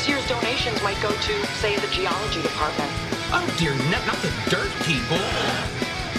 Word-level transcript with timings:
This 0.00 0.08
year's 0.08 0.28
donations 0.28 0.82
might 0.82 0.98
go 1.02 1.10
to, 1.10 1.46
say, 1.60 1.76
the 1.76 1.86
geology 1.88 2.40
department. 2.40 2.90
Oh 3.36 3.54
dear, 3.58 3.74
not, 3.90 4.06
not 4.06 4.16
the 4.22 4.32
dirt 4.48 4.72
people. 4.86 5.18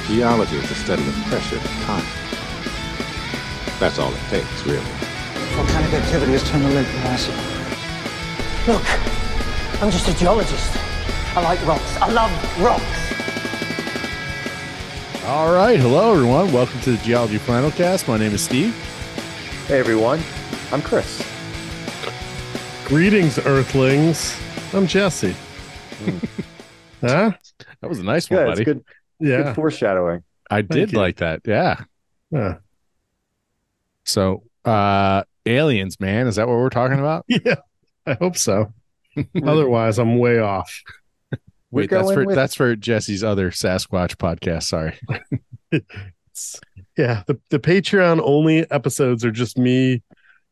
Geology 0.06 0.58
is 0.58 0.70
the 0.70 0.76
study 0.76 1.02
of 1.02 1.16
pressure 1.26 1.58
and 1.58 1.66
time. 1.82 2.06
That's 3.80 3.98
all 3.98 4.14
it 4.14 4.20
takes, 4.30 4.68
really. 4.68 4.86
Volcanic 5.56 5.94
activity 5.94 6.34
has 6.34 6.48
turned 6.48 6.64
the 6.64 6.70
lake 6.70 6.86
massive. 7.02 7.34
Look, 8.68 8.86
I'm 9.82 9.90
just 9.90 10.08
a 10.08 10.14
geologist. 10.14 10.78
I 11.36 11.42
like 11.42 11.66
rocks. 11.66 11.98
I 11.98 12.12
love 12.12 12.32
rocks. 12.62 12.84
All 15.26 15.52
right, 15.56 15.80
hello 15.80 16.14
everyone. 16.14 16.54
Welcome 16.54 16.80
to 16.82 16.92
the 16.92 17.04
Geology 17.04 17.40
Flannelcast. 17.40 18.08
My 18.08 18.20
name 18.20 18.34
is 18.34 18.44
Steve. 18.44 18.76
Hey 19.66 19.80
everyone, 19.80 20.22
I'm 20.72 20.84
Chris. 20.84 21.41
Greetings, 22.92 23.40
Earthlings. 23.40 24.38
I'm 24.74 24.86
Jesse. 24.86 25.32
huh? 27.00 27.32
That 27.80 27.88
was 27.90 28.00
a 28.00 28.04
nice 28.04 28.30
one, 28.30 28.40
Good, 28.42 28.46
buddy. 28.48 28.64
good, 28.66 28.84
Yeah. 29.22 29.44
good 29.44 29.56
foreshadowing. 29.56 30.24
I 30.50 30.62
did 30.62 30.92
you. 30.92 30.98
like 30.98 31.16
that. 31.18 31.40
Yeah. 31.46 31.80
Yeah. 32.32 32.58
So, 34.04 34.44
uh 34.66 35.24
aliens, 35.46 36.02
man, 36.02 36.28
is 36.28 36.36
that 36.36 36.50
what 36.50 36.58
we're 36.58 36.70
talking 36.70 37.00
about? 37.00 37.24
Yeah. 37.30 37.56
I 38.06 38.16
hope 38.16 38.36
so. 38.36 38.74
Otherwise, 39.46 39.98
I'm 39.98 40.18
way 40.18 40.40
off. 40.40 40.82
Wait, 41.72 41.90
that's 41.90 42.12
for 42.12 42.26
with- 42.26 42.36
that's 42.36 42.56
for 42.56 42.76
Jesse's 42.76 43.24
other 43.24 43.52
Sasquatch 43.52 44.18
podcast. 44.18 44.64
Sorry. 44.64 45.00
Yeah. 46.98 47.24
The, 47.26 47.40
the 47.52 47.60
Patreon 47.60 48.20
only 48.22 48.70
episodes 48.70 49.24
are 49.24 49.32
just 49.32 49.58
me 49.58 50.04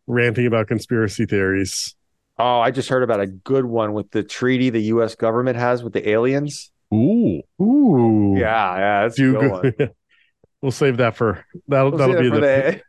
ranting 0.07 0.45
about 0.47 0.67
conspiracy 0.69 1.25
theories. 1.25 1.95
Oh, 2.39 2.61
I 2.61 2.71
just 2.71 2.87
heard 2.87 3.03
about 3.03 3.19
a 3.19 3.27
good 3.27 3.65
one 3.65 3.91
with 3.91 4.11
the 4.11 4.23
treaty 4.23 4.69
the 4.69 4.81
U.S. 4.83 5.15
government 5.15 5.57
has 5.57 5.83
with 5.83 5.91
the 5.91 6.09
aliens. 6.09 6.71
Ooh. 6.93 7.41
Ooh. 7.61 8.35
Yeah, 8.37 8.77
yeah, 8.77 9.01
that's 9.03 9.19
a 9.19 9.21
Do 9.21 9.33
good 9.33 9.51
one. 9.51 9.73
we'll 10.61 10.71
save 10.71 10.97
that 10.97 11.15
for 11.15 11.45
that'll 11.67 11.91
We'll 11.91 11.97
that'll 11.97 12.15
save 12.15 12.21
be 12.21 12.27
it 12.27 12.31
for 12.31 12.39
the, 12.39 12.81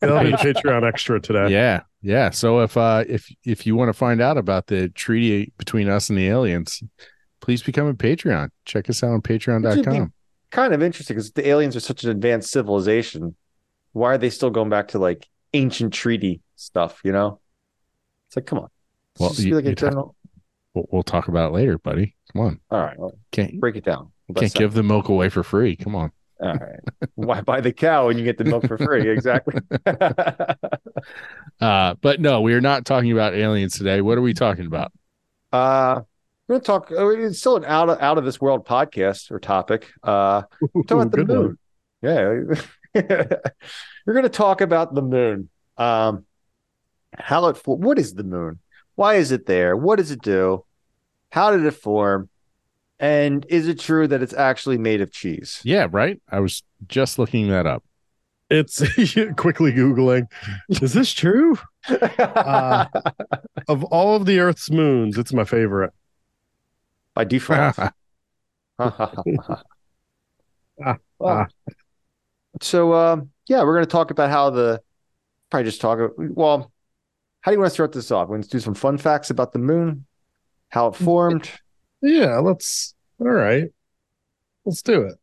that'll 0.00 0.24
be 0.24 0.32
Patreon 0.36 0.86
extra 0.86 1.20
today. 1.20 1.48
Yeah. 1.50 1.80
Yeah. 2.02 2.30
So 2.30 2.60
if 2.60 2.76
uh 2.76 3.04
if 3.08 3.26
if 3.44 3.66
you 3.66 3.74
want 3.74 3.88
to 3.88 3.92
find 3.94 4.20
out 4.20 4.36
about 4.36 4.66
the 4.66 4.90
treaty 4.90 5.52
between 5.56 5.88
us 5.88 6.10
and 6.10 6.18
the 6.18 6.28
aliens, 6.28 6.82
please 7.40 7.62
become 7.62 7.86
a 7.86 7.94
Patreon. 7.94 8.50
Check 8.66 8.90
us 8.90 9.02
out 9.02 9.10
on 9.10 9.20
Which 9.20 9.46
would 9.46 9.86
be 9.88 10.02
patreon.com. 10.02 10.12
kind 10.50 10.74
of 10.74 10.82
interesting 10.82 11.16
because 11.16 11.32
the 11.32 11.48
aliens 11.48 11.74
are 11.76 11.80
such 11.80 12.04
an 12.04 12.10
advanced 12.10 12.50
civilization. 12.50 13.34
Why 13.92 14.12
are 14.12 14.18
they 14.18 14.30
still 14.30 14.50
going 14.50 14.68
back 14.68 14.88
to 14.88 14.98
like 14.98 15.26
ancient 15.54 15.94
treaty 15.94 16.42
stuff? 16.56 17.00
You 17.04 17.12
know, 17.12 17.40
it's 18.28 18.36
like, 18.36 18.46
come 18.46 18.58
on. 18.60 18.68
Let's 19.18 19.20
Well, 19.20 19.30
just 19.30 19.42
be 19.42 19.48
you- 19.48 19.54
like 19.56 19.64
a 19.66 19.74
general. 19.74 20.14
We'll, 20.74 20.86
we'll 20.92 21.02
talk 21.02 21.28
about 21.28 21.50
it 21.50 21.54
later, 21.54 21.78
buddy. 21.78 22.14
Come 22.32 22.42
on. 22.42 22.60
All 22.70 22.78
right, 22.80 22.98
well, 22.98 23.12
Can't 23.32 23.58
break 23.58 23.76
it 23.76 23.84
down. 23.84 24.12
What's 24.26 24.40
can't 24.40 24.52
that? 24.52 24.58
give 24.58 24.74
the 24.74 24.82
milk 24.82 25.08
away 25.08 25.28
for 25.30 25.42
free. 25.42 25.76
Come 25.76 25.94
on. 25.96 26.12
All 26.40 26.54
right. 26.54 26.78
Why 27.16 27.40
buy 27.40 27.60
the 27.60 27.72
cow 27.72 28.06
when 28.06 28.18
you 28.18 28.22
get 28.24 28.38
the 28.38 28.44
milk 28.44 28.66
for 28.68 28.78
free? 28.78 29.08
Exactly. 29.10 29.60
Uh, 31.60 31.94
but 32.00 32.20
no, 32.20 32.40
we 32.40 32.54
are 32.54 32.60
not 32.60 32.84
talking 32.84 33.10
about 33.10 33.34
aliens 33.34 33.76
today. 33.76 34.00
What 34.00 34.16
are 34.18 34.20
we 34.22 34.32
talking 34.34 34.66
about? 34.66 34.92
Uh, 35.52 36.02
we're 36.46 36.56
gonna 36.60 36.64
talk. 36.64 36.92
uh, 36.92 37.08
It's 37.08 37.40
still 37.40 37.56
an 37.56 37.64
out 37.64 37.88
of 37.90 38.00
out 38.00 38.16
of 38.18 38.24
this 38.24 38.40
world 38.40 38.64
podcast 38.66 39.30
or 39.32 39.40
topic. 39.40 39.90
Uh, 40.02 40.42
we're 40.72 40.82
talking 40.84 41.02
about 41.02 41.10
the 41.10 41.16
Good 41.24 41.28
one. 41.28 41.38
moon. 41.38 41.58
Yeah, 42.94 43.34
we're 44.06 44.14
gonna 44.14 44.28
talk 44.28 44.60
about 44.60 44.94
the 44.94 45.02
moon. 45.02 45.48
Um, 45.76 46.26
how 47.16 47.48
it 47.48 47.60
what 47.66 47.98
is 47.98 48.14
the 48.14 48.24
moon? 48.24 48.60
Why 48.98 49.14
is 49.14 49.30
it 49.30 49.46
there? 49.46 49.76
What 49.76 49.98
does 49.98 50.10
it 50.10 50.20
do? 50.22 50.64
How 51.30 51.52
did 51.52 51.64
it 51.64 51.70
form? 51.70 52.28
And 52.98 53.46
is 53.48 53.68
it 53.68 53.78
true 53.78 54.08
that 54.08 54.22
it's 54.22 54.34
actually 54.34 54.76
made 54.76 55.00
of 55.00 55.12
cheese? 55.12 55.60
Yeah, 55.62 55.86
right. 55.88 56.20
I 56.28 56.40
was 56.40 56.64
just 56.88 57.16
looking 57.16 57.46
that 57.46 57.64
up. 57.64 57.84
It's 58.50 58.78
quickly 59.36 59.70
Googling. 59.70 60.24
Is 60.68 60.94
this 60.94 61.12
true? 61.12 61.56
Uh, 61.88 62.86
Of 63.68 63.84
all 63.84 64.16
of 64.16 64.26
the 64.26 64.40
Earth's 64.40 64.68
moons, 64.68 65.16
it's 65.16 65.32
my 65.32 65.44
favorite. 65.44 65.92
By 67.14 67.22
default. 67.22 67.76
Well, 71.20 71.46
so 72.60 72.94
um, 72.94 73.30
yeah, 73.46 73.62
we're 73.62 73.74
going 73.74 73.86
to 73.86 73.90
talk 73.90 74.10
about 74.10 74.30
how 74.30 74.50
the 74.50 74.82
probably 75.50 75.68
just 75.70 75.80
talk. 75.80 75.98
Well, 76.18 76.72
how 77.40 77.50
do 77.50 77.54
you 77.56 77.60
want 77.60 77.70
to 77.70 77.74
start 77.74 77.92
this 77.92 78.10
off? 78.10 78.28
We're 78.28 78.36
going 78.36 78.42
to 78.42 78.48
do 78.48 78.60
some 78.60 78.74
fun 78.74 78.98
facts 78.98 79.30
about 79.30 79.52
the 79.52 79.58
moon, 79.58 80.06
how 80.68 80.88
it 80.88 80.96
formed. 80.96 81.50
Yeah, 82.02 82.38
let's. 82.38 82.94
All 83.20 83.28
right, 83.28 83.68
let's 84.64 84.82
do 84.82 85.02
it. 85.02 85.14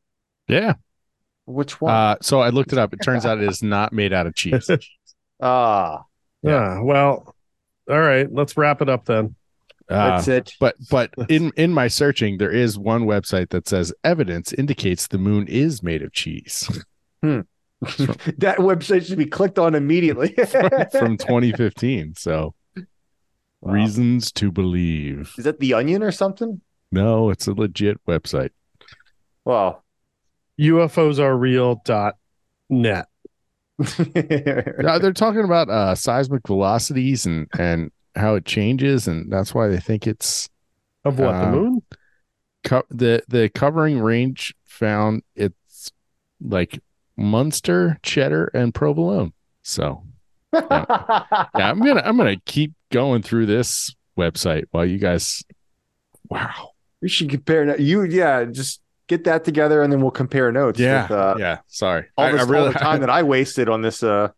yeah. 0.48 0.74
Which 1.46 1.80
one? 1.80 1.94
Uh, 1.94 2.16
so 2.22 2.40
I 2.42 2.50
looked 2.50 2.74
it 2.74 2.80
up. 2.80 2.92
It 2.92 3.02
turns 3.04 3.26
out 3.26 3.38
it 3.38 3.48
is 3.48 3.62
not 3.62 3.94
made 3.94 4.12
out 4.14 4.26
of 4.26 4.34
cheese. 4.34 4.68
ah, 5.42 6.04
Yeah. 6.42 6.82
Well, 6.82 7.36
all 7.88 8.00
right. 8.02 8.28
Let's 8.32 8.58
wrap 8.58 8.82
it 8.82 8.90
up 8.90 9.06
then. 9.06 9.36
Uh, 9.88 10.10
that's 10.10 10.28
it. 10.28 10.54
but 10.60 10.76
but 10.90 11.14
in 11.30 11.52
in 11.56 11.72
my 11.72 11.88
searching, 11.88 12.40
there 12.40 12.50
is 12.50 12.80
one 12.80 13.04
website 13.04 13.50
that 13.52 13.68
says 13.68 13.94
evidence 14.04 14.52
indicates 14.54 15.08
the 15.08 15.20
moon 15.20 15.48
is 15.48 15.84
made 15.84 16.02
of 16.02 16.12
cheese 16.12 16.68
that 18.38 18.58
website 18.60 19.06
should 19.06 19.18
be 19.18 19.26
clicked 19.26 19.60
on 19.60 19.76
immediately. 19.76 20.30
from 20.92 21.18
2015. 21.18 22.16
So 22.16 22.54
Wow. 23.62 23.74
reasons 23.74 24.32
to 24.34 24.52
believe. 24.52 25.34
Is 25.40 25.46
that 25.46 25.60
the 25.60 25.74
Onion 25.74 26.04
or 26.04 26.12
something? 26.12 26.62
No, 26.92 27.32
it's 27.32 27.48
a 27.48 27.54
legit 27.54 27.98
website. 28.06 28.52
Well, 29.44 29.84
UFOs 30.62 31.18
are 31.20 31.36
real 31.36 31.82
dot 31.84 32.16
net. 32.70 33.08
Uh, 33.80 35.00
they're 35.00 35.12
talking 35.14 35.44
about 35.44 35.70
uh, 35.70 35.96
seismic 35.96 36.46
velocities 36.48 37.26
and 37.26 37.48
and 37.58 37.92
how 38.16 38.36
it 38.36 38.46
changes, 38.46 39.08
and 39.08 39.32
that's 39.32 39.54
why 39.56 39.68
they 39.68 39.80
think 39.80 40.06
it's 40.06 40.48
Of 41.04 41.18
what 41.20 41.32
the 41.34 41.46
Um, 41.48 41.52
moon? 41.52 41.82
co- 42.64 42.84
the 42.90 43.24
the 43.28 43.50
covering 43.50 44.00
range 44.00 44.54
found 44.66 45.24
it's 45.36 45.92
like 46.40 46.80
Munster, 47.18 47.98
Cheddar, 48.04 48.52
and 48.54 48.74
Provolone. 48.74 49.34
So 49.64 50.04
yeah, 50.54 51.46
I'm 51.56 51.80
gonna 51.80 52.02
I'm 52.04 52.18
gonna 52.18 52.38
keep 52.46 52.74
going 52.92 53.22
through 53.22 53.46
this 53.48 53.94
website 54.18 54.66
while 54.72 54.86
you 54.86 54.98
guys. 55.00 55.44
Wow. 56.30 56.72
we 57.02 57.10
should 57.10 57.30
compare. 57.30 57.66
no- 57.66 57.76
You, 57.76 58.04
yeah, 58.04 58.46
just 58.46 58.82
get 59.08 59.26
that 59.26 59.44
together 59.44 59.84
and 59.84 59.92
then 59.94 60.02
we'll 60.02 60.12
compare 60.12 60.52
notes. 60.52 60.80
Yeah. 60.80 61.04
with, 61.04 61.12
uh, 61.12 61.36
yeah. 61.38 61.58
Sorry. 61.68 62.06
all, 62.18 62.26
I- 62.26 62.32
this, 62.32 62.42
I 62.42 62.46
really 62.46 62.68
all 62.68 62.74
the 62.74 62.80
time 62.80 63.02
that 63.02 63.10
I 63.10 63.24
wasted 63.24 63.70
on 63.70 63.82
this, 63.82 64.02
uh, 64.02 64.30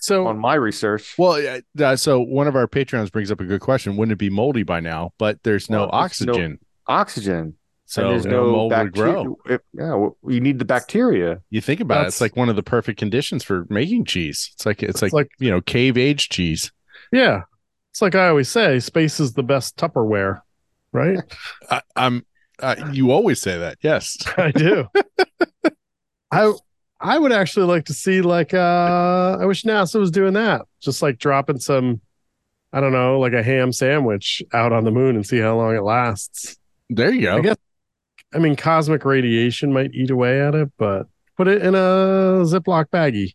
so 0.00 0.26
on 0.28 0.38
my 0.38 0.54
research. 0.54 1.14
well. 1.18 1.40
yeah, 1.40 1.58
uh, 1.80 1.96
so 1.96 2.20
one 2.20 2.46
of 2.46 2.54
our 2.54 2.68
patrons 2.68 3.10
brings 3.10 3.30
up 3.32 3.40
a 3.40 3.44
good 3.44 3.60
question. 3.60 3.96
Wouldn't 3.96 4.12
it 4.12 4.18
be 4.18 4.30
moldy 4.30 4.62
by 4.62 4.78
now? 4.80 5.12
But 5.18 5.42
there's 5.42 5.68
no 5.68 5.88
Well, 5.88 6.00
there's 6.02 6.20
no- 6.20 6.32
oxygen, 6.32 6.58
oxygen. 6.86 7.54
So 7.86 8.02
and 8.02 8.10
there's 8.12 8.26
no, 8.26 8.44
no, 8.44 8.52
mold 8.52 8.72
would 8.72 8.92
bacteria. 8.92 9.12
grow. 9.12 9.38
If- 9.46 9.60
yeah, 9.72 9.94
well, 9.94 10.16
you 10.26 10.40
need 10.40 10.58
the 10.58 10.64
bacteria. 10.64 11.40
You 11.50 11.60
think 11.60 11.80
about 11.80 12.04
it, 12.04 12.08
it's 12.08 12.20
like 12.20 12.36
one 12.36 12.48
of 12.48 12.56
the 12.56 12.62
perfect 12.62 12.98
conditions 12.98 13.42
for 13.44 13.66
making 13.70 14.04
cheese. 14.04 14.50
It's 14.54 14.66
like 14.66 14.82
it's, 14.82 14.90
It's 14.90 15.02
like, 15.02 15.12
like- 15.12 15.30
you 15.38 15.50
know 15.50 15.60
cave 15.60 15.96
aged 15.96 16.30
cheese. 16.32 16.70
Yeah. 17.12 17.42
It's 17.92 18.02
like 18.02 18.14
I 18.14 18.28
always 18.28 18.48
say, 18.50 18.78
space 18.80 19.20
is 19.20 19.32
the 19.32 19.42
best 19.42 19.76
Tupperware, 19.76 20.40
right? 20.92 21.18
I, 21.70 21.80
I'm. 21.96 22.26
Uh, 22.58 22.74
you 22.92 23.10
always 23.10 23.40
say 23.40 23.58
that. 23.58 23.78
Yes. 23.82 24.16
I 24.36 24.50
do. 24.50 24.86
I 26.30 26.52
I 27.00 27.18
would 27.18 27.32
actually 27.32 27.66
like 27.66 27.84
to 27.86 27.92
see 27.94 28.20
like 28.22 28.54
uh 28.54 29.36
I 29.40 29.44
wish 29.46 29.62
NASA 29.64 30.00
was 30.00 30.10
doing 30.10 30.32
that. 30.34 30.62
Just 30.80 31.02
like 31.02 31.18
dropping 31.18 31.58
some 31.58 32.00
I 32.72 32.80
don't 32.80 32.92
know, 32.92 33.20
like 33.20 33.32
a 33.32 33.42
ham 33.42 33.72
sandwich 33.72 34.42
out 34.52 34.72
on 34.72 34.84
the 34.84 34.90
moon 34.90 35.16
and 35.16 35.26
see 35.26 35.38
how 35.38 35.56
long 35.56 35.76
it 35.76 35.82
lasts. 35.82 36.56
There 36.90 37.12
you 37.12 37.22
go. 37.22 37.36
I 37.36 37.40
guess 37.40 37.56
I 38.36 38.38
mean 38.38 38.56
cosmic 38.56 39.04
radiation 39.04 39.72
might 39.72 39.92
eat 39.94 40.10
away 40.10 40.40
at 40.40 40.54
it, 40.54 40.70
but 40.78 41.06
put 41.36 41.48
it 41.48 41.62
in 41.62 41.74
a 41.74 42.44
Ziploc 42.44 42.86
baggie. 42.90 43.34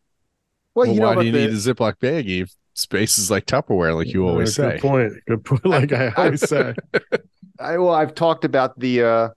Well, 0.75 0.87
Well, 0.87 0.95
you 0.95 1.01
why 1.01 1.11
about 1.13 1.21
do 1.21 1.25
you 1.27 1.31
the, 1.33 1.39
need 1.39 1.49
a 1.49 1.53
Ziploc 1.53 1.95
baggie 1.97 2.43
if 2.43 2.53
space 2.73 3.17
is 3.19 3.29
like 3.29 3.45
Tupperware, 3.45 3.95
like 3.95 4.13
you 4.13 4.27
always 4.27 4.57
Uh, 4.57 4.63
say? 4.63 4.71
Good 4.73 4.81
point. 4.81 5.13
Good 5.27 5.43
point. 5.45 5.65
Like 5.75 5.91
I 5.91 6.09
always 6.15 6.47
say. 6.47 6.73
I 7.59 7.77
well, 7.77 7.93
I've 7.93 8.15
talked 8.15 8.45
about 8.45 8.79
the 8.79 9.03
uh, 9.03 9.29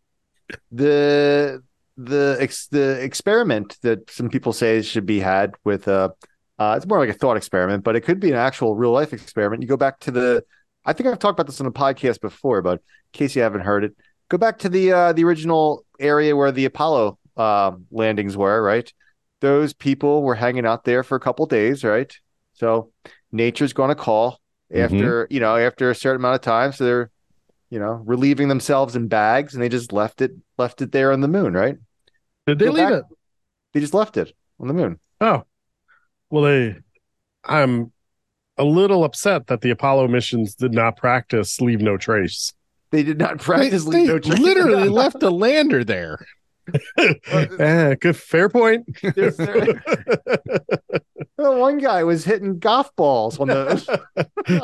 the 0.71 1.63
the 1.97 2.37
ex, 2.41 2.67
the 2.69 3.03
experiment 3.03 3.77
that 3.83 4.11
some 4.11 4.29
people 4.29 4.53
say 4.53 4.83
should 4.83 5.07
be 5.07 5.21
had 5.21 5.55
with 5.65 5.87
uh, 5.89 6.11
uh, 6.59 6.75
it's 6.77 6.87
more 6.87 6.99
like 6.99 7.09
a 7.09 7.13
thought 7.13 7.37
experiment, 7.37 7.85
but 7.85 7.97
it 7.97 8.03
could 8.03 8.21
be 8.21 8.31
an 8.31 8.37
actual 8.37 8.77
real 8.77 8.93
life 8.93 9.13
experiment. 9.13 9.63
You 9.63 9.69
go 9.69 9.77
back 9.77 10.01
to 10.01 10.11
the, 10.11 10.45
I 10.85 10.93
think 10.93 11.09
I've 11.09 11.19
talked 11.19 11.39
about 11.39 11.47
this 11.47 11.61
on 11.61 11.67
a 11.67 11.73
podcast 11.73 12.21
before, 12.21 12.63
but 12.63 12.75
in 12.75 12.79
case 13.13 13.35
you 13.37 13.43
haven't 13.43 13.63
heard 13.63 13.85
it, 13.85 13.97
go 14.29 14.39
back 14.39 14.59
to 14.61 14.69
the 14.69 14.93
uh, 14.93 15.13
the 15.13 15.25
original 15.25 15.85
area 16.01 16.37
where 16.37 16.53
the 16.53 16.65
Apollo 16.65 17.19
um, 17.37 17.87
landings 17.91 18.37
were. 18.37 18.63
Right, 18.63 18.93
those 19.41 19.73
people 19.73 20.23
were 20.23 20.35
hanging 20.35 20.67
out 20.67 20.85
there 20.85 21.03
for 21.03 21.17
a 21.17 21.21
couple 21.21 21.47
days. 21.47 21.85
Right, 21.85 22.15
so 22.55 22.91
nature's 23.33 23.73
going 23.73 23.89
to 23.91 23.95
call 23.95 24.41
after 24.73 25.27
you 25.31 25.41
know 25.41 25.57
after 25.57 25.91
a 25.91 25.95
certain 25.95 26.21
amount 26.21 26.37
of 26.37 26.41
time. 26.41 26.73
So 26.73 26.85
they're 26.85 27.11
you 27.71 27.79
know 27.79 28.03
relieving 28.05 28.49
themselves 28.49 28.97
in 28.97 29.09
bags, 29.09 29.55
and 29.55 29.63
they 29.63 29.69
just 29.69 29.93
left 29.93 30.23
it 30.23 30.33
left 30.59 30.83
it 30.83 30.93
there 30.93 31.13
on 31.13 31.21
the 31.21 31.29
moon, 31.29 31.55
right? 31.55 31.77
Did 32.47 32.59
they 32.59 32.67
Go 32.67 32.73
leave 32.73 32.89
back- 32.89 32.93
it? 32.93 33.05
They 33.73 33.81
just 33.81 33.95
left 33.95 34.17
it 34.17 34.33
on 34.61 34.69
the 34.69 34.75
moon. 34.75 35.01
Oh, 35.21 35.43
well, 36.31 36.45
they. 36.45 36.77
I'm 37.45 37.93
a 38.57 38.65
little 38.65 39.05
upset 39.05 39.49
that 39.49 39.61
the 39.61 39.71
Apollo 39.71 40.09
missions 40.09 40.55
did 40.55 40.73
not 40.73 40.97
practice 40.97 41.61
leave 41.61 41.81
no 41.81 41.97
trace. 41.97 42.53
They 42.95 43.03
did 43.03 43.19
not 43.19 43.39
practice 43.39 43.85
they 43.85 44.07
leave 44.07 44.25
literally 44.27 44.89
left 45.03 45.23
a 45.23 45.31
lander 45.31 45.83
there. 45.85 46.25
Eh, 46.99 47.95
good, 48.01 48.17
fair 48.17 48.49
point. 48.49 48.87
There's- 49.03 49.37
Well, 51.37 51.59
one 51.59 51.79
guy 51.79 52.05
was 52.05 52.25
hitting 52.25 52.59
golf 52.61 52.95
balls 52.97 53.39
on 53.41 53.49
the. 53.49 54.01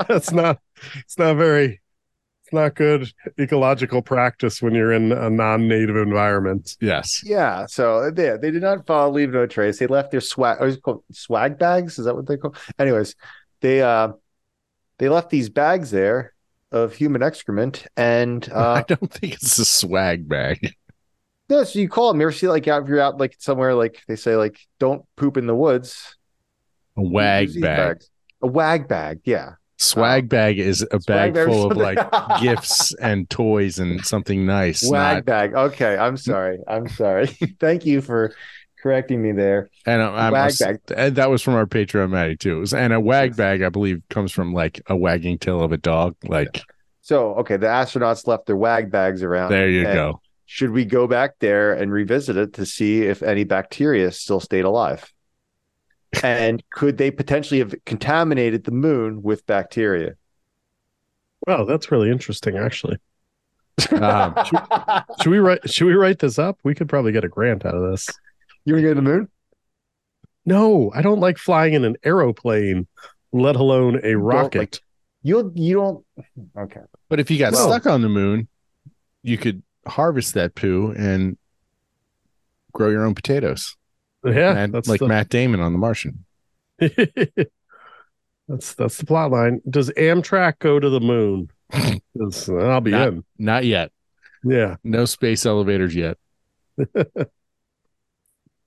That's 0.09 0.31
not. 0.33 0.61
It's 1.01 1.19
not 1.19 1.37
very. 1.37 1.81
It's 2.45 2.53
not 2.53 2.75
good 2.77 3.13
ecological 3.39 4.03
practice 4.03 4.63
when 4.63 4.75
you're 4.75 4.93
in 4.93 5.11
a 5.13 5.29
non-native 5.29 5.97
environment. 5.97 6.77
Yes. 6.81 7.23
yeah, 7.25 7.67
so 7.67 8.11
they 8.11 8.37
they 8.41 8.51
did 8.53 8.63
not 8.63 8.87
follow 8.87 9.11
leave 9.13 9.31
no 9.33 9.47
trace. 9.47 9.79
They 9.81 9.89
left 9.89 10.11
their 10.13 10.21
swag. 10.21 10.61
What 10.61 10.69
is 10.69 10.77
it 10.77 10.83
called? 10.83 11.03
Swag 11.13 11.59
bags? 11.59 11.99
Is 11.99 12.05
that 12.07 12.15
what 12.15 12.27
they 12.27 12.37
call? 12.37 12.55
Anyways, 12.79 13.15
they 13.61 13.83
uh 13.83 14.13
they 14.99 15.09
left 15.09 15.29
these 15.31 15.49
bags 15.51 15.91
there 15.91 16.35
of 16.73 16.95
human 16.95 17.23
excrement, 17.23 17.87
and 17.97 18.49
uh 18.55 18.73
I 18.73 18.83
don't 18.83 19.13
think 19.13 19.35
it's 19.35 19.59
a 19.59 19.65
swag 19.65 20.29
bag. 20.29 20.75
no, 21.49 21.65
so 21.65 21.79
you 21.79 21.89
call 21.89 22.13
them. 22.13 22.21
You 22.21 22.27
ever 22.27 22.33
see 22.33 22.49
like 22.49 22.67
out 22.69 22.83
if 22.83 22.89
you're 22.89 23.01
out 23.01 23.19
like 23.19 23.37
somewhere 23.39 23.75
like 23.75 24.03
they 24.09 24.17
say 24.17 24.37
like 24.37 24.59
don't 24.79 25.05
poop 25.17 25.37
in 25.37 25.47
the 25.47 25.55
woods. 25.55 26.17
A 26.97 27.03
wag 27.03 27.49
bag. 27.55 27.61
bags. 27.61 28.11
A 28.43 28.47
wag 28.47 28.89
bag, 28.89 29.21
yeah. 29.25 29.53
Swag 29.79 30.29
bag 30.29 30.59
is 30.59 30.83
a 30.83 31.01
Swag 31.01 31.33
bag 31.33 31.47
full 31.47 31.71
of 31.71 31.77
like 31.79 31.99
gifts 32.43 32.95
and 32.97 33.29
toys 33.31 33.79
and 33.79 34.05
something 34.05 34.45
nice. 34.45 34.83
Wag 34.83 35.17
not- 35.17 35.25
bag. 35.25 35.55
Okay, 35.55 35.97
I'm 35.97 36.19
sorry. 36.19 36.59
I'm 36.69 36.87
sorry. 36.89 37.27
Thank 37.59 37.87
you 37.87 38.03
for 38.03 38.35
correcting 38.83 39.23
me 39.23 39.33
there. 39.33 39.69
and 39.87 40.03
I'm, 40.03 40.15
I'm 40.15 40.33
Wag 40.33 40.53
bag. 40.59 40.81
and 40.97 41.17
that 41.17 41.31
was 41.31 41.43
from 41.43 41.55
our 41.55 41.67
Patreon 41.67 42.11
Maddie 42.11 42.37
too. 42.37 42.57
It 42.57 42.61
was- 42.61 42.75
and 42.75 42.93
a 42.93 43.01
wag 43.01 43.37
bag, 43.37 43.63
I 43.63 43.69
believe, 43.69 44.03
comes 44.11 44.33
from 44.33 44.53
like 44.53 44.81
a 44.87 44.97
wagging 44.97 45.39
tail 45.39 45.63
of 45.63 45.73
a 45.73 45.77
dog. 45.77 46.17
Like 46.25 46.63
So, 47.03 47.35
okay, 47.37 47.57
the 47.57 47.67
astronauts 47.67 48.27
left 48.27 48.47
their 48.47 48.57
wag 48.57 48.91
bags 48.91 49.23
around. 49.23 49.51
there 49.51 49.69
you 49.69 49.85
go. 49.85 50.21
Should 50.47 50.71
we 50.71 50.85
go 50.85 51.07
back 51.07 51.35
there 51.39 51.73
and 51.75 51.93
revisit 51.93 52.37
it 52.37 52.55
to 52.55 52.67
see 52.67 53.03
if 53.03 53.23
any 53.23 53.45
bacteria 53.45 54.11
still 54.11 54.41
stayed 54.41 54.65
alive? 54.65 55.13
And 56.25 56.61
could 56.71 56.99
they 56.99 57.13
potentially 57.13 57.61
have 57.61 57.73
contaminated 57.87 58.65
the 58.65 58.73
moon 58.73 59.23
with 59.23 59.47
bacteria? 59.47 60.15
Wow, 61.47 61.65
that's 61.65 61.93
really 61.93 62.11
interesting. 62.11 62.57
Actually, 62.57 62.97
Um, 63.93 64.35
should 65.23 65.31
we 65.31 65.39
write? 65.39 65.71
Should 65.71 65.87
we 65.87 65.95
write 65.95 66.19
this 66.19 66.37
up? 66.39 66.59
We 66.65 66.75
could 66.75 66.89
probably 66.89 67.13
get 67.13 67.25
a 67.25 67.29
grant 67.29 67.65
out 67.65 67.75
of 67.77 67.91
this. 67.93 68.09
You 68.71 68.75
want 68.75 68.83
to 68.85 68.89
go 68.89 68.89
to 68.91 68.95
the 68.95 69.03
moon? 69.03 69.29
No, 70.47 70.91
I 70.95 71.03
don't 71.03 71.21
like 71.21 71.39
flying 71.39 71.75
in 71.75 71.85
an 71.85 71.97
aeroplane, 72.03 72.87
let 73.33 73.57
alone 73.57 73.97
a 73.97 74.13
don't 74.13 74.17
rocket. 74.23 74.59
like- 74.59 74.79
You 75.23 75.53
you 75.55 75.75
don't. 75.77 76.05
Okay. 76.57 76.81
but 77.09 77.21
if 77.21 77.31
you 77.31 77.39
got 77.39 77.53
Well- 77.53 77.69
stuck 77.69 77.87
on 77.87 78.01
the 78.03 78.09
moon, 78.09 78.49
you 79.23 79.37
could 79.37 79.63
harvest 79.87 80.35
that 80.35 80.55
poo 80.55 80.93
and 80.97 81.37
grow 82.73 82.89
your 82.91 83.05
own 83.05 83.15
potatoes. 83.15 83.77
yeah, 84.25 84.57
and 84.57 84.73
that's 84.75 84.89
like 84.89 85.01
the, 85.01 85.09
Matt 85.09 85.29
Damon 85.29 85.61
on 85.61 85.73
The 85.73 85.79
Martian. 85.79 86.25
that's 88.49 88.75
that's 88.75 88.97
the 88.97 89.07
plot 89.07 89.31
line. 89.31 89.61
Does 89.69 89.91
Amtrak 89.91 90.59
go 90.59 90.81
to 90.81 90.89
the 90.91 91.01
moon? 91.01 91.51
I'll 91.73 92.81
be 92.81 92.91
Not- 92.91 93.09
in. 93.09 93.25
Not 93.39 93.65
yet. 93.65 93.93
Yeah. 94.43 94.77
No 94.83 95.05
space 95.05 95.45
elevators 95.47 95.95
yet. 95.95 96.17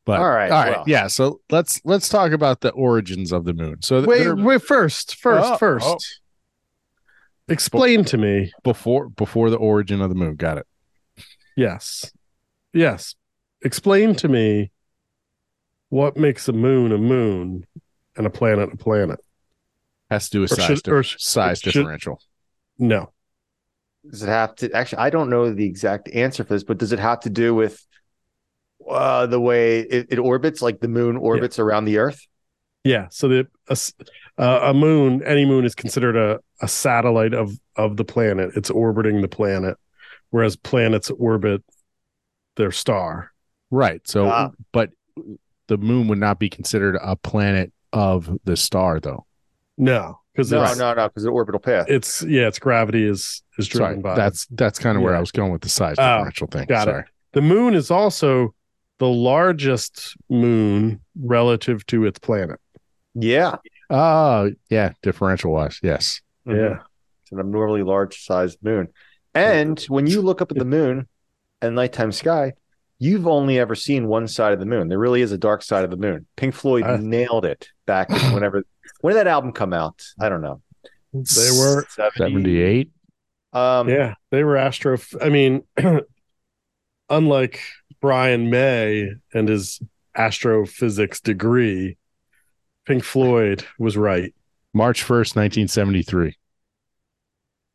But 0.05 0.19
All 0.19 0.29
right, 0.29 0.51
all 0.51 0.63
right, 0.63 0.71
well. 0.77 0.83
yeah. 0.85 1.07
So 1.07 1.39
let's 1.49 1.79
let's 1.85 2.09
talk 2.09 2.33
about 2.33 2.59
the 2.59 2.71
origins 2.71 3.31
of 3.31 3.45
the 3.45 3.53
moon. 3.53 3.81
So 3.81 4.03
th- 4.03 4.07
Wait, 4.07 4.33
wait. 4.43 4.61
First, 4.61 5.15
first, 5.15 5.45
Oh, 5.47 5.53
oh. 5.53 5.57
first. 5.57 5.85
oh. 5.87 5.97
Explain 7.47 8.05
to 8.05 8.17
me. 8.17 8.51
before 8.63 9.09
before 9.09 9.49
the 9.49 9.57
origin 9.57 10.01
of 10.01 10.09
the 10.09 10.15
moon, 10.15 10.35
got 10.35 10.57
it. 10.57 10.67
Yes, 11.55 12.11
yes. 12.73 13.15
Explain 13.61 14.15
to 14.15 14.27
me 14.27 14.71
what 15.89 16.17
makes 16.17 16.47
a 16.47 16.53
moon 16.53 16.91
a 16.91 16.97
moon 16.97 17.65
and 18.17 18.25
a 18.25 18.29
planet 18.29 18.73
a 18.73 18.77
planet. 18.77 19.19
Has 20.09 20.25
to 20.29 20.37
do 20.37 20.41
with 20.41 20.51
Or 20.51 20.55
size, 20.55 20.65
should- 20.67 20.83
dif- 20.83 20.93
or 20.93 21.03
sh- 21.03 21.15
size 21.19 21.59
should- 21.59 21.73
differential. 21.73 22.21
No. 22.77 23.11
Does 24.09 24.21
it 24.23 24.27
have 24.27 24.55
to 24.55 24.71
actually? 24.73 24.99
I 24.99 25.09
don't 25.09 25.29
know 25.29 25.53
the 25.53 25.65
exact 25.65 26.09
answer 26.13 26.43
for 26.43 26.53
this, 26.53 26.63
but 26.63 26.77
does 26.77 26.91
it 26.91 26.99
have 26.99 27.21
to 27.21 27.29
do 27.29 27.53
with 27.55 27.85
uh, 28.89 29.25
the 29.27 29.39
way 29.39 29.79
it, 29.81 30.07
it 30.11 30.19
orbits, 30.19 30.61
like 30.61 30.79
the 30.79 30.87
moon 30.87 31.17
orbits 31.17 31.59
around 31.59 31.85
the 31.85 31.97
Earth? 31.97 32.25
Yeah. 32.83 33.07
So 33.11 33.27
the 33.27 33.47
a, 33.69 33.71
s- 33.73 33.93
uh, 34.37 34.59
a 34.63 34.73
moon, 34.73 35.21
any 35.25 35.45
moon, 35.45 35.63
is 35.65 35.75
considered 35.75 36.15
a, 36.17 36.39
a 36.61 36.67
satellite 36.67 37.33
of 37.33 37.51
of 37.75 37.97
the 37.97 38.03
planet. 38.03 38.51
It's 38.55 38.69
orbiting 38.69 39.21
the 39.21 39.27
planet, 39.27 39.77
whereas 40.31 40.55
planets 40.55 41.09
orbit 41.11 41.63
their 42.55 42.71
star. 42.71 43.31
Right. 43.71 44.05
So, 44.07 44.27
Ah. 44.29 44.49
but 44.71 44.91
the 45.67 45.77
moon 45.77 46.07
would 46.09 46.19
not 46.19 46.39
be 46.39 46.49
considered 46.49 46.97
a 47.01 47.15
planet 47.15 47.71
of 47.93 48.29
the 48.43 48.57
star, 48.57 48.99
though. 48.99 49.25
No, 49.77 50.19
because 50.33 50.51
No, 50.51 50.63
it's, 50.63 50.77
no, 50.77 50.93
no, 50.93 51.07
because 51.07 51.23
the 51.23 51.29
orbital 51.29 51.59
path. 51.59 51.85
it's 51.89 52.21
yeah, 52.23 52.47
its 52.47 52.59
gravity 52.59 53.07
is 53.07 53.41
is 53.57 53.67
driven 53.67 54.01
Sorry, 54.01 54.01
by 54.01 54.15
that's 54.15 54.45
that's 54.51 54.77
kind 54.77 54.97
of 54.97 55.03
where 55.03 55.15
I 55.15 55.19
was 55.19 55.31
going 55.31 55.51
with 55.51 55.61
the 55.61 55.69
size 55.69 55.95
Oh, 55.97 56.17
differential 56.17 56.47
thing. 56.47 56.65
got 56.67 56.87
it. 56.87 56.91
Sorry. 56.91 57.03
the 57.31 57.41
moon 57.41 57.73
is 57.73 57.89
also 57.89 58.53
the 58.99 59.07
largest 59.07 60.15
moon 60.29 60.99
relative 61.19 61.85
to 61.87 62.05
its 62.05 62.19
planet. 62.19 62.59
yeah, 63.13 63.55
Oh, 63.89 64.51
yeah, 64.69 64.93
differential 65.03 65.51
wise, 65.51 65.79
yes. 65.83 66.21
Yeah. 66.45 66.79
it's 67.21 67.31
an 67.31 67.39
abnormally 67.39 67.83
large 67.83 68.23
sized 68.23 68.57
moon. 68.63 68.87
And 69.35 69.79
when 69.83 70.07
you 70.07 70.21
look 70.21 70.41
up 70.41 70.51
at 70.51 70.57
the 70.57 70.65
moon 70.65 71.07
and 71.61 71.75
nighttime 71.75 72.11
sky, 72.11 72.53
you've 72.99 73.27
only 73.27 73.59
ever 73.59 73.75
seen 73.75 74.07
one 74.07 74.27
side 74.27 74.53
of 74.53 74.59
the 74.59 74.65
moon. 74.65 74.87
There 74.87 74.97
really 74.99 75.21
is 75.21 75.31
a 75.31 75.37
dark 75.37 75.61
side 75.63 75.83
of 75.83 75.89
the 75.91 75.97
moon. 75.97 76.25
Pink 76.37 76.53
Floyd 76.55 76.83
Uh. 76.83 76.97
nailed 76.97 77.45
it 77.45 77.69
back 77.85 78.09
whenever. 78.33 78.63
When 79.01 79.13
did 79.13 79.19
that 79.19 79.27
album 79.27 79.51
come 79.51 79.73
out? 79.73 80.01
I 80.19 80.29
don't 80.29 80.41
know. 80.41 80.61
They 81.13 81.51
were 81.51 81.85
78. 81.89 82.89
Um, 83.51 83.89
yeah, 83.89 84.15
they 84.31 84.43
were 84.45 84.55
astro. 84.57 84.97
I 85.21 85.27
mean, 85.29 85.63
unlike 87.09 87.59
Brian 88.03 88.49
May 88.49 89.13
and 89.33 89.47
his 89.47 89.81
astrophysics 90.13 91.21
degree, 91.21 91.97
Pink 92.85 93.01
Floyd 93.01 93.63
was 93.79 93.95
right. 93.95 94.35
March 94.73 95.03
1st, 95.05 95.37
1973. 95.37 96.35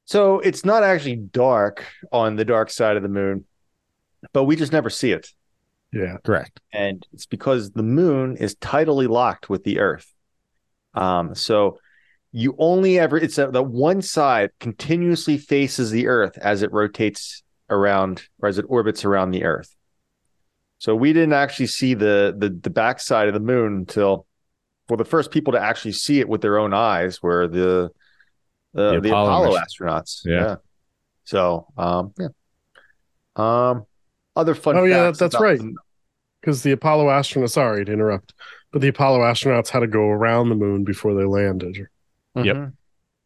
So 0.04 0.40
it's 0.40 0.66
not 0.66 0.82
actually 0.82 1.16
dark 1.16 1.82
on 2.12 2.36
the 2.36 2.44
dark 2.44 2.68
side 2.68 2.98
of 2.98 3.02
the 3.02 3.08
moon, 3.08 3.46
but 4.34 4.44
we 4.44 4.54
just 4.54 4.70
never 4.70 4.90
see 4.90 5.12
it. 5.12 5.28
Yeah. 5.94 6.18
Correct. 6.22 6.60
and 6.74 7.06
it's 7.14 7.24
because 7.24 7.70
the 7.70 7.82
moon 7.82 8.36
is 8.36 8.54
tidally 8.56 9.08
locked 9.08 9.48
with 9.48 9.64
the 9.64 9.78
earth 9.78 10.12
um 10.92 11.34
so 11.34 11.78
you 12.30 12.54
only 12.58 12.98
ever 12.98 13.16
it's 13.16 13.38
a, 13.38 13.46
the 13.50 13.62
one 13.62 14.02
side 14.02 14.50
continuously 14.60 15.38
faces 15.38 15.90
the 15.90 16.06
earth 16.06 16.36
as 16.36 16.60
it 16.60 16.70
rotates 16.72 17.42
around 17.70 18.24
or 18.40 18.50
as 18.50 18.58
it 18.58 18.66
orbits 18.68 19.06
around 19.06 19.30
the 19.30 19.44
earth 19.44 19.74
so 20.78 20.94
we 20.94 21.12
didn't 21.12 21.32
actually 21.32 21.66
see 21.66 21.94
the 21.94 22.34
the 22.36 22.48
the 22.50 22.70
backside 22.70 23.28
of 23.28 23.34
the 23.34 23.40
moon 23.40 23.76
until 23.76 24.26
well 24.88 24.96
the 24.96 25.04
first 25.04 25.30
people 25.30 25.52
to 25.52 25.60
actually 25.60 25.92
see 25.92 26.20
it 26.20 26.28
with 26.28 26.40
their 26.40 26.58
own 26.58 26.72
eyes 26.74 27.22
were 27.22 27.46
the 27.48 27.84
uh, 28.76 28.92
The 28.92 29.00
the, 29.00 29.08
Apollo 29.08 29.52
apollo, 29.52 29.58
astronauts 29.58 30.20
Yeah. 30.24 30.56
so 31.24 31.66
um 31.76 32.12
yeah 32.18 32.28
um 33.36 33.84
other 34.36 34.54
fun 34.54 34.76
Oh, 34.76 34.84
yeah, 34.84 35.10
that's 35.10 35.20
about 35.34 35.40
right. 35.42 35.60
Because 36.40 36.62
the 36.62 36.70
Apollo 36.70 37.06
astronauts, 37.06 37.50
sorry 37.50 37.84
to 37.84 37.92
interrupt, 37.92 38.32
but 38.70 38.80
the 38.80 38.86
Apollo 38.88 39.18
astronauts 39.20 39.68
had 39.70 39.80
to 39.80 39.88
go 39.88 40.08
around 40.08 40.48
the 40.48 40.54
moon 40.54 40.84
before 40.84 41.12
they 41.14 41.24
landed. 41.24 41.76
Yep. 42.36 42.56
Mhm. 42.56 42.72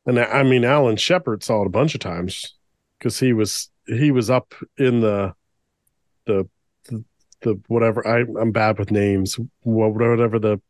And 0.07 0.19
I 0.19 0.25
I 0.25 0.43
mean, 0.43 0.65
Alan 0.65 0.97
Shepard 0.97 1.43
saw 1.43 1.63
it 1.63 1.67
a 1.67 1.71
bunch 1.71 1.95
of 1.95 2.01
times 2.01 2.55
because 2.99 3.21
he 3.21 3.35
was 3.35 3.71
he 3.87 4.11
was 4.11 4.31
up 4.31 4.55
in 4.79 5.01
the 5.01 5.35
the 6.25 6.49
the, 7.43 7.61
whatever 7.69 8.07
I 8.07 8.21
I'm 8.41 8.53
bad 8.53 8.79
with 8.79 8.91
names 8.91 9.39
wha- 9.65 9.89
whatever 9.89 10.39
the 10.39 10.61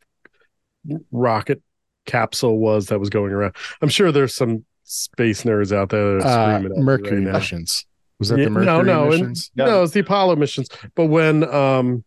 rocket 1.11 1.61
capsule 2.05 2.57
was 2.59 2.87
that 2.87 2.99
was 2.99 3.09
going 3.09 3.31
around. 3.31 3.55
I'm 3.81 3.89
sure 3.89 4.11
there's 4.11 4.35
some 4.35 4.65
space 4.83 5.43
nerds 5.43 5.71
out 5.75 5.89
there 5.89 6.17
that 6.19 6.25
are 6.27 6.53
Uh, 6.53 6.63
at 6.65 6.71
Mercury 6.77 7.23
right 7.25 7.33
missions. 7.33 7.85
Was 8.19 8.29
that 8.29 8.37
Yeah, 8.39 8.45
the 8.45 8.49
Mercury 8.51 8.65
no, 8.65 8.81
no, 8.81 9.01
and- 9.03 9.11
missions? 9.11 9.51
No. 9.55 9.65
No, 9.65 9.83
it's 9.83 9.93
the 9.93 10.01
Apollo 10.01 10.35
missions. 10.35 10.69
But 10.95 11.05
when 11.05 11.43
um 11.53 12.03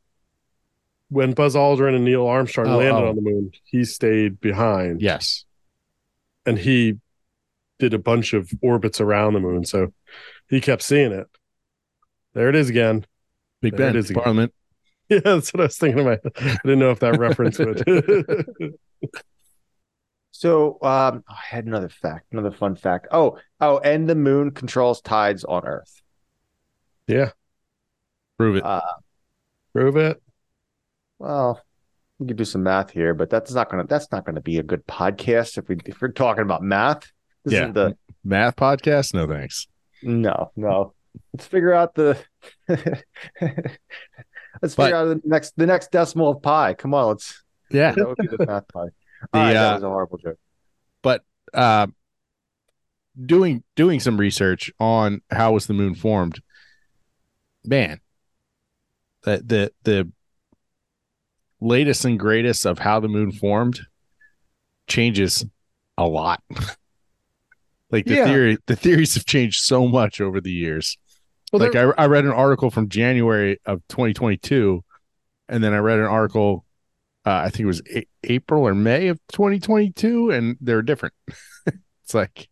when 1.09 1.33
Buzz 1.33 1.55
Aldrin 1.55 1.95
and 1.95 2.05
Neil 2.05 2.27
Armstrong 2.27 2.67
Oh, 2.69 2.79
landed 2.79 3.05
oh. 3.05 3.09
on 3.11 3.17
the 3.17 3.23
moon, 3.23 3.53
he 3.65 3.85
stayed 3.85 4.41
behind. 4.41 5.01
yes. 5.01 5.45
And 6.45 6.59
he 6.59 6.95
did 7.79 7.93
a 7.95 7.99
bunch 7.99 8.33
of 8.33 8.51
orbits 8.63 9.01
around 9.01 9.35
the 9.35 9.41
moon, 9.41 9.65
so 9.65 9.93
he 10.49 10.61
kept 10.61 10.83
seeing 10.83 11.13
it. 11.13 11.27
There 12.35 12.49
it 12.49 12.55
is 12.55 12.69
again. 12.71 13.05
Big 13.63 13.77
There 13.77 13.89
Ben, 13.89 13.97
is 13.97 14.11
again. 14.11 14.23
Parliament. 14.23 14.55
Yeah, 15.09 15.21
that's 15.23 15.55
what 15.55 15.61
I 15.61 15.65
was 15.67 15.77
thinking 15.79 16.01
about. 16.01 16.19
I 16.37 16.59
didn't 16.65 16.81
know 16.81 16.91
if 16.91 16.99
that 16.99 17.17
reference 17.17 17.61
would. 17.61 17.85
So 20.33 20.79
um, 20.83 21.25
I 21.29 21.37
had 21.49 21.65
another 21.67 21.89
fact, 21.89 22.27
another 22.33 22.51
fun 22.51 22.77
fact. 22.77 23.07
Oh, 23.11 23.39
oh, 23.61 23.79
and 23.79 24.07
the 24.09 24.15
moon 24.15 24.51
controls 24.51 25.01
tides 25.01 25.45
on 25.45 25.65
Earth. 25.65 26.03
yeah, 27.07 27.31
Prove 28.37 28.57
it. 28.57 28.65
Uh, 28.65 28.81
prove 29.73 29.97
it. 29.97 30.21
well, 31.19 31.63
we 32.19 32.27
could 32.27 32.37
do 32.37 32.45
some 32.45 32.63
math 32.65 32.91
here, 32.91 33.15
but 33.15 33.31
that's 33.31 33.53
not 33.55 33.71
gonna 33.71 33.87
that's 33.87 34.11
not 34.13 34.27
gonna 34.27 34.43
be 34.43 34.59
a 34.59 34.63
good 34.63 34.87
podcast 34.87 35.57
if 35.57 35.69
we 35.69 35.79
if 35.87 36.03
we're 36.03 36.09
talking 36.13 36.43
about 36.43 36.63
math. 36.63 37.11
This 37.45 37.55
Yeah. 37.55 37.61
isn't 37.61 37.75
the 37.75 37.97
Math 38.25 38.57
podcast? 38.57 39.15
No 39.15 39.27
thanks. 39.29 39.69
no, 40.03 40.51
no. 40.57 40.93
Let's 41.33 41.47
figure 41.47 41.73
out 41.73 41.95
the 41.95 42.19
let's 42.69 43.03
But- 43.41 44.71
figure 44.77 44.97
out 44.97 45.05
the 45.09 45.21
next 45.25 45.55
the 45.57 45.67
next 45.67 45.91
decimal 45.91 46.31
of 46.31 46.43
pi. 46.43 46.75
Come 46.75 46.95
on, 46.95 47.09
let's 47.09 47.43
Yeah. 47.71 47.93
that 47.93 48.07
would 48.07 48.17
be 48.19 48.27
the 48.29 48.47
math 48.47 48.69
pi. 48.69 48.87
The, 49.33 49.39
right, 49.39 49.57
uh, 49.57 49.63
that 49.63 49.75
was 49.77 49.83
a 49.83 49.89
horrible 49.89 50.19
joke. 50.19 50.39
uh, 51.55 51.87
doing 53.25 53.65
doing 53.75 53.99
some 53.99 54.19
research 54.19 54.71
on 54.79 55.23
how 55.31 55.53
was 55.53 55.67
the 55.67 55.73
moon 55.75 55.95
formed. 55.95 56.41
Man, 57.65 58.01
the 59.23 59.43
the 59.45 59.73
the 59.85 60.13
latest 61.61 62.05
and 62.05 62.19
greatest 62.21 62.67
of 62.67 62.79
how 62.79 63.01
the 63.01 63.09
moon 63.09 63.33
formed 63.33 63.81
changes 64.87 65.47
a 65.97 66.07
lot. 66.07 66.43
like 67.91 68.05
the 68.05 68.17
Yeah. 68.17 68.25
theory, 68.27 68.59
the 68.67 68.77
theories 68.77 69.15
have 69.15 69.25
changed 69.25 69.63
so 69.65 69.89
much 69.89 70.21
over 70.21 70.41
the 70.43 70.53
years. 70.53 70.99
Well, 71.53 71.63
like 71.63 71.77
I, 71.77 71.83
I 71.97 72.07
read 72.07 72.25
an 72.25 72.33
article 72.33 72.71
from 72.71 72.89
January 72.89 73.59
of 73.67 73.81
2022, 73.89 74.83
and 75.49 75.63
then 75.63 75.73
I 75.73 75.79
read 75.79 75.99
an 75.99 76.07
article, 76.07 76.65
uh, 77.25 77.31
I 77.45 77.51
think 77.51 77.61
it 77.61 77.67
was 77.67 77.83
a- 77.95 78.07
April 78.25 78.67
or 78.67 78.75
May 78.75 79.09
of 79.09 79.21
2022, 79.33 80.31
and 80.31 80.57
they're 80.61 80.83
different. 80.83 81.15
it's 81.67 82.15
like, 82.15 82.49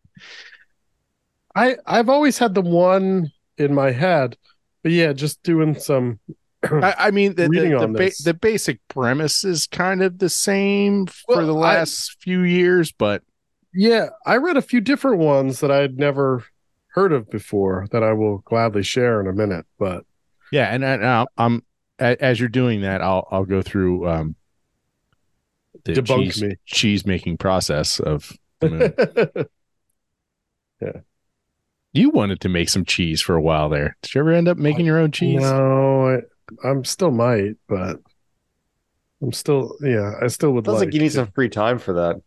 I 1.55 1.77
I've 1.87 2.09
always 2.09 2.39
had 2.39 2.55
the 2.55 2.63
one 2.63 3.31
in 3.59 3.75
my 3.75 3.91
head, 3.93 4.37
but 4.83 4.93
yeah, 4.93 5.13
just 5.13 5.43
doing 5.43 5.75
some. 5.79 6.19
I, 6.65 6.95
I 6.99 7.11
mean, 7.11 7.35
the, 7.35 7.49
the, 7.49 7.77
the, 7.79 7.89
ba- 7.89 8.23
the 8.25 8.33
basic 8.35 8.81
premise 8.89 9.45
is 9.45 9.67
kind 9.67 10.03
of 10.03 10.19
the 10.19 10.31
same 10.31 11.07
for 11.07 11.37
Well, 11.37 11.47
the 11.47 11.55
I- 11.55 11.75
last 11.79 12.17
few 12.23 12.41
years, 12.43 12.91
but 12.91 13.23
Yeah, 13.75 14.09
I 14.25 14.37
read 14.39 14.57
a 14.57 14.63
few 14.63 14.81
different 14.81 15.19
ones 15.19 15.61
that 15.61 15.71
I'd 15.71 15.99
never 15.99 16.45
heard 16.95 17.13
of 17.13 17.29
before 17.29 17.87
that 17.91 18.03
I 18.03 18.13
will 18.13 18.39
gladly 18.39 18.83
share 18.85 19.21
in 19.21 19.27
a 19.27 19.33
minute. 19.33 19.67
But 19.79 20.05
yeah, 20.53 20.73
and, 20.73 20.85
and 20.85 21.27
I'm 21.37 21.63
as 21.99 22.39
you're 22.41 22.49
doing 22.49 22.81
that, 22.83 23.01
I'll 23.03 23.27
I'll 23.31 23.45
go 23.45 23.63
through 23.63 24.09
um 24.09 24.37
the 25.85 25.93
Debunk 25.95 26.25
cheese, 26.33 26.43
me. 26.43 26.55
cheese 26.65 27.05
making 27.07 27.37
process 27.37 28.01
of 28.01 28.33
the 28.61 28.71
moon. 30.81 30.95
you 31.93 32.11
wanted 32.11 32.41
to 32.41 32.49
make 32.49 32.69
some 32.69 32.85
cheese 32.85 33.21
for 33.21 33.35
a 33.37 33.43
while 33.43 33.69
there. 33.69 33.97
Did 34.03 34.15
you 34.15 34.21
ever 34.21 34.33
end 34.33 34.49
up 34.49 34.57
making 34.57 34.87
your 34.87 34.99
own 34.99 35.11
cheese? 35.13 35.41
no, 35.43 36.09
I, 36.09 36.69
I'm 36.69 36.85
still 36.85 37.11
might, 37.11 37.55
but 37.69 38.01
I'm 39.23 39.33
still 39.33 39.77
yeah, 39.83 40.13
I 40.23 40.27
still 40.29 40.53
would 40.53 40.67
Sounds 40.67 40.79
like. 40.79 40.87
like 40.87 40.95
you 40.95 41.01
need 41.01 41.09
to- 41.11 41.15
some 41.17 41.31
free 41.33 41.49
time 41.49 41.79
for 41.79 41.93
that. 41.95 42.21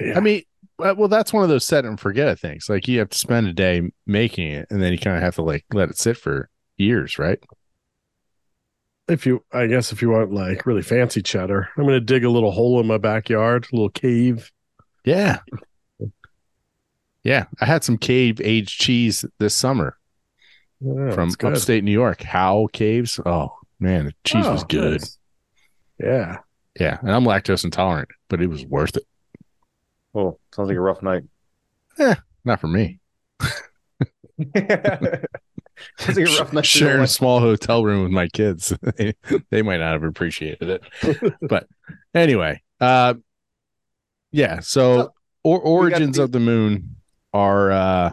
yeah. 0.00 0.16
I 0.16 0.20
mean, 0.20 0.42
Uh, 0.82 0.94
well, 0.96 1.08
that's 1.08 1.32
one 1.32 1.42
of 1.42 1.48
those 1.48 1.64
set 1.64 1.84
and 1.84 1.98
forget 1.98 2.38
things. 2.38 2.68
Like 2.68 2.88
you 2.88 2.98
have 2.98 3.10
to 3.10 3.18
spend 3.18 3.46
a 3.46 3.52
day 3.52 3.90
making 4.06 4.48
it, 4.50 4.66
and 4.70 4.82
then 4.82 4.92
you 4.92 4.98
kind 4.98 5.16
of 5.16 5.22
have 5.22 5.36
to 5.36 5.42
like 5.42 5.64
let 5.72 5.90
it 5.90 5.98
sit 5.98 6.16
for 6.16 6.48
years, 6.76 7.18
right? 7.18 7.38
if 9.08 9.26
you, 9.26 9.44
I 9.52 9.66
guess, 9.66 9.92
if 9.92 10.00
you 10.02 10.10
want 10.10 10.32
like 10.32 10.66
really 10.66 10.82
fancy 10.82 11.22
cheddar, 11.22 11.68
I'm 11.76 11.84
gonna 11.84 12.00
dig 12.00 12.24
a 12.24 12.30
little 12.30 12.50
hole 12.50 12.80
in 12.80 12.86
my 12.86 12.98
backyard, 12.98 13.66
a 13.72 13.76
little 13.76 13.90
cave. 13.90 14.50
Yeah. 15.04 15.40
Yeah, 17.24 17.44
I 17.60 17.66
had 17.66 17.84
some 17.84 17.98
cave 17.98 18.40
aged 18.40 18.80
cheese 18.80 19.24
this 19.38 19.54
summer 19.54 19.96
Yeah, 20.80 21.12
from 21.12 21.32
upstate 21.44 21.84
New 21.84 21.92
York. 21.92 22.22
How 22.22 22.68
caves? 22.72 23.20
Oh 23.24 23.50
man, 23.78 24.06
the 24.06 24.14
cheese 24.24 24.44
oh, 24.46 24.52
was 24.52 24.62
Oh, 24.62 24.66
good. 24.68 25.00
nice. 25.02 25.18
Yeah, 26.00 26.38
Yeah, 26.80 26.98
and 27.00 27.12
I'm 27.12 27.24
lactose 27.24 27.64
intolerant, 27.64 28.08
but 28.28 28.42
it 28.42 28.48
was 28.48 28.66
worth 28.66 28.96
it. 28.96 29.04
Oh, 30.14 30.38
sounds 30.54 30.68
like 30.68 30.76
a 30.76 30.80
rough 30.80 31.02
night. 31.02 31.24
Yeah, 31.98 32.16
not 32.44 32.60
for 32.60 32.68
me. 32.68 33.00
sounds 34.54 36.18
like 36.18 36.28
a 36.28 36.36
rough 36.38 36.52
night. 36.52 36.66
Sharing 36.66 36.98
a 36.98 37.00
wife. 37.00 37.08
small 37.10 37.40
hotel 37.40 37.84
room 37.84 38.02
with 38.02 38.12
my 38.12 38.28
kids, 38.28 38.72
they, 38.96 39.14
they 39.50 39.62
might 39.62 39.78
not 39.78 39.92
have 39.92 40.02
appreciated 40.04 40.80
it. 41.02 41.34
but 41.48 41.66
anyway, 42.14 42.62
uh, 42.80 43.14
yeah. 44.30 44.60
So 44.60 45.12
or, 45.42 45.60
origins 45.60 46.16
the- 46.16 46.24
of 46.24 46.32
the 46.32 46.40
moon 46.40 46.96
are 47.32 47.72
uh, 47.72 48.12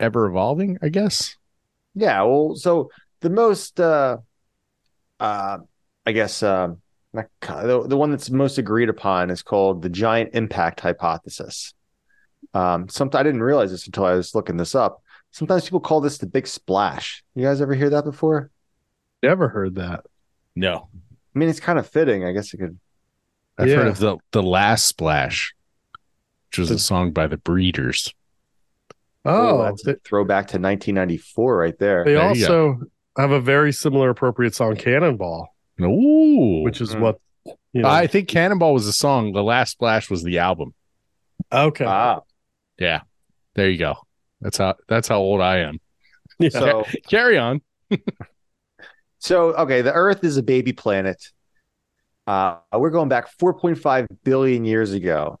ever 0.00 0.26
evolving, 0.26 0.78
I 0.82 0.88
guess. 0.88 1.36
Yeah, 1.94 2.22
well, 2.22 2.56
so 2.56 2.90
the 3.20 3.30
most, 3.30 3.78
uh, 3.78 4.16
uh, 5.20 5.58
I 6.06 6.12
guess, 6.12 6.42
um, 6.42 6.70
not, 6.72 6.78
the, 7.14 7.84
the 7.86 7.96
one 7.96 8.10
that's 8.10 8.30
most 8.30 8.58
agreed 8.58 8.88
upon 8.88 9.30
is 9.30 9.42
called 9.42 9.82
the 9.82 9.88
giant 9.88 10.30
impact 10.34 10.80
hypothesis. 10.80 11.72
Um, 12.52 12.88
sometimes 12.88 13.20
I 13.20 13.22
didn't 13.22 13.42
realize 13.42 13.70
this 13.70 13.86
until 13.86 14.04
I 14.04 14.14
was 14.14 14.34
looking 14.34 14.56
this 14.56 14.74
up. 14.74 15.02
Sometimes 15.30 15.64
people 15.64 15.80
call 15.80 16.00
this 16.00 16.18
the 16.18 16.26
big 16.26 16.46
splash. 16.46 17.24
You 17.34 17.44
guys 17.44 17.60
ever 17.60 17.74
hear 17.74 17.90
that 17.90 18.04
before? 18.04 18.50
never 19.22 19.48
heard 19.48 19.76
that. 19.76 20.04
No, 20.54 20.88
I 21.34 21.38
mean, 21.38 21.48
it's 21.48 21.58
kind 21.60 21.78
of 21.78 21.88
fitting. 21.88 22.24
I 22.26 22.32
guess 22.32 22.52
it 22.52 22.58
could. 22.58 22.78
I've 23.56 23.68
Yeah. 23.68 23.76
heard 23.76 23.86
of 23.88 23.98
the 23.98 24.18
the 24.32 24.42
last 24.42 24.84
splash, 24.86 25.54
which 26.50 26.58
was 26.58 26.68
The- 26.68 26.74
a 26.74 26.78
song 26.78 27.12
by 27.12 27.26
the 27.26 27.38
Breeders. 27.38 28.12
Oh, 29.24 29.62
that's 29.62 29.82
they, 29.84 29.92
a 29.92 29.96
throwback 30.04 30.48
to 30.48 30.58
1994 30.58 31.56
right 31.56 31.78
there. 31.78 32.04
they 32.04 32.12
There 32.14 32.22
also 32.22 32.80
have 33.16 33.30
a 33.30 33.40
very 33.40 33.72
similar 33.72 34.10
appropriate 34.10 34.54
song, 34.54 34.76
Cannonball, 34.76 35.53
Ooh, 35.80 36.62
which 36.62 36.80
is 36.80 36.94
Mm. 36.94 37.00
what 37.00 37.20
you 37.72 37.82
know. 37.82 37.88
I 37.88 38.06
think 38.06 38.28
Cannonball 38.28 38.72
was 38.74 38.86
the 38.86 38.92
song. 38.92 39.32
The 39.32 39.42
last 39.42 39.72
splash 39.72 40.08
was 40.10 40.22
the 40.22 40.38
album. 40.38 40.74
okay, 41.52 41.84
Ah, 41.84 42.20
Yeah, 42.78 43.00
there 43.54 43.68
you 43.68 43.78
go. 43.78 43.96
That's 44.40 44.58
how 44.58 44.74
that's 44.88 45.08
how 45.08 45.18
old 45.18 45.40
I 45.40 45.58
am. 45.58 45.80
yeah. 46.38 46.48
so 46.50 46.84
Carry 47.08 47.38
on. 47.38 47.60
So, 49.18 49.54
okay, 49.54 49.80
the 49.80 49.92
Earth 49.92 50.22
is 50.22 50.36
a 50.36 50.42
baby 50.42 50.74
planet. 50.74 51.30
Uh, 52.26 52.56
we're 52.74 52.90
going 52.90 53.08
back 53.08 53.26
4.5 53.38 54.06
billion 54.22 54.66
years 54.66 54.92
ago. 54.92 55.40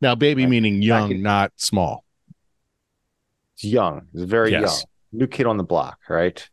Now, 0.00 0.14
baby 0.14 0.44
Back- 0.44 0.50
meaning 0.50 0.80
young, 0.80 1.10
in- 1.10 1.22
not 1.22 1.52
small. 1.56 2.04
It's 3.54 3.64
young. 3.64 4.06
It's 4.14 4.22
very 4.22 4.52
Yes. 4.52 4.62
young. 5.12 5.20
New 5.20 5.26
kid 5.26 5.44
on 5.46 5.58
the 5.58 5.62
block, 5.64 5.98
right? 6.08 6.48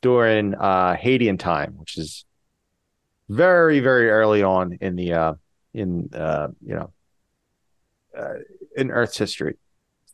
During 0.00 0.54
uh, 0.54 0.96
Hadean 0.96 1.38
time, 1.38 1.74
which 1.76 1.98
is 1.98 2.24
very, 3.28 3.80
very 3.80 4.10
early 4.10 4.42
on 4.42 4.78
in 4.80 4.96
the 4.96 5.12
uh, 5.12 5.34
in 5.72 6.10
uh, 6.14 6.48
you 6.64 6.74
know 6.74 6.92
uh, 8.16 8.34
in 8.76 8.90
Earth's 8.90 9.18
history. 9.18 9.56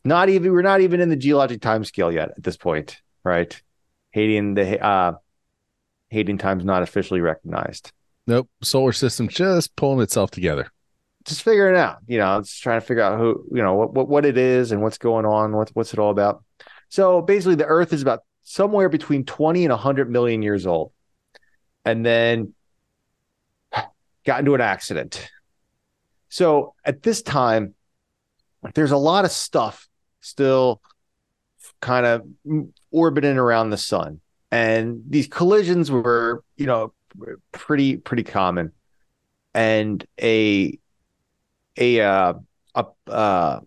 Not 0.03 0.29
even 0.29 0.51
we're 0.51 0.61
not 0.61 0.81
even 0.81 0.99
in 1.01 1.09
the 1.09 1.15
geologic 1.15 1.61
time 1.61 1.83
scale 1.83 2.11
yet 2.11 2.29
at 2.37 2.43
this 2.43 2.57
point, 2.57 3.01
right? 3.23 3.61
Hadean 4.15 4.55
the 4.55 4.83
uh, 4.83 5.13
Hadean 6.11 6.39
time's 6.39 6.65
not 6.65 6.83
officially 6.83 7.21
recognized. 7.21 7.91
Nope. 8.27 8.49
Solar 8.61 8.93
system 8.93 9.27
just 9.27 9.75
pulling 9.75 10.01
itself 10.01 10.31
together. 10.31 10.71
just 11.25 11.43
figuring 11.43 11.77
out. 11.77 11.97
You 12.07 12.17
know, 12.17 12.39
it's 12.39 12.57
trying 12.59 12.79
to 12.79 12.85
figure 12.85 13.03
out 13.03 13.19
who, 13.19 13.45
you 13.51 13.61
know, 13.61 13.73
what 13.75 13.93
what, 13.93 14.07
what 14.07 14.25
it 14.25 14.37
is 14.37 14.71
and 14.71 14.81
what's 14.81 14.97
going 14.97 15.25
on, 15.25 15.55
what's 15.55 15.71
what's 15.71 15.93
it 15.93 15.99
all 15.99 16.11
about. 16.11 16.43
So 16.89 17.21
basically, 17.21 17.55
the 17.55 17.65
Earth 17.65 17.93
is 17.93 18.01
about 18.01 18.21
somewhere 18.43 18.89
between 18.89 19.25
twenty 19.25 19.63
and 19.63 19.73
hundred 19.73 20.09
million 20.09 20.41
years 20.41 20.65
old, 20.65 20.91
and 21.85 22.05
then 22.05 22.53
got 24.25 24.39
into 24.39 24.55
an 24.55 24.61
accident. 24.61 25.29
So 26.29 26.75
at 26.85 27.03
this 27.03 27.21
time, 27.21 27.73
there's 28.73 28.91
a 28.91 28.97
lot 28.97 29.25
of 29.25 29.31
stuff 29.31 29.87
still 30.21 30.81
kind 31.79 32.05
of 32.05 32.25
orbiting 32.91 33.37
around 33.37 33.69
the 33.71 33.77
sun, 33.77 34.21
and 34.51 35.01
these 35.07 35.27
collisions 35.27 35.89
were, 35.91 36.43
you 36.55 36.65
know, 36.67 36.93
pretty 37.51 37.97
pretty 37.97 38.23
common 38.23 38.71
and 39.53 40.05
a 40.21 40.77
a 41.77 42.01
uh 42.01 42.33
a 42.75 42.85
uh 43.07 43.59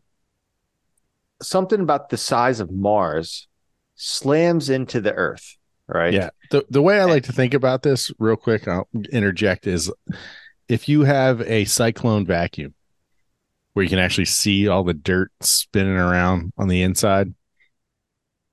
something 1.43 1.81
about 1.81 2.09
the 2.09 2.17
size 2.17 2.61
of 2.61 2.71
Mars 2.71 3.49
slams 3.97 4.71
into 4.71 5.01
the 5.01 5.13
Earth, 5.13 5.57
right? 5.87 6.13
Yeah. 6.13 6.31
The 6.51 6.65
the 6.71 6.83
way 6.83 7.01
I 7.01 7.05
like 7.05 7.25
to 7.25 7.33
think 7.33 7.55
about 7.55 7.83
this, 7.83 8.11
real 8.19 8.37
quick, 8.37 8.67
I'll 8.67 8.89
interject, 9.13 9.67
is 9.67 9.91
if 10.69 10.89
you 10.89 11.03
have 11.03 11.41
a 11.43 11.65
cyclone 11.65 12.27
vacuum 12.27 12.75
where 13.75 13.83
you 13.83 13.91
can 13.91 13.99
actually 13.99 14.25
see 14.25 14.67
all 14.69 14.85
the 14.85 14.95
dirt 14.95 15.31
spinning 15.41 15.97
around 15.97 16.53
on 16.57 16.69
the 16.69 16.83
inside. 16.83 17.35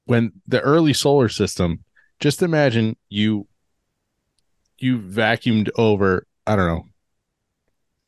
When 0.05 0.33
the 0.47 0.59
early 0.59 0.93
solar 0.93 1.29
system, 1.29 1.85
just 2.19 2.41
imagine 2.41 2.97
you 3.07 3.47
you 4.77 4.97
vacuumed 4.97 5.69
over, 5.75 6.25
I 6.45 6.55
don't 6.55 6.67
know, 6.67 6.85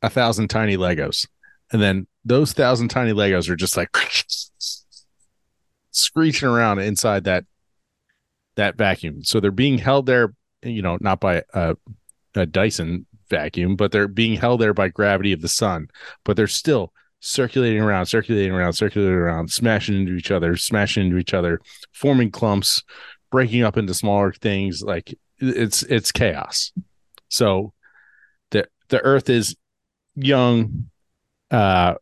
a 0.02 0.10
thousand 0.10 0.48
tiny 0.48 0.76
Legos. 0.76 1.28
And 1.72 1.80
then 1.80 2.08
those 2.24 2.52
thousand 2.52 2.88
tiny 2.88 3.12
Legos 3.12 3.48
are 3.48 3.56
just 3.56 3.76
like 3.76 3.96
screeching 5.92 6.48
around 6.48 6.80
inside 6.80 7.24
that 7.24 7.44
that 8.56 8.76
vacuum. 8.76 9.22
So 9.22 9.38
they're 9.38 9.52
being 9.52 9.78
held 9.78 10.06
there, 10.06 10.34
you 10.62 10.82
know, 10.82 10.98
not 11.00 11.20
by 11.20 11.44
a, 11.54 11.76
a 12.34 12.44
Dyson 12.44 13.06
vacuum, 13.28 13.76
but 13.76 13.92
they're 13.92 14.08
being 14.08 14.36
held 14.36 14.60
there 14.60 14.74
by 14.74 14.88
gravity 14.88 15.32
of 15.32 15.40
the 15.40 15.48
sun. 15.48 15.88
But 16.24 16.36
they're 16.36 16.46
still 16.46 16.92
circulating 17.20 17.80
around, 17.80 18.06
circulating 18.06 18.52
around, 18.52 18.74
circulating 18.74 19.14
around, 19.14 19.50
smashing 19.50 19.96
into 19.96 20.12
each 20.14 20.30
other, 20.30 20.56
smashing 20.56 21.06
into 21.06 21.16
each 21.18 21.34
other, 21.34 21.60
forming 21.92 22.30
clumps, 22.30 22.82
breaking 23.30 23.62
up 23.62 23.76
into 23.76 23.94
smaller 23.94 24.32
things. 24.32 24.82
Like 24.82 25.14
it's 25.38 25.82
it's 25.84 26.12
chaos. 26.12 26.72
So 27.28 27.72
the 28.50 28.68
the 28.88 29.00
Earth 29.00 29.28
is 29.30 29.56
young. 30.14 30.90
Uh, 31.50 31.94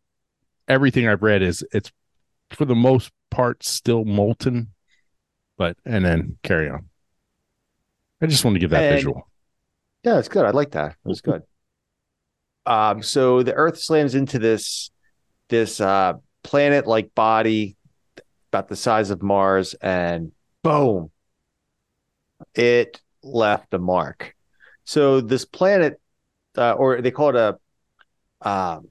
everything 0.67 1.07
I've 1.07 1.23
read 1.23 1.41
is 1.41 1.63
it's 1.71 1.91
for 2.51 2.65
the 2.65 2.75
most 2.75 3.11
part 3.31 3.63
still 3.63 4.05
molten, 4.05 4.73
but 5.57 5.77
and 5.85 6.03
then 6.05 6.37
carry 6.43 6.69
on. 6.69 6.89
I 8.21 8.27
just 8.27 8.45
want 8.45 8.55
to 8.55 8.59
give 8.59 8.69
that 8.69 8.83
And- 8.83 8.95
visual. 8.95 9.27
Yeah, 10.03 10.19
it's 10.19 10.27
good. 10.27 10.45
I 10.45 10.51
like 10.51 10.71
that. 10.71 10.91
It 10.91 11.07
was 11.07 11.21
good. 11.21 11.43
Um, 12.65 13.01
so 13.03 13.43
the 13.43 13.53
Earth 13.53 13.79
slams 13.79 14.15
into 14.15 14.39
this 14.39 14.91
this 15.49 15.81
uh 15.81 16.13
planet-like 16.43 17.13
body 17.15 17.75
about 18.51 18.67
the 18.67 18.75
size 18.75 19.09
of 19.09 19.21
Mars, 19.21 19.73
and 19.75 20.31
boom, 20.61 21.09
it 22.53 23.01
left 23.23 23.73
a 23.73 23.79
mark. 23.79 24.35
So 24.83 25.21
this 25.21 25.45
planet, 25.45 25.99
uh, 26.57 26.73
or 26.73 27.01
they 27.01 27.11
call 27.11 27.29
it 27.29 27.35
a, 27.35 28.47
um, 28.47 28.89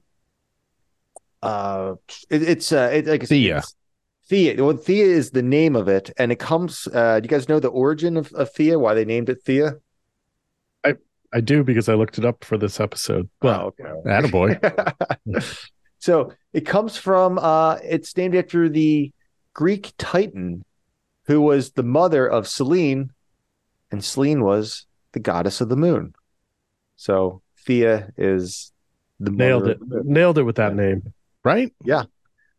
uh, 1.41 1.93
it, 2.29 2.43
it's 2.43 2.71
uh, 2.71 2.89
it, 2.93 3.07
like 3.07 3.21
Theia. 3.21 3.63
Theia. 4.29 4.59
Well, 4.59 4.73
Theia 4.73 5.05
is 5.05 5.31
the 5.31 5.43
name 5.43 5.75
of 5.75 5.87
it, 5.87 6.11
and 6.17 6.31
it 6.31 6.39
comes. 6.39 6.87
Uh, 6.87 7.19
do 7.19 7.25
you 7.25 7.29
guys 7.29 7.47
know 7.47 7.59
the 7.59 7.69
origin 7.69 8.17
of, 8.17 8.31
of 8.33 8.53
Theia? 8.53 8.79
Why 8.79 8.93
they 8.93 9.05
named 9.05 9.29
it 9.29 9.43
Theia? 9.45 9.79
I 11.33 11.41
do 11.41 11.63
because 11.63 11.89
I 11.89 11.95
looked 11.95 12.17
it 12.17 12.25
up 12.25 12.43
for 12.43 12.57
this 12.57 12.79
episode. 12.79 13.27
Well, 13.41 13.73
oh, 13.83 13.83
okay. 13.85 14.27
Attaboy. 14.27 15.59
so 15.99 16.33
it 16.53 16.61
comes 16.65 16.97
from 16.97 17.39
uh 17.39 17.77
it's 17.83 18.15
named 18.17 18.35
after 18.35 18.69
the 18.69 19.11
Greek 19.53 19.93
Titan 19.97 20.63
who 21.27 21.41
was 21.41 21.71
the 21.71 21.83
mother 21.83 22.27
of 22.27 22.47
Selene 22.47 23.11
and 23.91 24.03
Selene 24.03 24.43
was 24.43 24.85
the 25.13 25.19
goddess 25.19 25.61
of 25.61 25.69
the 25.69 25.75
moon. 25.77 26.13
So 26.95 27.41
Theia 27.67 28.11
is 28.17 28.71
the 29.19 29.31
nailed 29.31 29.67
it. 29.67 29.79
the. 29.79 30.01
Nailed 30.03 30.37
it 30.37 30.43
with 30.43 30.57
that 30.57 30.75
name. 30.75 31.13
right? 31.43 31.73
Yeah. 31.83 32.03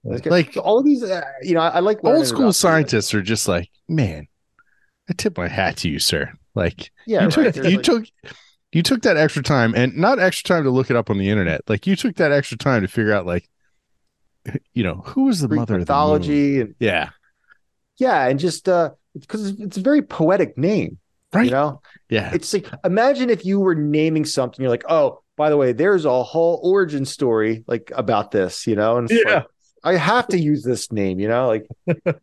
Like 0.04 0.57
all 0.57 0.78
of 0.78 0.85
these 0.85 1.02
uh, 1.02 1.23
you 1.43 1.54
know 1.54 1.61
I, 1.61 1.69
I 1.69 1.78
like 1.81 2.02
old 2.04 2.26
school 2.26 2.50
Theia. 2.50 2.54
scientists 2.54 3.14
are 3.14 3.23
just 3.23 3.49
like, 3.49 3.71
man, 3.88 4.26
I 5.09 5.12
tip 5.14 5.37
my 5.38 5.49
hat 5.49 5.78
to 5.78 5.88
you, 5.88 5.99
sir. 5.99 6.33
Like 6.54 6.90
Yeah, 7.07 7.23
you 7.23 7.28
right. 7.28 7.52
took 7.54 7.57
you 7.64 7.76
like- 7.76 7.83
took 7.83 8.04
you 8.75 8.83
took 8.83 9.02
that 9.02 9.16
extra 9.16 9.43
time 9.43 9.75
and 9.75 9.97
not 9.97 10.19
extra 10.19 10.49
time 10.57 10.64
to 10.64 10.71
look 10.71 10.90
it 10.90 10.97
up 10.97 11.09
on 11.11 11.19
the 11.19 11.31
internet. 11.31 11.62
Like 11.69 11.87
you 11.87 11.97
took 11.97 12.16
that 12.16 12.33
extra 12.33 12.59
time 12.59 12.83
to 12.83 12.88
figure 12.88 13.12
out 13.12 13.25
like 13.26 13.49
you 14.75 14.83
know, 14.83 14.97
who 15.07 15.25
was 15.25 15.40
the 15.40 15.49
Greek 15.49 15.61
mother 15.61 15.75
of 15.75 15.87
the 15.87 15.93
moon? 15.93 15.99
mythology 16.00 16.61
and 16.61 16.75
Yeah. 16.78 17.11
yeah, 17.97 18.26
and 18.26 18.39
just 18.39 18.69
uh 18.69 18.91
because 19.19 19.49
it's, 19.49 19.60
it's 19.60 19.76
a 19.78 19.80
very 19.80 20.02
poetic 20.02 20.58
name, 20.58 20.99
Right. 21.32 21.47
you 21.47 21.50
know. 21.50 21.80
Yeah. 22.10 22.30
It's 22.34 22.52
like 22.52 22.69
imagine 22.84 23.30
if 23.30 23.45
you 23.47 23.60
were 23.60 23.75
naming 23.75 24.25
something, 24.25 24.63
you're 24.63 24.71
like, 24.71 24.84
oh, 24.89 25.23
by 25.37 25.49
the 25.50 25.56
way, 25.56 25.73
there's 25.73 26.04
a 26.04 26.23
whole 26.23 26.60
origin 26.63 27.04
story 27.04 27.65
like 27.67 27.91
about 27.95 28.30
this, 28.32 28.67
you 28.67 28.76
know, 28.76 28.99
and 28.99 29.08
Yeah. 29.10 29.34
like, 29.34 29.47
I 29.84 29.97
have 29.97 30.28
to 30.28 30.39
use 30.39 30.63
this 30.63 30.91
name, 30.93 31.19
you 31.21 31.28
know, 31.28 31.47
like. 31.47 31.67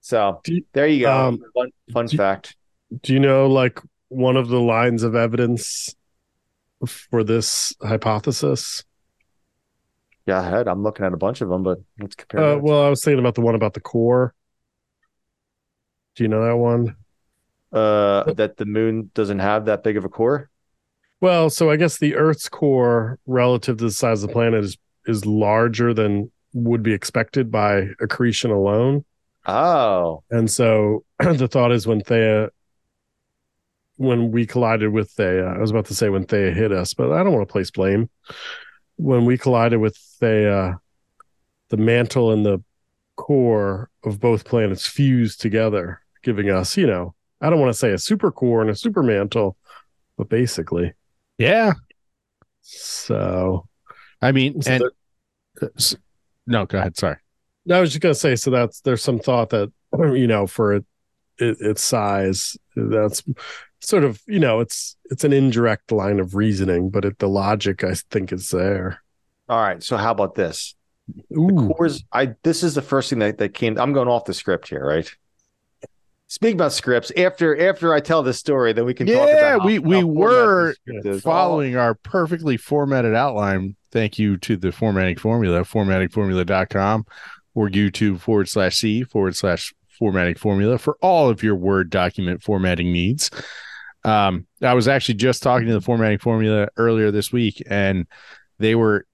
so 0.00 0.40
you- 0.46 0.64
there 0.72 0.86
you 0.86 1.00
go. 1.06 1.12
um, 1.12 1.42
fun 1.54 1.68
fun 1.92 2.06
do 2.06 2.16
fact. 2.16 2.56
Do 3.02 3.12
you 3.12 3.20
know 3.20 3.46
like 3.48 3.80
one 4.08 4.36
of 4.36 4.48
the 4.48 4.60
lines 4.60 5.02
of 5.02 5.14
evidence 5.14 5.94
for 6.86 7.24
this 7.24 7.72
hypothesis? 7.82 8.84
Yeah, 10.26 10.40
I 10.40 10.48
had. 10.48 10.68
I'm 10.68 10.82
looking 10.82 11.06
at 11.06 11.14
a 11.14 11.16
bunch 11.16 11.40
of 11.40 11.48
them, 11.48 11.62
but 11.62 11.78
let's 11.98 12.14
compare. 12.14 12.54
Uh, 12.54 12.58
well, 12.58 12.82
I 12.84 12.90
was 12.90 13.02
thinking 13.02 13.18
about 13.18 13.34
the 13.34 13.40
one 13.40 13.54
about 13.54 13.74
the 13.74 13.80
core. 13.80 14.34
Do 16.14 16.24
you 16.24 16.28
know 16.28 16.44
that 16.44 16.56
one? 16.56 16.96
uh, 17.72 18.32
that 18.32 18.56
the 18.56 18.64
moon 18.66 19.10
doesn't 19.14 19.40
have 19.40 19.66
that 19.66 19.82
big 19.82 19.96
of 19.96 20.04
a 20.04 20.08
core. 20.08 20.50
Well, 21.20 21.50
so 21.50 21.70
I 21.70 21.76
guess 21.76 21.98
the 21.98 22.14
Earth's 22.14 22.48
core 22.48 23.18
relative 23.26 23.78
to 23.78 23.84
the 23.84 23.90
size 23.90 24.22
of 24.22 24.28
the 24.28 24.32
planet 24.32 24.64
is 24.64 24.78
is 25.06 25.24
larger 25.26 25.94
than 25.94 26.30
would 26.52 26.82
be 26.82 26.92
expected 26.92 27.50
by 27.50 27.88
accretion 28.00 28.50
alone. 28.50 29.04
Oh, 29.46 30.22
And 30.30 30.50
so 30.50 31.04
the 31.18 31.48
thought 31.48 31.72
is 31.72 31.86
when 31.86 32.00
Theia 32.00 32.50
when 33.98 34.30
we 34.30 34.46
collided 34.46 34.92
with 34.92 35.14
Theia, 35.14 35.56
I 35.56 35.58
was 35.58 35.70
about 35.70 35.86
to 35.86 35.94
say 35.94 36.08
when 36.08 36.24
Theia 36.24 36.54
hit 36.54 36.72
us, 36.72 36.94
but 36.94 37.12
I 37.12 37.22
don't 37.22 37.32
want 37.32 37.46
to 37.46 37.52
place 37.52 37.70
blame. 37.70 38.08
When 38.96 39.24
we 39.24 39.36
collided 39.36 39.80
with 39.80 39.96
Theia, 40.20 40.78
the 41.68 41.76
mantle 41.76 42.32
and 42.32 42.46
the 42.46 42.62
core 43.16 43.90
of 44.04 44.20
both 44.20 44.44
planets 44.44 44.86
fused 44.86 45.40
together, 45.40 46.00
giving 46.22 46.48
us, 46.48 46.76
you 46.76 46.86
know, 46.86 47.14
I 47.40 47.50
don't 47.50 47.60
want 47.60 47.70
to 47.72 47.78
say 47.78 47.90
a 47.90 47.98
super 47.98 48.30
core 48.30 48.60
and 48.62 48.70
a 48.70 48.74
super 48.74 49.02
mantle, 49.02 49.56
but 50.16 50.28
basically. 50.28 50.94
Yeah. 51.36 51.72
So 52.62 53.68
I 54.22 54.32
mean, 54.32 54.62
So 54.62 54.70
and 55.60 55.96
no, 56.46 56.66
go 56.66 56.78
ahead. 56.78 56.96
Sorry. 56.96 57.16
I 57.70 57.80
was 57.80 57.90
just 57.90 58.00
gonna 58.00 58.14
say, 58.14 58.36
so 58.36 58.50
that's 58.50 58.80
there's 58.80 59.02
some 59.02 59.18
thought 59.18 59.50
that 59.50 59.72
you 59.98 60.26
know 60.26 60.46
for 60.46 60.74
it, 60.74 60.84
it, 61.38 61.56
its 61.60 61.82
size, 61.82 62.56
that's 62.74 63.22
sort 63.80 64.04
of 64.04 64.20
you 64.26 64.38
know 64.40 64.60
it's 64.60 64.96
it's 65.10 65.24
an 65.24 65.32
indirect 65.32 65.92
line 65.92 66.20
of 66.20 66.34
reasoning, 66.34 66.90
but 66.90 67.04
it, 67.04 67.18
the 67.18 67.28
logic 67.28 67.84
I 67.84 67.94
think 68.10 68.32
is 68.32 68.50
there. 68.50 69.02
all 69.48 69.60
right. 69.60 69.82
So 69.82 69.96
how 69.96 70.12
about 70.12 70.34
this? 70.34 70.74
Ooh, 71.36 71.72
Cores. 71.74 72.04
I 72.12 72.34
this 72.42 72.62
is 72.62 72.74
the 72.74 72.82
first 72.82 73.10
thing 73.10 73.18
that, 73.20 73.38
that 73.38 73.54
came. 73.54 73.78
I'm 73.78 73.92
going 73.92 74.08
off 74.08 74.24
the 74.26 74.34
script 74.34 74.68
here, 74.68 74.84
right? 74.84 75.10
Speaking 76.30 76.56
about 76.58 76.74
scripts, 76.74 77.10
after 77.16 77.58
after 77.70 77.94
I 77.94 78.00
tell 78.00 78.22
this 78.22 78.38
story, 78.38 78.74
then 78.74 78.84
we 78.84 78.92
can 78.92 79.06
talk 79.06 79.16
Yeah, 79.28 79.38
about. 79.54 79.60
how- 79.62 79.66
we 79.66 79.78
we 79.78 79.96
how 79.96 80.02
formatted 80.02 80.18
were 80.18 80.74
the 80.86 81.00
script 81.00 81.22
following 81.22 81.76
our 81.76 81.94
perfectly 81.94 82.58
formatted 82.58 83.14
outline. 83.14 83.76
Thank 83.92 84.18
you 84.18 84.36
to 84.38 84.58
the 84.58 84.70
formatting 84.70 85.16
formula, 85.16 85.60
formattingformula.com 85.60 87.06
or 87.54 87.68
YouTube 87.70 88.20
forward 88.20 88.48
slash 88.48 88.76
C 88.76 89.02
forward 89.04 89.34
slash 89.36 89.72
formatting 89.98 90.34
formula 90.34 90.76
for 90.76 90.98
all 91.00 91.30
of 91.30 91.42
your 91.42 91.54
Word 91.54 91.88
document 91.88 92.42
formatting 92.42 92.92
needs. 92.92 93.30
Um, 94.04 94.46
I 94.62 94.74
was 94.74 94.88
actually 94.88 95.16
just 95.16 95.42
talking 95.42 95.66
to 95.68 95.74
the 95.74 95.80
formatting 95.80 96.18
formula 96.18 96.68
earlier 96.76 97.10
this 97.10 97.32
week, 97.32 97.62
and 97.68 98.06
they 98.58 98.74
were 98.74 99.06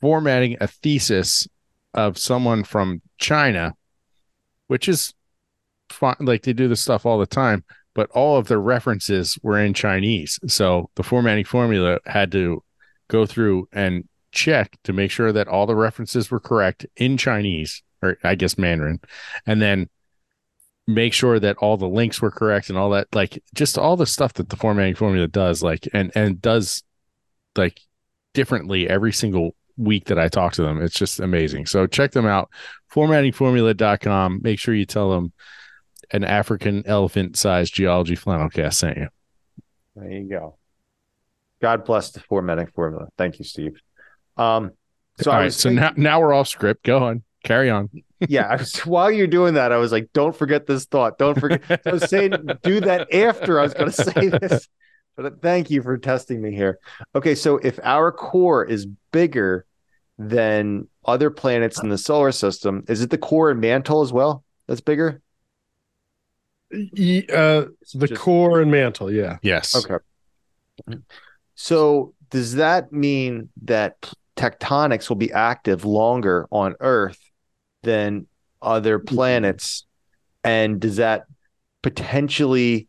formatting 0.00 0.56
a 0.60 0.66
thesis 0.66 1.46
of 1.94 2.18
someone 2.18 2.64
from 2.64 3.02
China, 3.18 3.74
which 4.66 4.88
is. 4.88 5.12
Like 6.20 6.42
they 6.42 6.52
do 6.52 6.68
this 6.68 6.82
stuff 6.82 7.06
all 7.06 7.18
the 7.18 7.24
time 7.24 7.64
but 7.98 8.08
all 8.10 8.36
of 8.36 8.46
the 8.46 8.58
references 8.58 9.36
were 9.42 9.58
in 9.58 9.74
Chinese. 9.74 10.38
So 10.46 10.88
the 10.94 11.02
formatting 11.02 11.44
formula 11.44 11.98
had 12.06 12.30
to 12.30 12.62
go 13.08 13.26
through 13.26 13.68
and 13.72 14.06
check 14.30 14.78
to 14.84 14.92
make 14.92 15.10
sure 15.10 15.32
that 15.32 15.48
all 15.48 15.66
the 15.66 15.74
references 15.74 16.30
were 16.30 16.38
correct 16.38 16.86
in 16.96 17.16
Chinese, 17.16 17.82
or 18.00 18.16
I 18.22 18.36
guess 18.36 18.56
Mandarin, 18.56 19.00
and 19.46 19.60
then 19.60 19.88
make 20.88 21.12
sure 21.12 21.38
that 21.38 21.58
all 21.58 21.76
the 21.76 21.88
links 21.88 22.20
were 22.20 22.30
correct 22.30 22.70
and 22.70 22.78
all 22.78 22.90
that, 22.90 23.14
like 23.14 23.40
just 23.54 23.76
all 23.76 23.94
the 23.94 24.06
stuff 24.06 24.32
that 24.32 24.48
the 24.48 24.56
formatting 24.56 24.94
formula 24.94 25.28
does, 25.28 25.62
like 25.62 25.86
and 25.92 26.10
and 26.16 26.40
does 26.40 26.82
like 27.54 27.78
differently 28.32 28.88
every 28.88 29.12
single 29.12 29.54
week 29.76 30.06
that 30.06 30.18
I 30.18 30.28
talk 30.28 30.54
to 30.54 30.62
them. 30.62 30.82
It's 30.82 30.94
just 30.94 31.20
amazing. 31.20 31.66
So 31.66 31.86
check 31.86 32.12
them 32.12 32.26
out, 32.26 32.50
formattingformula.com. 32.92 34.40
Make 34.42 34.58
sure 34.58 34.74
you 34.74 34.86
tell 34.86 35.10
them 35.10 35.32
an 36.10 36.24
African 36.24 36.82
elephant 36.86 37.36
sized 37.36 37.74
geology 37.74 38.14
flannel 38.16 38.48
cast 38.48 38.80
sent 38.80 38.96
you. 38.96 39.08
There 39.94 40.10
you 40.10 40.28
go. 40.28 40.56
God 41.60 41.84
bless 41.84 42.10
the 42.12 42.20
formatting 42.20 42.68
formula. 42.68 43.08
Thank 43.18 43.38
you, 43.38 43.44
Steve. 43.44 43.78
Um, 44.38 44.72
so 45.20 45.32
All 45.32 45.36
right, 45.36 45.52
so 45.52 45.68
now 45.68 45.92
now 45.96 46.20
we're 46.20 46.32
off 46.32 46.48
script. 46.48 46.84
Go 46.84 47.04
on, 47.04 47.24
carry 47.48 47.70
on. 47.70 47.88
yeah, 48.28 48.46
I 48.48 48.56
was, 48.56 48.76
while 48.80 49.10
you're 49.10 49.26
doing 49.26 49.54
that, 49.54 49.72
I 49.72 49.76
was 49.78 49.90
like, 49.92 50.10
don't 50.12 50.36
forget 50.36 50.66
this 50.66 50.84
thought. 50.84 51.18
Don't 51.18 51.38
forget. 51.38 51.62
I 51.86 51.92
was 51.92 52.08
saying 52.08 52.32
do 52.62 52.80
that 52.80 53.12
after 53.12 53.58
I 53.58 53.62
was 53.62 53.74
going 53.74 53.90
to 53.90 54.02
say 54.04 54.28
this. 54.28 54.68
But 55.16 55.42
thank 55.42 55.70
you 55.70 55.82
for 55.82 55.98
testing 55.98 56.40
me 56.40 56.54
here. 56.54 56.78
Okay, 57.14 57.34
so 57.34 57.56
if 57.56 57.80
our 57.82 58.12
core 58.12 58.64
is 58.64 58.86
bigger 59.10 59.64
than 60.18 60.86
other 61.04 61.30
planets 61.30 61.80
in 61.80 61.88
the 61.88 61.98
solar 61.98 62.32
system. 62.32 62.84
Is 62.88 63.02
it 63.02 63.10
the 63.10 63.18
core 63.18 63.50
and 63.50 63.60
mantle 63.60 64.02
as 64.02 64.12
well? 64.12 64.44
That's 64.66 64.80
bigger. 64.80 65.22
Uh, 66.72 66.76
the 67.94 68.06
Just- 68.06 68.20
core 68.20 68.60
and 68.60 68.70
mantle, 68.70 69.10
yeah. 69.10 69.38
Yes. 69.42 69.74
Okay. 69.74 69.96
So 71.54 72.14
does 72.30 72.56
that 72.56 72.92
mean 72.92 73.48
that 73.62 74.12
tectonics 74.36 75.08
will 75.08 75.16
be 75.16 75.32
active 75.32 75.84
longer 75.84 76.46
on 76.52 76.74
Earth 76.80 77.18
than 77.88 78.26
other 78.60 78.98
planets? 78.98 79.86
And 80.44 80.78
does 80.78 80.96
that 80.96 81.24
potentially 81.82 82.86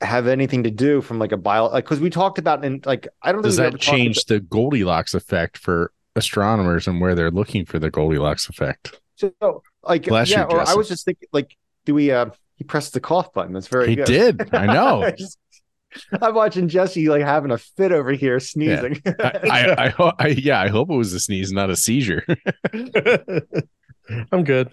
have 0.00 0.26
anything 0.26 0.62
to 0.62 0.70
do 0.70 1.00
from 1.00 1.18
like 1.18 1.32
a 1.32 1.36
bio 1.36 1.66
like 1.66 1.84
because 1.84 2.00
we 2.00 2.08
talked 2.08 2.38
about 2.38 2.64
in 2.64 2.80
like 2.84 3.08
I 3.22 3.32
don't 3.32 3.42
think 3.42 3.50
Does 3.50 3.56
that 3.56 3.78
change 3.78 4.24
the 4.24 4.40
Goldilocks 4.40 5.12
effect 5.12 5.58
for 5.58 5.92
astronomers 6.14 6.86
and 6.86 7.00
where 7.00 7.14
they're 7.14 7.32
looking 7.32 7.64
for 7.66 7.78
the 7.78 7.90
Goldilocks 7.90 8.48
effect? 8.48 9.00
so 9.16 9.62
like 9.82 10.04
Bless 10.04 10.30
yeah 10.30 10.46
you, 10.48 10.56
or 10.56 10.60
I 10.60 10.74
was 10.74 10.88
just 10.88 11.04
thinking 11.04 11.28
like 11.32 11.56
do 11.84 11.94
we 11.94 12.12
uh 12.12 12.30
he 12.54 12.64
pressed 12.64 12.92
the 12.92 13.00
cough 13.00 13.32
button 13.32 13.52
that's 13.52 13.68
very 13.68 13.88
He 13.88 13.96
good 13.96 14.06
did. 14.06 14.54
I 14.54 14.66
know. 14.66 15.10
I'm 16.22 16.34
watching 16.34 16.68
Jesse 16.68 17.08
like 17.08 17.22
having 17.22 17.50
a 17.50 17.58
fit 17.58 17.92
over 17.92 18.12
here 18.12 18.38
sneezing. 18.40 19.00
I, 19.06 19.32
I, 19.50 19.94
I, 19.98 20.12
I, 20.18 20.26
yeah, 20.28 20.60
I 20.60 20.68
hope 20.68 20.90
it 20.90 20.96
was 20.96 21.12
a 21.12 21.20
sneeze, 21.20 21.50
not 21.50 21.70
a 21.70 21.76
seizure. 21.76 22.24
I'm 24.32 24.44
good. 24.44 24.72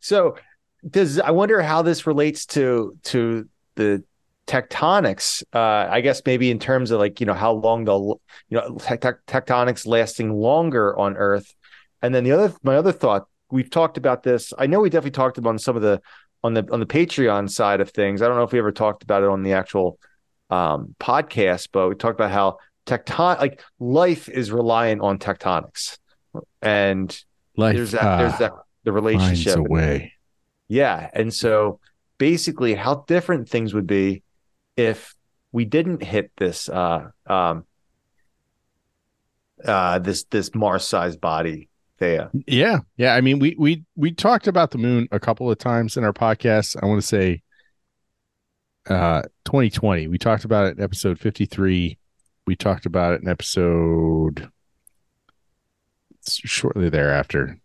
So 0.00 0.36
does 0.88 1.18
I 1.18 1.30
wonder 1.30 1.62
how 1.62 1.82
this 1.82 2.06
relates 2.06 2.46
to 2.46 2.96
to 3.04 3.48
the 3.74 4.04
tectonics? 4.46 5.42
Uh, 5.52 5.88
I 5.90 6.00
guess 6.00 6.22
maybe 6.24 6.50
in 6.50 6.58
terms 6.58 6.90
of 6.90 7.00
like 7.00 7.20
you 7.20 7.26
know 7.26 7.34
how 7.34 7.52
long 7.52 7.84
they'll 7.84 8.20
you 8.48 8.58
know 8.58 8.76
tec- 8.78 9.00
tec- 9.00 9.26
tectonics 9.26 9.86
lasting 9.86 10.32
longer 10.32 10.96
on 10.98 11.16
Earth, 11.16 11.54
and 12.02 12.14
then 12.14 12.24
the 12.24 12.32
other 12.32 12.54
my 12.62 12.76
other 12.76 12.92
thought 12.92 13.26
we've 13.50 13.70
talked 13.70 13.96
about 13.96 14.22
this. 14.22 14.52
I 14.58 14.66
know 14.66 14.80
we 14.80 14.90
definitely 14.90 15.12
talked 15.12 15.38
about 15.38 15.60
some 15.60 15.76
of 15.76 15.82
the 15.82 16.00
on 16.44 16.54
the 16.54 16.66
on 16.70 16.80
the 16.80 16.86
Patreon 16.86 17.50
side 17.50 17.80
of 17.80 17.90
things. 17.90 18.22
I 18.22 18.28
don't 18.28 18.36
know 18.36 18.44
if 18.44 18.52
we 18.52 18.58
ever 18.58 18.72
talked 18.72 19.02
about 19.02 19.22
it 19.22 19.28
on 19.28 19.42
the 19.42 19.54
actual 19.54 19.98
um, 20.50 20.94
podcast, 21.00 21.68
but 21.72 21.88
we 21.88 21.94
talked 21.94 22.18
about 22.18 22.30
how 22.30 22.58
tecton 22.86 23.40
like 23.40 23.62
life 23.80 24.28
is 24.28 24.52
reliant 24.52 25.00
on 25.00 25.18
tectonics, 25.18 25.98
and 26.62 27.18
Life 27.56 27.76
there's 27.76 27.92
that 27.92 28.18
there's 28.18 28.32
ah, 28.34 28.38
that 28.38 28.52
the 28.84 28.92
relationship 28.92 29.58
yeah. 30.68 31.10
And 31.12 31.32
so 31.32 31.80
basically 32.18 32.74
how 32.74 33.04
different 33.06 33.48
things 33.48 33.74
would 33.74 33.86
be 33.86 34.22
if 34.76 35.14
we 35.52 35.64
didn't 35.64 36.02
hit 36.02 36.30
this 36.36 36.68
uh 36.68 37.08
um 37.26 37.64
uh 39.64 39.98
this 39.98 40.24
this 40.24 40.54
Mars 40.54 40.86
sized 40.86 41.20
body 41.20 41.68
there. 41.98 42.30
Yeah, 42.46 42.80
yeah. 42.96 43.14
I 43.14 43.20
mean, 43.20 43.38
we 43.38 43.56
we 43.58 43.84
we 43.96 44.12
talked 44.12 44.46
about 44.46 44.70
the 44.70 44.78
moon 44.78 45.08
a 45.12 45.20
couple 45.20 45.50
of 45.50 45.58
times 45.58 45.96
in 45.96 46.04
our 46.04 46.12
podcast. 46.12 46.76
I 46.82 46.86
want 46.86 47.00
to 47.00 47.06
say, 47.06 47.42
uh, 48.88 49.22
2020. 49.44 50.08
We 50.08 50.18
talked 50.18 50.44
about 50.44 50.66
it 50.66 50.76
in 50.76 50.84
episode 50.84 51.18
53. 51.18 51.98
We 52.46 52.56
talked 52.56 52.86
about 52.86 53.14
it 53.14 53.22
in 53.22 53.28
episode 53.28 54.50
shortly 56.28 56.88
thereafter, 56.88 57.58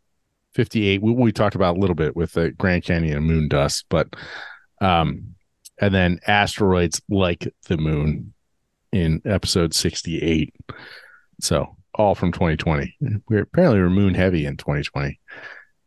58. 0.53 1.01
We, 1.01 1.11
we 1.11 1.31
talked 1.31 1.55
about 1.55 1.77
a 1.77 1.79
little 1.79 1.95
bit 1.95 2.15
with 2.15 2.33
the 2.33 2.51
Grand 2.51 2.83
Canyon 2.83 3.17
and 3.17 3.25
moon 3.25 3.47
dust, 3.47 3.85
but 3.89 4.15
um, 4.81 5.35
and 5.79 5.93
then 5.93 6.19
asteroids 6.27 7.01
like 7.09 7.47
the 7.67 7.77
moon 7.77 8.33
in 8.91 9.21
episode 9.25 9.73
68. 9.73 10.53
So 11.39 11.75
all 11.95 12.15
from 12.15 12.31
2020. 12.31 12.97
We're 13.29 13.41
apparently 13.41 13.79
we're 13.79 13.89
moon 13.89 14.13
heavy 14.13 14.45
in 14.45 14.57
2020. 14.57 15.19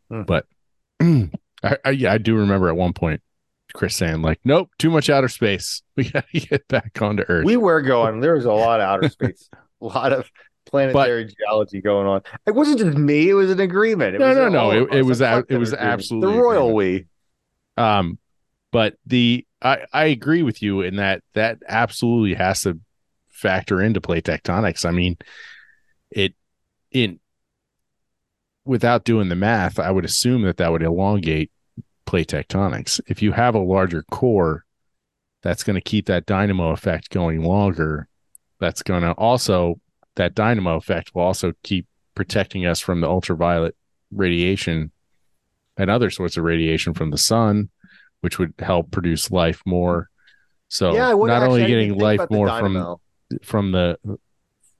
Hmm. 0.09 0.21
But 0.23 0.45
I, 1.01 1.77
I 1.83 1.89
yeah, 1.91 2.13
I 2.13 2.17
do 2.17 2.35
remember 2.35 2.69
at 2.69 2.75
one 2.75 2.93
point 2.93 3.21
Chris 3.73 3.95
saying 3.95 4.21
like, 4.21 4.39
"Nope, 4.43 4.69
too 4.77 4.89
much 4.89 5.09
outer 5.09 5.27
space. 5.27 5.81
We 5.95 6.09
got 6.09 6.25
to 6.33 6.39
get 6.41 6.67
back 6.67 7.01
onto 7.01 7.23
Earth." 7.27 7.45
We 7.45 7.57
were 7.57 7.81
going, 7.81 8.19
there 8.19 8.35
was 8.35 8.45
a 8.45 8.51
lot 8.51 8.81
of 8.81 8.87
outer 8.87 9.09
space, 9.09 9.49
a 9.81 9.85
lot 9.85 10.11
of 10.11 10.29
planetary 10.65 11.25
geology 11.25 11.81
going 11.81 12.07
on. 12.07 12.21
It 12.45 12.51
wasn't 12.55 12.79
just 12.79 12.97
me, 12.97 13.29
it 13.29 13.33
was 13.33 13.51
an 13.51 13.59
agreement. 13.59 14.15
It 14.15 14.19
No, 14.19 14.27
was 14.29 14.37
no, 14.37 14.49
no, 14.49 14.71
it- 14.71 14.93
it 14.93 15.01
was 15.03 15.21
a- 15.21 15.43
it 15.49 15.57
was 15.57 15.73
agreement. 15.73 15.93
absolutely 15.93 16.33
the 16.35 16.41
royal 16.41 16.69
agreement. 16.69 17.07
we. 17.77 17.83
Um, 17.83 18.19
but 18.71 18.95
the 19.05 19.45
I 19.61 19.85
I 19.93 20.05
agree 20.05 20.43
with 20.43 20.61
you 20.61 20.81
in 20.81 20.97
that 20.97 21.23
that 21.33 21.59
absolutely 21.67 22.33
has 22.35 22.61
to 22.61 22.79
factor 23.29 23.81
into 23.81 24.01
plate 24.01 24.23
tectonics. 24.25 24.85
I 24.85 24.91
mean, 24.91 25.17
it 26.11 26.33
in 26.91 27.19
without 28.65 29.03
doing 29.05 29.29
the 29.29 29.35
math, 29.35 29.79
I 29.79 29.91
would 29.91 30.05
assume 30.05 30.41
that 30.43 30.57
that 30.57 30.71
would 30.71 30.81
elongate 30.83 31.51
plate 32.05 32.27
tectonics. 32.29 32.99
If 33.07 33.21
you 33.21 33.31
have 33.33 33.55
a 33.55 33.59
larger 33.59 34.03
core, 34.11 34.65
that's 35.43 35.63
going 35.63 35.75
to 35.75 35.81
keep 35.81 36.07
that 36.07 36.25
dynamo 36.25 36.71
effect 36.71 37.09
going 37.11 37.43
longer. 37.43 38.07
That's 38.59 38.81
going 38.81 39.01
to 39.03 39.11
also 39.11 39.79
that 40.15 40.35
dynamo 40.35 40.75
effect 40.75 41.13
will 41.13 41.21
also 41.23 41.53
keep 41.63 41.87
protecting 42.15 42.65
us 42.65 42.79
from 42.79 43.01
the 43.01 43.07
ultraviolet 43.07 43.75
radiation 44.11 44.91
and 45.77 45.89
other 45.89 46.09
sorts 46.09 46.37
of 46.37 46.43
radiation 46.43 46.93
from 46.93 47.11
the 47.11 47.17
sun, 47.17 47.69
which 48.21 48.39
would 48.39 48.53
help 48.59 48.91
produce 48.91 49.29
life 49.29 49.61
more. 49.65 50.09
So 50.69 50.93
yeah, 50.93 51.13
not 51.13 51.43
only 51.43 51.65
getting 51.65 51.97
life 51.97 52.29
more 52.29 52.47
from 52.47 52.97
from 53.43 53.71
the 53.71 53.97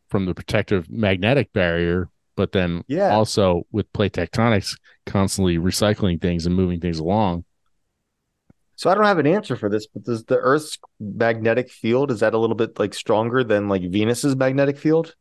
from 0.09 0.25
the 0.25 0.33
protective 0.33 0.89
magnetic 0.89 1.51
barrier, 1.51 2.09
but 2.35 2.51
then 2.51 2.83
Yeah. 2.87 3.15
also 3.15 3.65
with 3.71 3.91
plate 3.91 4.13
tectonics 4.13 4.77
constantly 5.05 5.57
recycling 5.57 6.21
things 6.21 6.45
and 6.45 6.55
moving 6.55 6.79
things 6.79 6.99
along. 6.99 7.43
So 8.77 8.89
I 8.89 8.95
don't 8.95 9.05
have 9.05 9.19
an 9.19 9.27
answer 9.27 9.55
for 9.55 9.69
this, 9.69 9.87
but 9.87 10.03
does 10.03 10.25
the 10.25 10.37
Earth's 10.37 10.77
magnetic 10.99 11.71
field 11.71 12.11
is 12.11 12.19
that 12.19 12.33
a 12.33 12.37
little 12.37 12.55
bit 12.55 12.77
like 12.77 12.93
stronger 12.93 13.43
than 13.43 13.69
like 13.69 13.89
Venus's 13.89 14.35
magnetic 14.35 14.77
field? 14.77 15.15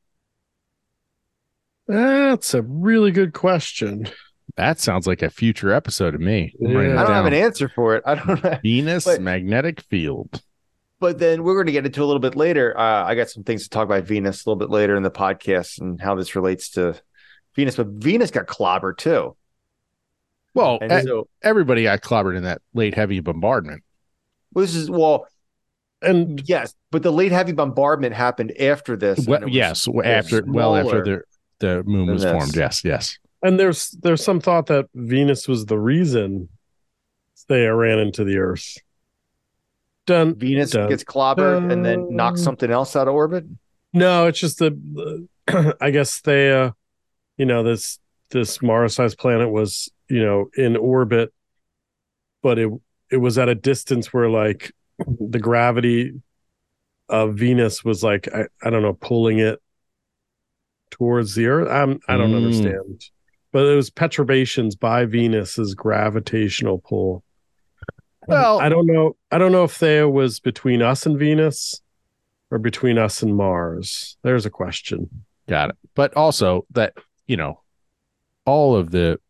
That's 1.87 2.55
a 2.55 2.63
really 2.63 3.11
good 3.11 3.33
question. 3.35 4.09
That 4.57 4.79
sounds 4.79 5.07
like 5.07 5.21
a 5.23 5.31
future 5.31 5.73
episode 5.73 6.13
to 6.13 6.19
me. 6.19 6.55
I'm 6.65 6.71
Yeah. 6.71 6.79
I 7.01 7.05
don't 7.05 7.13
have 7.13 7.27
an 7.27 7.35
answer 7.35 7.69
for 7.69 7.97
it. 7.97 8.03
I 8.07 8.15
don't 8.15 8.43
know. 8.45 8.59
Venus 8.63 9.05
but- 9.05 9.21
magnetic 9.21 9.81
field. 9.83 10.41
But 11.01 11.19
then 11.19 11.43
we're 11.43 11.55
going 11.55 11.67
to 11.67 11.73
get 11.73 11.85
into 11.85 12.03
a 12.03 12.07
little 12.07 12.21
bit 12.21 12.35
later. 12.37 12.79
Uh, 12.79 13.05
I 13.05 13.15
got 13.15 13.29
some 13.29 13.43
things 13.43 13.65
to 13.65 13.69
talk 13.69 13.85
about 13.85 14.05
Venus 14.05 14.47
a 14.47 14.49
little 14.49 14.59
bit 14.59 14.71
later 14.71 14.97
in 14.97 15.03
the 15.03 15.11
podcast 15.11 15.81
and 15.81 16.01
how 16.01 16.15
this 16.15 16.35
relates 16.37 16.71
to 16.71 16.95
Venus. 17.57 17.77
But 17.77 17.89
Venus 17.89 18.31
got 18.31 18.47
clobbered 18.47 18.97
too. 18.97 19.37
Well, 20.55 20.79
And 20.81 21.07
so 21.07 21.29
everybody 21.43 21.83
got 21.83 22.01
clobbered 22.01 22.37
in 22.37 22.45
that 22.45 22.63
late 22.73 22.95
heavy 22.95 23.21
bombardment. 23.21 23.83
well, 24.55 24.65
this 24.65 24.75
is 24.77 24.89
well, 24.89 25.27
And 26.01 26.41
yes, 26.49 26.75
but 26.91 27.03
the 27.03 27.11
late 27.13 27.33
heavy 27.33 27.53
bombardment 27.53 28.15
happened 28.15 28.53
after 28.61 28.97
this. 28.97 29.27
Well, 29.27 29.49
yes, 29.49 29.87
it 29.89 29.95
was 29.95 30.07
after 30.07 30.43
well 30.47 30.77
after 30.77 31.03
the 31.05 31.23
the 31.61 31.83
moon 31.85 32.07
was 32.07 32.23
this. 32.23 32.33
formed. 32.33 32.57
Yes, 32.57 32.85
yes. 32.85 33.19
and 33.43 33.59
there's 33.59 33.91
there's 34.03 34.25
some 34.25 34.41
thought 34.41 34.67
that 34.67 34.87
Venus 34.95 35.49
was 35.49 35.67
the 35.67 35.79
reason 35.79 36.49
they 37.49 37.67
ran 37.67 37.99
into 37.99 38.25
the 38.25 38.39
Earth. 38.39 38.77
Done. 40.07 40.35
Venus 40.35 40.71
dun, 40.71 40.89
gets 40.89 41.05
clobbered 41.05 41.73
and 41.73 41.85
then 41.85 42.15
knocks 42.15 42.43
something 42.43 42.71
else 42.71 42.95
out 42.97 43.09
of 43.09 43.15
orbit. 43.15 43.45
No, 43.93 44.27
it's 44.27 44.39
just 44.39 44.59
the, 44.59 44.71
the- 44.71 45.77
I 45.81 45.91
guess 45.91 46.21
they 46.21 46.53
uh 46.53 46.71
you 47.37 47.47
know 47.47 47.63
this 47.63 47.99
this 48.31 48.61
Mars-sized 48.63 49.19
planet 49.19 49.51
was, 49.51 49.91
you 50.09 50.23
know, 50.25 50.51
in 50.57 50.77
orbit 50.77 51.33
but 52.45 52.59
it 52.59 52.71
it 53.11 53.17
was 53.17 53.39
at 53.39 53.49
a 53.49 53.55
distance 53.55 54.13
where 54.13 54.29
like 54.29 54.73
the 54.99 55.39
gravity 55.41 56.21
of 57.09 57.35
Venus 57.37 57.83
was 57.83 58.05
like 58.05 58.29
I, 58.33 58.45
I 58.63 58.71
don't 58.71 58.83
know 58.83 58.93
pulling 58.93 59.39
it 59.39 59.61
towards 60.91 61.35
the 61.35 61.47
earth. 61.47 61.69
I'm 61.71 62.01
I 62.09 62.17
don't 62.17 62.33
Mm. 62.33 62.37
understand. 62.45 63.05
But 63.53 63.67
it 63.67 63.75
was 63.77 63.91
perturbations 63.91 64.75
by 64.75 65.05
Venus's 65.05 65.75
gravitational 65.75 66.79
pull. 66.79 67.23
Well- 68.27 68.61
I 68.61 68.69
don't 68.69 68.87
know. 68.87 69.17
I 69.31 69.39
don't 69.39 69.53
know 69.53 69.65
if 69.65 69.79
there 69.79 70.09
was 70.09 70.41
between 70.41 70.83
us 70.83 71.07
and 71.07 71.19
Venus 71.19 71.81
or 72.51 72.59
between 72.59 72.99
us 72.99 73.23
and 73.23 73.37
Mars. 73.37 74.17
There's 74.23 74.47
a 74.47 74.51
question. 74.51 75.09
Got 75.49 75.71
it. 75.71 75.77
But 75.95 76.17
also 76.17 76.67
that, 76.73 76.95
you 77.27 77.37
know, 77.37 77.61
all 78.47 78.77
of 78.77 78.91
the 78.91 79.21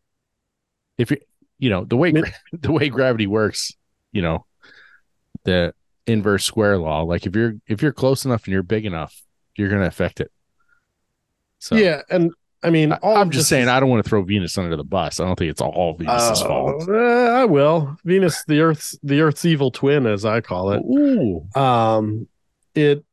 if 0.97 1.11
you 1.11 1.17
you 1.59 1.69
know, 1.69 1.83
the 1.85 1.95
way 1.97 2.11
Mid- 2.11 2.33
the 2.53 2.71
way 2.71 2.89
gravity 2.89 3.27
works, 3.27 3.71
you 4.11 4.21
know, 4.21 4.45
the 5.43 5.73
inverse 6.07 6.43
square 6.45 6.77
law, 6.77 7.01
like 7.01 7.25
if 7.25 7.35
you're 7.35 7.53
if 7.67 7.81
you're 7.81 7.93
close 7.93 8.25
enough 8.25 8.45
and 8.45 8.53
you're 8.53 8.63
big 8.63 8.85
enough, 8.85 9.21
you're 9.55 9.69
going 9.69 9.81
to 9.81 9.87
affect 9.87 10.19
it. 10.21 10.31
So 11.65 11.75
Yeah, 11.75 12.03
and 12.11 12.31
I 12.61 12.69
mean, 12.69 12.95
I'm 13.03 13.31
just 13.31 13.49
saying 13.49 13.63
is- 13.63 13.69
I 13.69 13.79
don't 13.79 13.89
want 13.89 14.03
to 14.03 14.09
throw 14.09 14.21
Venus 14.23 14.55
under 14.57 14.75
the 14.77 14.83
bus. 14.83 15.19
I 15.19 15.25
don't 15.25 15.37
think 15.37 15.49
it's 15.49 15.61
all 15.61 15.95
Venus's 15.97 16.41
Oh. 16.43 16.47
fault. 16.47 16.89
Uh, 16.89 16.93
I 16.93 17.45
will. 17.45 17.97
Venus, 18.05 18.43
the 18.45 18.59
Earth's 18.61 18.97
the 19.01 19.21
Earth's 19.21 19.45
evil 19.45 19.71
twin, 19.71 20.05
as 20.05 20.25
I 20.25 20.41
call 20.41 20.71
it. 20.73 20.81
Ooh. 20.83 21.47
Um, 21.59 22.27
it 22.75 23.03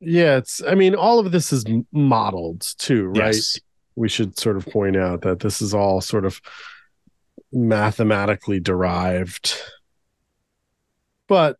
Yeah, 0.00 0.36
it's. 0.36 0.62
I 0.62 0.74
mean, 0.74 0.94
all 0.94 1.18
of 1.18 1.32
this 1.32 1.50
is 1.52 1.64
modeled 1.92 2.60
too, 2.78 3.06
right? 3.06 3.34
Yes. 3.34 3.58
We 3.96 4.08
should 4.08 4.38
sort 4.38 4.56
of 4.58 4.66
point 4.66 4.96
out 4.96 5.22
that 5.22 5.40
this 5.40 5.60
is 5.62 5.72
all 5.74 6.00
sort 6.00 6.24
of 6.26 6.40
mathematically 7.52 8.60
derived, 8.60 9.54
but 11.26 11.56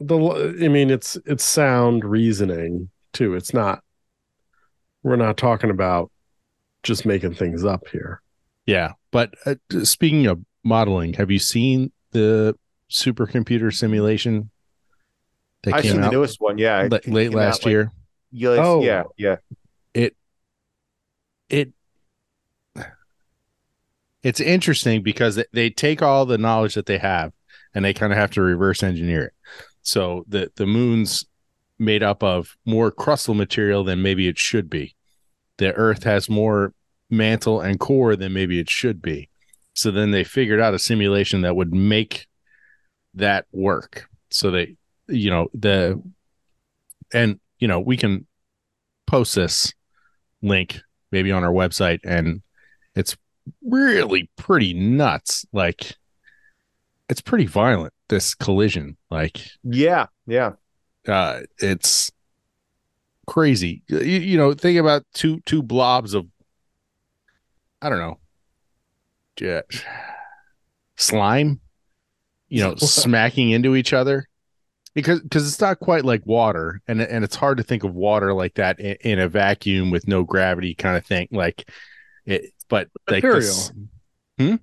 the. 0.00 0.16
I 0.62 0.68
mean, 0.68 0.88
it's 0.90 1.16
it's 1.26 1.44
sound 1.44 2.04
reasoning 2.04 2.88
too. 3.12 3.34
It's 3.34 3.52
not. 3.52 3.82
We're 5.02 5.16
not 5.16 5.36
talking 5.36 5.70
about 5.70 6.10
just 6.82 7.06
making 7.06 7.34
things 7.34 7.64
up 7.64 7.88
here. 7.88 8.20
Yeah, 8.66 8.92
but 9.10 9.34
uh, 9.46 9.54
speaking 9.84 10.26
of 10.26 10.40
modeling, 10.64 11.14
have 11.14 11.30
you 11.30 11.38
seen 11.38 11.92
the 12.10 12.56
supercomputer 12.90 13.74
simulation 13.74 14.50
that 15.62 15.74
I've 15.74 15.82
came 15.82 15.92
seen 15.92 16.00
the 16.00 16.06
out 16.08 16.12
newest 16.12 16.40
one. 16.40 16.58
Yeah, 16.58 16.88
la- 16.90 16.96
it 16.98 17.08
late 17.08 17.30
came 17.30 17.38
out, 17.38 17.44
last 17.44 17.64
like, 17.64 17.70
year? 17.70 17.92
Yeah, 18.32 18.50
it's- 18.52 18.66
Oh. 18.66 18.82
yeah, 18.82 19.02
yeah. 19.16 19.36
it 19.94 20.16
it 21.48 21.72
it's 24.22 24.40
interesting 24.40 25.02
because 25.02 25.36
they- 25.36 25.44
they 25.52 25.70
take 25.70 26.02
all 26.02 26.26
the 26.26 26.38
knowledge 26.38 26.74
that 26.74 26.86
they 26.86 26.98
have 26.98 27.32
and 27.74 27.84
they 27.84 27.94
kind 27.94 28.12
of 28.12 28.18
have 28.18 28.30
to 28.32 28.42
reverse 28.42 28.82
engineer 28.82 29.26
it. 29.26 29.32
So 29.82 30.24
the 30.28 30.50
the 30.56 30.66
moon's 30.66 31.24
made 31.78 32.02
up 32.02 32.22
of 32.22 32.56
more 32.64 32.90
crustal 32.90 33.36
material 33.36 33.84
than 33.84 34.02
maybe 34.02 34.28
it 34.28 34.38
should 34.38 34.68
be. 34.68 34.94
The 35.58 35.72
Earth 35.74 36.04
has 36.04 36.28
more 36.28 36.72
mantle 37.10 37.60
and 37.60 37.80
core 37.80 38.16
than 38.16 38.32
maybe 38.32 38.58
it 38.58 38.70
should 38.70 39.00
be. 39.00 39.28
So 39.74 39.90
then 39.90 40.10
they 40.10 40.24
figured 40.24 40.60
out 40.60 40.74
a 40.74 40.78
simulation 40.78 41.42
that 41.42 41.56
would 41.56 41.72
make 41.72 42.26
that 43.14 43.46
work. 43.52 44.08
So 44.30 44.50
they, 44.50 44.76
you 45.06 45.30
know, 45.30 45.48
the 45.54 46.02
and 47.12 47.40
you 47.58 47.68
know 47.68 47.80
we 47.80 47.96
can 47.96 48.26
post 49.06 49.34
this 49.34 49.72
link 50.42 50.80
maybe 51.10 51.32
on 51.32 51.44
our 51.44 51.52
website 51.52 52.00
and 52.04 52.42
it's 52.94 53.16
really 53.62 54.30
pretty 54.36 54.74
nuts 54.74 55.46
like 55.52 55.94
it's 57.08 57.20
pretty 57.20 57.46
violent 57.46 57.92
this 58.08 58.34
collision 58.34 58.96
like 59.10 59.40
Yeah, 59.64 60.06
yeah. 60.26 60.52
Uh 61.08 61.40
it's 61.58 62.10
crazy 63.26 63.82
you, 63.88 63.98
you 63.98 64.36
know 64.38 64.54
think 64.54 64.78
about 64.78 65.02
two 65.14 65.40
two 65.40 65.62
blobs 65.62 66.14
of 66.14 66.26
i 67.82 67.88
don't 67.88 67.98
know 67.98 68.18
yeah, 69.40 69.60
slime 70.96 71.60
you 72.48 72.60
know 72.62 72.74
smacking 72.76 73.50
into 73.50 73.76
each 73.76 73.92
other 73.92 74.26
because 74.94 75.20
because 75.20 75.46
it's 75.46 75.60
not 75.60 75.78
quite 75.78 76.04
like 76.04 76.26
water 76.26 76.80
and 76.88 77.00
and 77.00 77.22
it's 77.24 77.36
hard 77.36 77.58
to 77.58 77.62
think 77.62 77.84
of 77.84 77.94
water 77.94 78.34
like 78.34 78.54
that 78.54 78.80
in, 78.80 78.96
in 79.02 79.18
a 79.20 79.28
vacuum 79.28 79.90
with 79.90 80.08
no 80.08 80.24
gravity 80.24 80.74
kind 80.74 80.96
of 80.96 81.06
thing 81.06 81.28
like 81.30 81.70
it 82.26 82.52
but 82.68 82.88
like 83.08 83.22
this, 83.22 83.72
hmm? 84.38 84.56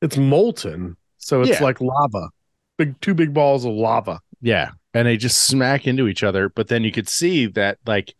It's 0.00 0.16
molten, 0.16 0.96
so 1.18 1.42
it's 1.42 1.52
Yeah. 1.52 1.64
like 1.64 1.80
lava. 1.80 2.28
Big 2.76 3.00
two 3.00 3.14
big 3.14 3.32
balls 3.32 3.64
of 3.64 3.72
lava. 3.72 4.20
yeah 4.40 4.72
and 4.94 5.06
they 5.06 5.16
just 5.16 5.42
smack 5.44 5.86
into 5.86 6.08
each 6.08 6.22
other 6.22 6.48
but 6.48 6.68
then 6.68 6.84
you 6.84 6.92
could 6.92 7.08
see 7.08 7.46
that 7.46 7.78
like 7.86 8.14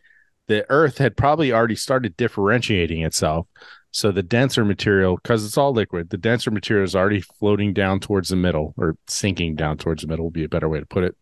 the 0.48 0.68
earth 0.70 0.98
had 0.98 1.16
probably 1.16 1.52
already 1.52 1.76
started 1.76 2.16
differentiating 2.16 3.02
itself. 3.02 3.46
So 3.90 4.10
the 4.10 4.22
denser 4.22 4.64
material 4.64 5.16
because 5.16 5.44
it's 5.44 5.58
all 5.58 5.72
liquid 5.72 6.10
the 6.10 6.16
denser 6.16 6.50
material 6.50 6.84
is 6.84 6.96
already 6.96 7.20
floating 7.20 7.74
down 7.74 8.00
towards 8.00 8.30
the 8.30 8.36
middle 8.36 8.74
or 8.78 8.96
sinking 9.06 9.54
down 9.54 9.76
towards 9.76 10.02
the 10.02 10.08
middle 10.08 10.26
would 10.26 10.34
be 10.34 10.44
a 10.44 10.48
better 10.48 10.68
way 10.68 10.80
to 10.80 10.86
put 10.86 11.04
it. 11.04 11.16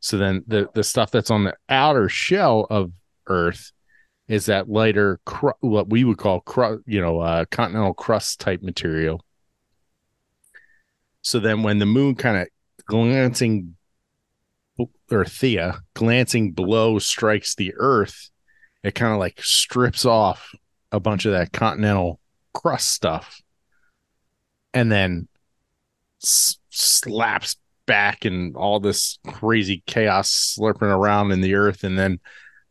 So 0.00 0.18
then 0.18 0.44
the 0.46 0.68
the 0.74 0.82
stuff 0.82 1.10
that's 1.10 1.30
on 1.30 1.44
the 1.44 1.54
outer 1.68 2.08
shell 2.08 2.66
of 2.68 2.92
earth 3.28 3.72
is 4.26 4.46
that 4.46 4.68
lighter 4.68 5.20
what 5.60 5.88
we 5.88 6.04
would 6.04 6.18
call 6.18 6.40
cru- 6.40 6.82
you 6.86 7.00
know 7.00 7.20
uh, 7.20 7.44
continental 7.50 7.94
crust 7.94 8.40
type 8.40 8.62
material. 8.62 9.24
So 11.22 11.38
then 11.38 11.62
when 11.62 11.78
the 11.78 11.86
moon 11.86 12.16
kind 12.16 12.38
of 12.38 12.48
glancing 12.86 13.76
or 15.10 15.24
Theia 15.24 15.80
glancing 15.94 16.52
below 16.52 16.98
strikes 16.98 17.54
the 17.54 17.74
earth, 17.76 18.30
it 18.82 18.94
kind 18.94 19.12
of 19.12 19.18
like 19.18 19.42
strips 19.42 20.04
off 20.04 20.54
a 20.92 21.00
bunch 21.00 21.24
of 21.24 21.32
that 21.32 21.52
continental 21.52 22.20
crust 22.52 22.88
stuff 22.88 23.40
and 24.72 24.90
then 24.90 25.28
s- 26.22 26.58
slaps 26.70 27.56
back 27.86 28.24
and 28.24 28.56
all 28.56 28.80
this 28.80 29.18
crazy 29.26 29.82
chaos 29.86 30.56
slurping 30.58 30.82
around 30.82 31.32
in 31.32 31.40
the 31.40 31.54
earth. 31.54 31.84
And 31.84 31.98
then 31.98 32.20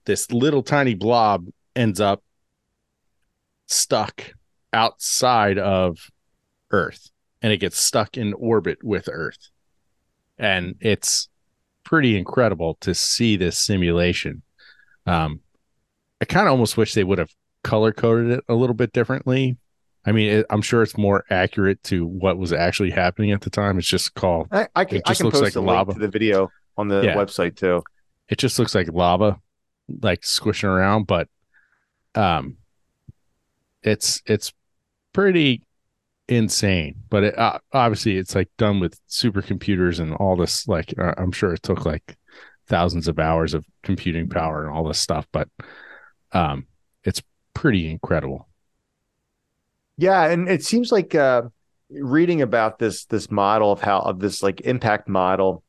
this 0.06 0.32
little 0.32 0.64
tiny 0.64 0.96
blob 0.96 1.46
ends 1.76 2.00
up 2.00 2.24
stuck 3.68 4.34
outside 4.74 5.58
of 5.58 5.98
Earth 6.72 7.10
and 7.42 7.52
it 7.52 7.58
gets 7.58 7.80
stuck 7.80 8.18
in 8.18 8.34
orbit 8.34 8.84
with 8.84 9.10
Earth. 9.12 9.50
And 10.38 10.76
it's 10.80 11.30
pretty 11.90 12.16
incredible 12.16 12.78
to 12.82 12.94
see 12.94 13.36
this 13.36 13.58
simulation. 13.58 14.44
Um, 15.08 15.40
I 16.22 16.26
kind 16.26 16.46
of 16.48 16.52
almost 16.52 16.78
wish 16.78 16.94
they 16.94 17.04
would 17.04 17.18
have 17.18 17.32
color 17.64 17.92
coded 17.92 18.30
it 18.30 18.44
a 18.48 18.54
little 18.54 18.76
bit 18.76 18.94
differently. 18.94 19.58
I 20.06 20.12
mean, 20.12 20.30
it, 20.32 20.46
I'm 20.52 20.62
sure 20.62 20.84
it's 20.84 20.98
more 21.00 21.26
accurate 21.32 21.82
to 21.86 22.06
what 22.06 22.38
was 22.38 22.54
actually 22.54 22.92
happening 22.92 23.32
at 23.32 23.42
the 23.42 23.50
time. 23.50 23.80
It's 23.80 23.88
just 23.88 24.14
called, 24.14 24.48
I, 24.52 24.68
I 24.76 24.86
can 24.86 24.98
It 24.98 25.04
I 25.06 25.10
just 25.10 25.20
can 25.22 25.26
looks 25.26 25.40
post 25.40 25.56
like 25.56 25.64
a 25.64 25.66
lava. 25.66 25.94
to 25.94 26.00
the 26.00 26.08
video 26.08 26.52
on 26.78 26.88
the 26.90 27.02
Yeah. 27.04 27.16
website 27.16 27.56
too. 27.56 27.82
it 28.30 28.38
just 28.38 28.60
looks 28.60 28.76
like 28.76 28.88
lava, 28.94 29.40
like 30.04 30.24
squishing 30.24 30.70
around, 30.70 31.08
but, 31.08 31.28
um, 32.14 32.58
it's, 33.82 34.22
it's 34.28 34.54
pretty 35.14 35.64
insane, 36.30 36.96
but 37.10 37.24
it, 37.24 37.38
uh, 37.38 37.60
obviously 37.74 38.18
it's 38.18 38.36
like 38.36 38.50
done 38.58 38.80
with 38.80 39.00
supercomputers 39.08 40.00
and 40.00 40.14
all 40.14 40.36
this, 40.36 40.68
like, 40.68 40.94
uh, 40.98 41.14
I'm 41.18 41.32
sure 41.32 41.54
it 41.54 41.64
took 41.64 41.86
like 41.86 42.18
thousands 42.68 43.08
of 43.08 43.20
hours 43.20 43.54
of 43.54 43.66
computing 43.84 44.30
power 44.30 44.64
and 44.64 44.74
all 44.74 44.88
this 44.88 45.00
stuff, 45.00 45.28
but, 45.32 45.50
um, 46.32 46.68
it's 47.04 47.22
pretty 47.54 47.90
incredible. 47.90 48.48
Yeah, 49.98 50.30
and 50.30 50.48
it 50.48 50.64
seems 50.64 50.92
like 50.92 51.14
uh, 51.14 51.42
reading 51.90 52.42
about 52.42 52.80
this 52.80 53.04
this 53.06 53.30
model 53.30 53.72
of 53.72 53.82
how 53.82 54.00
of 54.00 54.20
this 54.20 54.42
like 54.42 54.62
impact 54.62 55.10
model, 55.10 55.64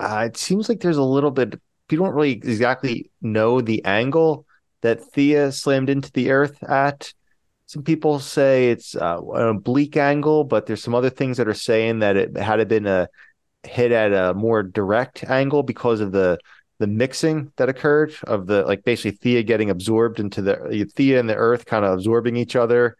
uh, 0.00 0.24
it 0.26 0.36
seems 0.36 0.68
like 0.68 0.80
there's 0.80 0.96
a 0.96 1.02
little 1.02 1.30
bit. 1.30 1.60
People 1.86 2.06
don't 2.06 2.14
really 2.14 2.32
exactly 2.32 3.10
know 3.22 3.60
the 3.60 3.84
angle 3.84 4.46
that 4.80 5.00
Theia 5.12 5.52
slammed 5.52 5.90
into 5.90 6.10
the 6.10 6.30
Earth 6.30 6.60
at. 6.64 7.12
Some 7.70 7.84
people 7.84 8.18
say 8.18 8.70
it's 8.70 8.96
uh, 8.96 9.20
an 9.34 9.46
oblique 9.46 9.96
angle, 9.96 10.42
but 10.42 10.66
there's 10.66 10.82
some 10.82 10.92
other 10.92 11.08
things 11.08 11.36
that 11.36 11.46
are 11.46 11.54
saying 11.54 12.00
that 12.00 12.16
it 12.16 12.36
had 12.36 12.58
it 12.58 12.66
been 12.66 12.88
a 12.88 13.06
hit 13.62 13.92
at 13.92 14.12
a 14.12 14.34
more 14.34 14.64
direct 14.64 15.22
angle 15.22 15.62
because 15.62 16.00
of 16.00 16.10
the 16.10 16.36
the 16.80 16.88
mixing 16.88 17.52
that 17.58 17.68
occurred 17.68 18.12
of 18.24 18.48
the 18.48 18.64
like 18.64 18.82
basically 18.82 19.16
Theia 19.16 19.46
getting 19.46 19.70
absorbed 19.70 20.18
into 20.18 20.42
the 20.42 20.56
Theia 20.96 21.20
and 21.20 21.30
the 21.30 21.36
Earth 21.36 21.64
kind 21.64 21.84
of 21.84 21.92
absorbing 21.92 22.34
each 22.34 22.56
other 22.56 22.96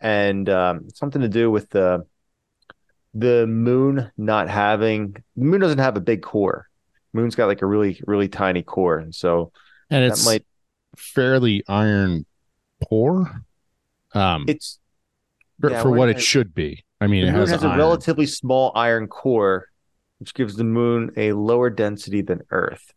and 0.00 0.48
um, 0.48 0.88
something 0.88 1.20
to 1.20 1.28
do 1.28 1.50
with 1.50 1.68
the 1.68 2.06
the 3.12 3.46
moon 3.46 4.10
not 4.16 4.48
having 4.48 5.12
the 5.36 5.44
moon 5.44 5.60
doesn't 5.60 5.78
have 5.78 5.98
a 5.98 6.00
big 6.00 6.22
core. 6.22 6.70
Moon's 7.12 7.34
got 7.34 7.48
like 7.48 7.60
a 7.60 7.66
really 7.66 8.00
really 8.06 8.28
tiny 8.30 8.62
core, 8.62 8.96
and 8.96 9.14
so 9.14 9.52
And 9.90 10.02
that 10.02 10.12
it's 10.12 10.24
might 10.24 10.46
fairly 10.96 11.62
iron 11.68 12.24
poor. 12.82 13.44
Um, 14.16 14.44
it's 14.48 14.78
for, 15.60 15.70
yeah, 15.70 15.82
for 15.82 15.90
what 15.90 16.08
it 16.08 16.20
should 16.20 16.54
be. 16.54 16.84
I 17.00 17.06
mean, 17.06 17.24
it 17.26 17.34
has, 17.34 17.50
has, 17.50 17.62
a 17.62 17.68
relatively 17.68 18.26
small 18.26 18.72
iron 18.74 19.06
core, 19.06 19.68
which 20.18 20.32
gives 20.32 20.56
the 20.56 20.64
moon 20.64 21.10
a 21.16 21.32
lower 21.32 21.68
density 21.68 22.22
than 22.22 22.40
Earth. 22.50 22.92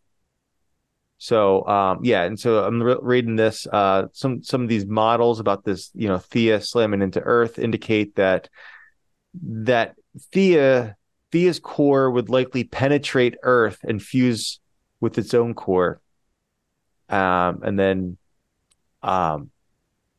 So 1.18 1.66
um, 1.66 2.00
yeah, 2.02 2.22
and 2.22 2.40
so 2.40 2.64
I'm 2.64 2.82
re- 2.82 2.96
reading 3.00 3.36
this. 3.36 3.66
Uh, 3.70 4.06
some 4.12 4.42
some 4.42 4.62
of 4.62 4.68
these 4.68 4.86
models 4.86 5.38
about 5.38 5.64
this, 5.64 5.90
you 5.94 6.08
know, 6.08 6.16
Theia 6.16 6.66
slamming 6.66 7.02
into 7.02 7.20
Earth 7.20 7.58
indicate 7.58 8.16
that 8.16 8.48
that 9.42 9.96
Theia 10.32 10.94
Theia's 11.30 11.60
core 11.60 12.10
would 12.10 12.30
likely 12.30 12.64
penetrate 12.64 13.36
Earth 13.42 13.80
and 13.84 14.02
fuse 14.02 14.60
with 15.00 15.18
its 15.18 15.34
own 15.34 15.52
core, 15.52 16.00
um, 17.10 17.60
and 17.62 17.78
then, 17.78 18.16
um, 19.02 19.50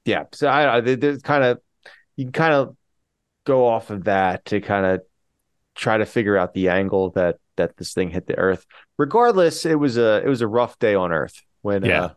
yeah. 0.05 0.23
So 0.33 0.47
I, 0.47 0.77
I 0.77 0.81
there- 0.81 0.95
there's 0.95 1.21
kind 1.21 1.43
of 1.43 1.59
you 2.15 2.25
can 2.25 2.31
kind 2.31 2.53
of 2.53 2.75
go 3.45 3.67
off 3.67 3.89
of 3.89 4.03
that 4.05 4.45
to 4.45 4.61
kind 4.61 4.85
of 4.85 5.01
try 5.75 5.97
to 5.97 6.05
figure 6.05 6.37
out 6.37 6.53
the 6.53 6.69
angle 6.69 7.11
that 7.11 7.37
that 7.57 7.77
this 7.77 7.93
thing 7.93 8.09
hit 8.09 8.27
the 8.27 8.37
Earth. 8.37 8.65
Regardless, 8.97 9.65
it 9.65 9.75
was 9.79 9.97
a 9.97 10.17
it 10.23 10.27
was 10.27 10.41
a 10.41 10.47
rough 10.47 10.77
day 10.79 10.95
on 10.95 11.11
Earth 11.11 11.41
when 11.61 11.83
Yeah. 11.85 12.03
uh, 12.03 12.09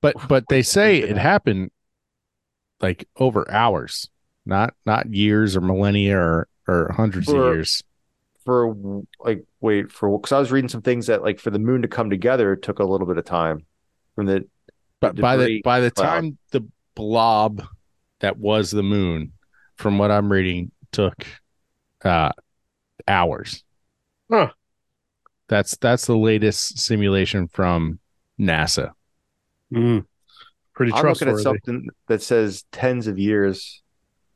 but 0.00 0.16
but 0.28 0.44
they 0.48 0.62
say 0.62 0.98
it 0.98 1.16
happened 1.16 1.70
like 2.80 3.08
over 3.16 3.50
hours, 3.50 4.08
not 4.46 4.74
not 4.86 5.12
years 5.12 5.56
or 5.56 5.60
millennia 5.60 6.18
or 6.18 6.48
or 6.66 6.92
hundreds 6.96 7.26
For- 7.26 7.48
of 7.50 7.54
years. 7.56 7.82
for 8.44 9.02
like 9.20 9.44
wait 9.60 9.90
for 9.90 10.16
because 10.18 10.32
I 10.32 10.38
was 10.38 10.52
reading 10.52 10.68
some 10.68 10.82
things 10.82 11.06
that 11.08 11.22
like 11.22 11.40
for 11.40 11.50
the 11.50 11.58
moon 11.58 11.82
to 11.82 11.88
come 11.88 12.08
together 12.10 12.52
it 12.52 12.62
took 12.62 12.78
a 12.78 12.84
little 12.84 13.06
bit 13.06 13.18
of 13.18 13.24
time 13.24 13.64
from 14.14 14.26
the 14.26 14.46
But 15.00 15.16
by 15.16 15.36
the 15.36 15.60
by 15.62 15.80
the 15.80 15.90
time 15.90 16.38
the 16.52 16.64
blob 16.98 17.62
that 18.18 18.36
was 18.36 18.72
the 18.72 18.82
moon, 18.82 19.32
from 19.76 19.96
what 19.98 20.10
I'm 20.10 20.30
reading, 20.30 20.72
took 20.90 21.14
uh 22.04 22.32
hours. 23.06 23.62
Huh. 24.30 24.50
That's 25.48 25.76
that's 25.78 26.06
the 26.06 26.16
latest 26.16 26.78
simulation 26.80 27.46
from 27.48 28.00
NASA. 28.38 28.90
Mm. 29.72 30.04
Pretty 30.74 30.92
I'm 30.92 31.06
looking 31.06 31.28
at 31.28 31.38
something 31.38 31.88
that 32.08 32.20
says 32.22 32.64
tens 32.72 33.06
of 33.06 33.18
years. 33.18 33.82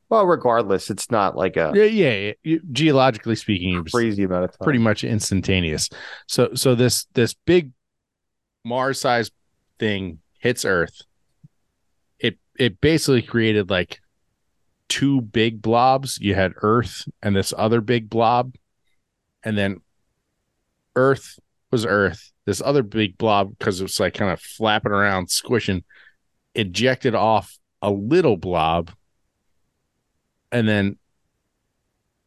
Well, 0.09 0.27
regardless, 0.27 0.91
it's 0.91 1.11
not 1.11 1.37
like 1.37 1.57
a 1.57 1.73
Yeah, 1.75 1.85
yeah. 1.85 2.33
you- 2.43 2.61
geologically 2.71 3.35
speaking, 3.37 3.75
it 3.77 3.83
was 3.83 3.93
crazy 3.93 4.23
amount 4.23 4.45
of 4.45 4.51
time. 4.53 4.65
pretty 4.65 4.79
much 4.79 5.03
instantaneous. 5.05 5.89
So 6.29 6.51
so 6.55 6.75
this 6.77 7.07
this 7.15 7.35
big 7.35 7.73
Mars 8.65 9.01
sized 9.01 9.33
thing 9.79 10.21
hits 10.39 10.65
Earth. 10.65 11.03
It 12.59 12.81
basically 12.81 13.23
created 13.23 13.71
like 13.71 14.01
two 14.89 15.21
big 15.21 15.63
blobs. 15.63 16.19
You 16.21 16.35
had 16.35 16.53
Earth 16.57 17.09
and 17.23 17.35
this 17.35 17.55
other 17.57 17.81
big 17.81 18.11
blob. 18.11 18.55
And 19.43 19.57
then 19.57 19.81
Earth 20.95 21.39
was 21.71 21.87
Earth. 21.87 22.31
This 22.45 22.61
other 22.61 22.83
big 22.83 23.17
blob, 23.17 23.57
because 23.57 23.81
it 23.81 23.85
was 23.85 24.01
like 24.01 24.15
kind 24.15 24.33
of 24.33 24.41
flapping 24.41 24.93
around, 24.93 25.31
squishing, 25.31 25.85
ejected 26.55 27.15
off 27.15 27.57
a 27.81 27.91
little 27.91 28.37
blob. 28.37 28.91
And 30.51 30.69
then 30.69 30.99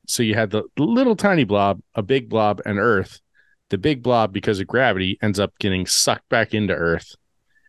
so 0.08 0.24
you 0.24 0.36
had 0.36 0.52
the 0.52 0.64
little 0.78 1.16
tiny 1.16 1.44
blob, 1.44 1.82
a 1.94 2.02
big 2.02 2.30
blob, 2.30 2.62
and 2.66 2.80
Earth. 2.80 3.22
The 3.70 3.78
big 3.78 4.04
blob, 4.04 4.32
because 4.32 4.60
of 4.60 4.68
gravity, 4.68 5.18
ends 5.22 5.40
up 5.40 5.58
getting 5.60 5.86
sucked 5.86 6.30
back 6.30 6.54
into 6.54 6.74
Earth, 6.74 7.16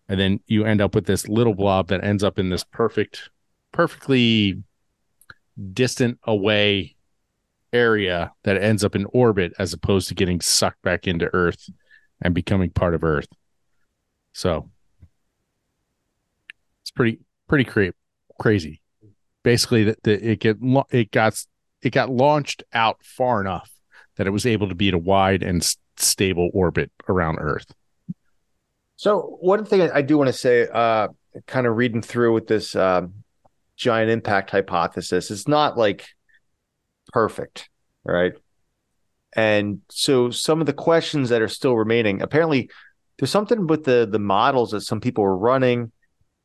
and 0.09 0.21
then 0.21 0.41
you 0.47 0.65
end 0.65 0.81
up 0.81 0.95
with 0.95 1.07
this 1.07 1.29
little 1.29 1.55
blob 1.55 1.89
that 1.89 2.05
ends 2.05 2.23
up 2.23 2.39
in 2.39 2.51
this 2.51 2.65
perfect, 2.65 3.31
perfectly 3.73 4.63
distant 5.73 6.19
away 6.25 6.97
area 7.73 8.33
that 8.45 8.63
ends 8.63 8.85
up 8.85 8.95
in 8.95 9.07
orbit, 9.13 9.53
as 9.59 9.73
opposed 9.73 10.09
to 10.09 10.15
getting 10.15 10.41
sucked 10.41 10.83
back 10.83 11.07
into 11.07 11.33
Earth 11.35 11.69
and 12.23 12.35
becoming 12.35 12.71
part 12.71 12.95
of 12.95 13.05
Earth. 13.05 13.29
So 14.33 14.71
it's 16.83 16.91
pretty 16.91 17.21
pretty 17.49 17.65
cra- 17.65 17.95
crazy. 18.39 18.83
Basically, 19.43 19.85
that 19.85 20.07
it 20.07 20.41
get 20.41 20.59
it 20.91 21.11
got 21.11 21.45
it 21.83 21.91
got 21.91 22.11
launched 22.11 22.63
out 22.73 23.03
far 23.03 23.41
enough 23.41 23.71
that 24.17 24.27
it 24.27 24.31
was 24.31 24.47
able 24.47 24.69
to 24.69 24.75
be 24.75 24.89
in 24.89 24.95
a 24.95 24.99
wide 24.99 25.43
and 25.43 25.67
stable 25.97 26.51
orbit 26.53 26.91
around 27.09 27.39
Earth. 27.39 27.73
So 28.97 29.37
one 29.41 29.65
thing 29.65 29.83
I 29.83 30.03
do 30.03 30.17
want 30.17 30.29
to 30.29 30.33
say, 30.33 30.67
uh, 30.73 31.09
kind 31.47 31.67
of 31.67 31.77
reading 31.77 32.03
through 32.03 32.33
with 32.33 32.47
this 32.47 32.75
um, 32.75 33.13
giant 33.77 34.11
impact 34.11 34.51
hypothesis, 34.51 35.31
it's 35.31 35.47
not 35.47 35.77
like 35.77 36.07
perfect, 37.13 37.69
right? 38.05 38.33
And 39.35 39.83
so 39.91 40.31
some 40.31 40.61
of 40.61 40.67
the 40.67 40.73
questions 40.73 41.29
that 41.29 41.43
are 41.43 41.49
still 41.49 41.77
remaining, 41.77 42.23
apparently, 42.23 42.71
there's 43.19 43.31
something 43.31 43.67
with 43.67 43.85
the 43.85 44.09
the 44.11 44.19
models 44.19 44.71
that 44.71 44.81
some 44.83 45.01
people 45.01 45.25
were 45.25 45.37
running, 45.37 45.93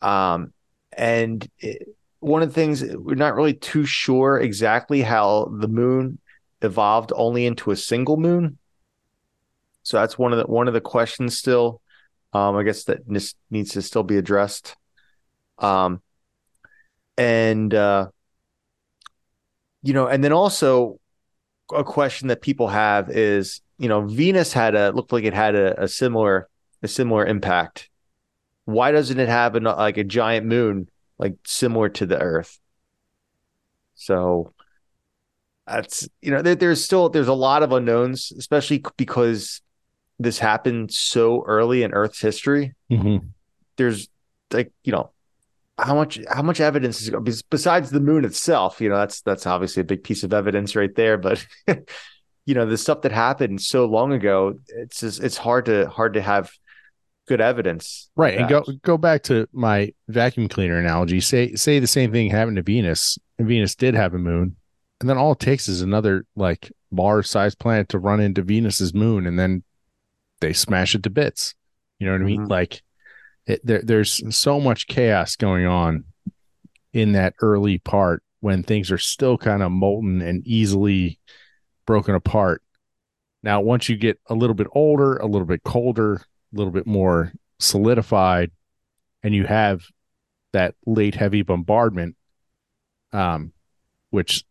um, 0.01 0.53
and 0.95 1.49
it, 1.59 1.87
one 2.19 2.41
of 2.41 2.49
the 2.49 2.55
things 2.55 2.83
we're 2.83 3.15
not 3.15 3.35
really 3.35 3.53
too 3.53 3.85
sure 3.85 4.39
exactly 4.39 5.01
how 5.01 5.51
the 5.59 5.67
moon 5.67 6.19
evolved 6.61 7.11
only 7.15 7.45
into 7.45 7.71
a 7.71 7.75
single 7.75 8.17
moon. 8.17 8.57
So 9.83 9.97
that's 9.97 10.17
one 10.17 10.31
of 10.31 10.39
the 10.39 10.45
one 10.45 10.67
of 10.67 10.73
the 10.73 10.81
questions 10.81 11.37
still. 11.37 11.81
Um, 12.33 12.55
I 12.55 12.63
guess 12.63 12.85
that 12.85 13.07
this 13.07 13.35
needs 13.49 13.71
to 13.71 13.81
still 13.81 14.03
be 14.03 14.17
addressed. 14.17 14.75
Um, 15.57 16.01
and 17.17 17.73
uh, 17.73 18.07
you 19.83 19.93
know, 19.93 20.07
and 20.07 20.23
then 20.23 20.31
also 20.31 20.99
a 21.73 21.83
question 21.83 22.27
that 22.29 22.41
people 22.41 22.67
have 22.67 23.09
is, 23.09 23.61
you 23.77 23.89
know, 23.89 24.01
Venus 24.01 24.53
had 24.53 24.75
a 24.75 24.91
looked 24.91 25.11
like 25.11 25.23
it 25.23 25.33
had 25.33 25.55
a, 25.55 25.83
a 25.83 25.87
similar 25.87 26.47
a 26.83 26.87
similar 26.87 27.25
impact. 27.25 27.89
Why 28.65 28.91
doesn't 28.91 29.19
it 29.19 29.29
have 29.29 29.55
an, 29.55 29.63
like 29.63 29.97
a 29.97 30.03
giant 30.03 30.45
moon 30.45 30.89
like 31.17 31.35
similar 31.45 31.89
to 31.89 32.05
the 32.05 32.19
Earth? 32.19 32.59
So 33.95 34.53
that's 35.67 36.09
you 36.21 36.31
know 36.31 36.41
there, 36.41 36.55
there's 36.55 36.83
still 36.83 37.09
there's 37.09 37.27
a 37.27 37.33
lot 37.33 37.63
of 37.63 37.71
unknowns, 37.71 38.31
especially 38.37 38.83
because 38.97 39.61
this 40.23 40.39
happened 40.39 40.91
so 40.91 41.43
early 41.45 41.83
in 41.83 41.93
Earth's 41.93 42.21
history. 42.21 42.75
Mm-hmm. 42.91 43.27
There's 43.77 44.07
like 44.51 44.71
you 44.83 44.91
know 44.91 45.11
how 45.77 45.95
much 45.95 46.19
how 46.29 46.41
much 46.41 46.59
evidence 46.59 47.01
is 47.01 47.09
bes- 47.09 47.41
besides 47.41 47.89
the 47.89 47.99
moon 47.99 48.25
itself. 48.25 48.81
You 48.81 48.89
know 48.89 48.97
that's 48.97 49.21
that's 49.21 49.45
obviously 49.45 49.81
a 49.81 49.85
big 49.85 50.03
piece 50.03 50.23
of 50.23 50.33
evidence 50.33 50.75
right 50.75 50.93
there, 50.95 51.17
but. 51.17 51.45
you 52.47 52.55
know 52.55 52.65
the 52.65 52.75
stuff 52.75 53.01
that 53.01 53.11
happened 53.11 53.61
so 53.61 53.85
long 53.85 54.11
ago 54.13 54.55
it's 54.69 55.01
just 55.01 55.21
it's 55.21 55.37
hard 55.37 55.65
to 55.65 55.87
hard 55.87 56.15
to 56.15 56.21
have 56.21 56.51
good 57.27 57.39
evidence 57.39 58.09
Right, 58.15 58.37
and 58.37 58.49
go 58.49 58.63
go 58.83 58.97
back 58.97 59.23
to 59.23 59.47
my 59.53 59.93
vacuum 60.09 60.49
cleaner 60.49 60.77
analogy. 60.77 61.21
Say 61.21 61.55
say 61.55 61.79
the 61.79 61.87
same 61.87 62.11
thing 62.11 62.29
happened 62.29 62.57
to 62.57 62.61
Venus, 62.61 63.17
and 63.37 63.47
Venus 63.47 63.73
did 63.75 63.95
have 63.95 64.13
a 64.13 64.19
moon, 64.19 64.55
and 64.99 65.09
then 65.09 65.17
all 65.17 65.31
it 65.31 65.39
takes 65.39 65.67
is 65.67 65.81
another 65.81 66.25
like 66.35 66.71
Mars-sized 66.91 67.57
planet 67.57 67.89
to 67.89 67.99
run 67.99 68.19
into 68.19 68.41
Venus's 68.41 68.93
moon, 68.93 69.25
and 69.25 69.39
then 69.39 69.63
they 70.41 70.53
smash 70.53 70.95
it 70.95 71.03
to 71.03 71.09
bits. 71.09 71.55
You 71.99 72.07
know 72.07 72.13
what 72.13 72.21
I 72.21 72.25
mean? 72.25 72.41
Mhm. 72.41 72.49
Like 72.49 72.81
it, 73.45 73.61
there, 73.63 73.81
there's 73.83 74.35
so 74.35 74.59
much 74.59 74.87
chaos 74.87 75.35
going 75.35 75.65
on 75.65 76.03
in 76.93 77.13
that 77.13 77.35
early 77.41 77.77
part 77.77 78.23
when 78.41 78.63
things 78.63 78.91
are 78.91 78.97
still 78.97 79.37
kind 79.37 79.63
of 79.63 79.71
molten 79.71 80.21
and 80.21 80.45
easily 80.45 81.19
broken 81.85 82.15
apart. 82.15 82.61
Now, 83.43 83.61
once 83.61 83.89
you 83.89 83.95
get 83.95 84.19
a 84.27 84.35
little 84.35 84.53
bit 84.53 84.67
older, 84.73 85.17
a 85.17 85.25
little 85.25 85.47
bit 85.47 85.63
colder, 85.63 86.15
a 86.15 86.21
little 86.53 86.71
bit 86.71 86.85
more 86.85 87.31
solidified, 87.59 88.51
and 89.23 89.33
you 89.33 89.45
have 89.45 89.83
that 90.53 90.75
late 90.85 91.15
heavy 91.15 91.41
bombardment, 91.41 92.15
um, 93.13 93.53
which 94.09 94.43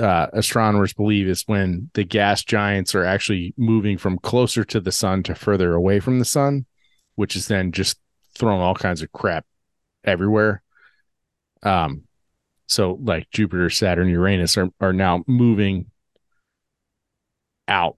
uh, 0.00 0.28
astronomers 0.32 0.92
believe 0.92 1.28
is 1.28 1.42
when 1.46 1.90
the 1.94 2.04
gas 2.04 2.42
giants 2.42 2.94
are 2.94 3.04
actually 3.04 3.54
moving 3.56 3.98
from 3.98 4.18
closer 4.18 4.64
to 4.64 4.80
the 4.80 4.92
sun 4.92 5.22
to 5.24 5.34
further 5.34 5.74
away 5.74 6.00
from 6.00 6.18
the 6.18 6.24
sun, 6.24 6.66
which 7.14 7.36
is 7.36 7.48
then 7.48 7.72
just 7.72 7.98
throwing 8.34 8.60
all 8.60 8.74
kinds 8.74 9.02
of 9.02 9.12
crap 9.12 9.44
everywhere. 10.04 10.62
Um, 11.62 12.04
so 12.66 12.98
like 13.02 13.30
Jupiter, 13.30 13.68
Saturn, 13.70 14.08
Uranus 14.08 14.56
are 14.56 14.70
are 14.80 14.92
now 14.92 15.22
moving 15.26 15.86
out, 17.68 17.96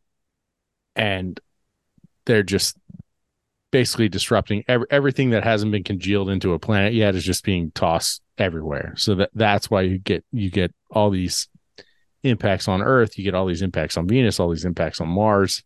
and 0.96 1.38
they're 2.26 2.42
just 2.42 2.76
basically 3.70 4.08
disrupting 4.08 4.64
every, 4.68 4.86
everything 4.90 5.30
that 5.30 5.44
hasn't 5.44 5.72
been 5.72 5.84
congealed 5.84 6.28
into 6.28 6.52
a 6.52 6.58
planet 6.58 6.92
yet 6.92 7.14
is 7.14 7.24
just 7.24 7.44
being 7.44 7.70
tossed 7.72 8.22
everywhere. 8.38 8.94
So 8.96 9.14
that 9.16 9.30
that's 9.34 9.70
why 9.70 9.82
you 9.82 9.98
get 9.98 10.24
you 10.32 10.50
get 10.50 10.74
all 10.90 11.10
these 11.10 11.48
impacts 12.22 12.68
on 12.68 12.82
Earth, 12.82 13.18
you 13.18 13.24
get 13.24 13.34
all 13.34 13.46
these 13.46 13.62
impacts 13.62 13.96
on 13.96 14.06
Venus, 14.06 14.38
all 14.38 14.50
these 14.50 14.64
impacts 14.64 15.00
on 15.00 15.08
Mars, 15.08 15.62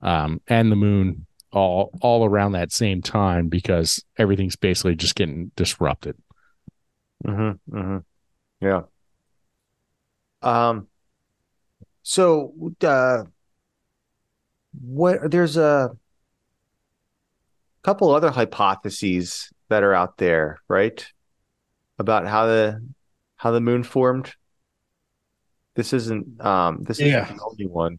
um, 0.00 0.40
and 0.48 0.70
the 0.70 0.76
Moon, 0.76 1.26
all 1.52 1.90
all 2.00 2.24
around 2.24 2.52
that 2.52 2.72
same 2.72 3.02
time 3.02 3.48
because 3.48 4.04
everything's 4.16 4.56
basically 4.56 4.96
just 4.96 5.14
getting 5.14 5.50
disrupted. 5.54 6.16
Mm-hmm, 7.24 7.76
mm-hmm. 7.76 7.98
Yeah. 8.60 8.82
Um. 10.42 10.88
So, 12.02 12.52
uh, 12.82 13.24
what? 14.80 15.30
There's 15.30 15.56
a 15.56 15.90
couple 17.82 18.14
other 18.14 18.30
hypotheses 18.30 19.50
that 19.68 19.82
are 19.82 19.94
out 19.94 20.16
there, 20.16 20.58
right? 20.68 21.06
About 21.98 22.26
how 22.26 22.46
the 22.46 22.80
how 23.36 23.50
the 23.50 23.60
moon 23.60 23.82
formed. 23.82 24.34
This 25.74 25.92
isn't 25.92 26.40
um 26.40 26.84
this 26.84 27.00
Yeah. 27.00 27.24
isn't 27.24 27.36
the 27.36 27.42
only 27.44 27.66
one. 27.66 27.98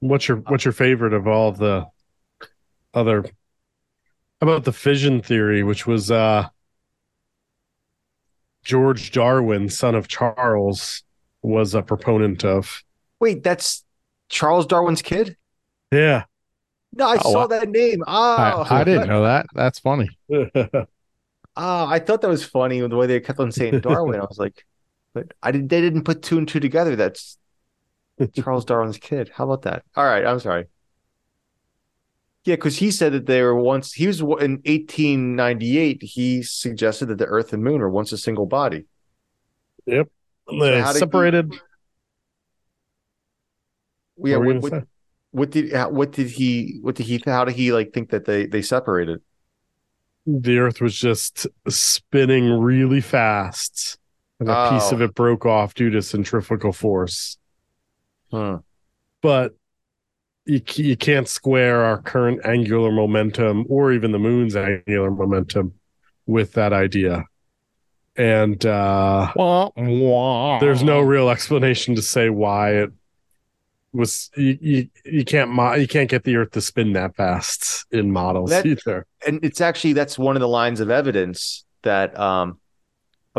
What's 0.00 0.28
your 0.28 0.38
what's 0.38 0.64
your 0.64 0.72
favorite 0.72 1.12
of 1.12 1.26
all 1.26 1.52
the 1.52 1.86
other? 2.94 3.24
How 4.40 4.46
about 4.48 4.64
the 4.64 4.72
fission 4.72 5.20
theory, 5.22 5.62
which 5.62 5.86
was 5.86 6.10
uh 6.10 6.48
George 8.64 9.10
Darwin, 9.10 9.68
son 9.68 9.94
of 9.94 10.08
Charles, 10.08 11.02
was 11.42 11.74
a 11.74 11.82
proponent 11.82 12.44
of. 12.44 12.82
Wait, 13.18 13.42
that's 13.42 13.84
Charles 14.28 14.66
Darwin's 14.66 15.02
kid? 15.02 15.36
Yeah. 15.92 16.24
No, 16.92 17.06
I 17.06 17.18
Oh, 17.24 17.32
saw 17.32 17.46
that 17.46 17.68
name. 17.68 18.02
Oh, 18.06 18.64
I, 18.68 18.80
I 18.80 18.84
didn't 18.84 19.08
know 19.08 19.22
that. 19.22 19.46
That's 19.54 19.78
funny. 19.78 20.08
Oh, 20.32 20.86
I 21.56 21.98
thought 21.98 22.20
that 22.22 22.28
was 22.28 22.44
funny 22.44 22.80
the 22.80 22.96
way 22.96 23.06
they 23.06 23.20
kept 23.20 23.38
on 23.40 23.52
saying 23.52 23.80
Darwin. 23.80 24.20
I 24.20 24.24
was 24.24 24.38
like, 24.38 24.64
but 25.14 25.32
I 25.42 25.50
did. 25.52 25.68
They 25.68 25.80
didn't 25.80 26.04
put 26.04 26.22
two 26.22 26.38
and 26.38 26.46
two 26.48 26.60
together. 26.60 26.96
That's 26.96 27.38
Charles 28.34 28.64
Darwin's 28.64 28.98
kid. 28.98 29.30
How 29.34 29.44
about 29.44 29.62
that? 29.62 29.84
All 29.96 30.04
right, 30.04 30.24
I'm 30.24 30.40
sorry. 30.40 30.66
Yeah, 32.44 32.54
because 32.56 32.78
he 32.78 32.90
said 32.90 33.12
that 33.12 33.26
they 33.26 33.42
were 33.42 33.54
once. 33.54 33.92
He 33.92 34.06
was 34.06 34.20
in 34.20 34.26
1898. 34.64 36.02
He 36.02 36.42
suggested 36.42 37.06
that 37.06 37.18
the 37.18 37.26
Earth 37.26 37.52
and 37.52 37.62
Moon 37.62 37.80
were 37.80 37.90
once 37.90 38.12
a 38.12 38.18
single 38.18 38.46
body. 38.46 38.86
Yep. 39.86 40.08
They 40.50 40.80
how 40.80 40.92
did 40.92 40.94
he- 40.94 40.98
separated. 41.00 41.52
Yeah, 44.22 44.36
What 44.36 44.46
what, 44.62 44.72
what, 44.72 44.84
what 45.32 45.50
did 45.50 45.72
what 45.92 46.12
did 46.12 46.28
he 46.28 46.78
what 46.82 46.94
did 46.94 47.06
he 47.06 47.22
how 47.24 47.44
did 47.44 47.54
he 47.56 47.72
like 47.72 47.92
think 47.92 48.10
that 48.10 48.24
they 48.24 48.46
they 48.46 48.62
separated? 48.62 49.20
the 50.26 50.58
earth 50.58 50.80
was 50.80 50.94
just 50.94 51.46
spinning 51.68 52.60
really 52.60 53.00
fast 53.00 53.98
and 54.40 54.48
a 54.48 54.70
piece 54.70 54.90
Oh. 54.90 54.96
of 54.96 55.02
it 55.02 55.14
broke 55.14 55.46
off 55.46 55.74
due 55.74 55.90
to 55.90 56.02
centrifugal 56.02 56.72
force 56.72 57.36
Hmm. 58.32 58.56
but 59.22 59.54
you, 60.46 60.60
you 60.76 60.96
can't 60.96 61.28
square 61.28 61.82
our 61.84 62.00
current 62.00 62.40
angular 62.44 62.90
momentum 62.92 63.66
or 63.68 63.92
even 63.92 64.12
the 64.12 64.18
moon's 64.18 64.54
angular 64.56 65.10
momentum 65.10 65.74
with 66.26 66.52
that 66.52 66.72
idea 66.72 67.24
and 68.16 68.64
uh 68.66 69.32
Wah, 69.36 69.70
wah. 69.76 70.58
there's 70.60 70.82
no 70.82 71.00
real 71.00 71.28
explanation 71.28 71.94
to 71.96 72.02
say 72.02 72.30
why 72.30 72.70
it 72.74 72.90
was 73.92 74.30
you 74.36 74.56
you, 74.60 74.88
you 75.04 75.24
can't 75.24 75.50
mo- 75.50 75.74
you 75.74 75.88
can't 75.88 76.08
get 76.08 76.22
the 76.22 76.36
earth 76.36 76.52
to 76.52 76.60
spin 76.60 76.92
that 76.92 77.16
fast 77.16 77.84
in 77.90 78.12
models 78.12 78.50
That- 78.50 78.64
either 78.64 79.06
and 79.26 79.44
it's 79.44 79.60
actually 79.60 79.94
that's 79.94 80.16
one 80.16 80.36
of 80.36 80.40
the 80.40 80.48
lines 80.48 80.78
of 80.78 80.88
evidence 80.90 81.64
that 81.82 82.16
um 82.18 82.59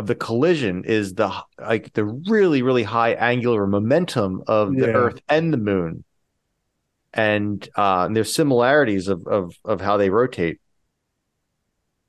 of 0.02 0.08
the 0.08 0.14
collision 0.16 0.84
is 0.84 1.14
the 1.14 1.32
like 1.60 1.92
the 1.92 2.04
really 2.04 2.62
really 2.62 2.82
high 2.82 3.12
angular 3.12 3.66
momentum 3.66 4.42
of 4.46 4.74
the 4.74 4.86
Yeah. 4.88 4.94
earth 4.94 5.20
and 5.28 5.52
the 5.52 5.56
moon 5.56 6.04
and 7.14 7.68
uh 7.76 8.04
and 8.06 8.16
there's 8.16 8.34
similarities 8.34 9.06
of 9.08 9.26
of 9.26 9.54
of 9.64 9.80
how 9.80 9.96
they 9.96 10.10
rotate 10.10 10.58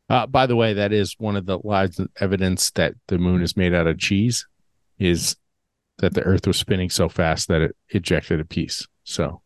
Uh, 0.09 0.27
by 0.27 0.45
the 0.45 0.55
way, 0.55 0.73
that 0.73 0.91
is 0.91 1.15
one 1.17 1.35
of 1.37 1.45
the 1.45 1.57
lines 1.63 1.97
of 1.99 2.07
evidence 2.19 2.71
that 2.71 2.93
the 3.07 3.17
moon 3.17 3.41
is 3.41 3.55
made 3.57 3.73
out 3.73 3.87
of 3.87 3.97
cheese, 3.97 4.45
is 4.99 5.35
that 5.99 6.13
the 6.13 6.21
Earth 6.21 6.45
was 6.45 6.57
spinning 6.57 6.89
so 6.89 7.07
fast 7.09 7.47
that 7.47 7.61
it 7.61 7.75
ejected 7.89 8.39
a 8.39 8.45
piece. 8.45 8.85
So 9.05 9.41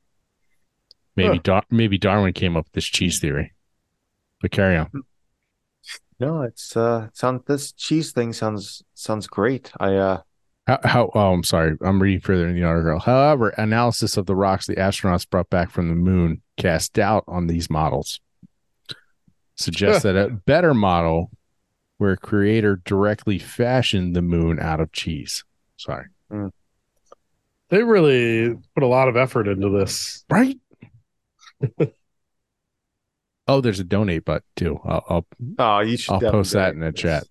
maybe 1.16 1.38
Huh. 1.38 1.42
Dar- 1.44 1.66
maybe 1.70 1.98
Darwin 1.98 2.34
came 2.34 2.58
up 2.58 2.66
with 2.66 2.74
this 2.74 2.86
cheese 2.86 3.20
theory. 3.20 3.54
But 4.42 4.52
carry 4.52 4.76
on. 4.78 4.90
No 6.20 6.42
it's 6.42 6.76
uh 6.76 7.08
sound 7.14 7.42
this 7.48 7.72
cheese 7.74 8.12
thing 8.12 8.34
sounds 8.34 8.84
sounds 8.94 9.28
great 9.28 9.72
i 9.80 9.96
uh 9.96 10.22
How, 10.68 10.80
how? 10.84 11.12
Oh, 11.16 11.32
I'm 11.34 11.44
sorry. 11.46 11.78
I'm 11.82 12.02
reading 12.02 12.20
further 12.20 12.46
in 12.46 12.54
the 12.56 12.64
article. 12.64 13.00
However, 13.00 13.50
analysis 13.58 14.18
of 14.18 14.26
the 14.26 14.36
rocks 14.36 14.68
the 14.68 14.76
astronauts 14.76 15.30
brought 15.30 15.50
back 15.50 15.72
from 15.72 15.88
the 15.88 15.96
moon 15.96 16.42
cast 16.58 16.92
doubt 16.92 17.24
on 17.26 17.48
these 17.48 17.70
models. 17.70 18.20
Suggests 19.56 20.04
that 20.04 20.18
a 20.18 20.28
better 20.46 20.74
model 20.74 21.32
where 22.00 22.12
a 22.12 22.18
creator 22.18 22.82
directly 22.84 23.40
fashioned 23.40 24.14
the 24.14 24.22
moon 24.22 24.60
out 24.60 24.82
of 24.82 24.92
cheese. 24.92 25.46
Sorry. 25.78 26.08
they 27.70 27.82
really 27.84 28.54
put 28.76 28.84
a 28.84 28.88
lot 28.88 29.08
of 29.08 29.16
effort 29.16 29.48
into 29.48 29.70
this 29.70 30.26
Right? 30.30 30.60
oh, 33.48 33.62
there's 33.62 33.80
a 33.80 33.84
donate 33.84 34.26
button 34.26 34.44
too. 34.56 34.80
I'll, 34.84 35.04
I'll, 35.10 35.28
oh 35.60 35.80
you 35.80 35.98
should 35.98 36.24
I'll 36.24 36.32
post 36.32 36.54
that 36.54 36.74
in 36.74 36.80
the 36.80 36.92
chat. 36.92 37.24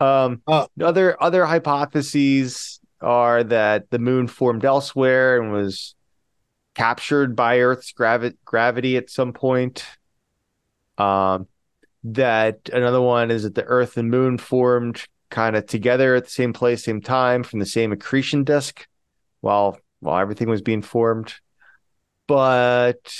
um, 0.00 0.42
Uh, 0.46 0.66
other 0.80 1.22
other 1.22 1.44
hypotheses 1.44 2.80
are 3.00 3.44
that 3.44 3.90
the 3.90 3.98
moon 3.98 4.26
formed 4.26 4.64
elsewhere 4.64 5.40
and 5.40 5.52
was 5.52 5.94
captured 6.74 7.34
by 7.36 7.60
Earth's 7.60 7.92
gravi- 7.92 8.36
gravity 8.44 8.96
at 8.96 9.10
some 9.10 9.32
point. 9.32 9.84
Um, 10.96 11.46
that 12.04 12.68
another 12.72 13.00
one 13.00 13.30
is 13.30 13.42
that 13.42 13.54
the 13.54 13.64
Earth 13.64 13.96
and 13.96 14.10
Moon 14.10 14.38
formed 14.38 15.04
kind 15.30 15.56
of 15.56 15.66
together 15.66 16.14
at 16.14 16.24
the 16.24 16.30
same 16.30 16.52
place, 16.52 16.84
same 16.84 17.00
time, 17.00 17.42
from 17.42 17.58
the 17.58 17.66
same 17.66 17.92
accretion 17.92 18.44
disk, 18.44 18.86
while 19.40 19.78
while 20.00 20.20
everything 20.20 20.48
was 20.48 20.62
being 20.62 20.82
formed. 20.82 21.34
But 22.28 23.12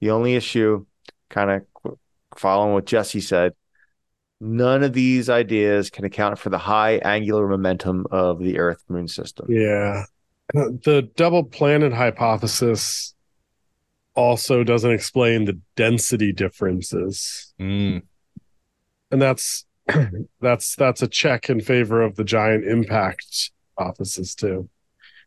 the 0.00 0.10
only 0.10 0.34
issue, 0.34 0.84
kind 1.30 1.50
of 1.50 1.94
following 2.36 2.74
what 2.74 2.84
Jesse 2.84 3.20
said, 3.20 3.54
none 4.40 4.82
of 4.82 4.92
these 4.92 5.30
ideas 5.30 5.88
can 5.88 6.04
account 6.04 6.38
for 6.38 6.50
the 6.50 6.58
high 6.58 6.96
angular 6.96 7.48
momentum 7.48 8.06
of 8.10 8.40
the 8.40 8.58
Earth 8.58 8.84
Moon 8.88 9.08
system. 9.08 9.46
Yeah. 9.48 10.04
The 10.52 11.08
double 11.16 11.44
planet 11.44 11.92
hypothesis 11.94 13.14
also 14.14 14.64
doesn't 14.64 14.90
explain 14.90 15.44
the 15.46 15.58
density 15.76 16.32
differences. 16.32 17.54
Mm, 17.60 18.02
And 19.10 19.22
that's 19.22 19.64
that's 20.40 20.76
that's 20.76 21.02
a 21.02 21.08
check 21.08 21.48
in 21.48 21.60
favor 21.60 22.02
of 22.02 22.16
the 22.16 22.24
giant 22.24 22.66
impact 22.66 23.50
hypothesis 23.78 24.34
too. 24.34 24.68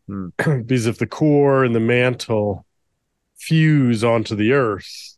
Hmm. 0.07 0.27
because 0.37 0.85
if 0.85 0.97
the 0.99 1.07
core 1.07 1.63
and 1.63 1.73
the 1.73 1.79
mantle 1.79 2.64
fuse 3.45 4.03
onto 4.03 4.35
the 4.35 4.53
earth 4.53 5.17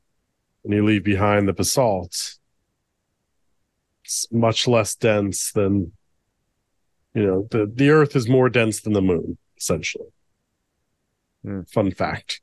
and 0.63 0.73
you 0.73 0.85
leave 0.85 1.03
behind 1.03 1.47
the 1.47 1.53
basalt, 1.53 2.35
it's 4.03 4.27
much 4.31 4.67
less 4.67 4.95
dense 4.95 5.51
than 5.53 5.93
you 7.13 7.25
know, 7.25 7.47
the, 7.49 7.71
the 7.73 7.89
earth 7.89 8.15
is 8.15 8.29
more 8.29 8.47
dense 8.47 8.81
than 8.81 8.93
the 8.93 9.01
moon, 9.01 9.39
essentially. 9.57 10.09
Hmm. 11.43 11.61
Fun 11.61 11.89
fact. 11.89 12.41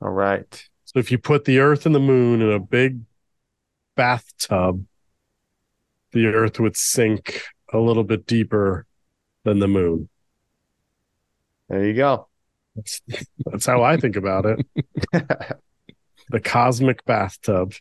All 0.00 0.10
right. 0.10 0.68
So 0.84 1.00
if 1.00 1.10
you 1.10 1.18
put 1.18 1.44
the 1.44 1.58
earth 1.58 1.86
and 1.86 1.94
the 1.94 1.98
moon 1.98 2.40
in 2.40 2.48
a 2.48 2.60
big 2.60 3.00
bathtub, 3.96 4.84
the 6.12 6.26
earth 6.26 6.60
would 6.60 6.76
sink 6.76 7.42
a 7.72 7.78
little 7.78 8.04
bit 8.04 8.26
deeper 8.26 8.86
than 9.42 9.58
the 9.58 9.66
moon. 9.66 10.08
There 11.68 11.84
you 11.84 11.94
go. 11.94 12.25
That's, 12.76 13.00
that's 13.46 13.66
how 13.66 13.82
I 13.82 13.96
think 13.96 14.16
about 14.16 14.46
it. 14.46 14.66
the 16.30 16.40
cosmic 16.40 17.04
bathtub. 17.04 17.74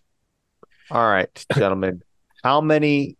All 0.89 1.07
right, 1.07 1.45
gentlemen. 1.53 2.01
How 2.43 2.61
many 2.61 3.17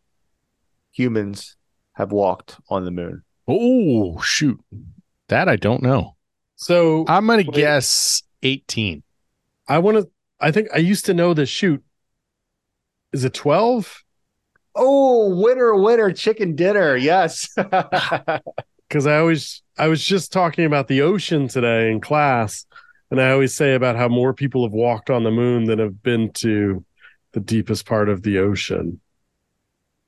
humans 0.91 1.55
have 1.93 2.11
walked 2.11 2.57
on 2.69 2.85
the 2.85 2.91
moon? 2.91 3.23
oh, 3.47 4.19
shoot. 4.21 4.59
That 5.29 5.49
I 5.49 5.55
don't 5.55 5.83
know. 5.83 6.15
So 6.55 7.05
I'm 7.07 7.27
going 7.27 7.45
to 7.45 7.51
guess 7.51 8.23
18. 8.43 9.03
I 9.67 9.79
want 9.79 9.97
to, 9.97 10.09
I 10.39 10.51
think 10.51 10.69
I 10.73 10.77
used 10.77 11.05
to 11.05 11.13
know 11.13 11.33
the 11.33 11.45
shoot. 11.45 11.83
Is 13.11 13.23
it 13.23 13.33
12? 13.33 14.03
Oh, 14.75 15.41
winner, 15.41 15.75
winner, 15.75 16.11
chicken 16.11 16.55
dinner. 16.55 16.95
Yes. 16.95 17.49
Because 18.87 19.07
I 19.07 19.17
always, 19.17 19.61
I 19.77 19.87
was 19.87 20.03
just 20.03 20.31
talking 20.31 20.65
about 20.65 20.87
the 20.87 21.01
ocean 21.01 21.47
today 21.47 21.91
in 21.91 21.99
class. 22.01 22.65
And 23.11 23.21
I 23.21 23.31
always 23.31 23.53
say 23.55 23.75
about 23.75 23.95
how 23.95 24.07
more 24.07 24.33
people 24.33 24.63
have 24.65 24.73
walked 24.73 25.09
on 25.09 25.23
the 25.23 25.31
moon 25.31 25.65
than 25.65 25.79
have 25.79 26.01
been 26.01 26.31
to 26.33 26.83
the 27.33 27.39
deepest 27.39 27.85
part 27.85 28.09
of 28.09 28.23
the 28.23 28.39
ocean. 28.39 28.99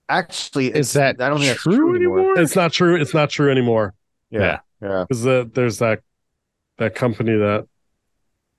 Actually, 0.09 0.67
Is 0.67 0.95
it's- 0.95 1.17
that 1.17 1.21
I 1.23 1.29
don't 1.29 1.39
think 1.39 1.49
that's 1.51 1.61
true 1.61 1.75
true 1.75 1.95
anymore. 1.95 2.19
anymore? 2.19 2.39
It's 2.39 2.55
not 2.55 2.71
true. 2.71 2.95
It's 2.99 3.13
not 3.13 3.29
true 3.29 3.51
anymore. 3.51 3.93
Yeah. 4.29 4.59
Yeah. 4.81 5.05
because 5.07 5.23
the, 5.23 5.49
there's 5.53 5.79
that 5.79 6.01
that 6.77 6.93
company 6.93 7.35
that 7.35 7.67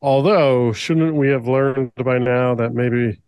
although 0.02 0.72
shouldn't 0.72 1.14
we 1.14 1.28
have 1.28 1.46
learned 1.46 1.92
by 1.94 2.18
now 2.18 2.56
that 2.56 2.74
maybe 2.74 3.20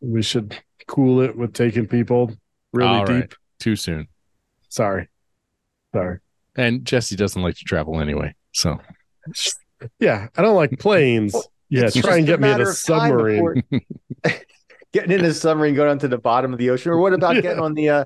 we 0.00 0.20
should 0.22 0.58
cool 0.86 1.20
it 1.22 1.36
with 1.36 1.54
taking 1.54 1.86
people 1.86 2.32
really 2.72 2.88
All 2.88 3.06
right. 3.06 3.20
deep 3.22 3.34
Too 3.58 3.74
soon. 3.76 4.08
sorry 4.68 5.08
sorry 5.94 6.18
And 6.56 6.84
Jesse 6.84 7.16
doesn't 7.16 7.40
like 7.42 7.56
to 7.56 7.64
travel 7.64 8.00
anyway. 8.00 8.34
So 8.52 8.78
yeah 9.98 10.28
i 10.36 10.42
don't 10.42 10.56
like 10.56 10.78
planes 10.78 11.32
Well, 11.32 11.44
yeah 11.68 11.84
It's 11.86 11.96
try 12.00 12.18
and 12.18 12.26
get 12.26 12.40
me 12.40 12.50
in 12.50 12.60
a 12.60 12.66
submarine 12.66 13.62
before- 13.70 14.32
getting 14.92 15.12
in 15.12 15.24
a 15.24 15.32
submarine, 15.32 15.74
going 15.74 15.88
down 15.88 15.98
to 16.00 16.08
the 16.08 16.18
bottom 16.18 16.52
of 16.52 16.58
the 16.58 16.70
ocean, 16.70 16.90
or 16.92 16.98
what 16.98 17.12
about 17.12 17.36
Yeah. 17.36 17.40
getting 17.42 17.60
on 17.62 17.74
the 17.74 17.88
uh, 17.90 18.04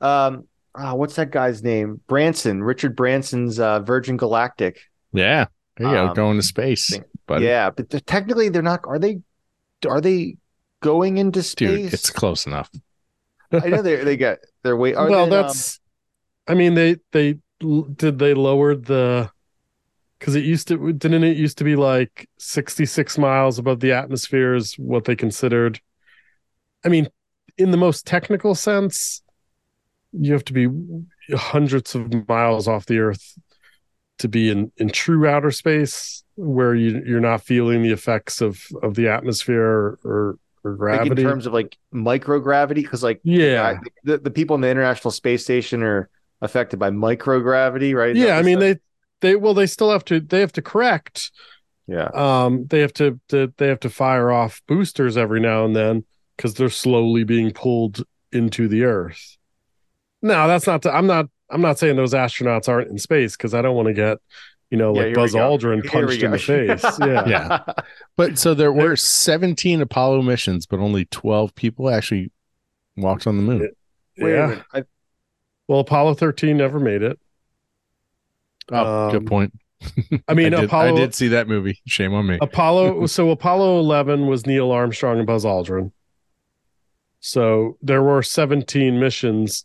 um, 0.00 0.48
ah, 0.74 0.94
what's 0.94 1.14
that 1.14 1.30
guy's 1.30 1.62
name? 1.62 2.00
Branson, 2.08 2.60
Richard 2.62 2.96
Branson's 2.96 3.60
uh, 3.60 3.80
Virgin 3.80 4.16
Galactic. 4.16 4.80
yeah, 5.12 5.46
there 5.76 5.86
you 5.88 5.94
go. 5.94 6.06
Um, 6.08 6.14
Going 6.14 6.36
to 6.36 6.42
space. 6.42 6.90
thing- 6.90 7.04
But 7.26 7.42
yeah, 7.42 7.70
but 7.70 7.88
they're- 7.88 8.00
technically 8.00 8.48
they're 8.48 8.62
not. 8.62 8.80
Are 8.84 8.98
they? 8.98 9.20
Are 9.88 10.00
they 10.00 10.36
going 10.82 11.18
into 11.18 11.42
space? 11.44 11.82
dude, 11.84 11.94
it's 11.94 12.10
close 12.10 12.46
enough. 12.46 12.68
I 13.52 13.68
know 13.68 13.80
they 13.82 14.02
they 14.02 14.16
got 14.16 14.38
their 14.64 14.76
way. 14.76 14.94
Are 14.94 15.08
well 15.08 15.26
they, 15.28 15.36
um, 15.36 15.42
that's 15.46 15.78
i 16.46 16.54
mean 16.54 16.74
they 16.74 16.96
they 17.12 17.38
did 17.96 18.18
they 18.18 18.34
lowered 18.34 18.84
the 18.86 19.30
because 20.18 20.34
it 20.34 20.44
used 20.44 20.68
to 20.68 20.92
didn't 20.92 21.24
it 21.24 21.36
used 21.36 21.58
to 21.58 21.64
be 21.64 21.76
like 21.76 22.28
66 22.38 23.18
miles 23.18 23.58
above 23.58 23.80
the 23.80 23.92
atmosphere 23.92 24.54
is 24.54 24.74
what 24.74 25.04
they 25.04 25.16
considered 25.16 25.80
i 26.84 26.88
mean 26.88 27.08
in 27.56 27.70
the 27.70 27.76
most 27.76 28.06
technical 28.06 28.54
sense 28.54 29.22
you 30.12 30.32
have 30.32 30.44
to 30.44 30.52
be 30.52 30.68
hundreds 31.36 31.94
of 31.94 32.28
miles 32.28 32.68
off 32.68 32.86
the 32.86 32.98
Earth 32.98 33.36
to 34.18 34.28
be 34.28 34.48
in 34.50 34.70
in 34.76 34.88
true 34.88 35.26
outer 35.26 35.50
space 35.50 36.22
where 36.36 36.74
you 36.74 37.02
you're 37.04 37.20
not 37.20 37.42
feeling 37.42 37.82
the 37.82 37.90
effects 37.90 38.40
of 38.40 38.64
of 38.82 38.94
the 38.94 39.08
atmosphere 39.08 39.98
or 40.04 40.38
or 40.62 40.70
Like 40.70 40.78
gravity. 40.78 41.22
in 41.22 41.28
terms 41.28 41.46
of 41.46 41.52
like 41.52 41.76
microgravity, 41.92 42.76
because 42.76 43.02
like 43.02 43.20
yeah, 43.24 43.78
the, 44.04 44.18
the 44.18 44.30
people 44.30 44.54
in 44.54 44.60
the 44.60 44.70
International 44.70 45.10
Space 45.10 45.42
Station 45.42 45.82
are 45.82 46.08
affected 46.44 46.78
by 46.78 46.90
microgravity, 46.90 47.94
right? 47.94 48.16
Is 48.16 48.22
yeah. 48.22 48.36
I 48.36 48.42
mean 48.42 48.58
they 48.58 48.70
said? 48.70 48.80
they 49.20 49.30
they 49.30 49.36
well 49.36 49.54
they 49.54 49.66
still 49.66 49.90
have 49.90 50.04
to 50.06 50.20
they 50.20 50.40
have 50.40 50.52
to 50.52 50.62
correct. 50.62 51.30
yeah. 51.86 52.08
Um, 52.14 52.66
they 52.66 52.80
have 52.80 52.92
to, 52.94 53.20
to 53.28 53.52
they 53.56 53.68
have 53.68 53.80
to 53.80 53.90
fire 53.90 54.30
off 54.30 54.62
boosters 54.66 55.16
every 55.16 55.40
now 55.40 55.64
and 55.64 55.74
then 55.74 56.04
because 56.36 56.54
they're 56.54 56.70
slowly 56.70 57.24
being 57.24 57.50
pulled 57.52 58.02
into 58.32 58.68
the 58.68 58.84
Earth. 58.84 59.36
No, 60.22 60.48
that's 60.48 60.66
not. 60.66 60.82
To, 60.82 60.92
I'm 60.92 61.06
not. 61.06 61.26
I'm 61.50 61.60
not 61.60 61.78
saying 61.78 61.96
those 61.96 62.14
astronauts 62.14 62.68
aren't 62.68 62.90
in 62.90 62.98
space 62.98 63.36
because 63.36 63.54
I 63.54 63.62
don't 63.62 63.76
want 63.76 63.88
to 63.88 63.94
get, 63.94 64.18
you 64.70 64.78
know, 64.78 64.94
Yeah, 64.94 65.00
like 65.00 65.06
here 65.08 65.14
Buzz. 65.14 65.34
Aldrin 65.34 65.86
punched 65.86 66.22
in 66.22 66.30
the 66.30 66.38
face. 66.38 66.84
Yeah. 67.00 67.28
Yeah. 67.28 67.60
But 68.16 68.38
so 68.38 68.54
there 68.54 68.72
were 68.72 68.96
17 68.96 69.82
Apollo 69.82 70.22
missions, 70.22 70.64
but 70.64 70.80
only 70.80 71.04
12 71.04 71.54
people 71.54 71.90
actually 71.90 72.32
walked 72.96 73.26
on 73.26 73.36
the 73.36 73.42
moon. 73.42 73.70
Wait 74.18 74.32
yeah. 74.32 74.46
minute. 74.46 74.64
I, 74.72 74.82
Well, 75.68 75.80
Apollo 75.80 76.14
13 76.14 76.56
never 76.56 76.78
made 76.78 77.02
it. 77.02 77.18
Oh, 78.70 79.06
Um, 79.06 79.12
good 79.12 79.26
point. 79.26 79.52
I 80.28 80.34
mean, 80.34 80.46
I 80.54 80.60
did, 80.60 80.64
Apollo. 80.64 80.94
I 80.96 80.98
did 80.98 81.14
see 81.14 81.28
that 81.28 81.48
movie. 81.48 81.78
Shame 81.86 82.14
on 82.14 82.26
me. 82.26 82.38
Apollo. 82.40 83.06
so 83.08 83.30
Apollo 83.30 83.78
11 83.80 84.26
was 84.26 84.46
Neil 84.46 84.70
Armstrong 84.70 85.18
and 85.18 85.26
Buzz 85.26 85.44
Aldrin. 85.44 85.92
So 87.20 87.78
there 87.82 88.02
were 88.02 88.22
17 88.22 89.00
missions, 89.00 89.64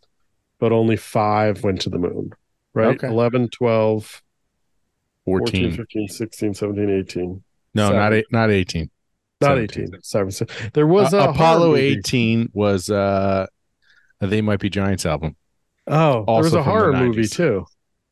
but 0.59 0.71
only 0.71 0.95
five 0.95 1.63
went 1.63 1.81
to 1.81 1.89
the 1.89 1.97
moon. 1.99 2.31
Right? 2.73 2.95
Okay. 2.95 3.07
11, 3.07 3.49
12, 3.49 4.21
14. 5.25 5.75
14, 5.75 5.77
15, 5.77 6.07
16, 6.07 6.53
17, 6.53 6.89
18. 6.89 7.43
no, 7.73 7.89
not 7.91 8.13
eight, 8.13 8.25
not 8.31 8.49
18. 8.51 8.89
Not 9.41 9.47
17. 9.49 9.83
18. 9.85 10.01
Seven, 10.01 10.31
seven. 10.31 10.71
There 10.73 10.87
was 10.87 11.13
Uh, 11.13 11.29
Apollo 11.29 11.75
18 11.75 12.49
was 12.53 12.89
uh 12.89 13.47
They 14.21 14.41
Might 14.41 14.59
Be 14.59 14.69
Giants 14.69 15.05
album. 15.05 15.35
Oh, 15.89 16.23
there 16.25 16.43
was 16.43 16.53
a 16.53 16.63
horror 16.63 16.93
movie 16.93 17.27
too 17.27 17.65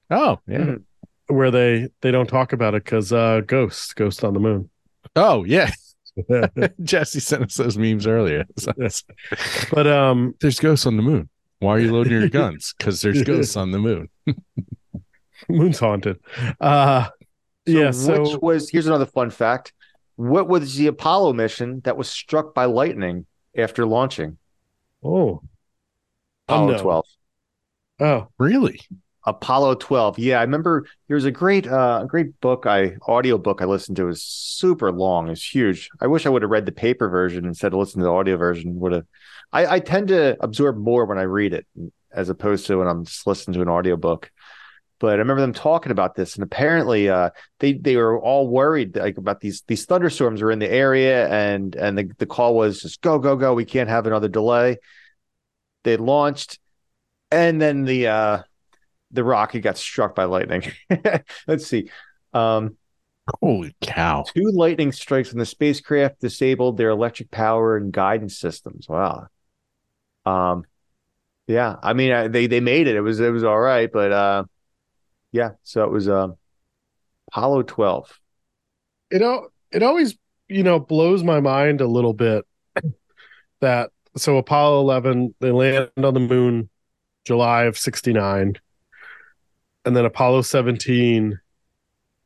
Oh, 0.10 0.40
yeah. 0.48 0.58
Mhm. 0.60 0.84
where 1.28 1.52
they 1.52 1.90
they 2.02 2.12
don't 2.12 2.28
talk 2.28 2.54
about 2.54 2.74
it 2.76 2.84
because 2.84 3.12
uh, 3.14 3.42
Ghost, 3.46 3.96
Ghost 3.96 4.24
on 4.24 4.34
the 4.34 4.40
Moon. 4.40 4.70
Oh, 5.16 5.44
yeah. 5.44 5.72
Jesse 6.82 7.20
sent 7.20 7.44
us 7.44 7.56
those 7.56 7.78
memes 7.78 8.08
earlier. 8.08 8.46
But 9.72 9.86
um, 9.88 10.34
there's 10.42 10.60
ghosts 10.60 10.86
on 10.88 10.98
the 10.98 11.04
moon. 11.04 11.30
Why 11.60 11.76
are 11.76 11.80
you 11.80 11.92
loading 11.94 12.14
your 12.14 12.30
guns? 12.30 12.74
Because 12.78 13.02
there's 13.02 13.22
ghosts 13.32 13.56
on 13.56 13.72
the 13.72 13.78
moon. 13.80 14.10
Moon's 15.50 15.80
haunted. 15.80 16.20
Uh, 16.60 17.06
so 17.06 17.12
yeah. 17.68 17.88
which 17.88 17.96
So 17.96 18.40
was 18.40 18.70
here's 18.70 18.88
another 18.88 19.06
fun 19.06 19.30
fact. 19.30 19.74
What 20.16 20.48
was 20.48 20.76
the 20.76 20.88
Apollo 20.88 21.34
mission 21.34 21.82
that 21.84 21.98
was 21.98 22.10
struck 22.10 22.54
by 22.56 22.66
lightning 22.66 23.26
after 23.56 23.86
launching? 23.86 24.38
oh, 25.04 25.42
Apollo 26.48 26.68
Unknown. 26.70 26.82
12. 26.84 27.06
Oh, 28.00 28.28
Really? 28.38 28.82
Apollo 29.26 29.76
12. 29.76 30.20
Yeah, 30.20 30.40
I 30.40 30.44
remember 30.44 30.88
there 31.08 31.16
was 31.16 31.26
a 31.26 31.32
great 31.32 31.68
uh 31.68 32.00
a 32.04 32.08
great 32.08 32.40
book 32.40 32.66
I 32.66 32.94
audio 33.06 33.38
book 33.38 33.62
I 33.62 33.66
listened 33.66 33.98
to 33.98 34.04
it 34.04 34.06
was 34.06 34.24
super 34.24 34.90
long. 34.90 35.28
It's 35.28 35.44
huge. 35.46 35.90
I 36.00 36.08
wish 36.08 36.26
I 36.26 36.30
would 36.30 36.44
have 36.44 36.52
read 36.52 36.66
the 36.66 36.72
paper 36.72 37.10
version 37.10 37.44
instead 37.44 37.74
of 37.74 37.80
listening 37.80 38.04
to 38.04 38.06
the 38.06 38.14
audio 38.14 38.38
version. 38.38 38.80
Would 38.80 38.94
have 38.94 39.06
I, 39.52 39.66
I 39.76 39.80
tend 39.82 40.08
to 40.10 40.38
absorb 40.40 40.78
more 40.78 41.06
when 41.06 41.18
I 41.18 41.24
read 41.24 41.54
it 41.54 41.68
as 42.12 42.30
opposed 42.30 42.68
to 42.68 42.78
when 42.78 42.88
I'm 42.88 43.04
just 43.04 43.28
listening 43.28 43.56
to 43.56 43.62
an 43.62 43.68
audio 43.68 43.98
book. 43.98 44.32
But 45.00 45.14
I 45.14 45.18
remember 45.18 45.42
them 45.42 45.54
talking 45.54 45.92
about 45.92 46.16
this, 46.16 46.36
and 46.36 46.44
apparently, 46.44 47.08
uh, 47.08 47.30
they 47.60 47.74
they 47.74 47.98
were 47.98 48.20
all 48.20 48.48
worried 48.48 48.96
like 48.96 49.18
about 49.18 49.42
these 49.42 49.62
these 49.68 49.86
thunderstorms 49.86 50.42
were 50.42 50.52
in 50.52 50.58
the 50.58 50.72
area, 50.72 51.28
and 51.30 51.76
and 51.76 51.98
the, 51.98 52.10
the 52.18 52.26
call 52.26 52.56
was 52.56 52.82
just 52.82 53.02
go 53.02 53.20
go 53.20 53.36
go. 53.36 53.54
We 53.54 53.66
can't 53.66 53.90
have 53.90 54.08
another 54.08 54.28
delay. 54.28 54.78
They 55.84 55.98
launched, 55.98 56.58
and 57.32 57.62
then 57.62 57.84
the 57.86 58.08
uh, 58.08 58.44
the 59.12 59.24
rocket 59.24 59.62
got 59.62 59.78
struck 59.78 60.16
by 60.16 60.26
lightning. 60.26 60.64
Let's 61.48 61.68
see. 61.68 61.90
Um, 62.34 62.78
Holy 63.42 63.76
cow. 63.82 64.24
two 64.34 64.52
lightning 64.54 64.92
strikes 64.94 65.32
on 65.34 65.40
the 65.40 65.46
spacecraft 65.46 66.22
disabled 66.22 66.78
their 66.78 66.90
electric 66.92 67.30
power 67.32 67.76
and 67.76 67.92
guidance 67.92 68.38
systems. 68.38 68.88
Wow. 68.88 69.28
Um, 70.26 70.64
yeah. 71.48 71.76
I 71.84 71.94
mean, 71.94 72.12
I, 72.14 72.28
they 72.30 72.48
they 72.48 72.60
made 72.62 72.88
it. 72.88 72.96
It 72.96 73.02
was 73.02 73.20
it 73.20 73.30
was 73.32 73.44
all 73.44 73.60
right, 73.60 73.90
but 73.92 74.12
uh, 74.12 74.44
yeah. 75.32 75.52
So 75.64 75.84
it 75.84 75.92
was 75.92 76.08
um, 76.08 76.36
Apollo 77.30 77.64
twelve. 77.64 78.18
it 79.12 79.22
al- 79.22 79.52
it 79.72 79.84
always 79.84 80.18
you 80.48 80.64
know 80.64 80.80
blows 80.80 81.24
my 81.24 81.42
mind 81.42 81.82
a 81.82 81.88
little 81.88 82.14
bit 82.14 82.46
that 83.60 83.92
so 84.16 84.38
Apollo 84.38 84.82
11 84.82 85.36
they 85.42 85.52
land 85.52 85.90
on 85.98 86.14
the 86.14 86.20
moon 86.20 86.70
July 87.28 87.64
of 87.64 87.78
69 87.78 88.56
and 89.86 89.96
then 89.96 90.06
Apollo 90.06 90.44
17 90.44 91.40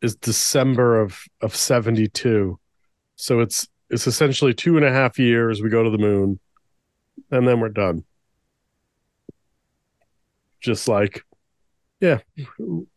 is 0.02 0.16
December 0.16 0.99
of 0.99 1.24
of 1.41 1.56
72 1.56 2.60
so 3.16 3.39
it's 3.39 3.68
it's 3.89 4.08
essentially 4.08 4.54
two 4.54 4.78
and 4.78 4.86
a 4.86 4.91
half 4.91 5.20
years 5.20 5.62
we 5.62 5.70
go 5.70 5.84
to 5.84 5.89
the 5.89 5.97
moon 5.97 6.39
and 7.32 7.47
then 7.47 7.60
we're 7.60 7.70
done 7.70 8.04
just 10.60 10.88
like 10.88 11.24
yeah 11.99 12.20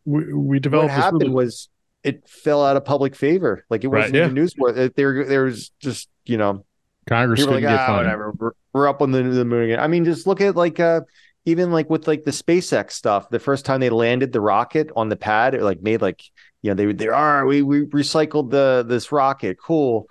we, 0.04 0.32
we 0.32 0.58
developed 0.60 0.94
this 0.94 1.02
happened 1.02 1.22
really- 1.22 1.34
was 1.34 1.68
it 2.04 2.28
fell 2.28 2.64
out 2.64 2.76
of 2.76 2.84
public 2.84 3.16
favor. 3.16 3.64
Like 3.70 3.82
it 3.82 3.88
wasn't 3.88 4.14
yeah. 4.14 4.26
even 4.26 4.36
newsworthy. 4.36 4.94
There 4.94 5.24
there 5.24 5.44
was 5.44 5.70
just 5.80 6.08
you 6.26 6.36
know 6.36 6.64
Congress 7.08 7.40
couldn't 7.40 7.54
like 7.54 7.62
get 7.62 7.72
ah 7.72 7.86
funding. 7.86 8.04
whatever 8.04 8.34
we're, 8.38 8.52
we're 8.72 8.88
up 8.88 9.00
on 9.00 9.10
the, 9.10 9.22
the 9.22 9.44
moon 9.44 9.64
again. 9.64 9.80
I 9.80 9.88
mean, 9.88 10.04
just 10.04 10.26
look 10.26 10.42
at 10.42 10.54
like 10.54 10.78
uh 10.78 11.00
even 11.44 11.70
like 11.72 11.90
with 11.90 12.06
like 12.06 12.24
the 12.24 12.30
SpaceX 12.30 12.92
stuff. 12.92 13.28
The 13.30 13.38
first 13.38 13.64
time 13.64 13.80
they 13.80 13.90
landed 13.90 14.32
the 14.32 14.40
rocket 14.40 14.90
on 14.96 15.08
the 15.08 15.16
pad, 15.16 15.54
it 15.54 15.62
like 15.62 15.82
made 15.82 16.02
like 16.02 16.22
you 16.62 16.70
know 16.70 16.74
they 16.74 16.92
they 16.92 17.08
are 17.08 17.46
we 17.46 17.62
we 17.62 17.82
recycled 17.86 18.50
the 18.50 18.84
this 18.86 19.12
rocket 19.12 19.58
cool. 19.58 20.08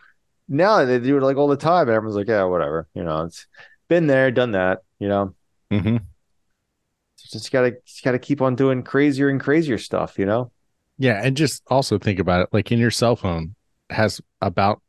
Now 0.48 0.84
they 0.86 1.00
do 1.00 1.18
it 1.18 1.24
like 1.24 1.38
all 1.38 1.48
the 1.48 1.58
time, 1.58 1.88
and 1.88 1.96
everyone's 1.96 2.18
like 2.18 2.28
yeah 2.28 2.44
whatever 2.44 2.88
you 2.94 3.04
know 3.04 3.24
it's 3.24 3.48
been 3.88 4.08
there 4.08 4.32
done 4.32 4.52
that 4.52 4.80
you 5.00 5.08
know 5.08 5.36
hmm 5.72 5.98
just 7.34 7.52
gotta 7.52 7.76
just 7.86 8.04
gotta 8.04 8.20
keep 8.20 8.42
on 8.42 8.56
doing 8.56 8.84
crazier 8.84 9.30
and 9.30 9.42
crazier 9.42 9.78
stuff 9.78 10.18
you 10.18 10.26
know. 10.26 10.52
Yeah, 10.98 11.20
and 11.24 11.36
just 11.36 11.64
also 11.68 11.98
think 11.98 12.20
about 12.20 12.42
it. 12.42 12.50
Like 12.54 12.72
in 12.72 12.80
your 12.80 12.92
cell 12.92 13.16
phone 13.16 13.56
has 13.90 14.22
about 14.42 14.82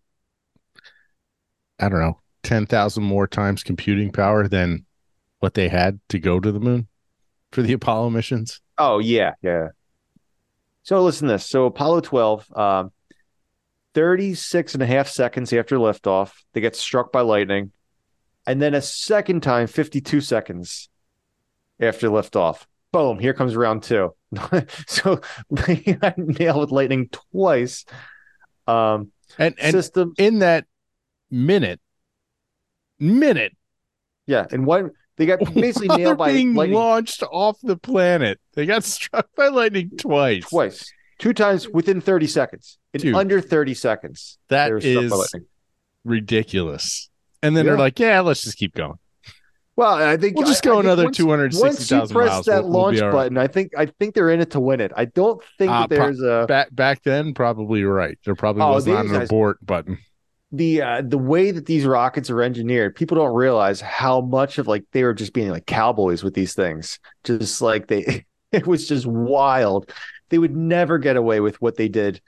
I 1.81 1.89
don't 1.89 2.01
know, 2.01 2.21
ten 2.43 2.67
thousand 2.67 3.05
more 3.05 3.27
times 3.27 3.63
computing 3.63 4.13
power 4.13 4.47
than 4.47 4.85
what 5.45 5.53
they 5.53 5.69
had 5.69 6.01
to 6.09 6.19
go 6.19 6.41
to 6.41 6.51
the 6.51 6.59
moon 6.59 6.89
for 7.53 7.61
the 7.61 7.75
Apollo 7.75 8.09
missions. 8.09 8.63
Oh 8.79 8.99
yeah, 8.99 9.33
yeah. 9.43 9.69
So 10.85 11.03
listen 11.03 11.29
to 11.29 11.35
this. 11.35 11.45
So 11.45 11.67
Apollo 11.67 12.01
12, 12.01 12.57
um, 12.57 12.93
36 13.95 14.73
and 14.73 14.83
a 14.83 14.87
half 14.87 15.07
seconds 15.07 15.53
after 15.53 15.77
liftoff, 15.77 16.33
they 16.55 16.63
get 16.63 16.75
struck 16.75 17.13
by 17.13 17.21
lightning. 17.21 17.73
And 18.47 18.61
then 18.61 18.73
a 18.73 18.81
second 18.81 19.43
time, 19.43 19.67
52 19.67 20.23
seconds 20.23 20.89
after 21.79 22.09
liftoff. 22.09 22.65
Boom, 22.91 23.19
here 23.19 23.35
comes 23.35 23.55
round 23.55 23.83
two. 23.83 24.15
so 24.87 25.21
nailed 26.17 26.61
with 26.61 26.71
lightning 26.71 27.11
twice. 27.33 27.85
Um 28.67 29.13
And 29.37 29.55
and 29.61 29.73
system 29.73 30.15
in 30.17 30.39
that 30.39 30.65
minute, 31.31 31.83
minute, 32.99 33.55
yeah, 34.27 34.47
and 34.51 34.65
one 34.65 34.93
they 35.17 35.27
got 35.27 35.39
basically 35.55 35.89
while 35.89 35.99
they're 35.99 36.07
nailed 36.07 36.19
by 36.19 36.33
being 36.33 36.55
lightning 36.55 36.77
launched 36.79 37.23
off 37.31 37.59
the 37.63 37.77
planet, 37.77 38.41
they 38.55 38.67
got 38.67 38.85
struck 38.97 39.29
by 39.37 39.49
lightning 39.49 39.91
twice. 39.99 40.49
twice. 40.49 40.91
Two 41.19 41.33
times 41.33 41.69
within 41.69 42.01
30 42.01 42.27
seconds. 42.27 42.79
In 42.93 43.01
Dude. 43.01 43.15
under 43.15 43.41
30 43.41 43.75
seconds. 43.75 44.39
That 44.49 44.67
they 44.67 44.73
were 44.73 44.81
struck 45.09 45.11
by 45.33 45.39
is 45.39 45.45
ridiculous. 46.05 47.11
And 47.43 47.57
then 47.57 47.67
they're 47.67 47.79
like, 47.79 47.99
"Yeah, 47.99 48.21
let's 48.21 48.43
just 48.43 48.57
keep 48.57 48.75
going. 48.75 48.95
Well, 49.77 49.95
I 49.95 50.17
think 50.17 50.37
We'll 50.37 50.47
just 50.47 50.65
I- 50.67 50.71
I 50.71 50.73
go 50.75 50.81
another 50.81 51.11
two 51.11 51.29
hundred 51.29 51.53
sixty 51.53 51.97
Once 51.97 52.11
you 52.11 52.15
press 52.15 52.31
miles. 52.31 52.47
that 52.47 52.63
we'll- 52.63 52.73
we'll 52.73 52.83
launch 52.83 52.97
be 53.01 53.11
button, 53.11 53.37
I 53.39 53.49
think 53.49 53.73
I 53.77 53.87
think 53.87 54.15
they're 54.15 54.31
in 54.31 54.41
it 54.41 54.51
to 54.53 54.61
win 54.61 54.81
it. 54.81 54.93
I 54.97 55.05
don't 55.07 55.43
think 55.59 55.71
Uh, 55.73 55.87
that 55.89 55.91
there's 55.97 56.21
a 56.23 56.47
back 56.49 56.75
back 56.75 57.03
then 57.03 57.35
probably 57.35 57.83
right 57.85 58.17
there 58.25 58.35
probably 58.37 58.63
Oh, 58.63 58.73
was 58.75 58.87
not 58.87 59.05
an 59.07 59.13
guys- 59.13 59.29
abort 59.29 59.65
button 59.67 59.99
the 60.57 60.83
uh, 60.83 61.03
the 61.05 61.19
way 61.19 61.51
that 61.51 61.67
these 61.67 61.85
rockets 61.85 62.31
are 62.31 62.43
engineered. 62.43 62.95
People 62.97 63.17
don't 63.17 63.35
realize 63.35 63.81
how 63.81 64.21
much 64.21 64.59
of 64.59 64.67
like 64.67 64.85
they 64.93 65.05
were 65.05 65.15
just 65.15 65.33
being 65.33 65.51
like 65.51 65.67
cowboys 65.67 66.23
with 66.23 66.35
these 66.35 66.55
things. 66.55 66.99
Just 67.25 67.61
like 67.63 67.87
they, 67.89 68.25
it 68.53 68.67
was 68.67 68.89
just 68.89 69.07
wild. 69.07 69.91
They 70.31 70.39
would 70.39 70.57
never 70.57 70.99
get 70.99 71.17
away 71.17 71.41
with 71.41 71.61
what 71.61 71.77
they 71.77 71.89
did 71.89 72.21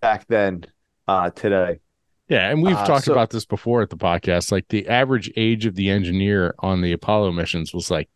back 0.00 0.26
then. 0.28 0.64
Uh, 1.06 1.28
today, 1.28 1.80
yeah 2.28 2.48
and 2.50 2.62
we've 2.62 2.74
Uh, 2.76 2.86
talked 2.86 3.04
so- 3.04 3.12
about 3.12 3.28
this 3.28 3.44
before 3.44 3.82
at 3.82 3.90
the 3.90 3.96
podcast 3.96 4.50
like 4.50 4.66
the 4.68 4.88
average 4.88 5.30
age 5.36 5.66
of 5.66 5.74
the 5.74 5.90
engineer 5.90 6.54
on 6.60 6.80
the 6.80 6.92
apollo 6.92 7.30
missions 7.30 7.74
was 7.74 7.90
like 7.90 8.08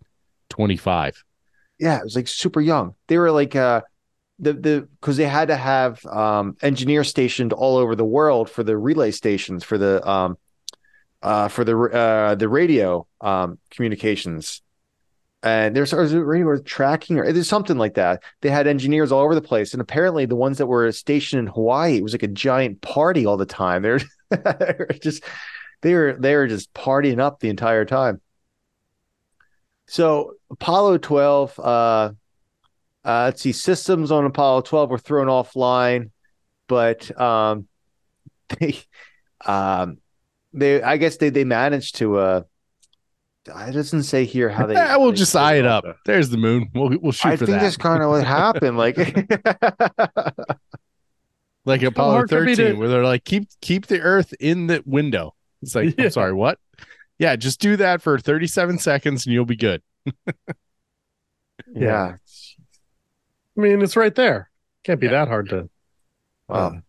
25. 0.48 1.22
Yeah, 1.78 1.98
it 1.98 2.04
was 2.04 2.16
like 2.16 2.26
super 2.28 2.62
young. 2.62 2.94
They 3.08 3.18
were 3.18 3.30
like 3.30 3.54
uh 3.54 3.82
the 4.38 4.52
the 4.52 4.88
because 5.00 5.16
they 5.16 5.26
had 5.26 5.48
to 5.48 5.56
have 5.56 6.04
um 6.06 6.56
engineers 6.62 7.08
stationed 7.08 7.52
all 7.52 7.76
over 7.76 7.94
the 7.94 8.04
world 8.04 8.48
for 8.48 8.62
the 8.62 8.76
relay 8.76 9.10
stations 9.10 9.64
for 9.64 9.78
the 9.78 10.06
um 10.08 10.38
uh 11.22 11.48
for 11.48 11.64
the 11.64 11.76
uh 11.78 12.34
the 12.34 12.48
radio 12.48 13.06
um 13.20 13.58
communications. 13.70 14.62
And 15.40 15.76
there's 15.76 15.92
it 15.92 16.16
radio 16.16 16.48
or 16.48 16.58
tracking 16.58 17.18
or 17.18 17.32
there's 17.32 17.48
something 17.48 17.78
like 17.78 17.94
that. 17.94 18.24
They 18.40 18.50
had 18.50 18.66
engineers 18.66 19.12
all 19.12 19.22
over 19.22 19.36
the 19.36 19.40
place, 19.40 19.72
and 19.72 19.80
apparently 19.80 20.26
the 20.26 20.34
ones 20.34 20.58
that 20.58 20.66
were 20.66 20.90
stationed 20.90 21.38
in 21.38 21.46
Hawaii, 21.46 21.98
it 21.98 22.02
was 22.02 22.12
like 22.12 22.24
a 22.24 22.28
giant 22.28 22.80
party 22.80 23.24
all 23.24 23.36
the 23.36 23.46
time. 23.46 23.82
They're 23.82 24.00
they're 24.30 24.88
just 25.00 25.22
they 25.82 25.94
were 25.94 26.16
they 26.18 26.34
were 26.34 26.48
just 26.48 26.72
partying 26.74 27.20
up 27.20 27.38
the 27.38 27.50
entire 27.50 27.84
time. 27.84 28.20
So 29.86 30.34
Apollo 30.50 30.98
12, 30.98 31.58
uh, 31.58 32.12
uh, 33.08 33.24
let's 33.24 33.40
see, 33.42 33.52
systems 33.52 34.12
on 34.12 34.26
Apollo 34.26 34.60
12 34.62 34.90
were 34.90 34.98
thrown 34.98 35.28
offline, 35.28 36.10
but 36.68 37.18
um, 37.18 37.66
they, 38.60 38.78
um, 39.46 39.96
they, 40.52 40.82
I 40.82 40.98
guess 40.98 41.16
they 41.16 41.30
they 41.30 41.44
managed 41.44 41.96
to. 41.96 42.18
Uh, 42.18 42.42
it 43.46 43.72
doesn't 43.72 44.02
say 44.02 44.26
here 44.26 44.50
how 44.50 44.66
they. 44.68 44.74
Yeah, 44.74 44.96
we'll 44.98 45.10
they- 45.12 45.16
just 45.16 45.34
eye 45.34 45.54
it 45.54 45.64
up. 45.64 45.84
There's 46.04 46.28
the 46.28 46.36
moon. 46.36 46.68
We'll 46.74 46.98
we'll 47.00 47.12
shoot 47.12 47.28
I 47.30 47.36
for 47.36 47.46
think 47.46 47.60
that's 47.60 47.78
kind 47.78 48.02
of 48.02 48.10
what 48.10 48.24
happened. 48.26 48.76
Like, 48.76 48.98
like 51.64 51.82
Apollo 51.82 52.12
hard 52.12 52.28
for 52.28 52.42
me 52.42 52.54
13, 52.54 52.74
to- 52.74 52.78
where 52.78 52.88
they're 52.88 53.04
like, 53.04 53.24
keep 53.24 53.48
keep 53.62 53.86
the 53.86 54.00
Earth 54.00 54.34
in 54.38 54.66
the 54.66 54.82
window. 54.84 55.34
It's 55.62 55.74
like, 55.74 55.96
Yeah. 55.98 56.04
I'm 56.06 56.10
sorry, 56.10 56.32
what? 56.34 56.58
Yeah, 57.18 57.34
just 57.36 57.58
do 57.60 57.76
that 57.78 58.00
for 58.00 58.18
37 58.18 58.78
seconds 58.78 59.26
and 59.26 59.32
you'll 59.32 59.44
be 59.44 59.56
good. 59.56 59.82
yeah. 61.74 62.16
I 63.58 63.60
mean, 63.60 63.82
it's 63.82 63.96
right 63.96 64.14
there. 64.14 64.50
Can't 64.84 65.00
be 65.00 65.06
Yeah. 65.06 65.12
that 65.12 65.28
hard 65.28 65.48
to. 65.50 65.68
Wow. 66.48 66.80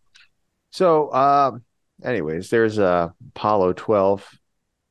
So, 0.70 1.12
um, 1.12 1.64
anyways, 2.04 2.48
there's 2.50 2.78
uh, 2.78 3.08
Apollo 3.34 3.72
12. 3.74 4.26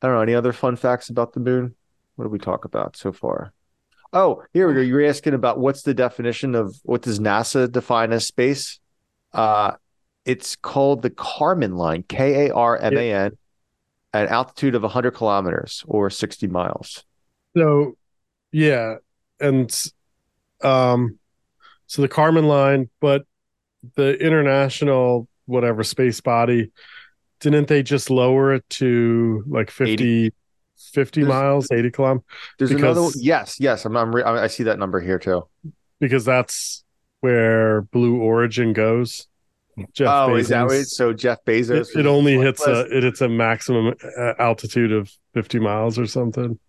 I 0.01 0.07
don't 0.07 0.15
know 0.17 0.21
any 0.21 0.35
other 0.35 0.51
fun 0.53 0.75
facts 0.75 1.09
about 1.09 1.33
the 1.33 1.39
moon. 1.39 1.75
What 2.15 2.25
did 2.25 2.31
we 2.31 2.39
talk 2.39 2.65
about 2.65 2.97
so 2.97 3.11
far? 3.13 3.53
Oh, 4.11 4.43
here 4.53 4.67
we 4.67 4.73
go. 4.73 4.81
You 4.81 4.93
were 4.95 5.05
asking 5.05 5.33
about 5.35 5.59
what's 5.59 5.83
the 5.83 5.93
definition 5.93 6.53
of 6.55 6.75
what 6.83 7.01
does 7.01 7.19
NASA 7.19 7.71
define 7.71 8.11
as 8.11 8.27
space? 8.27 8.79
Uh, 9.31 9.73
it's 10.25 10.55
called 10.55 11.01
the 11.01 11.09
Kármán 11.11 11.77
line, 11.77 12.03
K 12.03 12.47
A 12.47 12.53
R 12.53 12.77
M 12.77 12.97
A 12.97 13.13
N, 13.13 13.37
at 14.13 14.27
altitude 14.27 14.75
of 14.75 14.81
100 14.81 15.11
kilometers 15.11 15.83
or 15.87 16.09
60 16.09 16.47
miles. 16.47 17.05
So, 17.55 17.95
yeah, 18.51 18.95
and 19.39 19.71
um, 20.61 21.19
so 21.89 22.03
the 22.03 22.07
Kármán 22.07 22.45
line, 22.45 22.87
but 23.01 23.25
the 23.95 24.13
international 24.23 25.27
whatever 25.47 25.83
space 25.83 26.21
body, 26.21 26.71
didn't 27.39 27.67
they 27.67 27.81
just 27.81 28.11
lower 28.11 28.53
it 28.53 28.69
to 28.69 29.43
like 29.47 29.71
50, 29.71 30.31
50 30.93 31.21
There's- 31.21 31.27
miles, 31.27 31.71
eighty 31.71 31.89
kilometers? 31.89 32.23
There's 32.59 32.71
another 32.71 33.01
one. 33.01 33.13
Yes, 33.15 33.57
yes. 33.59 33.85
I'm, 33.85 33.97
I'm 33.97 34.15
re- 34.15 34.21
I 34.21 34.45
see 34.45 34.63
that 34.63 34.77
number 34.77 34.99
here 34.99 35.17
too. 35.17 35.47
Because 35.99 36.23
that's 36.23 36.83
where 37.21 37.81
Blue 37.81 38.21
Origin 38.21 38.71
goes. 38.73 39.27
Jeff 39.93 40.09
oh, 40.09 40.35
is 40.35 40.49
that 40.49 40.67
what? 40.67 40.85
So 40.85 41.11
Jeff 41.11 41.43
Bezos. 41.43 41.89
It, 41.95 42.01
it 42.01 42.05
only 42.05 42.37
hits 42.37 42.67
a 42.67 42.81
it 42.95 43.01
hits 43.01 43.21
a 43.21 43.29
maximum 43.29 43.95
uh, 44.15 44.33
altitude 44.37 44.91
of 44.91 45.11
50 45.33 45.57
miles 45.57 45.97
or 45.97 46.05
something. 46.05 46.59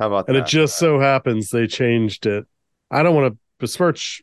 How 0.00 0.08
about 0.08 0.26
And 0.26 0.34
that? 0.34 0.38
And 0.40 0.48
it 0.48 0.50
just 0.50 0.78
so 0.78 0.98
happens 0.98 1.50
they 1.50 1.68
changed 1.68 2.26
it. 2.26 2.44
I 2.90 3.04
don't 3.04 3.14
want 3.14 3.32
to 3.32 3.38
besmirch 3.60 4.22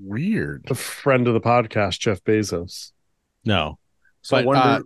Weird. 0.00 0.64
a 0.70 0.74
friend 0.74 1.26
of 1.26 1.34
the 1.34 1.40
podcast, 1.40 1.98
Jeff 1.98 2.22
Bezos. 2.24 2.92
No. 3.44 3.78
so 4.22 4.36
but, 4.36 4.44
one 4.46 4.56
of 4.56 4.62
uh, 4.62 4.82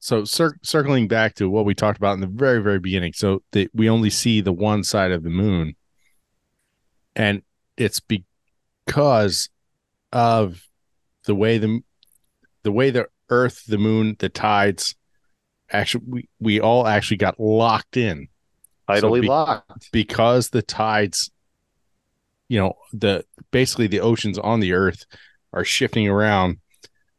So 0.00 0.24
cir- 0.24 0.58
circling 0.62 1.08
back 1.08 1.34
to 1.36 1.48
what 1.48 1.64
we 1.64 1.74
talked 1.74 1.98
about 1.98 2.14
in 2.14 2.20
the 2.20 2.26
very, 2.26 2.62
very 2.62 2.78
beginning. 2.78 3.12
So 3.14 3.42
that 3.52 3.70
we 3.74 3.88
only 3.88 4.10
see 4.10 4.40
the 4.40 4.52
one 4.52 4.84
side 4.84 5.12
of 5.12 5.22
the 5.22 5.30
moon. 5.30 5.76
And 7.14 7.42
it's 7.76 8.00
because 8.00 9.48
of 10.12 10.62
the 11.24 11.34
way 11.34 11.58
the 11.58 11.80
the 12.62 12.72
way 12.72 12.90
the 12.90 13.08
earth, 13.28 13.64
the 13.66 13.78
moon, 13.78 14.16
the 14.18 14.28
tides 14.28 14.94
actually 15.70 16.04
we, 16.06 16.28
we 16.38 16.60
all 16.60 16.86
actually 16.86 17.16
got 17.16 17.40
locked 17.40 17.96
in 17.96 18.28
idly 18.88 19.22
be- 19.22 19.26
locked. 19.28 19.90
because 19.92 20.50
the 20.50 20.62
tides 20.62 21.30
you 22.52 22.58
know 22.58 22.74
the 22.92 23.24
basically 23.50 23.86
the 23.86 24.00
oceans 24.00 24.38
on 24.38 24.60
the 24.60 24.74
earth 24.74 25.06
are 25.52 25.64
shifting 25.64 26.06
around 26.06 26.58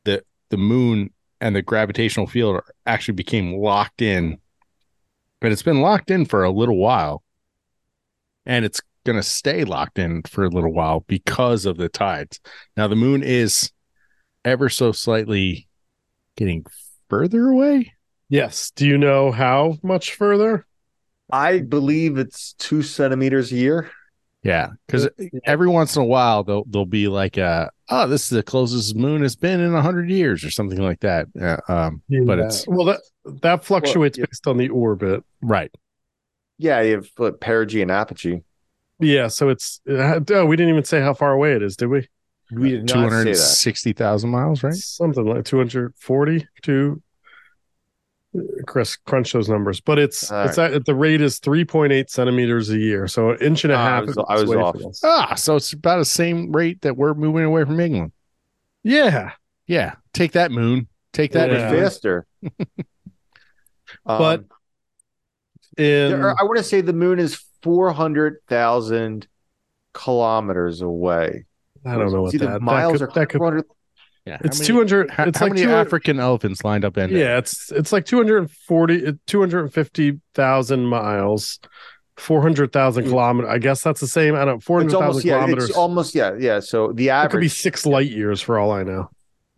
the 0.06 0.24
the 0.50 0.58
moon 0.58 1.12
and 1.42 1.56
the 1.56 1.62
gravitational 1.62 2.28
field 2.28 2.58
are, 2.58 2.66
actually 2.86 3.16
became 3.16 3.56
locked 3.56 4.02
in 4.02 4.38
but 5.42 5.52
it's 5.52 5.64
been 5.64 5.82
locked 5.82 6.12
in 6.12 6.26
for 6.26 6.44
a 6.44 6.52
little 6.52 6.78
while 6.78 7.24
and 8.46 8.64
it's 8.64 8.82
going 9.06 9.18
to 9.18 9.24
stay 9.24 9.64
locked 9.64 9.98
in 9.98 10.22
for 10.24 10.46
a 10.46 10.50
little 10.50 10.72
while 10.72 11.02
because 11.08 11.66
of 11.66 11.78
the 11.78 11.90
tides 11.90 12.40
now 12.78 12.88
the 12.88 12.96
moon 12.96 13.24
is 13.24 13.72
ever 14.46 14.70
so 14.70 14.92
slightly 14.92 15.68
getting 16.38 16.64
further 17.10 17.50
away 17.50 17.92
Yes. 18.34 18.72
Do 18.72 18.88
you 18.88 18.98
know 18.98 19.32
how 19.32 19.78
much 19.84 20.16
further? 20.16 20.66
I 21.32 21.60
believe 21.60 22.18
it's 22.18 22.54
two 22.54 22.82
centimeters 22.82 23.52
a 23.52 23.58
year. 23.58 23.92
Yeah, 24.44 24.72
because 24.86 25.08
every 25.46 25.70
once 25.70 25.96
in 25.96 26.02
a 26.02 26.06
while 26.06 26.44
they'll 26.44 26.66
they'll 26.66 26.86
be 26.86 27.08
like, 27.08 27.38
uh, 27.38 27.70
"Oh, 27.90 28.08
this 28.10 28.24
is 28.24 28.30
the 28.30 28.44
closest 28.44 28.94
moon 28.94 29.22
has 29.22 29.38
been 29.38 29.62
in 29.62 29.74
a 29.74 29.82
hundred 29.82 30.10
years" 30.10 30.44
or 30.44 30.52
something 30.52 30.82
like 30.82 31.00
that. 31.00 31.28
Uh, 31.40 31.72
um, 31.72 32.02
but 32.26 32.40
it's 32.40 32.68
well 32.68 32.86
that 32.86 33.00
that 33.42 33.64
fluctuates 33.64 34.18
yeah. 34.18 34.26
based 34.26 34.46
on 34.46 34.58
the 34.58 34.68
orbit. 34.70 35.24
right. 35.42 35.74
Yeah, 36.58 36.82
you 36.82 36.96
have 36.96 37.08
what, 37.16 37.40
perigee 37.40 37.82
and 37.82 37.90
apogee. 37.90 38.42
Yeah, 39.00 39.28
so 39.28 39.48
it's 39.50 39.80
uh, 39.90 40.20
oh, 40.32 40.46
we 40.46 40.58
didn't 40.58 40.72
even 40.72 40.84
say 40.84 41.00
how 41.00 41.14
far 41.14 41.32
away 41.32 41.54
it 41.54 41.64
is, 41.64 41.78
did 41.78 41.88
we? 41.88 42.08
We 42.52 42.72
did 42.72 42.88
Two 42.88 43.02
not 43.02 43.12
say 43.12 43.32
that. 43.32 43.36
sixty 43.36 43.94
thousand 43.94 44.30
miles, 44.30 44.62
right? 44.62 44.74
Something 44.74 45.26
like 45.26 45.46
240 45.46 46.48
to 46.64 47.02
Chris 48.66 48.96
crunch 48.96 49.34
those 49.34 49.48
numbers, 49.50 49.80
but 49.80 50.00
it's 50.00 50.32
All 50.32 50.46
it's 50.48 50.58
at, 50.58 50.86
the 50.86 50.96
rate 50.96 51.22
is 51.22 51.40
3.8 51.40 52.10
centimeters 52.10 52.70
a 52.72 52.78
year, 52.78 53.08
so 53.08 53.32
an 53.32 53.38
inch 53.42 53.64
and 53.64 53.74
a 53.74 53.76
Ah, 53.76 53.80
I 53.80 53.90
half. 53.90 54.06
was- 54.08 54.18
I 54.28 54.42
was 54.42 54.52
off. 54.56 54.76
Ah, 55.04 55.36
so 55.36 55.56
it's 55.56 55.72
about 55.74 55.98
the 56.00 56.06
same 56.06 56.52
rate 56.52 56.82
that 56.82 56.98
we're 56.98 57.14
moving 57.14 57.44
away 57.44 57.64
from 57.64 57.80
England. 57.80 58.12
Yeah, 58.84 59.32
Yeah, 59.68 59.96
take 60.14 60.32
that 60.34 60.52
moon, 60.52 60.88
take 61.14 61.32
that. 61.34 61.50
Yeah. 61.50 61.56
Much 61.58 61.64
England. 61.64 61.84
faster. 61.84 62.26
Um, 64.06 64.18
But 64.18 64.44
in 65.78 66.14
are- 66.14 66.36
I 66.40 66.44
want 66.44 66.58
to 66.58 66.64
say 66.64 66.82
the 66.82 66.94
moon 66.94 67.20
is 67.20 67.42
four 67.62 67.92
hundred 67.94 68.38
thousand 68.50 69.28
kilometers 69.94 70.82
away. 70.82 71.46
I 71.86 71.96
don't 71.96 72.12
know 72.12 72.24
what 72.24 72.34
It's 72.34 72.42
either 72.44 72.54
that 72.54 72.62
miles 72.62 73.00
that 73.00 73.04
or 73.04 73.08
could, 73.08 73.16
that 73.16 73.30
could 73.30 73.38
400 73.38 73.66
yeah, 74.26 74.38
it's 74.44 74.60
how 74.60 74.76
many, 74.76 74.88
200 74.90 75.12
How, 75.12 75.24
it's 75.26 75.38
how 75.40 75.46
like 75.46 75.54
many 75.56 75.66
African 75.72 76.20
elephants 76.20 76.64
lined 76.64 76.86
up 76.86 76.98
in 76.98 77.10
yeah 77.12 77.38
it's 77.38 77.72
it's 77.72 77.92
like 77.92 78.06
240 78.06 79.20
250,000 79.28 80.86
miles 80.86 81.60
400,000 82.18 83.04
kilometers 83.06 83.50
I 83.52 83.58
guess 83.58 83.82
that's 83.82 84.00
the 84.00 84.08
same 84.08 84.36
I 84.36 84.46
don't 84.46 84.64
Hmm. 84.64 84.82
It's 84.82 84.94
400,000 84.94 84.96
almost 84.96 85.26
yeah. 85.26 85.34
kilometers 85.36 85.70
It's 85.70 85.78
almost 85.78 86.16
yeah 86.16 86.36
yeah. 86.40 86.60
So 86.60 86.94
the 86.94 87.10
it 87.10 87.30
could 87.30 87.40
be 87.40 87.48
average. 87.48 87.52
6 87.54 87.86
light 87.86 88.10
years 88.12 88.42
for 88.42 88.60
all 88.60 88.72
I 88.72 88.84
know 88.84 89.10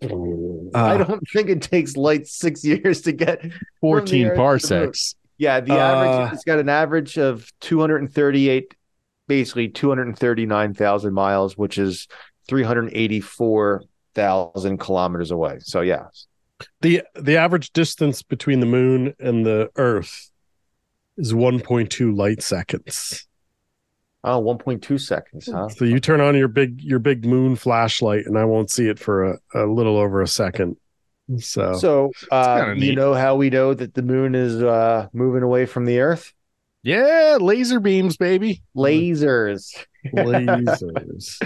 I 0.02 0.08
Uh, 0.08 0.98
don't 0.98 1.24
think 1.34 1.50
it 1.50 1.62
takes 1.62 1.96
light 1.96 2.28
six 2.28 2.64
years 2.66 3.02
to 3.02 3.12
get. 3.14 3.42
fourteen 3.82 4.28
Earth 4.28 4.34
the 4.34 4.38
parsecs. 4.38 5.16
Yeah, 5.38 5.62
the 5.62 5.74
Uh, 5.74 5.78
average. 5.78 6.34
It's 6.34 6.44
got 6.44 6.60
an 6.60 6.70
average 6.70 7.18
of 7.18 7.50
two 7.62 7.80
hundred 7.80 7.98
and 8.02 8.14
thirty-eight, 8.14 8.74
basically 9.28 9.70
two 9.70 9.90
hundred 9.90 10.08
and 10.08 10.18
thirty-nine 10.20 10.74
thousand 10.74 11.14
miles, 11.14 11.58
which 11.58 11.78
is 11.78 12.08
three 12.48 12.64
hundred 12.64 12.92
eighty-four 12.94 13.84
thousand 14.16 14.80
kilometers 14.80 15.32
away. 15.32 15.60
So 15.60 15.82
yeah, 15.82 16.06
the 16.82 17.04
the 17.16 17.38
average 17.38 17.72
distance 17.72 18.24
between 18.24 18.60
the 18.60 18.66
moon 18.66 19.14
and 19.20 19.46
the 19.46 19.70
earth 19.76 20.32
is 21.18 21.34
1.2 21.34 22.16
light 22.16 22.42
seconds 22.42 23.26
oh, 24.26 24.42
1.2 24.42 25.00
seconds, 25.00 25.50
huh? 25.50 25.70
so 25.70 25.86
you 25.86 26.00
turn 26.00 26.20
on 26.20 26.36
your 26.36 26.50
big 26.50 26.82
your 26.82 27.00
big 27.00 27.26
moon 27.26 27.56
flashlight 27.56 28.26
and 28.26 28.38
I 28.38 28.44
won't 28.44 28.70
see 28.70 28.88
it 28.90 29.00
for 29.00 29.32
a, 29.32 29.40
a 29.54 29.66
little 29.66 29.98
over 29.98 30.22
a 30.22 30.28
second 30.28 30.76
so 31.40 31.74
So, 31.74 32.12
uh, 32.32 32.76
you 32.78 32.96
know 32.96 33.14
how 33.16 33.36
we 33.36 33.50
know 33.50 33.74
that 33.74 33.96
the 33.96 34.04
moon 34.04 34.36
is 34.36 34.62
uh, 34.62 35.08
moving 35.12 35.42
away 35.42 35.66
from 35.66 35.86
the 35.86 36.00
Earth? 36.00 36.32
Yeah, 36.84 37.40
laser 37.42 37.80
beams, 37.80 38.16
baby. 38.16 38.62
Lasers. 38.76 39.74
lasers 40.14 41.40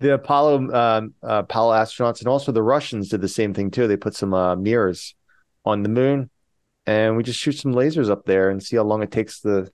The 0.00 0.14
Apollo 0.14 0.72
um, 0.72 1.14
uh, 1.22 1.42
Apollo 1.44 1.74
astronauts 1.74 2.20
and 2.20 2.28
also 2.28 2.52
the 2.52 2.62
Russians 2.62 3.08
did 3.08 3.20
the 3.20 3.28
same 3.28 3.52
thing 3.52 3.70
too. 3.70 3.88
They 3.88 3.96
put 3.96 4.14
some 4.14 4.32
uh, 4.32 4.54
mirrors 4.54 5.14
on 5.64 5.82
the 5.82 5.88
moon, 5.88 6.30
and 6.86 7.16
we 7.16 7.22
just 7.22 7.40
shoot 7.40 7.58
some 7.58 7.74
lasers 7.74 8.08
up 8.10 8.24
there 8.24 8.50
and 8.50 8.62
see 8.62 8.76
how 8.76 8.84
long 8.84 9.02
it 9.02 9.10
takes 9.10 9.40
the 9.40 9.70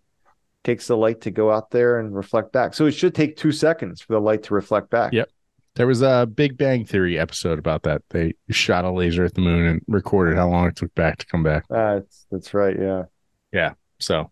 takes 0.63 0.87
the 0.87 0.97
light 0.97 1.21
to 1.21 1.31
go 1.31 1.51
out 1.51 1.71
there 1.71 2.01
and 2.01 2.17
reflect 2.17 2.53
back. 2.53 2.73
So 2.73 2.87
it 2.87 2.93
should 2.93 3.15
take 3.15 3.37
two 3.37 3.53
seconds 3.53 4.01
for 4.01 4.15
the 4.15 4.21
light 4.21 4.45
to 4.45 4.55
reflect 4.55 4.89
back. 4.89 5.13
Yep. 5.13 5.29
There 5.77 5.87
was 5.87 6.03
a 6.03 6.27
Big 6.33 6.57
Bang 6.57 6.87
Theory 6.87 7.19
episode 7.19 7.59
about 7.59 7.83
that. 7.83 8.01
They 8.11 8.35
shot 8.49 8.85
a 8.85 8.91
laser 8.91 9.25
at 9.25 9.35
the 9.35 9.41
moon 9.41 9.67
and 9.67 9.83
recorded 9.89 10.37
how 10.37 10.49
long 10.49 10.69
it 10.69 10.77
took 10.77 10.95
back 10.95 11.19
to 11.19 11.27
come 11.27 11.43
back. 11.43 11.65
That's 11.69 12.27
that's 12.31 12.55
right. 12.55 12.77
Yeah. 12.79 13.03
Yeah. 13.53 13.73
So, 13.99 14.31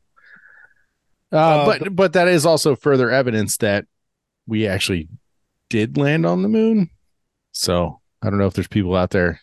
uh, 1.32 1.36
Uh, 1.36 1.66
but 1.66 1.96
but 1.96 2.12
that 2.14 2.28
is 2.28 2.46
also 2.46 2.76
further 2.76 3.10
evidence 3.10 3.56
that 3.58 3.86
we 4.46 4.66
actually 4.66 5.08
did 5.72 5.96
land 5.96 6.26
on 6.26 6.42
the 6.42 6.48
moon. 6.50 6.90
So 7.52 8.00
I 8.22 8.28
don't 8.28 8.38
know 8.38 8.46
if 8.46 8.52
there's 8.52 8.68
people 8.68 8.94
out 8.94 9.10
there 9.10 9.40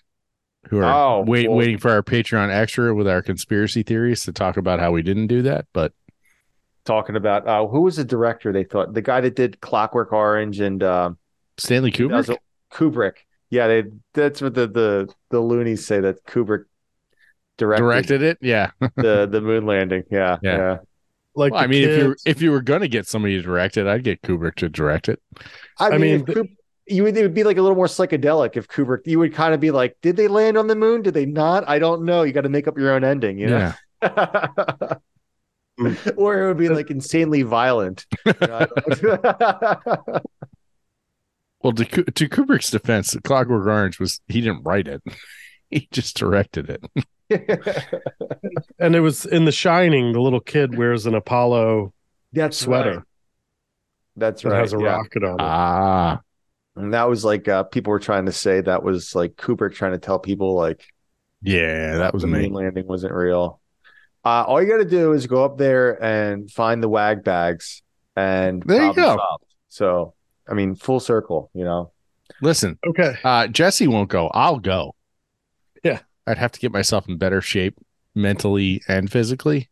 who 0.70 0.78
are 0.78 0.84
Oh, 0.94 1.24
wait, 1.26 1.48
well- 1.48 1.58
waiting 1.58 1.80
for 1.80 1.90
our 1.90 2.04
Patreon 2.04 2.50
extra 2.52 2.94
with 2.94 3.08
our 3.08 3.24
conspiracy 3.24 3.82
theories 3.82 4.24
to 4.26 4.32
talk 4.32 4.56
about 4.58 4.80
how 4.80 4.92
we 4.92 5.02
didn't 5.02 5.28
do 5.28 5.42
that. 5.42 5.66
But 5.74 5.92
Talking 6.86 7.16
about 7.16 7.48
uh, 7.48 7.68
who 7.68 7.82
was 7.82 7.98
the 7.98 8.04
director? 8.06 8.52
They 8.54 8.64
thought 8.64 8.94
the 8.94 9.02
guy 9.02 9.22
that 9.22 9.36
did 9.36 9.60
Clockwork 9.60 10.14
Orange 10.14 10.60
and 10.60 10.82
um, 10.84 11.18
Stanley 11.58 11.92
Kubrick, 11.92 12.36
Kubrick. 12.72 13.14
Yeah, 13.50 13.68
they 13.68 13.84
that's 14.14 14.42
what 14.42 14.54
the 14.54 14.68
the 14.68 15.14
the 15.30 15.40
loonies 15.40 15.86
say 15.86 16.00
that 16.00 16.24
Kubrick 16.26 16.66
directed, 17.58 17.84
directed 17.84 18.22
it. 18.24 18.38
Yeah. 18.42 18.72
the 18.96 19.28
the 19.32 19.42
moon 19.42 19.66
landing. 19.68 20.04
Yeah, 20.10 20.38
Yeah. 20.42 20.58
yeah. 20.58 20.78
Like 21.40 21.54
Well, 21.54 21.64
I 21.64 21.68
the 21.68 21.72
mean, 21.72 21.90
if 21.90 21.98
you 21.98 22.16
if 22.26 22.42
you 22.42 22.52
were 22.52 22.62
going 22.62 22.82
to 22.82 22.88
get 22.88 23.08
somebody 23.08 23.38
to 23.38 23.42
direct 23.42 23.78
it, 23.78 23.88
I'd 23.88 24.04
get 24.04 24.22
Kubrick 24.22 24.56
to 24.56 24.70
direct 24.70 25.10
it. 25.10 25.22
I, 25.80 25.88
I 25.88 25.90
mean, 25.92 26.02
mean, 26.02 26.14
if 26.20 26.26
Kubrick, 26.26 26.56
you 26.88 27.04
would 27.04 27.18
it 27.18 27.22
would 27.22 27.34
be 27.34 27.44
like 27.44 27.58
a 27.58 27.62
little 27.62 27.76
more 27.76 27.88
psychedelic 27.88 28.58
if 28.58 28.68
Kubrick. 28.68 29.02
You 29.06 29.20
would 29.20 29.34
kind 29.34 29.54
of 29.54 29.60
be 29.60 29.72
like, 29.72 29.98
did 30.02 30.18
they 30.18 30.28
land 30.28 30.58
on 30.58 30.68
the 30.68 30.76
moon? 30.76 31.02
Did 31.02 31.14
they 31.14 31.26
not? 31.26 31.68
I 31.68 31.80
don't 31.80 32.04
know. 32.04 32.24
You 32.24 32.34
got 32.34 32.42
to 32.42 32.50
make 32.50 32.68
up 32.68 32.78
your 32.78 32.94
own 32.94 33.04
ending. 33.04 33.40
You 33.40 33.48
know. 33.48 33.74
Yeah. 34.02 34.96
or 36.18 36.44
it 36.44 36.48
would 36.48 36.58
be 36.58 36.70
like 36.70 36.90
insanely 36.92 37.44
violent. 37.44 38.06
You 38.26 38.34
know, 38.42 38.68
Well, 41.62 41.74
to, 41.74 41.86
to 41.86 42.30
Kubrick's 42.30 42.72
defense, 42.72 43.16
Clockwork 43.24 43.68
Orange 43.68 44.00
was 44.00 44.22
he 44.28 44.42
didn't 44.42 44.64
write 44.64 44.88
it; 44.88 45.02
he 45.70 45.88
just 45.92 46.18
directed 46.18 46.70
it. 46.70 47.06
and 48.80 48.96
it 48.96 49.02
was 49.02 49.26
in 49.26 49.46
The 49.46 49.52
Shining. 49.52 50.14
The 50.14 50.22
little 50.22 50.40
kid 50.40 50.76
wears 50.78 51.06
an 51.06 51.16
Apollo 51.16 51.94
That's 52.34 52.58
sweater 52.58 52.96
right. 52.98 53.04
That's 54.16 54.44
that 54.44 54.50
right. 54.50 54.60
has 54.60 54.74
a 54.74 54.78
yeah. 54.80 54.96
rocket 54.98 55.24
on 55.24 55.40
it. 55.40 55.40
Ah, 55.40 56.22
And 56.76 56.94
that 56.94 57.10
was 57.10 57.26
like 57.26 57.48
uh, 57.48 57.64
people 57.64 57.92
were 57.92 58.00
trying 58.00 58.26
to 58.26 58.32
say 58.32 58.62
that 58.62 58.84
was 58.84 59.16
like 59.16 59.36
Kubrick 59.36 59.74
trying 59.74 59.94
to 59.94 60.00
tell 60.00 60.20
people 60.20 60.56
like 60.56 60.86
yeah, 61.42 61.98
that 61.98 62.14
was 62.14 62.24
the 62.24 62.28
me. 62.28 62.50
moon 62.50 62.54
landing 62.54 62.88
wasn't 62.88 63.14
real. 63.14 63.62
Uh, 64.26 64.44
all 64.46 64.62
you 64.62 64.68
got 64.68 64.78
to 64.78 64.86
do 64.86 65.14
is 65.14 65.28
go 65.28 65.46
up 65.46 65.58
there 65.58 66.02
and 66.04 66.52
find 66.52 66.84
the 66.84 66.90
wag 66.90 67.24
bags, 67.24 67.82
and 68.16 68.62
There 68.66 68.84
you 68.88 68.94
go. 68.94 69.16
solved. 69.16 69.46
So, 69.70 70.14
I 70.50 70.54
mean, 70.54 70.76
full 70.76 71.00
circle. 71.00 71.50
You 71.54 71.64
know, 71.64 71.92
Listen, 72.42 72.78
okay. 72.86 73.16
uh, 73.24 73.48
Jesse 73.48 73.88
won't 73.88 74.10
go. 74.10 74.28
I'll 74.34 74.60
go. 74.60 74.96
Yeah. 76.26 76.32
I'd 76.32 76.38
have 76.38 76.52
to 76.54 76.60
get 76.60 76.72
myself 76.72 77.08
in 77.10 77.18
better 77.18 77.42
shape 77.42 77.78
mentally 78.16 78.82
and 78.88 79.12
physically. 79.12 79.70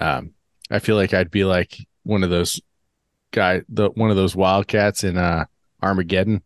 Um, 0.00 0.32
I 0.70 0.78
feel 0.78 0.96
like 0.96 1.12
I'd 1.14 1.30
be 1.30 1.44
like 1.44 1.76
one 2.04 2.22
of 2.22 2.30
those 2.30 2.60
guy, 3.32 3.62
the 3.68 3.90
one 3.90 4.10
of 4.10 4.16
those 4.16 4.34
wildcats 4.36 5.04
in 5.04 5.16
uh 5.18 5.44
Armageddon 5.82 6.42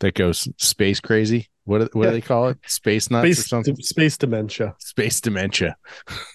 that 0.00 0.14
goes 0.14 0.48
space 0.56 1.00
crazy. 1.00 1.48
What 1.64 1.78
do- 1.80 1.88
what 1.98 2.06
do 2.06 2.10
they 2.12 2.20
call 2.22 2.48
it? 2.48 2.58
Space 2.66 3.10
nuts 3.10 3.24
or 3.28 3.34
Space, 3.34 3.48
something? 3.48 3.76
space 3.76 4.16
dementia. 4.16 4.74
Space 4.78 5.20
dementia. 5.20 5.76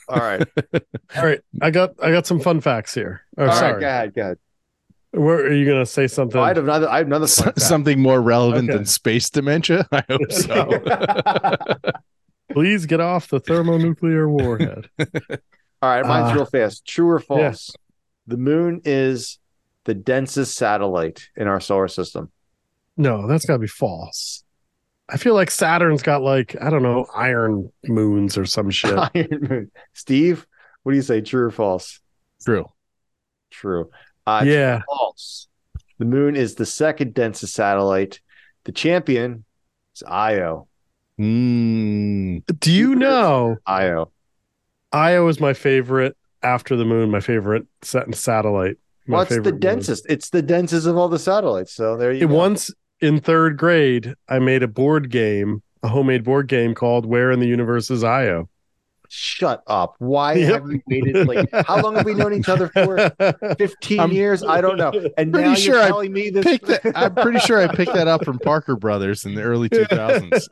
all 0.07 0.19
right, 0.19 0.47
All 1.15 1.23
right, 1.25 1.39
I 1.61 1.71
got 1.71 1.91
I 2.03 2.11
got 2.11 2.27
some 2.27 2.39
fun 2.39 2.61
facts 2.61 2.93
here. 2.93 3.21
Oh, 3.37 3.41
all 3.43 3.47
right, 3.47 3.57
sorry. 3.57 3.81
go 3.81 3.87
ahead, 3.87 4.13
go 4.13 4.21
ahead. 4.21 4.37
Where 5.11 5.37
are 5.45 5.53
you 5.53 5.65
gonna 5.65 5.85
say 5.85 6.07
something? 6.07 6.39
Oh, 6.39 6.43
I 6.43 6.49
have 6.49 6.57
another. 6.59 6.87
I 6.89 6.97
have 6.99 7.07
another 7.07 7.27
fun 7.27 7.45
fact. 7.45 7.61
Something 7.61 7.99
more 7.99 8.21
relevant 8.21 8.69
Okay. 8.69 8.77
than 8.77 8.85
space 8.85 9.29
dementia. 9.29 9.87
I 9.91 10.03
hope 10.07 10.31
so. 10.31 10.83
Please 12.51 12.85
get 12.85 12.99
off 12.99 13.29
the 13.29 13.39
thermonuclear 13.39 14.29
warhead. 14.29 14.89
All 14.99 15.89
right, 15.89 16.05
mine's 16.05 16.31
Uh, 16.31 16.35
real 16.35 16.45
fast. 16.45 16.85
True 16.85 17.09
or 17.09 17.19
false? 17.19 17.39
Yes. 17.39 17.71
The 18.27 18.37
moon 18.37 18.81
is 18.85 19.39
the 19.85 19.93
densest 19.93 20.55
satellite 20.55 21.27
in 21.35 21.47
our 21.47 21.59
solar 21.59 21.87
system. 21.87 22.31
No, 22.95 23.27
that's 23.27 23.45
gotta 23.45 23.59
be 23.59 23.67
false. 23.67 24.43
I 25.09 25.17
feel 25.17 25.33
like 25.33 25.51
Saturn's 25.51 26.03
got 26.03 26.21
like 26.21 26.55
I 26.61 26.69
don't 26.69 26.83
know 26.83 27.05
iron 27.13 27.71
moons 27.85 28.37
or 28.37 28.45
some 28.45 28.69
shit. 28.69 28.97
Iron 29.15 29.47
moon. 29.49 29.71
Steve, 29.93 30.47
what 30.83 30.93
do 30.93 30.95
you 30.95 31.01
say? 31.01 31.19
True 31.21 31.47
or 31.47 31.51
false? 31.51 31.99
True. 32.45 32.65
True. 33.51 33.89
Uh, 34.25 34.43
yeah, 34.45 34.81
false. 34.87 35.47
The 35.99 36.05
moon 36.05 36.35
is 36.37 36.55
the 36.55 36.65
second 36.65 37.13
densest 37.13 37.53
satellite. 37.53 38.21
The 38.63 38.71
champion 38.71 39.43
is 39.95 40.03
Io. 40.07 40.67
Mm, 41.19 42.43
do 42.59 42.71
you 42.71 42.95
know 42.95 43.57
Io. 43.67 44.11
Io 44.91 45.27
is 45.27 45.39
my 45.39 45.53
favorite 45.53 46.15
after 46.41 46.75
the 46.75 46.85
moon? 46.85 47.09
My 47.11 47.19
favorite 47.19 47.65
sat- 47.81 48.13
satellite. 48.15 48.77
My 49.07 49.21
it's 49.21 49.29
the 49.29 49.35
favorite 49.35 49.51
moon. 49.53 49.59
densest. 49.59 50.05
It's 50.09 50.29
the 50.29 50.41
densest 50.41 50.87
of 50.87 50.97
all 50.97 51.09
the 51.09 51.19
satellites. 51.19 51.73
So 51.73 51.97
there 51.97 52.11
you 52.11 52.23
It- 52.25 52.29
go. 52.29 52.35
once 52.35 52.71
in 52.99 53.19
third 53.19 53.57
grade, 53.57 54.13
I 54.29 54.39
made 54.39 54.63
a 54.63 54.67
board 54.67 55.09
game, 55.09 55.61
a 55.83 55.87
homemade 55.89 56.23
board 56.23 56.47
game 56.47 56.73
called 56.73 57.05
"Where 57.05 57.31
in 57.31 57.39
the 57.39 57.47
Universe 57.47 57.91
is 57.91 58.03
Io." 58.03 58.49
Shut 59.15 59.61
up. 59.67 59.93
Why 59.99 60.33
Yep. 60.33 60.51
have 60.53 60.63
we 60.63 60.81
waited? 60.87 61.27
Like, 61.27 61.47
how 61.67 61.79
long 61.83 61.95
have 61.95 62.05
we 62.05 62.15
known 62.15 62.33
each 62.33 62.49
other 62.49 62.67
for? 62.69 63.11
15 63.59 63.99
I'm 63.99 64.11
years? 64.11 64.43
I 64.43 64.59
don't 64.59 64.75
know. 64.75 64.91
And 65.19 65.31
pretty 65.31 65.49
now 65.49 65.53
sure 65.55 65.75
you're 65.75 65.83
I 65.83 65.87
telling 65.87 66.11
me 66.11 66.31
this. 66.31 66.43
that, 66.61 66.91
I'm 66.95 67.13
pretty 67.13 67.37
sure 67.39 67.59
I 67.61 67.67
picked 67.75 67.93
that 67.93 68.07
up 68.07 68.25
from 68.25 68.39
Parker 68.39 68.75
Brothers 68.75 69.23
in 69.25 69.35
the 69.35 69.43
early 69.43 69.69
2000s. 69.69 70.47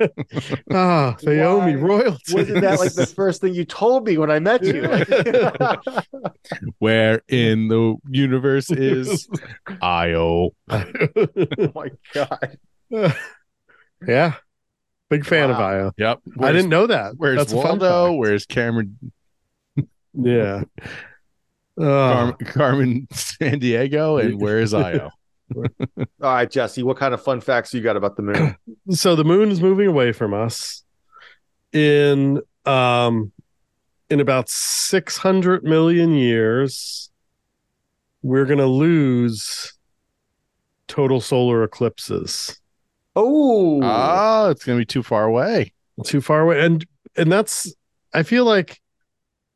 ah, 0.72 1.16
they 1.24 1.40
owe 1.42 1.60
me 1.66 1.74
royalties. 1.74 2.36
Wasn't 2.36 2.62
that 2.62 2.78
like 2.80 2.94
the 2.94 3.08
first 3.08 3.42
thing 3.42 3.56
you 3.56 3.66
told 3.66 4.06
me 4.06 4.20
when 4.20 4.30
I 4.30 4.38
met 4.40 4.64
you? 4.64 4.84
Where 6.78 7.22
in 7.30 7.68
the 7.68 7.96
universe 8.10 8.70
is 8.70 9.28
Io? 9.82 10.52
oh 10.70 11.72
my 11.74 11.90
god. 12.14 12.58
yeah, 14.08 14.36
big 15.12 15.26
fan 15.26 15.52
of 15.52 15.58
Io. 15.58 15.92
Yep. 15.98 16.22
I 16.40 16.52
didn't 16.54 16.70
know 16.70 16.88
that. 16.88 17.16
Where's 17.18 17.38
That's 17.38 17.54
Waldo? 17.54 18.14
Where's 18.14 18.46
Cameron? 18.46 19.12
Yeah. 20.14 20.64
Uh, 21.78 22.32
Carmen, 22.32 22.36
Carmen 22.46 23.08
Sandiego? 23.12 24.24
And 24.24 24.42
where 24.42 24.60
is 24.60 24.74
Io? 24.74 25.12
All 25.56 25.66
right, 26.22 26.50
Jesse, 26.50 26.82
what 26.82 26.96
kind 26.98 27.14
of 27.14 27.22
fun 27.22 27.42
facts 27.42 27.74
you 27.74 27.82
got 27.82 27.98
about 27.98 28.16
the 28.16 28.24
moon? 28.24 28.56
so 28.90 29.16
the 29.16 29.26
moon 29.26 29.52
is 29.52 29.62
moving 29.62 29.88
away 29.88 30.14
from 30.14 30.34
us 30.34 30.84
in 31.74 32.42
um 32.66 33.32
in 34.10 34.20
about 34.20 34.50
600 34.50 35.64
million 35.64 36.14
years 36.14 37.10
we're 38.22 38.46
going 38.46 38.60
to 38.60 38.66
lose 38.68 39.74
total 40.88 41.22
solar 41.22 41.64
eclipses 41.64 42.61
Oh, 43.16 43.80
Oh, 43.84 44.50
it's 44.50 44.64
gonna 44.64 44.80
be 44.80 44.86
too 44.86 45.04
far 45.04 45.26
away. 45.26 45.74
too 46.06 46.22
far 46.22 46.42
away 46.42 46.60
and 46.66 46.84
and 47.16 47.32
that's 47.32 47.72
i 48.14 48.24
feel 48.24 48.44
like 48.44 48.82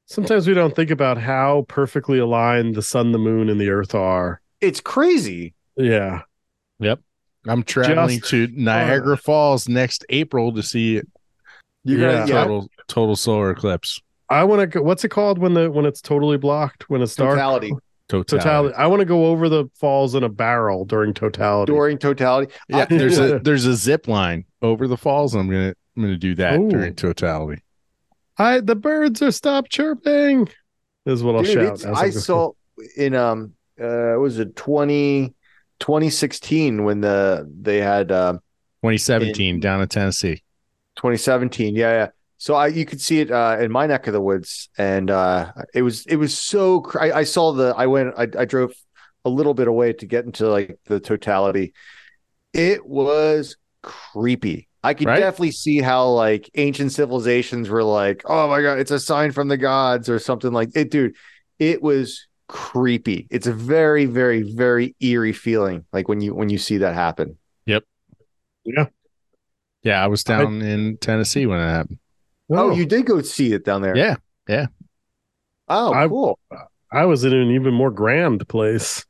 sometimes 0.05 0.47
we 0.47 0.53
don't 0.53 0.75
think 0.75 0.91
about 0.91 1.17
how 1.17 1.65
perfectly 1.67 2.19
aligned 2.19 2.75
the 2.75 2.83
sun 2.83 3.11
the 3.13 3.17
moon 3.17 3.49
and 3.49 3.59
the 3.59 3.69
earth 3.69 3.95
are 3.95 4.41
it's 4.61 4.79
crazy. 4.79 5.55
yeah 5.75 6.21
Yep. 6.79 6.99
I'm 7.47 7.63
traveling 7.63 8.19
Just- 8.19 8.29
to 8.31 8.47
Niagara 8.53 9.17
Falls 9.17 9.67
next 9.69 10.05
April 10.09 10.53
to 10.53 10.61
see 10.61 11.01
You're 11.83 11.99
Yeah. 11.99 12.11
gonna, 12.11 12.27
yeah, 12.31 12.43
total 12.43 12.69
total 12.87 13.15
solar 13.15 13.49
eclipse. 13.51 13.99
i 14.29 14.43
want 14.43 14.59
to 14.61 14.67
go 14.67 14.81
what's 14.83 15.03
it 15.03 15.09
called 15.09 15.39
when 15.39 15.53
the 15.55 15.71
when 15.71 15.85
it's 15.85 16.01
totally 16.01 16.37
blocked 16.37 16.89
when 16.91 17.01
it's 17.01 17.15
dark 17.15 17.31
totality 17.31 17.71
Totality. 18.07 18.37
totality 18.37 18.75
i 18.75 18.85
want 18.85 18.99
to 18.99 19.05
go 19.05 19.25
over 19.25 19.49
the 19.49 19.65
falls 19.73 20.13
in 20.13 20.23
a 20.23 20.29
barrel 20.29 20.85
during 20.85 21.11
totality 21.13 21.71
during 21.71 21.97
totality. 21.97 22.53
Yeah, 22.69 22.85
there's 22.85 23.17
a 23.17 23.39
there's 23.43 23.65
a 23.65 23.75
zip 23.75 24.07
line 24.07 24.45
over 24.61 24.87
the 24.87 24.97
falls. 24.97 25.33
I'm 25.33 25.49
gonna 25.49 25.73
I'm 25.97 26.03
gonna 26.03 26.15
do 26.15 26.35
that 26.35 26.59
Ooh. 26.59 26.69
during 26.69 26.93
totality. 26.95 27.63
I 28.37 28.59
the 28.59 28.75
birds 28.75 29.21
are 29.21 29.31
stopped 29.31 29.71
chirping. 29.71 30.49
Is 31.05 31.23
what 31.23 31.35
I'll 31.35 31.43
Dude, 31.43 31.79
shout. 31.79 31.97
I 31.97 32.09
saw 32.11 32.51
in 32.95 33.15
um 33.15 33.53
uh 33.81 34.15
was 34.19 34.37
it 34.37 34.55
20 34.55 35.33
2016 35.79 36.83
when 36.83 37.01
the 37.01 37.51
they 37.59 37.77
had 37.77 38.11
um 38.11 38.35
2017 38.83 39.59
down 39.59 39.81
in 39.81 39.87
Tennessee. 39.87 40.43
2017 40.97 41.75
yeah 41.75 41.91
yeah 41.91 42.07
so 42.45 42.53
i 42.53 42.67
you 42.67 42.85
could 42.85 43.01
see 43.01 43.19
it 43.19 43.31
uh 43.31 43.57
in 43.59 43.71
my 43.71 43.87
neck 43.87 44.05
of 44.05 44.13
the 44.13 44.21
woods 44.21 44.69
and 44.77 45.09
uh 45.09 45.51
it 45.73 45.81
was 45.81 46.05
it 46.05 46.17
was 46.17 46.37
so 46.37 46.81
cr- 46.81 47.01
I, 47.01 47.11
I 47.11 47.23
saw 47.23 47.51
the 47.51 47.73
i 47.75 47.87
went 47.87 48.13
I, 48.15 48.27
I 48.37 48.45
drove 48.45 48.73
a 49.25 49.29
little 49.29 49.55
bit 49.55 49.67
away 49.67 49.93
to 49.93 50.05
get 50.05 50.25
into 50.25 50.47
like 50.47 50.77
the 50.85 50.99
totality 50.99 51.73
it 52.53 52.85
was 52.85 53.57
creepy 53.81 54.67
i 54.83 54.93
could 54.93 55.07
Right? 55.07 55.19
definitely 55.19 55.51
see 55.51 55.79
how 55.81 56.09
like 56.09 56.49
ancient 56.53 56.91
civilizations 56.91 57.69
were 57.69 57.83
like 57.83 58.21
oh 58.25 58.47
my 58.47 58.61
god 58.61 58.79
it's 58.79 58.91
a 58.91 58.99
sign 58.99 59.31
from 59.31 59.47
the 59.47 59.57
gods 59.57 60.09
or 60.09 60.19
something 60.19 60.53
like 60.53 60.69
it 60.75 60.91
dude 60.91 61.15
it 61.57 61.81
was 61.81 62.27
creepy. 62.47 63.27
It's 63.31 63.47
a 63.47 63.53
very, 63.53 64.05
very, 64.05 64.43
very 64.43 64.95
eerie 64.99 65.33
feeling. 65.33 65.85
Like 65.91 66.07
when 66.07 66.21
you 66.21 66.35
when 66.35 66.49
you 66.49 66.59
see 66.59 66.77
that 66.79 66.93
happen. 66.93 67.37
Yep. 67.65 67.85
Yeah, 68.65 68.85
Yeah, 69.83 70.03
I 70.03 70.07
was 70.07 70.23
down 70.23 70.61
in 70.61 70.97
Tennessee 70.97 71.45
when 71.45 71.59
it 71.59 71.67
happened. 71.67 71.99
Oh, 72.49 72.71
you 72.71 72.85
did 72.85 73.05
go 73.05 73.21
see 73.21 73.53
it 73.53 73.65
down 73.65 73.81
there. 73.81 73.95
Yeah. 73.97 74.15
Yeah. 74.47 74.67
Oh, 75.67 75.93
I- 75.93 76.07
cool. 76.07 76.39
I 76.91 77.05
was 77.05 77.23
in 77.25 77.33
an 77.33 77.51
even 77.51 77.73
more 77.73 77.91
grand 77.91 78.47
place, 78.47 79.05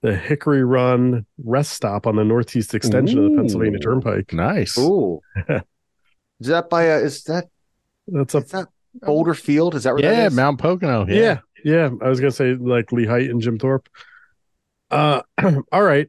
the 0.00 0.14
Hickory 0.16 0.64
Run 0.64 1.26
rest 1.44 1.72
stop 1.72 2.06
on 2.06 2.16
the 2.16 2.24
northeast 2.24 2.74
extension 2.74 3.18
of 3.24 3.30
the 3.30 3.36
Pennsylvania 3.36 3.78
Turnpike. 3.80 4.32
Nice. 4.32 4.78
Ooh. 4.78 5.20
is 5.48 6.46
that 6.46 6.70
by 6.70 6.84
a 6.84 6.98
is 6.98 7.24
that 7.24 7.48
That's 8.08 8.34
a 8.34 8.38
is 8.38 8.50
that 8.52 8.68
Boulder 9.02 9.34
Field? 9.34 9.74
Is 9.74 9.82
that 9.84 9.94
where 9.94 10.02
Yeah, 10.04 10.26
is? 10.28 10.34
Mount 10.34 10.58
Pocono. 10.60 11.06
yeah. 11.06 11.14
Yeah. 11.14 11.38
yeah, 11.64 11.90
I 12.00 12.08
was 12.08 12.20
gonna 12.20 12.30
say 12.30 12.54
like 12.54 12.92
Lee 12.92 13.06
Height 13.06 13.28
and 13.30 13.40
Jim 13.40 13.58
Thorpe. 13.58 13.88
Uh, 14.90 15.22
all 15.72 15.82
right, 15.82 16.08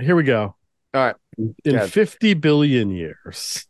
here 0.00 0.16
we 0.16 0.24
go. 0.24 0.54
All 0.94 1.04
right. 1.06 1.16
In 1.38 1.54
Yeah. 1.64 1.86
50 1.86 2.34
billion 2.34 2.90
years, 2.90 3.66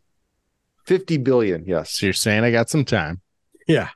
50 0.87 1.18
billion, 1.18 1.64
yes. 1.66 1.93
So 1.93 2.07
you're 2.07 2.12
saying 2.12 2.45
I 2.45 2.51
got 2.51 2.68
some 2.70 2.85
time. 2.85 3.20
yeah, 3.66 3.91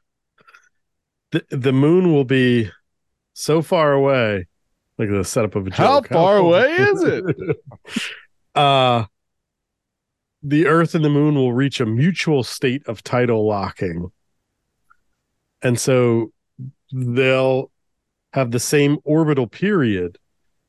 the 1.33 1.45
the 1.51 1.73
moon 1.73 2.13
will 2.13 2.25
be 2.25 2.71
so 3.35 3.63
far 3.63 3.93
away. 3.93 4.47
Like 4.99 5.11
the 5.11 5.25
setup 5.25 5.55
of 5.55 5.67
a 5.69 5.75
How 5.75 6.01
joke. 6.01 6.09
far 6.09 6.37
away 6.39 6.73
is 6.73 7.03
it? 7.05 7.25
uh 8.55 9.05
the 10.43 10.67
Earth 10.67 10.95
and 10.95 11.05
the 11.05 11.11
Moon 11.11 11.35
will 11.35 11.53
reach 11.53 11.81
a 11.81 11.87
mutual 11.87 12.43
state 12.45 12.87
of 12.87 13.03
tidal 13.03 13.47
locking, 13.47 14.11
and 15.63 15.79
so 15.79 16.33
they'll 16.93 17.71
have 18.33 18.51
the 18.53 18.61
same 18.61 18.99
orbital 19.05 19.47
period, 19.49 20.17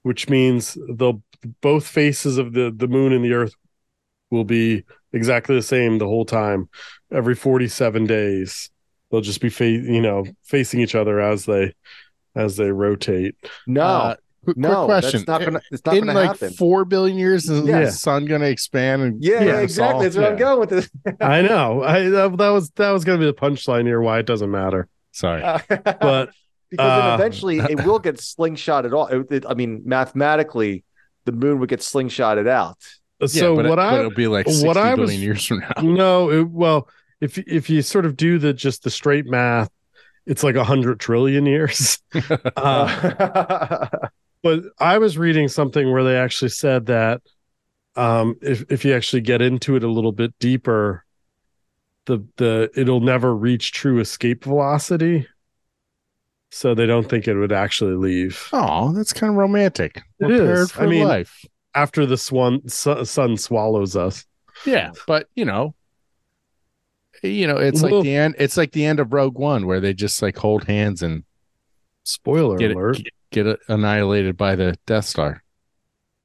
which 0.03 0.27
means 0.29 0.77
they'll 0.95 1.21
both 1.61 1.87
faces 1.87 2.37
of 2.37 2.53
the 2.53 2.73
the 2.75 2.87
Moon 2.87 3.13
and 3.13 3.23
the 3.23 3.33
Earth 3.33 3.53
will 4.31 4.43
be 4.43 4.83
exactly 5.13 5.55
the 5.55 5.61
same 5.61 5.97
the 5.97 6.05
whole 6.07 6.25
time. 6.25 6.69
Every 7.11 7.35
forty 7.35 7.67
seven 7.67 8.05
days, 8.05 8.69
they'll 9.11 9.21
just 9.21 9.41
be 9.41 9.49
fa- 9.49 9.65
you 9.67 10.01
know 10.01 10.25
facing 10.43 10.79
each 10.81 10.95
other 10.95 11.19
as 11.19 11.45
they 11.45 11.73
as 12.35 12.57
they 12.57 12.71
rotate. 12.71 13.35
No. 13.67 13.81
Uh, 13.81 14.15
quick, 14.43 14.57
no, 14.57 14.85
quick 14.85 15.01
question. 15.01 15.19
that's 15.21 15.27
not 15.27 15.41
gonna 15.43 15.61
it's 15.71 15.85
not 15.85 15.95
in 15.97 16.05
gonna 16.05 16.19
like 16.19 16.27
happen. 16.39 16.51
four 16.53 16.85
billion 16.85 17.17
years, 17.17 17.49
is 17.49 17.65
Yeah. 17.67 17.81
the 17.85 17.91
sun 17.91 18.25
going 18.25 18.41
to 18.41 18.47
expand? 18.49 19.01
And 19.01 19.23
yeah, 19.23 19.39
yeah, 19.39 19.45
Yeah, 19.45 19.59
exactly. 19.61 20.05
That's 20.05 20.15
solve- 20.15 20.23
where 20.23 20.31
I'm 20.33 20.37
going 20.39 20.59
with 20.59 20.69
this. 20.69 20.89
I 21.21 21.41
know. 21.41 21.83
I 21.83 22.09
that, 22.09 22.37
that 22.37 22.49
was 22.49 22.69
that 22.71 22.91
was 22.91 23.03
going 23.03 23.19
to 23.19 23.25
be 23.25 23.31
the 23.31 23.37
punchline 23.37 23.85
here. 23.85 23.99
Why 24.01 24.19
it 24.19 24.25
doesn't 24.27 24.51
matter, 24.51 24.87
Sorry. 25.11 25.41
but 25.67 26.29
because 26.69 26.85
Uh, 26.85 27.17
then 27.17 27.19
eventually 27.19 27.57
it 27.59 27.83
will 27.83 27.97
get 27.99 28.17
slingshotted 28.19 28.93
all. 28.93 29.07
It, 29.07 29.31
it- 29.31 29.45
I 29.49 29.55
mean, 29.55 29.81
mathematically, 29.85 30.83
the 31.25 31.31
moon 31.31 31.59
would 31.59 31.69
get 31.69 31.79
slingshotted 31.79 32.47
out. 32.47 32.77
So 33.27 33.53
it- 33.53 33.55
what 33.57 33.65
but 33.67 33.79
I 33.79 33.99
it'll 33.99 34.11
be 34.11 34.27
like 34.27 34.47
60 34.47 34.67
what 34.67 34.77
I 34.77 34.95
billion 34.95 35.01
was- 35.01 35.21
years 35.21 35.45
from 35.45 35.59
now. 35.59 35.71
no, 35.81 36.29
it, 36.31 36.49
well, 36.49 36.87
if 37.21 37.37
if 37.37 37.69
you 37.69 37.81
sort 37.81 38.05
of 38.05 38.15
do 38.15 38.37
the 38.39 38.53
just 38.53 38.83
the 38.83 38.89
straight 38.89 39.25
math, 39.25 39.69
it's 40.25 40.43
like 40.43 40.55
a 40.55 40.63
hundred 40.63 40.99
trillion 40.99 41.45
years. 41.45 41.99
uh, 42.55 43.87
but 44.41 44.63
I 44.79 44.97
was 44.99 45.17
reading 45.17 45.47
something 45.47 45.91
where 45.91 46.03
they 46.03 46.15
actually 46.17 46.49
said 46.49 46.85
that 46.87 47.21
um, 47.95 48.35
if 48.41 48.63
if 48.69 48.85
you 48.85 48.93
actually 48.93 49.21
get 49.21 49.41
into 49.41 49.75
it 49.75 49.83
a 49.83 49.87
little 49.91 50.11
bit 50.13 50.33
deeper, 50.39 51.03
the 52.05 52.25
the 52.37 52.69
it'll 52.75 53.01
never 53.01 53.35
reach 53.35 53.71
true 53.73 53.99
escape 53.99 54.45
velocity. 54.45 55.27
So 56.51 56.73
they 56.73 56.85
don't 56.87 57.07
think 57.07 57.27
it 57.27 57.35
would 57.35 57.51
actually 57.51 57.93
leave. 57.95 58.49
Oh, 58.53 58.91
that's 58.93 59.13
kind 59.13 59.29
of 59.31 59.37
romantic. 59.37 59.97
It 60.19 60.25
Prepared 60.27 60.57
is. 60.59 60.71
for 60.71 60.83
I 60.83 60.87
mean- 60.87 61.07
life. 61.07 61.45
After 61.75 62.05
the 62.05 62.17
swan 62.17 62.67
su- 62.67 63.05
sun 63.05 63.37
swallows 63.37 63.95
us. 63.95 64.25
Yeah, 64.65 64.91
but 65.07 65.27
you 65.35 65.45
know, 65.45 65.75
you 67.23 67.47
know, 67.47 67.57
it's 67.57 67.81
Well- 67.81 67.95
like 67.97 68.03
the 68.03 68.15
end. 68.15 68.35
It's 68.39 68.57
like 68.57 68.71
the 68.71 68.85
end 68.85 68.99
of 68.99 69.13
Rogue 69.13 69.37
One, 69.37 69.65
where 69.67 69.79
they 69.79 69.93
just 69.93 70.21
like 70.21 70.37
hold 70.37 70.65
hands 70.65 71.01
and 71.01 71.23
Spoiler 72.03 72.57
get 72.57 72.71
alert! 72.71 72.99
it, 72.99 73.07
get 73.31 73.45
it 73.47 73.59
annihilated 73.67 74.35
by 74.37 74.55
the 74.55 74.77
Death 74.87 75.05
Star. 75.05 75.43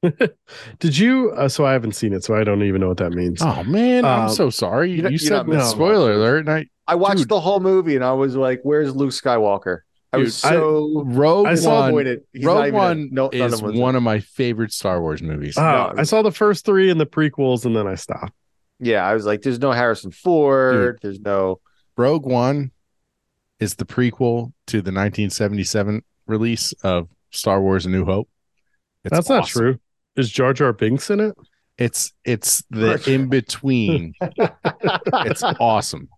Did 0.79 0.97
you? 0.99 1.31
Uh, 1.33 1.49
so 1.49 1.65
I 1.65 1.73
haven't 1.73 1.93
seen 1.93 2.13
it, 2.13 2.25
so 2.25 2.35
I 2.35 2.45
don't 2.45 2.63
even 2.63 2.81
know 2.81 2.89
what 2.89 2.99
that 2.99 3.13
means. 3.13 3.41
Oh 3.43 3.63
man, 3.65 4.05
I'm 4.05 4.29
Um, 4.29 4.29
so 4.35 4.51
sorry. 4.51 4.91
you 4.91 5.03
You, 5.03 5.09
you're 5.11 5.19
said 5.19 5.31
not 5.31 5.49
missing 5.49 5.71
spoiler 5.71 6.11
much. 6.11 6.17
alert, 6.17 6.39
and 6.41 6.51
I 6.51 6.67
I 6.87 6.95
watched 6.97 7.21
Dude. 7.21 7.29
the 7.31 7.41
whole 7.41 7.61
movie 7.61 7.97
and 7.97 8.05
I 8.05 8.13
was 8.13 8.37
like, 8.37 8.61
"Where's 8.63 8.95
Luke 8.95 9.13
Skywalker?" 9.13 9.81
I 10.15 10.17
was 10.19 10.41
Dude, 10.43 10.51
I- 10.53 10.55
so 10.55 11.03
Rogue 11.07 11.47
I 11.47 11.55
saw 11.55 11.81
One. 11.81 11.89
avoided. 11.91 12.21
He's 12.33 12.43
not 12.45 12.55
Rogue 12.55 12.67
even 12.69 12.75
in 12.75 12.75
it. 12.75 12.79
One 12.79 13.09
no, 13.13 13.29
is 13.31 13.41
of 13.53 13.59
them 13.59 13.67
was 13.69 13.75
in 13.77 13.81
one 13.81 13.95
it. 13.95 13.99
of 13.99 14.03
my 14.05 14.21
favorite 14.21 14.73
Star 14.73 15.01
Wars 15.01 15.23
movies. 15.23 15.57
Ah, 15.59 15.93
no. 15.95 16.01
I 16.01 16.05
saw 16.05 16.23
the 16.23 16.33
first 16.33 16.65
three 16.65 16.91
and 16.91 17.01
the 17.01 17.07
prequels, 17.07 17.65
and 17.65 17.75
then 17.77 17.87
I 17.87 17.95
stopped. 17.95 18.33
Yeah, 18.81 19.07
I 19.07 19.15
was 19.15 19.25
like, 19.27 19.43
"There's 19.43 19.59
no 19.61 19.73
Harrison 19.73 20.11
Ford. 20.11 20.99
There's 21.03 21.21
no." 21.21 21.61
Rogue 21.97 22.27
One 22.27 22.73
is 23.61 23.77
the 23.77 23.85
prequel 23.85 24.53
to 24.67 24.79
the 24.79 24.91
1977 24.91 26.03
release 26.27 26.73
of 26.83 27.09
Star 27.31 27.61
Wars: 27.63 27.87
A 27.87 27.89
New 27.91 28.05
Hope. 28.05 28.29
It's 29.05 29.15
That's 29.15 29.29
not 29.29 29.47
true. 29.47 29.79
Is 30.17 30.31
Jar 30.31 30.53
Jar 30.53 30.73
Binks 30.73 31.11
in 31.11 31.21
it? 31.21 31.35
It's 31.79 32.13
it's 32.25 32.63
the 32.71 33.03
in 33.13 33.29
between. 33.29 34.15
it's 34.21 35.43
awesome. 35.43 36.09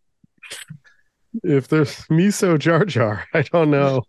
If 1.42 1.68
there's 1.68 1.94
miso 2.06 2.58
Jar 2.58 2.84
Jar, 2.84 3.26
I 3.34 3.42
don't 3.42 3.70
know. 3.70 4.02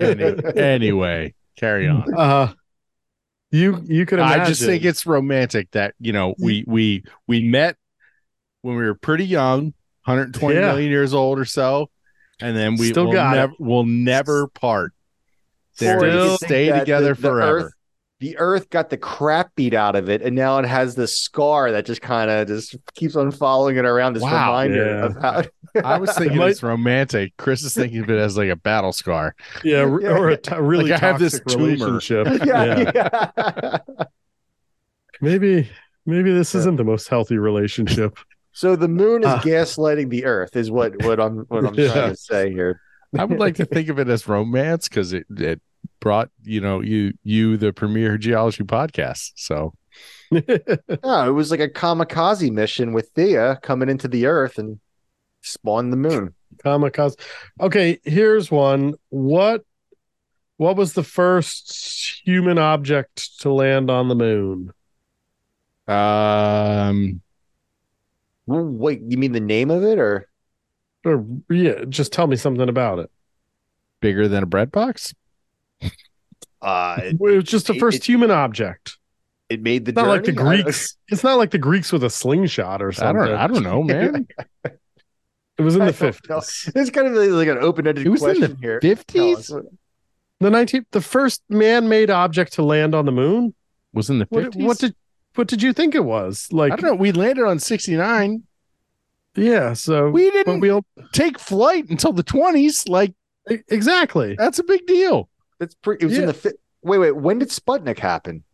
Any, 0.00 0.34
anyway, 0.56 1.34
carry 1.56 1.88
on. 1.88 2.04
Uh 2.16 2.52
you 3.50 3.82
you 3.86 4.06
could 4.06 4.18
imagine. 4.20 4.40
I 4.42 4.44
just 4.46 4.62
think 4.62 4.84
it's 4.84 5.06
romantic 5.06 5.70
that 5.72 5.94
you 5.98 6.12
know 6.12 6.34
we 6.38 6.64
we 6.66 7.02
we 7.26 7.42
met 7.48 7.76
when 8.62 8.76
we 8.76 8.84
were 8.84 8.94
pretty 8.94 9.24
young, 9.26 9.72
120 10.04 10.54
Yeah. 10.54 10.60
million 10.68 10.90
years 10.90 11.12
old 11.14 11.38
or 11.38 11.44
so, 11.44 11.90
and 12.40 12.56
then 12.56 12.76
we 12.76 12.90
Still 12.90 13.06
will 13.06 13.12
got 13.12 13.32
it. 13.34 13.36
never 13.36 13.52
will 13.58 13.84
never 13.84 14.46
part. 14.48 14.92
They're 15.78 15.98
gonna 16.00 16.36
stay 16.36 16.70
together 16.78 17.14
the- 17.14 17.20
the 17.22 17.28
forever. 17.28 17.58
Earth- 17.58 17.72
the 18.20 18.36
Earth 18.38 18.68
got 18.70 18.90
the 18.90 18.96
crap 18.98 19.54
beat 19.56 19.74
out 19.74 19.96
of 19.96 20.08
it, 20.08 20.20
and 20.22 20.36
now 20.36 20.58
it 20.58 20.66
has 20.66 20.94
this 20.94 21.18
scar 21.18 21.72
that 21.72 21.86
just 21.86 22.02
kind 22.02 22.30
of 22.30 22.46
just 22.46 22.76
keeps 22.94 23.16
on 23.16 23.30
following 23.30 23.76
it 23.76 23.84
around. 23.86 24.12
This 24.12 24.22
Wow. 24.22 24.50
reminder 24.50 24.86
Yeah. 24.86 25.04
of 25.06 25.16
how. 25.16 25.42
I 25.84 25.98
was 25.98 26.16
thinking 26.16 26.38
might- 26.38 26.50
it's 26.50 26.62
romantic. 26.62 27.32
Chris 27.38 27.62
is 27.62 27.74
thinking 27.74 28.02
of 28.02 28.10
it 28.10 28.18
as 28.18 28.36
like 28.36 28.50
a 28.50 28.56
battle 28.56 28.92
scar. 28.92 29.34
yeah, 29.64 29.78
r- 29.80 30.00
Yeah. 30.02 30.10
or 30.18 30.28
a 30.28 30.36
t- 30.36 30.54
really 30.56 30.90
Like 30.90 31.02
I 31.02 31.06
have 31.06 31.18
this 31.18 31.40
toxic 31.40 31.46
tumor. 31.58 31.64
relationship. 31.86 32.26
yeah, 32.46 32.90
Yeah. 32.92 32.92
yeah. 32.94 33.78
Maybe 35.20 35.68
maybe 36.06 36.32
this 36.32 36.54
Yeah. 36.54 36.60
isn't 36.60 36.76
the 36.76 36.84
most 36.84 37.08
healthy 37.08 37.38
relationship. 37.38 38.16
So 38.52 38.74
the 38.76 38.88
moon 38.88 39.22
is 39.22 39.28
Ah. 39.28 39.40
gaslighting 39.44 40.10
the 40.10 40.24
Earth, 40.24 40.56
is 40.56 40.70
what 40.70 41.02
what 41.04 41.20
I'm 41.20 41.38
what 41.48 41.64
I'm 41.64 41.74
Yeah. 41.74 41.92
trying 41.92 42.10
to 42.10 42.16
say 42.16 42.50
here. 42.52 42.80
I 43.18 43.24
would 43.24 43.38
like 43.38 43.56
to 43.56 43.64
think 43.64 43.88
of 43.88 43.98
it 43.98 44.08
as 44.08 44.28
romance 44.28 44.88
because 44.88 45.12
it 45.12 45.26
it 45.36 45.60
brought 46.00 46.30
you 46.42 46.60
know 46.60 46.80
you 46.80 47.12
you 47.22 47.56
the 47.56 47.72
premier 47.72 48.18
geology 48.18 48.64
podcast. 48.64 49.32
So 49.36 49.74
No, 51.02 51.28
it 51.28 51.32
was 51.32 51.50
like 51.50 51.60
a 51.60 51.68
kamikaze 51.68 52.50
mission 52.52 52.92
with 52.92 53.12
Theia 53.14 53.60
coming 53.62 53.88
into 53.88 54.06
the 54.08 54.26
Earth 54.26 54.58
and 54.58 54.80
spawn 55.42 55.90
the 55.90 55.96
moon. 55.96 56.34
Kamikaze. 56.64 57.18
Okay, 57.60 57.98
here's 58.04 58.50
one. 58.50 58.94
What 59.08 59.64
what 60.58 60.76
was 60.76 60.92
the 60.92 61.02
first 61.02 62.20
human 62.24 62.58
object 62.58 63.40
to 63.40 63.50
land 63.52 63.90
on 63.90 64.08
the 64.08 64.14
moon? 64.14 64.72
um 65.88 67.20
Well, 68.46 68.64
Wait, 68.64 69.00
you 69.08 69.16
mean 69.16 69.32
the 69.32 69.40
name 69.40 69.70
of 69.70 69.82
it, 69.82 69.98
or 69.98 70.28
Or 71.04 71.24
yeah, 71.48 71.84
just 71.88 72.12
tell 72.12 72.26
me 72.26 72.36
something 72.36 72.68
about 72.68 72.98
it. 72.98 73.10
bigger 74.00 74.28
than 74.28 74.42
a 74.42 74.46
bread 74.46 74.70
box. 74.70 75.14
Uh, 76.62 76.96
it, 77.02 77.14
It 77.14 77.20
was 77.20 77.44
just 77.44 77.66
the 77.66 77.74
first 77.74 77.98
it- 77.98 78.04
human 78.04 78.30
object. 78.30 78.96
it 79.48 79.62
made 79.62 79.84
the 79.84 79.90
It's 79.90 79.96
not 79.96 80.08
like 80.08 80.24
the 80.24 80.32
Greeks. 80.32 80.96
It's 81.08 81.24
not 81.24 81.38
like 81.38 81.50
the 81.50 81.58
Greeks 81.58 81.92
with 81.92 82.04
a 82.04 82.10
slingshot 82.10 82.80
or 82.82 82.88
I 82.88 82.92
something. 82.92 83.24
don't 83.26 83.34
I 83.38 83.46
don't 83.46 83.62
know, 83.62 83.82
man. 83.82 84.26
It 85.58 85.62
was 85.62 85.76
in 85.76 85.84
the 85.84 85.92
fifties. 85.92 86.70
It's 86.74 86.88
kind 86.88 87.06
of 87.06 87.12
like 87.34 87.48
an 87.48 87.58
open-ended 87.58 88.06
It 88.06 88.08
was 88.08 88.22
in 88.22 88.28
question 88.36 88.50
the 88.52 88.56
here. 88.62 88.80
Fifties 88.80 89.48
The 90.38 90.50
nineteenth, 90.50 90.86
the 90.90 91.02
first 91.02 91.42
man-made 91.50 92.08
object 92.08 92.54
to 92.54 92.62
land 92.62 92.94
on 92.94 93.04
the 93.04 93.12
moon. 93.12 93.54
was 93.92 94.08
in 94.08 94.20
the 94.20 94.26
What, 94.30 94.44
fifties. 94.44 94.64
what 94.64 94.78
did 94.78 94.94
what 95.34 95.48
did 95.48 95.62
you 95.62 95.72
think 95.74 95.94
it 95.94 96.04
was? 96.04 96.48
Like 96.50 96.72
I 96.72 96.76
don't 96.76 96.90
know. 96.90 96.94
We 96.94 97.12
landed 97.12 97.44
on 97.44 97.58
sixty 97.58 97.94
nine. 97.94 98.44
yeah, 99.36 99.74
so 99.74 100.10
We 100.10 100.30
didn't 100.30 100.60
we 100.60 100.70
all, 100.70 100.84
take 101.12 101.38
flight 101.38 101.88
until 101.90 102.12
the 102.14 102.22
twenties. 102.22 102.88
Like 102.88 103.12
exactly. 103.68 104.34
that's 104.38 104.58
a 104.58 104.64
big 104.64 104.86
deal. 104.86 105.28
It's 105.60 105.74
pretty. 105.74 106.04
It 106.04 106.08
was 106.08 106.18
in 106.18 106.26
the. 106.26 106.34
Fi- 106.34 106.52
wait, 106.82 106.98
wait. 106.98 107.16
When 107.16 107.38
did 107.38 107.48
Sputnik 107.50 107.98
happen? 107.98 108.44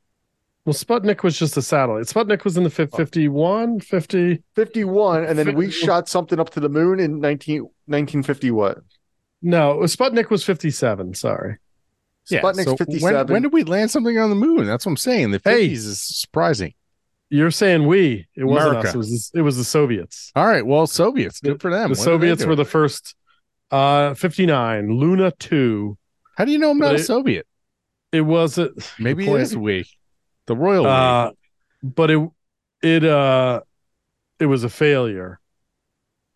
Well, 0.64 0.74
Sputnik 0.74 1.22
was 1.22 1.38
just 1.38 1.56
a 1.56 1.62
satellite. 1.62 2.06
Sputnik 2.06 2.42
was 2.42 2.56
in 2.56 2.64
the 2.64 2.70
fif- 2.70 2.90
51, 2.90 3.78
50. 3.78 4.42
Fifty-one, 4.56 5.24
and 5.24 5.38
then 5.38 5.54
we 5.54 5.70
shot 5.70 6.08
something 6.08 6.40
up 6.40 6.50
to 6.50 6.60
the 6.60 6.68
moon 6.68 6.98
in 6.98 7.20
19, 7.20 7.60
1950 7.62 8.50
What? 8.50 8.78
No, 9.42 9.76
Sputnik 9.82 10.28
was 10.28 10.42
57. 10.42 11.14
Sorry. 11.14 11.58
Sputnik's 12.28 12.64
so 12.64 12.76
57. 12.76 13.16
When, 13.16 13.26
when 13.32 13.42
did 13.42 13.52
we 13.52 13.62
land 13.62 13.92
something 13.92 14.18
on 14.18 14.28
the 14.28 14.34
moon? 14.34 14.66
That's 14.66 14.84
what 14.84 14.90
I'm 14.90 14.96
saying. 14.96 15.30
The 15.30 15.38
50s 15.38 15.44
Hey. 15.52 15.70
is 15.70 16.02
surprising. 16.02 16.74
You're 17.30 17.52
saying 17.52 17.86
we. 17.86 18.26
It 18.34 18.44
wasn't 18.44 18.70
America. 18.70 18.88
us. 18.88 18.94
It 18.94 18.98
was 18.98 19.30
it 19.34 19.40
was 19.42 19.56
the 19.56 19.64
Soviets. 19.64 20.32
All 20.34 20.46
right. 20.46 20.66
Well, 20.66 20.88
Soviets. 20.88 21.38
Good 21.40 21.60
for 21.62 21.70
them. 21.70 21.84
The 21.84 21.88
What 21.90 21.98
Soviets 21.98 22.44
were 22.44 22.56
the 22.56 22.64
first. 22.64 23.14
Uh, 23.70 24.14
59. 24.14 24.90
Luna 24.92 25.30
2. 25.32 25.96
How 26.36 26.44
do 26.44 26.52
you 26.52 26.58
know 26.58 26.70
I'm 26.70 26.78
not 26.78 26.92
But 26.92 27.00
a 27.00 27.04
Soviet? 27.04 27.46
It 28.12 28.20
was 28.22 28.58
a 28.58 28.70
Maybe 28.98 29.24
good 29.24 29.52
it 29.52 29.56
we. 29.56 29.86
The 30.46 30.56
royal 30.56 30.84
we. 30.84 30.90
Uh, 30.90 31.30
but 31.82 32.10
it 32.10 32.28
it 32.82 33.04
uh 33.04 33.60
it 34.38 34.46
was 34.46 34.64
a 34.64 34.68
failure. 34.68 35.40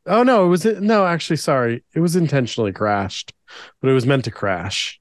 Oh 0.06 0.22
no, 0.22 0.44
it 0.46 0.48
was 0.48 0.64
no. 0.64 1.06
Actually, 1.06 1.36
sorry, 1.36 1.84
it 1.94 2.00
was 2.00 2.16
intentionally 2.16 2.72
crashed, 2.72 3.32
but 3.80 3.88
it 3.90 3.94
was 3.94 4.06
meant 4.06 4.24
to 4.24 4.30
crash. 4.30 5.00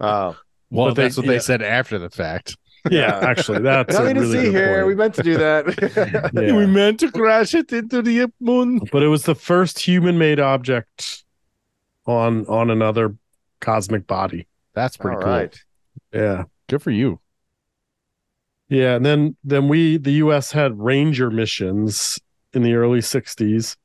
Oh. 0.00 0.36
Well, 0.70 0.94
they- 0.94 1.04
that's 1.04 1.16
what 1.16 1.26
yeah. 1.26 1.32
they 1.32 1.38
said 1.38 1.62
after 1.62 1.98
the 1.98 2.10
fact. 2.10 2.56
Yeah, 2.90 3.18
actually, 3.18 3.58
that's 3.60 3.94
a 3.94 3.98
Nothing 3.98 4.14
to 4.14 4.20
really 4.20 4.44
see 4.46 4.50
here. 4.52 4.76
point. 4.76 4.86
We 4.86 4.94
meant 4.94 5.14
to 5.16 5.22
do 5.22 5.36
that. 5.36 6.30
Yeah. 6.42 6.56
We 6.56 6.64
meant 6.66 7.00
to 7.00 7.10
crash 7.10 7.52
it 7.52 7.70
into 7.72 8.00
the 8.00 8.32
moon. 8.40 8.80
but 8.92 9.02
it 9.02 9.08
was 9.08 9.24
the 9.24 9.34
first 9.34 9.80
human-made 9.80 10.38
object 10.40 11.24
on 12.06 12.46
on 12.46 12.70
another 12.70 13.14
cosmic 13.60 14.06
body. 14.06 14.46
That's 14.74 14.96
pretty 14.96 15.16
All 15.16 15.22
cool. 15.22 15.32
right. 15.32 15.58
Yeah, 16.12 16.44
Good 16.68 16.82
for 16.82 16.90
you. 16.90 17.20
yeah. 18.68 18.94
And 18.96 19.04
then 19.04 19.36
then 19.44 19.68
we 19.68 19.96
the 19.96 20.12
U.S. 20.12 20.52
had 20.52 20.78
Ranger 20.78 21.30
missions 21.30 22.18
in 22.52 22.62
the 22.62 22.74
early 22.74 23.00
'60s, 23.00 23.76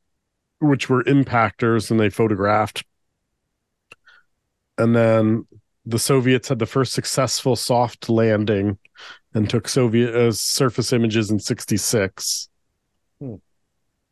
which 0.59 0.89
were 0.89 1.03
impactors, 1.03 1.91
and 1.91 1.99
they 1.99 2.09
photographed. 2.09 2.84
And 4.78 4.95
then 4.95 5.47
the 5.86 5.99
Soviets 5.99 6.47
had 6.49 6.59
the 6.59 6.65
first 6.65 6.93
successful 6.93 7.55
soft 7.55 8.09
landing, 8.09 8.78
and 9.34 9.49
took 9.49 9.67
Soviet 9.67 10.13
uh, 10.15 10.32
surface 10.32 10.93
images 10.93 11.30
in 11.32 11.39
'66. 11.39 12.49
Hmm. 13.19 13.36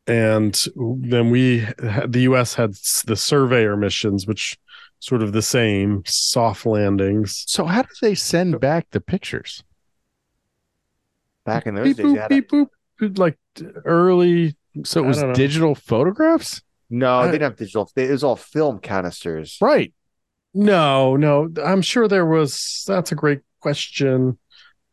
And 0.08 0.60
then 0.76 1.30
we, 1.30 1.60
had, 1.60 2.12
the 2.12 2.22
U.S. 2.22 2.56
had 2.56 2.74
the 3.06 3.16
surveyor 3.16 3.78
missions, 3.78 4.26
which 4.28 4.58
sort 5.02 5.22
of 5.22 5.34
the 5.34 5.42
same 5.42 6.04
soft 6.06 6.66
landings. 6.66 7.44
So 7.48 7.66
how 7.66 7.82
did 7.82 7.92
they 8.02 8.16
send 8.16 8.60
back 8.62 8.88
the 8.92 9.02
pictures? 9.02 9.64
Back 11.46 11.66
in 11.66 11.76
those 11.76 11.88
Beep 11.88 11.98
days, 11.98 12.06
you 12.06 12.14
boop, 12.14 12.22
had 12.22 12.32
a- 12.32 12.42
boop, 12.42 13.18
like 13.18 13.38
early. 13.84 14.56
So 14.86 15.04
it 15.04 15.08
was 15.08 15.22
digital 15.38 15.76
photographs? 15.76 16.62
no, 16.90 17.20
I- 17.20 17.26
they 17.26 17.32
didn't 17.34 17.44
have 17.44 17.56
digital. 17.58 17.92
It 17.96 18.10
was 18.12 18.24
all 18.24 18.36
film 18.36 18.80
canisters. 18.80 19.58
Right. 19.60 19.94
No, 20.54 21.16
no, 21.16 21.50
I'm 21.64 21.82
sure 21.82 22.08
there 22.08 22.26
was. 22.26 22.84
That's 22.88 23.12
a 23.12 23.16
great 23.16 23.40
question 23.62 24.38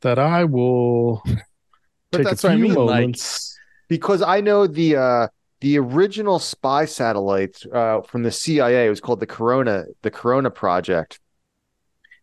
that 0.02 0.18
I 0.18 0.44
will 0.44 1.22
But 2.10 2.18
take 2.18 2.24
that's 2.26 2.44
a 2.44 2.46
what 2.48 2.52
I 2.52 2.56
few 2.56 2.64
mean, 2.64 2.74
like- 2.74 2.86
moments. 3.00 3.58
because 3.88 4.22
I 4.22 4.40
know 4.40 4.66
the 4.66 4.96
uh 4.96 5.28
the 5.60 5.78
original 5.78 6.38
spy 6.38 6.84
satellites 6.84 7.66
uh 7.72 8.00
from 8.02 8.22
the 8.22 8.30
CIA 8.30 8.88
was 8.88 9.00
called 9.00 9.20
the 9.20 9.26
Corona 9.26 9.84
the 10.02 10.10
Corona 10.10 10.50
project. 10.50 11.20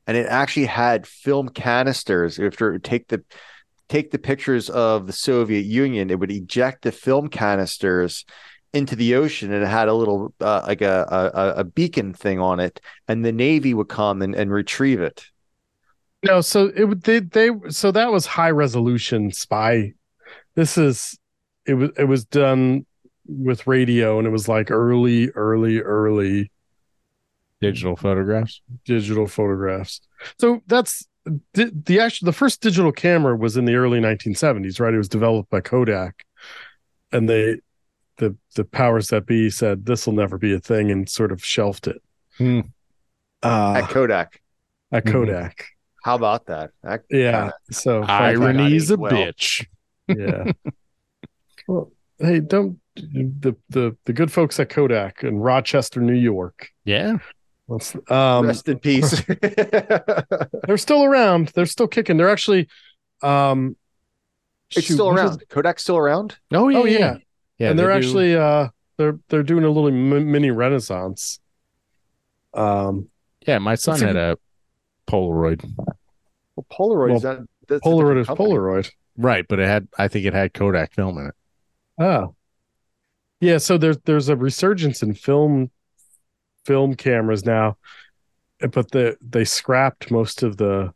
And 0.07 0.15
it 0.17 0.27
actually 0.27 0.67
had 0.67 1.07
film 1.07 1.49
canisters. 1.49 2.39
After 2.39 2.73
it 2.75 2.83
take 2.83 3.07
the 3.07 3.23
take 3.89 4.11
the 4.11 4.19
pictures 4.19 4.69
of 4.69 5.07
the 5.07 5.13
Soviet 5.13 5.65
Union, 5.65 6.09
it 6.09 6.19
would 6.19 6.31
eject 6.31 6.83
the 6.83 6.91
film 6.91 7.29
canisters 7.29 8.25
into 8.73 8.95
the 8.95 9.15
ocean 9.15 9.53
and 9.53 9.63
it 9.63 9.67
had 9.67 9.87
a 9.87 9.93
little 9.93 10.33
uh, 10.41 10.63
like 10.67 10.81
a, 10.81 11.07
a 11.33 11.61
a 11.61 11.63
beacon 11.63 12.13
thing 12.13 12.39
on 12.41 12.59
it 12.59 12.81
and 13.07 13.23
the 13.23 13.31
navy 13.31 13.73
would 13.73 13.87
come 13.87 14.21
and, 14.21 14.35
and 14.35 14.51
retrieve 14.51 14.99
it 15.01 15.25
No, 16.23 16.41
so 16.41 16.71
it 16.75 17.03
they 17.03 17.19
they 17.19 17.49
so 17.69 17.91
that 17.91 18.11
was 18.11 18.25
high 18.25 18.49
resolution 18.49 19.31
spy. 19.31 19.93
This 20.55 20.77
is 20.77 21.17
it 21.65 21.75
was 21.75 21.91
it 21.97 22.05
was 22.05 22.25
done 22.25 22.85
with 23.27 23.65
radio 23.67 24.17
and 24.19 24.27
it 24.27 24.31
was 24.31 24.47
like 24.47 24.69
early, 24.71 25.29
early, 25.31 25.79
early 25.81 26.51
Digital 27.61 27.95
photographs. 27.95 28.61
digital 28.83 29.27
photographs. 29.27 30.01
So 30.39 30.61
that's 30.67 31.07
the, 31.53 31.71
the 31.85 31.99
actual 32.01 32.25
the 32.25 32.33
first 32.33 32.61
digital 32.61 32.91
camera 32.91 33.35
was 33.35 33.55
in 33.57 33.65
the 33.65 33.75
early 33.75 33.99
1970s, 33.99 34.79
right? 34.79 34.93
It 34.93 34.97
was 34.97 35.07
developed 35.09 35.49
by 35.49 35.61
Kodak, 35.61 36.23
and 37.11 37.27
they 37.29 37.61
the 38.17 38.35
the 38.55 38.65
powers 38.65 39.07
that 39.07 39.25
be 39.25 39.49
said 39.49 39.85
this 39.85 40.05
will 40.05 40.13
never 40.13 40.37
be 40.37 40.53
a 40.53 40.59
thing 40.59 40.91
and 40.91 41.09
sort 41.09 41.31
of 41.31 41.43
shelved 41.43 41.87
it. 41.87 42.01
Hmm. 42.37 42.59
Uh, 43.41 43.81
at 43.83 43.89
Kodak 43.89 44.41
at 44.91 45.05
Mhm. 45.05 45.11
Kodak, 45.11 45.65
how 46.03 46.15
about 46.15 46.45
that 46.47 46.71
That 46.83 47.03
yeah. 47.09 47.51
So 47.71 48.03
Irony's 48.03 48.91
a 48.91 48.97
well. 48.97 49.11
bitch. 49.13 49.65
yeah. 50.09 50.51
well, 51.67 51.91
hey, 52.19 52.41
don't 52.41 52.79
the 52.95 53.55
the 53.69 53.95
the 54.05 54.13
good 54.13 54.31
folks 54.31 54.59
at 54.59 54.69
Kodak 54.69 55.23
in 55.23 55.37
Rochester, 55.39 55.99
New 56.01 56.13
York. 56.13 56.69
Yeah. 56.85 57.17
Let's, 57.67 57.95
um, 58.11 58.45
rest 58.45 58.69
in 58.69 58.77
peace 58.77 59.23
they're 60.67 60.77
still 60.77 61.03
around. 61.03 61.47
They're 61.55 61.65
still 61.65 61.87
kicking. 61.87 62.15
They're 62.17 62.29
actually, 62.29 62.67
um, 63.23 63.75
it's 64.75 64.85
shoot, 64.85 64.93
still 64.93 65.07
what 65.07 65.17
is- 65.25 65.31
around 65.31 65.43
Kodak's 65.49 65.81
still 65.81 65.97
around 65.97 66.37
Oh 66.53 66.69
yeah. 66.69 66.77
Oh 66.79 66.85
yeah, 66.85 67.17
Yeah. 67.57 67.69
and 67.71 67.79
they're 67.79 67.87
they 67.87 67.99
do- 68.01 68.07
actually 68.07 68.35
uh 68.35 68.67
they're 68.97 69.17
they're 69.29 69.43
doing 69.43 69.63
a 69.63 69.69
little 69.69 69.89
mini 69.91 70.51
renaissance. 70.51 71.39
Um, 72.53 73.09
Yeah, 73.47 73.57
my 73.59 73.75
son 73.75 73.95
It's 73.95 74.03
a- 74.03 74.07
had 74.07 74.15
a 74.15 74.37
Polaroid. 75.07 75.63
well 76.55 76.65
Polaroid 76.71 77.07
Well, 77.07 77.15
is 77.17 77.21
that 77.23 77.39
that's 77.67 77.81
Polaroid 77.85 78.19
is 78.21 78.27
company. 78.27 78.49
Polaroid. 78.49 78.91
Right, 79.17 79.45
but 79.47 79.59
it 79.59 79.67
had 79.67 79.87
I 79.97 80.07
think 80.07 80.25
it 80.25 80.33
had 80.33 80.53
Kodak 80.53 80.93
film 80.93 81.17
in 81.17 81.27
it. 81.27 81.33
Oh, 81.99 82.35
yeah. 83.45 83.57
So 83.57 83.77
there's 83.77 83.97
there's 84.05 84.29
a 84.29 84.35
resurgence 84.35 85.01
in 85.03 85.13
film 85.13 85.69
film 86.65 86.95
cameras 86.95 87.45
now, 87.45 87.77
but 88.59 88.91
the 88.91 89.17
they 89.21 89.45
scrapped 89.45 90.11
most 90.11 90.43
of 90.43 90.57
the 90.57 90.93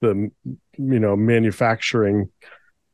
the 0.00 0.30
you 0.44 0.98
know 1.00 1.16
manufacturing 1.16 2.30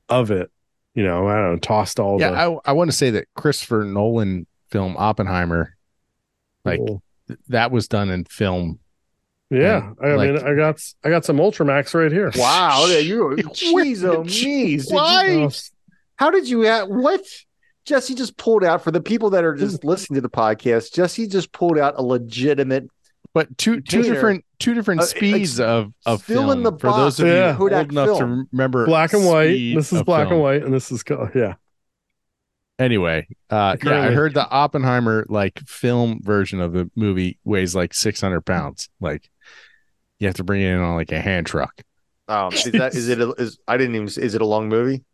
of 0.09 0.31
it. 0.31 0.51
You 0.95 1.03
know, 1.03 1.27
I 1.27 1.35
don't 1.35 1.53
know, 1.55 1.59
tossed 1.59 1.99
all 1.99 2.21
yeah, 2.21 2.31
the 2.31 2.37
I 2.37 2.59
I 2.67 2.73
want 2.73 2.91
to 2.91 2.97
say 2.97 3.11
that 3.11 3.27
Christopher 3.35 3.85
Nolan 3.85 4.47
film 4.71 4.97
Oppenheimer, 4.97 5.77
like 6.65 6.79
little- 6.81 7.03
th- 7.29 7.39
that 7.49 7.71
was 7.73 7.89
done 7.89 8.11
in 8.11 8.25
film. 8.25 8.79
yeah. 9.51 9.93
I 10.03 10.13
like- 10.13 10.31
mean, 10.35 10.47
I 10.47 10.55
got 10.55 10.81
I 11.05 11.11
got 11.11 11.25
some 11.25 11.39
Ultramax 11.39 11.95
right 11.95 12.13
here. 12.13 12.31
wow 12.37 12.87
yeah, 12.89 12.99
you 12.99 13.19
jeez 13.55 14.05
oh 14.05 14.21
Which- 14.21 14.43
me 14.45 15.45
Oh, 15.45 15.51
how 16.17 16.31
did 16.31 16.49
you 16.49 16.65
at 16.67 16.89
what 16.89 17.23
Jesse 17.85 18.15
just 18.15 18.37
pulled 18.37 18.65
out 18.65 18.83
for 18.83 18.91
the 18.91 19.01
people 19.01 19.31
that 19.31 19.45
are 19.45 19.55
just 19.55 19.85
listening 19.85 20.15
to 20.17 20.21
the 20.21 20.31
podcast 20.31 20.93
Jesse 20.95 21.27
just 21.27 21.53
pulled 21.53 21.79
out 21.79 21.95
a 21.97 22.03
legitimate 22.03 22.89
But 23.35 23.57
two 23.59 23.81
two 23.81 23.97
Container. 23.99 24.15
different 24.15 24.45
two 24.59 24.75
different 24.75 25.01
Uh, 25.03 25.05
speeds 25.07 25.59
like, 25.59 25.69
of 25.69 25.93
of 26.07 26.23
still 26.23 26.47
film. 26.47 26.59
in 26.59 26.63
the 26.63 26.73
For 26.73 26.93
those 26.93 27.19
box, 27.19 27.19
of 27.21 27.27
yeah. 27.27 27.53
you 27.53 27.57
Kodak 27.59 27.79
old 27.79 27.93
enough 27.93 28.19
to 28.19 28.47
remember 28.53 28.87
black 28.87 29.13
and 29.13 29.27
white. 29.27 29.75
This 29.75 29.93
is 29.93 30.03
black 30.03 30.25
film. 30.29 30.35
and 30.35 30.43
white, 30.43 30.63
and 30.63 30.73
this 30.73 30.91
is 30.93 31.03
color. 31.03 31.31
Yeah. 31.35 31.55
Anyway, 32.79 33.29
uh, 33.51 33.77
yeah, 33.85 34.01
I 34.01 34.11
heard 34.11 34.35
the 34.35 34.49
Oppenheimer 34.49 35.25
like 35.29 35.61
film 35.61 36.21
version 36.23 36.61
of 36.61 36.73
the 36.73 36.91
movie 36.97 37.39
weighs 37.45 37.75
like 37.75 37.95
six 37.95 38.21
hundred 38.21 38.41
pounds. 38.43 38.89
Like 39.01 39.31
you 40.19 40.27
have 40.27 40.37
to 40.37 40.45
bring 40.45 40.61
it 40.63 40.73
in 40.73 40.79
on 40.81 40.97
like 40.97 41.13
a 41.13 41.21
hand 41.21 41.47
truck. 41.47 41.83
um 42.27 42.53
is 42.53 42.65
that 42.73 42.95
is 42.95 43.09
it 43.09 43.21
a, 43.21 43.31
is 43.39 43.59
I 43.69 43.77
didn't 43.77 43.95
even 43.95 44.07
is 44.09 44.35
it 44.35 44.41
a 44.41 44.47
long 44.47 44.69
movie 44.69 45.05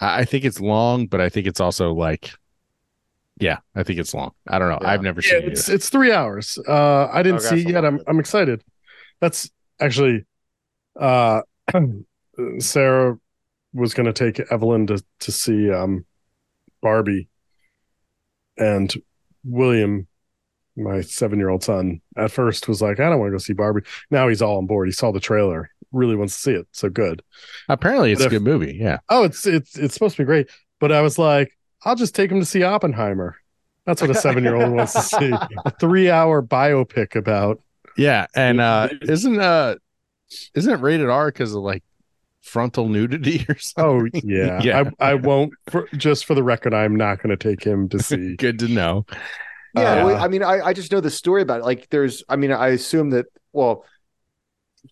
I 0.00 0.20
I 0.20 0.24
think 0.24 0.44
it's 0.44 0.60
long, 0.60 1.06
but 1.06 1.20
I 1.20 1.28
think 1.28 1.46
it's 1.46 1.60
also 1.60 1.92
like, 1.94 2.32
yeah, 3.40 3.58
I 3.74 3.82
think 3.82 3.98
it's 3.98 4.14
long. 4.14 4.32
I 4.46 4.58
don't 4.58 4.68
know. 4.70 4.80
Yeah. 4.80 4.88
I've 4.88 5.02
never 5.02 5.22
Yeah, 5.24 5.38
seen 5.38 5.48
it. 5.48 5.52
it's 5.52 5.68
it's 5.68 5.88
three 5.88 6.12
hours. 6.12 6.58
Uh, 6.68 7.06
I 7.12 7.22
didn't 7.22 7.40
Okay, 7.40 7.56
see 7.60 7.60
it 7.60 7.66
yet. 7.68 7.84
I'm 7.84 8.00
I'm 8.06 8.18
excited. 8.20 8.64
That's 9.20 9.50
actually, 9.80 10.26
uh, 11.00 11.42
Sarah 12.60 13.18
was 13.74 13.94
going 13.94 14.06
to 14.06 14.14
take 14.14 14.40
Evelyn 14.52 14.86
to 14.88 15.04
to 15.20 15.32
see 15.32 15.70
um, 15.72 16.06
Barbie, 16.82 17.28
and 18.58 18.92
William, 19.44 20.06
my 20.76 21.00
seven 21.02 21.38
year 21.38 21.50
old 21.50 21.64
son, 21.64 22.00
at 22.16 22.32
first 22.32 22.68
was 22.68 22.82
like, 22.82 23.00
I 23.00 23.10
don't 23.10 23.20
want 23.20 23.28
to 23.30 23.34
go 23.34 23.38
see 23.38 23.54
Barbie. 23.54 23.82
Now 24.10 24.28
he's 24.28 24.42
all 24.42 24.58
on 24.58 24.66
board. 24.66 24.88
He 24.88 24.92
saw 24.92 25.12
the 25.12 25.20
trailer, 25.20 25.70
really 25.92 26.16
wants 26.16 26.34
to 26.36 26.40
see 26.40 26.52
it. 26.52 26.66
So 26.72 26.88
good. 26.88 27.22
Apparently, 27.68 28.12
it's 28.12 28.20
But 28.22 28.32
a 28.32 28.36
if- 28.36 28.42
good 28.42 28.50
movie. 28.50 28.76
Yeah. 28.80 28.98
Oh, 29.08 29.24
it's 29.24 29.46
it's 29.46 29.78
it's 29.78 29.94
supposed 29.94 30.16
to 30.16 30.22
be 30.22 30.26
great. 30.26 30.48
But 30.80 30.92
I 30.92 31.00
was 31.02 31.18
like, 31.18 31.56
I'll 31.84 31.96
just 31.96 32.14
take 32.14 32.30
him 32.30 32.40
to 32.40 32.46
see 32.46 32.62
Oppenheimer. 32.62 33.36
That's 33.86 34.00
what 34.00 34.10
a 34.10 34.14
seven 34.14 34.44
year 34.44 34.54
old 34.56 34.72
wants 34.72 34.92
to 34.94 35.00
see. 35.02 35.32
A 35.64 35.70
three 35.80 36.10
hour 36.10 36.42
biopic 36.42 37.16
about 37.16 37.60
Yeah, 37.96 38.26
and 38.34 38.60
uh 38.60 38.88
isn't 39.02 39.38
uh 39.40 39.76
isn't 40.54 40.72
it 40.72 40.80
rated 40.80 41.08
R 41.08 41.26
because 41.28 41.54
of 41.54 41.62
like 41.62 41.82
frontal 42.42 42.88
nudity 42.88 43.44
or 43.48 43.58
something? 43.58 44.10
Oh 44.14 44.20
yeah, 44.24 44.60
Yeah. 44.62 44.90
I 45.00 45.10
I 45.10 45.14
won't. 45.14 45.52
For, 45.70 45.88
just 45.96 46.24
for 46.26 46.34
the 46.34 46.42
record, 46.42 46.74
I'm 46.74 46.96
not 46.96 47.22
going 47.22 47.36
to 47.36 47.36
take 47.36 47.62
him 47.64 47.88
to 47.90 47.98
see. 48.02 48.36
Good 48.38 48.58
to 48.60 48.68
know. 48.68 49.04
Yeah, 49.76 50.02
Uh, 50.02 50.06
well, 50.06 50.16
I 50.24 50.28
mean, 50.28 50.42
I, 50.42 50.60
I 50.60 50.72
just 50.74 50.92
know 50.92 51.00
the 51.00 51.10
story 51.10 51.40
about 51.42 51.60
it. 51.60 51.64
Like, 51.64 51.88
there's, 51.88 52.22
I 52.28 52.36
mean, 52.36 52.52
I 52.52 52.68
assume 52.68 53.08
that, 53.10 53.24
well, 53.54 53.86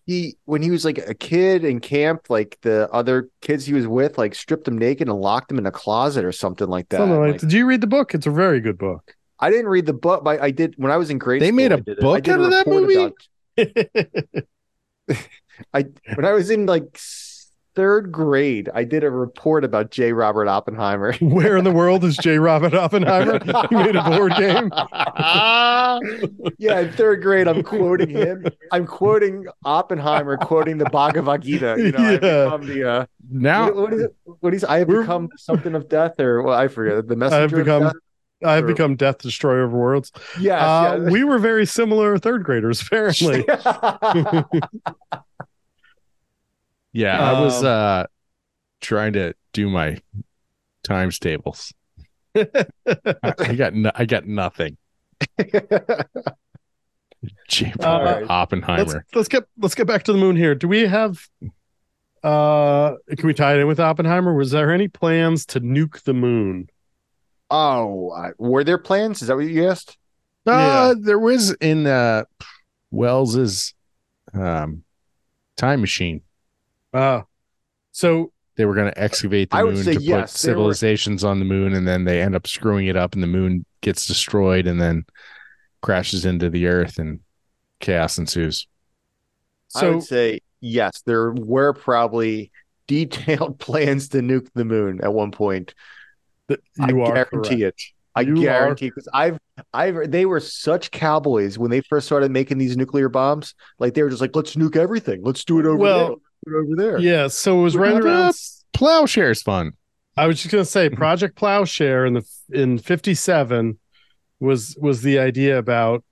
he, 0.05 0.35
when 0.45 0.61
he 0.61 0.71
was 0.71 0.83
like 0.85 0.97
a 0.97 1.13
kid 1.13 1.63
in 1.63 1.79
camp, 1.79 2.29
like 2.29 2.57
the 2.61 2.89
other 2.91 3.29
kids 3.41 3.65
he 3.65 3.73
was 3.73 3.87
with, 3.87 4.17
like 4.17 4.35
stripped 4.35 4.67
him 4.67 4.77
naked 4.77 5.07
and 5.07 5.19
locked 5.19 5.51
him 5.51 5.57
in 5.59 5.65
a 5.65 5.71
closet 5.71 6.25
or 6.25 6.31
something 6.31 6.67
like 6.67 6.89
that. 6.89 6.97
Something 6.97 7.19
like, 7.19 7.31
Like, 7.33 7.41
did 7.41 7.53
you 7.53 7.65
read 7.65 7.81
the 7.81 7.87
book? 7.87 8.13
It's 8.13 8.27
a 8.27 8.31
very 8.31 8.59
good 8.59 8.77
book. 8.77 9.15
I 9.39 9.49
didn't 9.49 9.67
read 9.67 9.85
the 9.85 9.93
book, 9.93 10.23
but 10.23 10.41
I 10.41 10.51
did 10.51 10.75
when 10.77 10.91
I 10.91 10.97
was 10.97 11.09
in 11.09 11.17
grade 11.17 11.41
They 11.41 11.47
school. 11.47 11.55
made 11.55 11.71
a 11.71 11.77
book 11.77 12.23
did 12.23 12.33
out 12.33 12.39
a 12.41 12.43
of 12.45 12.51
that 12.51 12.67
movie? 12.67 12.95
about- 12.95 13.13
I 15.73 15.85
when 16.15 16.25
I 16.25 16.33
was 16.33 16.49
in 16.49 16.65
like 16.65 16.97
third 17.75 18.11
grade, 18.11 18.69
I 18.73 18.83
did 18.83 19.03
a 19.03 19.09
report 19.09 19.63
about 19.63 19.91
J. 19.91 20.11
Robert 20.13 20.47
Oppenheimer. 20.47 21.13
Where 21.21 21.57
in 21.57 21.63
the 21.63 21.71
world 21.71 22.03
is 22.03 22.17
J. 22.17 22.37
Robert 22.39 22.73
Oppenheimer? 22.73 23.39
He 23.69 23.75
made 23.75 23.95
a 23.95 24.03
board 24.03 24.33
game. 24.37 24.69
yeah, 26.57 26.79
in 26.81 26.91
third 26.93 27.21
grade, 27.21 27.47
I'm 27.47 27.63
quoting 27.63 28.09
him. 28.09 28.45
I'm 28.71 28.85
quoting 28.85 29.45
Oppenheimer, 29.63 30.37
quoting 30.37 30.77
the 30.77 30.85
Bhagavad 30.85 31.41
Gita. 31.43 31.75
You 31.77 31.91
know, 31.91 31.99
I 31.99 32.11
Yeah. 32.13 32.17
become 32.19 32.67
the 32.67 32.89
uh, 32.89 33.05
Now 33.29 33.71
what, 33.73 33.93
is 33.93 34.01
it? 34.01 34.15
What 34.41 34.53
is 34.53 34.63
I 34.63 34.79
have 34.79 34.87
We're- 34.87 35.01
become 35.03 35.29
something 35.37 35.73
of 35.75 35.87
death, 35.89 36.19
or 36.19 36.41
well, 36.43 36.57
I 36.57 36.67
forget 36.67 37.07
the 37.07 37.15
messenger. 37.15 37.43
I've 37.43 37.51
become 37.65 37.83
of 37.83 37.93
death? 37.93 38.01
I've 38.43 38.65
become 38.65 38.95
Death 38.95 39.19
Destroyer 39.19 39.63
of 39.65 39.71
Worlds. 39.71 40.11
Yes, 40.39 40.59
Uh, 40.63 40.97
yes. 41.03 41.11
we 41.11 41.23
were 41.23 41.37
very 41.37 41.65
similar 41.67 42.17
third 42.17 42.43
graders, 42.43 42.81
apparently. 42.81 43.45
Yeah, 46.93 47.19
I 47.19 47.39
was 47.41 47.59
Um, 47.59 47.65
uh 47.65 48.03
trying 48.81 49.13
to 49.13 49.33
do 49.53 49.69
my 49.69 49.99
times 50.83 51.19
tables. 51.19 51.73
I 52.35 52.45
I 53.39 53.55
got 53.55 53.73
no, 53.73 53.91
I 53.95 54.05
got 54.05 54.25
nothing. 54.25 54.77
J. 57.47 57.71
Uh, 57.79 57.83
Robert 57.83 58.19
let's 58.21 58.29
Oppenheimer. 58.31 59.05
let's 59.13 59.27
get 59.27 59.43
let's 59.59 59.75
get 59.75 59.85
back 59.87 60.03
to 60.03 60.11
the 60.13 60.17
moon 60.17 60.35
here. 60.35 60.55
Do 60.55 60.67
we 60.67 60.81
have 60.87 61.27
uh 62.23 62.95
can 63.17 63.27
we 63.27 63.33
tie 63.33 63.53
it 63.55 63.59
in 63.59 63.67
with 63.67 63.79
Oppenheimer? 63.79 64.33
Was 64.33 64.51
there 64.51 64.71
any 64.71 64.87
plans 64.87 65.45
to 65.47 65.59
nuke 65.61 66.01
the 66.03 66.13
moon? 66.13 66.69
oh, 67.53 68.09
uh, 68.11 68.31
were 68.37 68.63
there 68.63 68.77
plans? 68.77 69.21
Is 69.21 69.27
that 69.27 69.35
what 69.35 69.45
you 69.45 69.67
asked? 69.67 69.97
Uh, 70.47 70.95
there 70.99 71.19
was 71.19 71.51
in 71.55 71.85
uh 71.85 72.23
Wells's 72.89 73.73
um 74.33 74.83
time 75.57 75.81
machine. 75.81 76.21
Uh 76.93 77.21
so 77.91 78.31
They 78.57 78.65
were 78.65 78.75
going 78.75 78.91
to 78.91 78.99
excavate 79.01 79.49
the 79.49 79.57
I 79.57 79.63
moon 79.63 79.75
to 79.83 79.93
yes, 79.93 79.93
put 79.93 80.01
there 80.01 80.17
were- 80.57 80.73
civilizations 80.73 81.23
on 81.23 81.39
the 81.39 81.45
moon, 81.45 81.73
and 81.73 81.87
then 81.87 82.03
they 82.05 82.21
end 82.21 82.35
up 82.35 82.47
screwing 82.47 82.87
it 82.87 82.95
up, 82.95 83.13
and 83.13 83.23
the 83.23 83.27
moon 83.27 83.65
gets 83.81 84.05
destroyed, 84.07 84.67
and 84.67 84.79
then 84.79 85.05
crashes 85.81 86.25
into 86.25 86.49
the 86.49 86.67
Earth, 86.67 86.97
and 86.99 87.19
chaos 87.79 88.17
ensues. 88.17 88.67
I 89.75 89.89
would 89.89 90.03
say 90.03 90.41
yes. 90.59 91.01
There 91.05 91.31
were 91.31 91.73
probably 91.73 92.51
detailed 92.87 93.57
plans 93.59 94.09
to 94.09 94.19
nuke 94.19 94.47
the 94.53 94.65
moon 94.65 94.99
at 95.01 95.13
one 95.13 95.31
point. 95.31 95.73
th- 96.49 96.59
I 96.79 96.91
are 96.91 97.13
guarantee 97.13 97.59
correct. 97.61 97.61
it. 97.61 97.81
I 98.15 98.21
You 98.21 98.33
are- 98.33 98.41
guarantee 98.41 98.89
because 98.89 99.07
I've 99.13 99.37
I've 99.73 100.11
they 100.11 100.25
were 100.25 100.39
such 100.41 100.91
cowboys 100.91 101.57
when 101.57 101.71
they 101.71 101.81
first 101.81 102.05
started 102.05 102.31
making 102.31 102.57
these 102.57 102.75
nuclear 102.75 103.07
bombs. 103.09 103.55
Like 103.79 103.93
they 103.93 104.03
were 104.03 104.09
just 104.09 104.21
like, 104.21 104.35
let's 104.35 104.55
nuke 104.55 104.75
everything. 104.75 105.21
Let's 105.23 105.45
do 105.45 105.59
it 105.59 105.65
over 105.65 105.77
Well, 105.77 106.21
there. 106.45 106.57
Let's 106.57 106.67
do 106.67 106.75
it 106.81 106.83
over 106.83 106.99
there. 106.99 106.99
Yeah, 106.99 107.27
so 107.27 107.59
it 107.59 107.63
was 107.63 107.75
Look 107.75 107.83
right 107.83 108.01
around. 108.03 108.33
Plowshare's 108.73 109.41
fun. 109.41 109.73
I 110.17 110.27
was 110.27 110.41
just 110.41 110.51
gonna 110.51 110.65
say 110.65 110.89
Project 110.89 111.35
Plowshare 111.35 112.05
in 112.05 112.13
the 112.13 112.27
in 112.51 112.77
fifty 112.77 113.13
seven 113.13 113.79
was 114.39 114.75
was 114.79 115.01
the 115.01 115.19
idea 115.19 115.57
about 115.57 116.03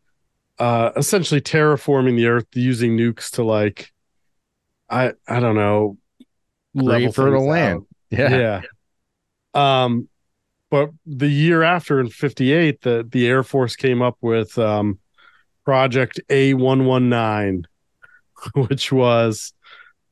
uh 0.58 0.92
essentially 0.96 1.42
terraforming 1.42 2.16
the 2.16 2.28
earth 2.28 2.46
using 2.54 2.98
nukes 2.98 3.32
to 3.32 3.44
like 3.44 3.92
I 4.90 5.14
I 5.28 5.40
don't 5.40 5.56
know 5.56 5.98
Great 6.78 7.14
fertile 7.14 7.48
land. 7.48 7.86
Yeah. 8.10 8.62
Yeah. 9.56 9.82
Um 9.84 10.08
but 10.70 10.92
the 11.06 11.28
year 11.28 11.64
after 11.64 12.00
in 12.00 12.10
58 12.10 12.82
the 12.82 13.08
the 13.10 13.28
Air 13.28 13.44
Force 13.44 13.76
came 13.76 14.02
up 14.02 14.18
with 14.22 14.58
um 14.58 15.00
Project 15.66 16.20
A119 16.30 17.66
which 18.54 18.92
was 18.92 19.54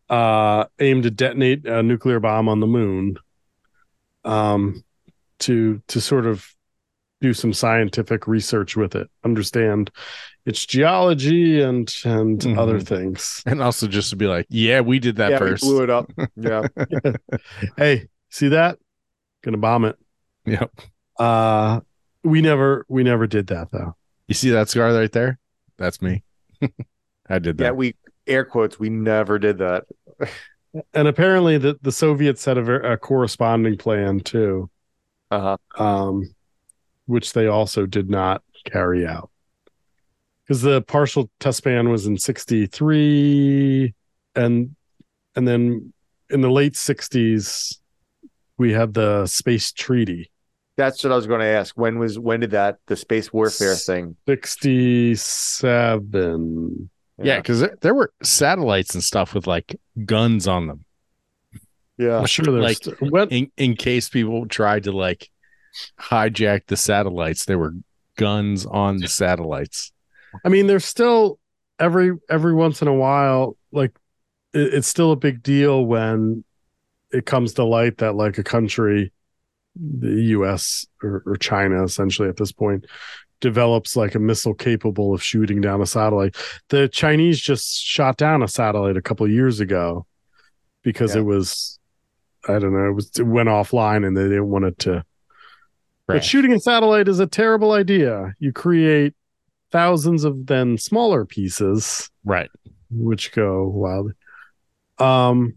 uh 0.09 0.65
aimed 0.79 1.03
to 1.03 1.11
detonate 1.11 1.65
a 1.65 1.83
nuclear 1.83 2.19
bomb 2.19 2.47
on 2.49 2.59
the 2.59 2.67
moon 2.67 3.17
um 4.23 4.83
to 5.39 5.81
to 5.87 6.01
sort 6.01 6.25
of 6.25 6.45
do 7.21 7.33
some 7.33 7.51
scientific 7.53 8.27
research 8.27 8.75
with 8.75 8.95
it 8.95 9.09
understand 9.25 9.89
its 10.45 10.65
geology 10.65 11.61
and 11.61 11.93
and 12.05 12.39
Mhm. 12.41 12.57
other 12.57 12.79
things 12.79 13.41
And 13.45 13.61
also 13.61 13.87
just 13.87 14.11
to 14.11 14.15
be 14.15 14.27
like, 14.27 14.45
yeah, 14.49 14.79
we 14.81 14.99
did 14.99 15.17
that 15.17 15.31
yeah, 15.31 15.39
we 15.43 15.49
first. 15.51 15.63
blew 15.63 15.83
it 15.83 15.89
up. 15.89 16.09
Yeah. 16.37 16.67
hey 17.77 18.07
see 18.29 18.49
that 18.49 18.77
gonna 19.43 19.57
bomb 19.57 19.85
it 19.85 19.97
Yep. 20.45 20.71
uh 21.19 21.81
we 22.23 22.41
never 22.41 22.85
we 22.87 23.03
never 23.03 23.27
did 23.27 23.47
that 23.47 23.71
though 23.71 23.95
You 24.27 24.35
see 24.35 24.51
that 24.51 24.69
scar 24.69 24.93
right 24.93 25.11
there? 25.11 25.39
That's 25.77 26.01
me. 26.01 26.23
I 27.29 27.39
did 27.39 27.57
that. 27.57 27.63
yeah, 27.65 27.71
we 27.71 27.95
air 28.27 28.45
quotes, 28.45 28.79
we 28.79 28.89
never 28.89 29.39
did 29.39 29.57
that. 29.59 29.85
and 30.93 31.07
apparently 31.07 31.57
the 31.57 31.77
the 31.81 31.91
soviets 31.91 32.45
had 32.45 32.57
a, 32.57 32.61
ver- 32.61 32.81
a 32.81 32.97
corresponding 32.97 33.77
plan 33.77 34.19
too 34.19 34.69
Uh-huh. 35.31 35.57
um 35.83 36.23
which 37.05 37.33
they 37.33 37.47
also 37.47 37.85
did 37.85 38.09
not 38.09 38.43
carry 38.65 39.07
out 39.07 39.29
because 40.43 40.61
the 40.61 40.81
partial 40.81 41.29
test 41.39 41.63
ban 41.63 41.89
was 41.89 42.05
in 42.05 42.17
63 42.17 43.93
and 44.35 44.75
and 45.35 45.47
then 45.47 45.93
in 46.29 46.41
the 46.41 46.51
late 46.51 46.73
60s 46.73 47.79
we 48.57 48.73
had 48.73 48.93
the 48.93 49.25
space 49.25 49.71
treaty 49.71 50.29
That's 50.75 51.03
what 51.03 51.13
I 51.13 51.15
was 51.15 51.27
going 51.27 51.39
to 51.39 51.45
ask. 51.59 51.75
When 51.77 51.97
was 51.99 52.19
when 52.19 52.39
did 52.41 52.51
that 52.51 52.77
the 52.87 52.95
space 52.95 53.31
warfare 53.33 53.75
thing? 53.75 54.15
67 54.27 56.89
yeah, 57.25 57.37
because 57.37 57.59
there, 57.59 57.77
there 57.81 57.93
were 57.93 58.11
satellites 58.23 58.93
and 58.93 59.03
stuff 59.03 59.33
with 59.33 59.47
like 59.47 59.75
guns 60.05 60.47
on 60.47 60.67
them 60.67 60.85
Yeah. 61.97 62.19
I'm 62.19 62.25
sure 62.25 62.45
there's 62.45 62.63
like, 62.63 62.77
st- 62.77 63.11
what 63.11 63.31
in 63.31 63.51
in 63.57 63.75
case 63.75 64.09
people 64.09 64.47
tried 64.47 64.83
to 64.83 64.91
like 64.91 65.29
hijack 65.99 66.67
the 66.67 66.77
satellites. 66.77 67.45
There 67.45 67.57
were 67.57 67.73
guns 68.17 68.65
on 68.65 68.97
the 68.97 69.07
satellites. 69.07 69.91
I 70.45 70.49
mean, 70.49 70.67
there's 70.67 70.85
still 70.85 71.39
every 71.79 72.11
every 72.29 72.53
once 72.53 72.81
in 72.81 72.87
a 72.87 72.93
while, 72.93 73.57
like 73.71 73.95
it, 74.53 74.73
it's 74.73 74.87
still 74.87 75.11
a 75.11 75.15
big 75.15 75.41
deal 75.43 75.85
when 75.85 76.43
it 77.11 77.25
comes 77.25 77.53
to 77.53 77.63
light 77.63 77.97
that 77.99 78.15
like 78.15 78.37
a 78.37 78.43
country, 78.43 79.13
the 79.75 80.21
U.S. 80.23 80.85
or, 81.01 81.23
or 81.25 81.35
China, 81.37 81.83
essentially 81.83 82.29
at 82.29 82.37
this 82.37 82.51
point, 82.51 82.85
develops 83.39 83.95
like 83.95 84.15
a 84.15 84.19
missile 84.19 84.53
capable 84.53 85.13
of 85.13 85.21
shooting 85.23 85.61
down 85.61 85.81
a 85.81 85.85
satellite. 85.85 86.35
The 86.69 86.87
Chinese 86.87 87.39
just 87.39 87.79
shot 87.83 88.17
down 88.17 88.41
a 88.43 88.47
satellite 88.47 88.97
a 88.97 89.01
couple 89.01 89.25
of 89.25 89.31
years 89.31 89.59
ago 89.59 90.05
because 90.83 91.13
Yeah. 91.15 91.21
it 91.21 91.25
was, 91.25 91.79
I 92.47 92.59
don't 92.59 92.73
know, 92.73 92.89
it 92.89 92.93
was 92.93 93.11
it 93.17 93.23
went 93.23 93.49
offline 93.49 94.05
and 94.05 94.15
they 94.17 94.23
didn't 94.23 94.49
want 94.49 94.65
it 94.65 94.79
to. 94.79 95.03
But 96.07 96.23
shooting 96.23 96.53
a 96.53 96.59
satellite 96.59 97.09
is 97.09 97.19
a 97.19 97.27
terrible 97.27 97.73
idea. 97.73 98.33
You 98.39 98.53
create 98.53 99.13
thousands 99.71 100.23
of 100.23 100.45
then 100.47 100.77
smaller 100.77 101.25
pieces 101.25 102.09
Right. 102.23 102.49
which 102.89 103.33
go 103.33 103.67
wild. 103.67 104.13
Um, 104.97 105.53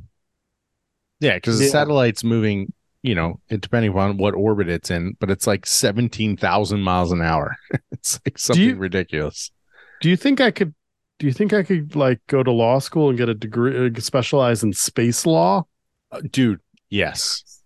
Yeah, 1.21 1.35
because 1.35 1.59
the 1.59 1.67
Yeah. 1.67 1.71
satellite's 1.71 2.25
moving, 2.25 2.73
you 3.03 3.15
know, 3.15 3.41
it, 3.49 3.61
depending 3.61 3.91
upon 3.91 4.17
what 4.19 4.35
orbit 4.35 4.69
it's 4.69 4.91
in, 4.91 5.17
but 5.21 5.31
it's 5.31 5.47
like 5.47 5.67
17,000 5.67 6.81
miles 6.83 7.13
an 7.13 7.23
hour. 7.23 7.57
it's 7.93 8.21
like 8.27 8.39
something 8.39 8.63
you- 8.63 8.77
ridiculous. 8.77 9.51
do 10.01 10.09
you 10.11 10.17
think 10.17 10.41
I 10.41 10.51
could? 10.51 10.75
Do 11.19 11.27
you 11.27 11.33
think 11.35 11.53
I 11.53 11.63
could 11.63 11.95
like 11.97 12.19
go 12.29 12.43
to 12.43 12.51
law 12.51 12.79
school 12.79 13.11
and 13.11 13.19
get 13.19 13.29
a 13.29 13.35
degree, 13.35 13.89
uh, 13.95 14.01
specialize 14.01 14.63
in 14.63 14.73
space 14.73 15.27
law? 15.27 15.67
Uh, 16.11 16.23
dude, 16.31 16.61
yes. 16.89 17.61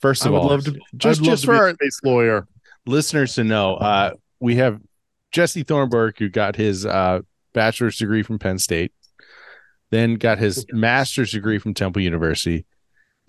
First 0.00 0.24
I 0.24 0.28
of 0.28 0.32
would 0.34 0.38
all, 0.38 0.48
love 0.48 0.64
to. 0.66 0.78
just 0.96 1.20
just 1.22 1.42
to 1.42 1.46
for 1.48 1.52
be 1.54 1.58
our 1.58 1.70
space 1.74 2.00
lawyer. 2.04 2.46
listeners 2.86 3.34
to 3.34 3.42
know, 3.44 3.74
uh, 3.74 4.12
we 4.38 4.54
have 4.56 4.80
Jesse 5.32 5.64
Thornburg, 5.64 6.18
who 6.18 6.28
got 6.28 6.54
his 6.54 6.86
uh, 6.86 7.20
bachelor's 7.52 7.96
degree 7.98 8.22
from 8.22 8.38
Penn 8.38 8.58
State, 8.60 8.92
then 9.90 10.14
got 10.14 10.38
his 10.38 10.64
master's 10.70 11.32
degree 11.32 11.58
from 11.58 11.74
Temple 11.74 12.02
University, 12.02 12.64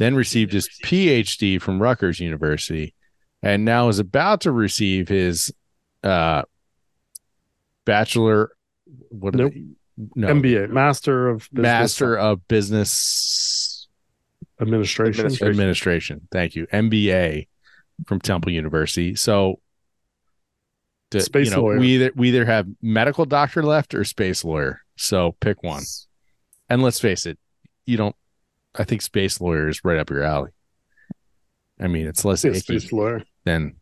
then 0.02 0.16
received 0.16 0.52
his 0.52 0.68
PhD 0.84 1.62
from 1.62 1.82
Rutgers 1.82 2.20
University, 2.20 2.94
and 3.42 3.66
now 3.66 3.88
is 3.88 4.00
about 4.00 4.42
to 4.42 4.52
receive 4.52 5.08
his 5.08 5.54
uh, 6.04 6.44
bachelor. 7.86 8.52
What 9.10 9.36
Nope. 9.36 9.54
they- 9.54 9.66
no, 10.16 10.30
MBA, 10.30 10.70
Master 10.70 11.30
of 11.30 11.48
Business 11.52 11.64
Master 11.64 12.18
of 12.18 12.48
Business 12.48 13.88
Administration. 14.60 15.26
Administration. 15.26 15.48
Administration. 15.48 16.28
Thank 16.32 16.56
you. 16.56 16.66
MBA 16.68 17.48
from 18.08 18.20
Temple 18.20 18.52
University. 18.52 19.16
So 19.16 19.60
to, 21.12 21.22
Space 21.22 21.50
you 21.50 21.56
know, 21.56 21.64
lawyer. 21.64 21.80
We 21.80 21.88
either 21.96 22.12
we 22.16 22.30
either 22.30 22.46
have 22.46 22.68
medical 22.82 23.26
doctor 23.26 23.64
left 23.64 23.94
or 23.94 24.04
space 24.04 24.44
lawyer. 24.44 24.82
So 24.96 25.36
pick 25.40 25.62
one. 25.62 25.84
And 26.70 26.82
let's 26.82 27.00
face 27.00 27.26
it, 27.26 27.38
you 27.86 27.98
don't. 27.98 28.16
I 28.76 28.84
think 28.84 29.02
space 29.02 29.42
lawyer 29.42 29.68
is 29.70 29.84
right 29.84 30.00
up 30.00 30.10
your 30.10 30.24
alley. 30.24 30.52
I 31.80 31.88
mean, 31.88 32.08
it's 32.08 32.24
less 32.26 32.44
Yeah, 32.44 32.52
icky 32.52 32.80
space 32.80 32.92
lawyer. 32.92 33.24
than 33.46 33.76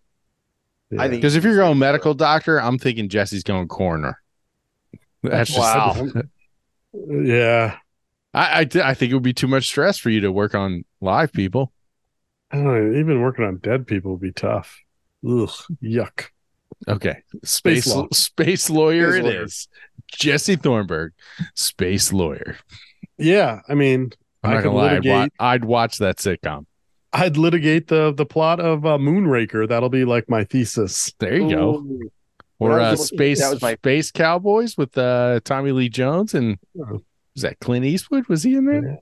Yeah. 0.91 1.03
I 1.03 1.09
think 1.09 1.21
because 1.21 1.35
if 1.35 1.43
you're 1.43 1.55
going 1.57 1.77
medical 1.79 2.13
doctor, 2.13 2.59
I'm 2.61 2.77
thinking 2.79 3.09
Jesse's 3.09 3.43
going 3.43 3.67
coroner. 3.67 4.19
That's 5.23 5.51
just 5.53 5.57
Wow. 5.57 5.95
Yeah. 6.93 7.77
I, 8.33 8.61
I 8.61 8.89
I 8.91 8.93
think 8.93 9.11
it 9.11 9.15
would 9.15 9.23
be 9.23 9.33
too 9.33 9.47
much 9.47 9.65
stress 9.67 9.97
for 9.97 10.09
you 10.09 10.21
to 10.21 10.31
work 10.31 10.55
on 10.55 10.85
live 11.01 11.33
people. 11.33 11.71
I 12.51 12.57
don't 12.57 12.65
know. 12.65 12.99
Even 12.99 13.21
working 13.21 13.45
on 13.45 13.57
dead 13.57 13.87
people 13.87 14.11
would 14.11 14.21
be 14.21 14.31
tough. 14.31 14.83
Ugh, 15.27 15.49
yuck. 15.83 16.29
Okay, 16.87 17.23
space 17.43 17.83
Space 17.83 17.87
law. 17.87 18.07
space 18.13 18.69
lawyer 18.69 19.13
Space 19.13 19.19
it 19.19 19.25
lawyer. 19.25 19.43
is. 19.43 19.67
Jesse 20.11 20.55
Thornburg, 20.55 21.13
space 21.55 22.13
lawyer. 22.13 22.57
Yeah, 23.17 23.61
I 23.67 23.75
mean, 23.75 24.11
I'm 24.43 24.51
I 24.51 24.53
not 24.53 24.59
could 24.63 24.69
gonna 24.69 24.77
lie, 24.77 24.83
I'd, 24.95 25.05
wa- 25.05 25.13
litigate. 25.19 25.33
I'd 25.39 25.65
watch 25.65 25.97
that 25.99 26.17
sitcom. 26.17 26.65
I'd 27.11 27.37
litigate 27.37 27.87
the 27.87 28.13
the 28.13 28.25
plot 28.25 28.59
of 28.59 28.85
uh, 28.85 28.97
Moonraker. 28.97 29.67
That'll 29.67 29.89
be 29.89 30.05
like 30.05 30.29
my 30.29 30.43
thesis. 30.43 31.13
There 31.19 31.35
you 31.35 31.49
go. 31.49 31.75
Ooh. 31.75 32.11
Or 32.59 32.79
uh, 32.79 32.91
was 32.91 32.99
a 32.99 33.03
little 33.03 33.05
kid, 33.05 33.15
space 33.15 33.39
that 33.41 33.53
was 33.53 33.61
my- 33.61 33.73
space 33.75 34.11
cowboys 34.11 34.77
with 34.77 34.97
uh, 34.97 35.39
Tommy 35.43 35.71
Lee 35.71 35.89
Jones 35.89 36.33
and 36.33 36.57
Oh. 36.79 37.01
was 37.33 37.43
that 37.43 37.59
Clint 37.59 37.85
Eastwood? 37.85 38.27
Was 38.27 38.43
he 38.43 38.55
in 38.55 38.65
there? 38.65 38.99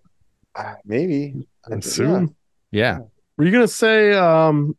Ah, 0.56 0.76
maybe 0.86 1.48
I- 1.72 1.80
Soon. 1.80 2.36
Yeah. 2.72 3.00
Were 3.38 3.46
you 3.46 3.52
gonna 3.52 3.68
say 3.68 4.14
um, 4.14 4.76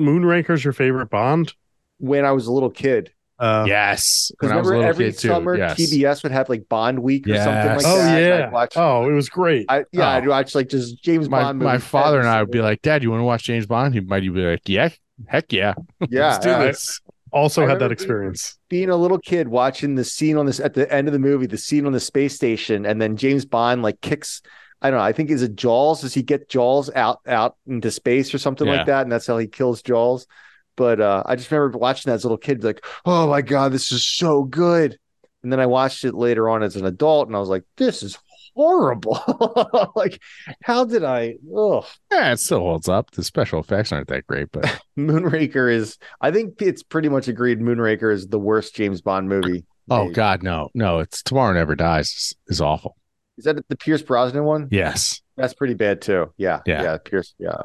Moonraker's 0.00 0.64
your 0.64 0.72
favorite 0.72 1.10
Bond? 1.10 1.54
when 1.98 2.24
I 2.24 2.32
was 2.32 2.46
a 2.48 2.52
little 2.52 2.70
kid. 2.70 3.12
Uh, 3.38 3.64
yes. 3.66 4.30
Because 4.32 4.48
When 4.50 4.56
I 4.56 4.60
was 4.60 4.68
a 4.68 4.72
remember, 4.72 4.88
every 4.90 5.12
summer 5.12 5.56
yes. 5.58 5.78
TBS 5.78 6.22
would 6.22 6.32
have 6.32 6.48
like 6.48 6.68
Bond 6.68 7.00
Week 7.00 7.26
or 7.28 7.36
something 7.36 7.76
like. 7.76 7.82
Oh 7.84 7.98
that. 7.98 8.20
yeah. 8.20 8.50
Watch, 8.50 8.74
oh, 8.76 9.08
it 9.08 9.12
was 9.12 9.28
great. 9.28 9.66
I, 9.68 9.84
yeah, 9.92 10.06
Oh. 10.06 10.16
I'd 10.18 10.28
watch 10.28 10.54
like 10.54 10.68
just 10.68 11.02
James 11.02 11.28
My 11.28 11.42
Bond. 11.42 11.58
my 11.58 11.78
father 11.78 12.20
and 12.20 12.28
I 12.28 12.40
would 12.40 12.50
be 12.52 12.60
like, 12.60 12.80
Dad, 12.82 13.02
you 13.02 13.10
want 13.10 13.20
to 13.20 13.24
watch 13.24 13.42
James 13.44 13.66
Bond? 13.66 13.94
He 13.94 14.00
might 14.00 14.20
be 14.20 14.28
like, 14.30 14.68
Yeah, 14.68 14.90
heck 15.26 15.52
yeah. 15.52 15.74
yeah, 16.10 16.28
Let's 16.32 16.44
do 16.44 16.50
yeah. 16.50 16.58
this. 16.64 17.00
also 17.32 17.64
I 17.64 17.68
had 17.70 17.80
that 17.80 17.90
experience. 17.90 18.56
being 18.68 18.88
a 18.90 18.96
little 18.96 19.18
kid 19.18 19.48
watching 19.48 19.96
the 19.96 20.04
scene 20.04 20.36
on 20.36 20.46
this 20.46 20.60
at 20.60 20.74
the 20.74 20.90
end 20.92 21.08
of 21.08 21.12
the 21.12 21.18
movie, 21.18 21.46
the 21.46 21.58
scene 21.58 21.86
on 21.86 21.92
the 21.92 22.00
space 22.00 22.34
station, 22.36 22.86
and 22.86 23.02
then 23.02 23.16
James 23.16 23.44
Bond 23.44 23.82
like 23.82 24.00
kicks. 24.00 24.42
I 24.80 24.90
don't 24.90 24.98
know. 24.98 25.04
I 25.04 25.12
think 25.12 25.30
is 25.30 25.42
it 25.42 25.56
Jaws? 25.56 26.02
Does 26.02 26.14
he 26.14 26.22
get 26.22 26.48
Jaws 26.48 26.88
out 26.94 27.18
out 27.26 27.56
into 27.66 27.90
space 27.90 28.32
or 28.34 28.38
something 28.38 28.66
Yeah. 28.68 28.76
like 28.76 28.86
that? 28.86 29.02
And 29.02 29.10
that's 29.10 29.26
how 29.26 29.38
he 29.38 29.46
kills 29.48 29.82
Jaws. 29.82 30.26
But 30.76 31.00
uh, 31.00 31.22
I 31.26 31.36
just 31.36 31.50
remember 31.50 31.78
watching 31.78 32.10
that 32.10 32.16
as 32.16 32.24
a 32.24 32.26
little 32.26 32.38
kid, 32.38 32.64
like, 32.64 32.84
oh 33.04 33.28
my 33.28 33.42
god, 33.42 33.72
this 33.72 33.92
is 33.92 34.04
so 34.04 34.42
good. 34.44 34.98
And 35.42 35.52
then 35.52 35.60
I 35.60 35.66
watched 35.66 36.04
it 36.04 36.14
later 36.14 36.48
on 36.48 36.62
as 36.62 36.74
an 36.76 36.86
adult, 36.86 37.28
and 37.28 37.36
I 37.36 37.38
was 37.38 37.50
like, 37.50 37.64
this 37.76 38.02
is 38.02 38.18
horrible. 38.54 39.92
like, 39.96 40.20
how 40.62 40.84
did 40.84 41.04
I? 41.04 41.36
Oh, 41.54 41.86
Yeah, 42.10 42.32
it 42.32 42.38
still 42.38 42.60
holds 42.60 42.88
up. 42.88 43.10
The 43.10 43.22
special 43.22 43.60
effects 43.60 43.92
aren't 43.92 44.08
that 44.08 44.26
great, 44.26 44.48
but 44.52 44.80
Moonraker 44.98 45.72
is. 45.72 45.98
I 46.20 46.30
think 46.30 46.62
it's 46.62 46.82
pretty 46.82 47.08
much 47.08 47.28
agreed. 47.28 47.60
Moonraker 47.60 48.12
is 48.12 48.28
the 48.28 48.38
worst 48.38 48.74
James 48.74 49.02
Bond 49.02 49.28
movie. 49.28 49.64
oh 49.90 50.06
made. 50.06 50.14
god, 50.14 50.42
no, 50.42 50.70
no, 50.74 51.00
it's 51.00 51.22
Tomorrow 51.22 51.52
Never 51.54 51.74
Dies 51.74 52.08
is, 52.08 52.36
is 52.48 52.60
awful. 52.60 52.96
is 53.36 53.44
that 53.44 53.68
the 53.68 53.76
Pierce 53.76 54.02
Brosnan 54.02 54.44
one? 54.44 54.68
Yes. 54.70 55.20
That's 55.36 55.54
pretty 55.54 55.74
bad 55.74 56.00
too. 56.00 56.32
Yeah. 56.36 56.60
Yeah. 56.66 56.82
Yeah. 56.82 56.98
Pierce. 57.04 57.34
Yeah. 57.38 57.56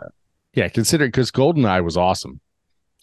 Yeah, 0.53 0.67
consider 0.67 1.05
because 1.05 1.31
Goldeneye 1.31 1.83
was 1.83 1.95
awesome. 1.95 2.41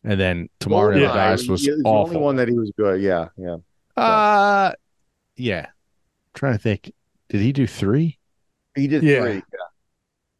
And 0.06 0.20
then 0.20 0.48
Tomorrow 0.60 0.92
Never 0.94 1.06
Goldeneye 1.06 1.14
Dies 1.14 1.48
was 1.48 1.64
the 1.64 1.82
only 1.84 2.16
one 2.16 2.36
that 2.36 2.46
he 2.46 2.54
was 2.54 2.70
good. 2.78 3.02
Yeah. 3.02 3.28
Yeah. 3.36 3.56
Uh 4.00 4.72
yeah. 5.36 5.66
trying 6.32 6.52
to 6.52 6.58
think. 6.58 6.92
Did 7.28 7.40
he 7.40 7.52
do 7.52 7.66
three? 7.66 8.18
He 8.76 8.86
did 8.86 9.02
Yeah. 9.02 9.20
three. 9.22 9.42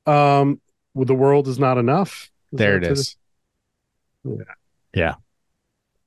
Um, 0.06 0.60
well, 0.94 1.04
the 1.04 1.14
world 1.16 1.48
is 1.48 1.58
not 1.58 1.78
enough. 1.78 2.30
Is 2.52 2.58
There 2.58 2.76
it 2.76 2.84
is. 2.84 3.16
it 4.24 4.38
that 4.94 5.16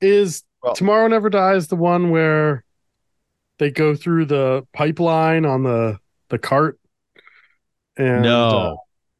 Is 0.00 0.44
Well- 0.62 0.74
Tomorrow 0.74 1.08
Never 1.08 1.28
Dies 1.28 1.68
the 1.68 1.76
one 1.76 2.10
where 2.10 2.64
they 3.58 3.70
go 3.70 3.94
through 3.94 4.24
the 4.24 4.66
pipeline 4.72 5.44
on 5.44 5.64
the 5.64 5.98
the 6.30 6.38
cart? 6.38 6.78
And 7.98 8.22
no. 8.22 8.48
uh, 8.48 8.76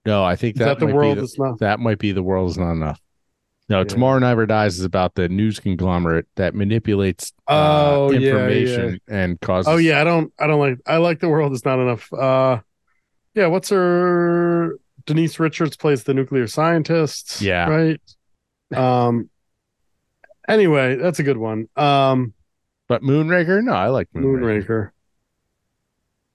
no, 0.06 0.24
I 0.24 0.36
think 0.36 0.56
that, 0.56 0.64
that 0.64 0.78
the 0.78 0.86
might 0.86 0.94
world 0.94 1.16
be 1.16 1.20
the, 1.20 1.24
is 1.24 1.38
not. 1.38 1.58
that 1.58 1.78
might 1.78 1.98
be 1.98 2.12
the 2.12 2.22
world 2.22 2.48
is 2.48 2.56
not 2.56 2.72
enough. 2.72 3.00
No, 3.70 3.78
Yeah. 3.78 3.84
Tomorrow 3.84 4.18
Never 4.18 4.46
Dies 4.46 4.78
is 4.80 4.84
about 4.84 5.14
the 5.14 5.28
news 5.28 5.60
conglomerate 5.60 6.26
that 6.34 6.56
manipulates 6.56 7.32
Oh, 7.46 8.08
uh, 8.08 8.10
yeah, 8.10 8.18
information 8.18 9.00
and 9.08 9.40
causes 9.40 9.72
Oh 9.72 9.76
yeah, 9.76 10.00
I 10.00 10.04
don't. 10.04 10.32
I 10.40 10.48
don't 10.48 10.58
like. 10.58 10.78
I 10.86 10.96
like 10.96 11.20
the 11.20 11.28
world 11.28 11.52
is 11.52 11.64
not 11.64 11.78
enough. 11.78 12.12
Uh, 12.12 12.60
yeah. 13.34 13.46
What's 13.46 13.70
her? 13.70 14.76
Denise 15.06 15.38
Richards 15.38 15.76
plays 15.76 16.02
the 16.04 16.12
nuclear 16.12 16.48
scientist. 16.48 17.40
Yeah. 17.40 17.68
Right. 17.68 18.00
Um. 18.74 19.30
Anyway, 20.48 20.96
that's 20.96 21.20
a 21.20 21.22
good 21.22 21.38
one. 21.38 21.68
Um. 21.76 22.34
But 22.88 23.02
Moonraker? 23.02 23.62
No, 23.62 23.72
I 23.72 23.86
like 23.86 24.08
Moonraker. 24.12 24.90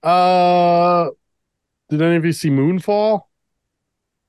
Moonraker. 0.02 1.06
Uh, 1.06 1.10
did 1.90 2.00
any 2.00 2.16
of 2.16 2.24
you 2.24 2.32
see 2.32 2.48
Moonfall? 2.48 3.22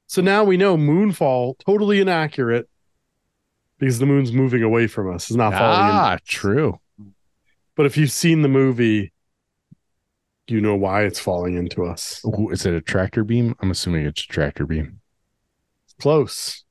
So 0.07 0.21
now 0.21 0.43
we 0.43 0.57
know 0.57 0.75
Moonfall 0.75 1.57
totally 1.65 2.01
inaccurate 2.01 2.67
because 3.79 3.99
the 3.99 4.05
moon's 4.05 4.31
moving 4.31 4.63
away 4.63 4.87
from 4.87 5.13
us. 5.13 5.29
It's 5.29 5.37
not 5.37 5.53
falling. 5.53 5.79
in. 5.89 5.95
Ah, 5.95 6.17
true. 6.25 6.79
But 7.75 7.85
if 7.85 7.95
you've 7.97 8.11
seen 8.11 8.41
the 8.41 8.47
movie, 8.47 9.13
you 10.47 10.61
know 10.61 10.75
why 10.75 11.03
it's 11.03 11.19
falling 11.19 11.55
into 11.55 11.83
us. 11.85 12.21
Ooh, 12.25 12.49
Is 12.49 12.65
it 12.65 12.73
a 12.73 12.81
tractor 12.81 13.23
beam? 13.23 13.55
I'm 13.59 13.69
assuming 13.71 14.05
it's 14.05 14.23
a 14.23 14.27
tractor 14.27 14.65
beam. 14.65 15.01
Close. 15.99 16.63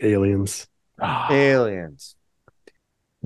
Aliens. 0.00 0.66
Ah. 1.00 1.30
Aliens. 1.30 2.16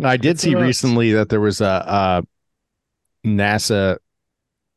I 0.03 0.17
did 0.17 0.41
see 0.41 0.51
That's- 0.51 0.67
recently 0.67 1.13
that 1.13 1.29
there 1.29 1.41
was 1.41 1.61
a, 1.61 1.85
a 1.87 2.23
NASA, 3.27 3.99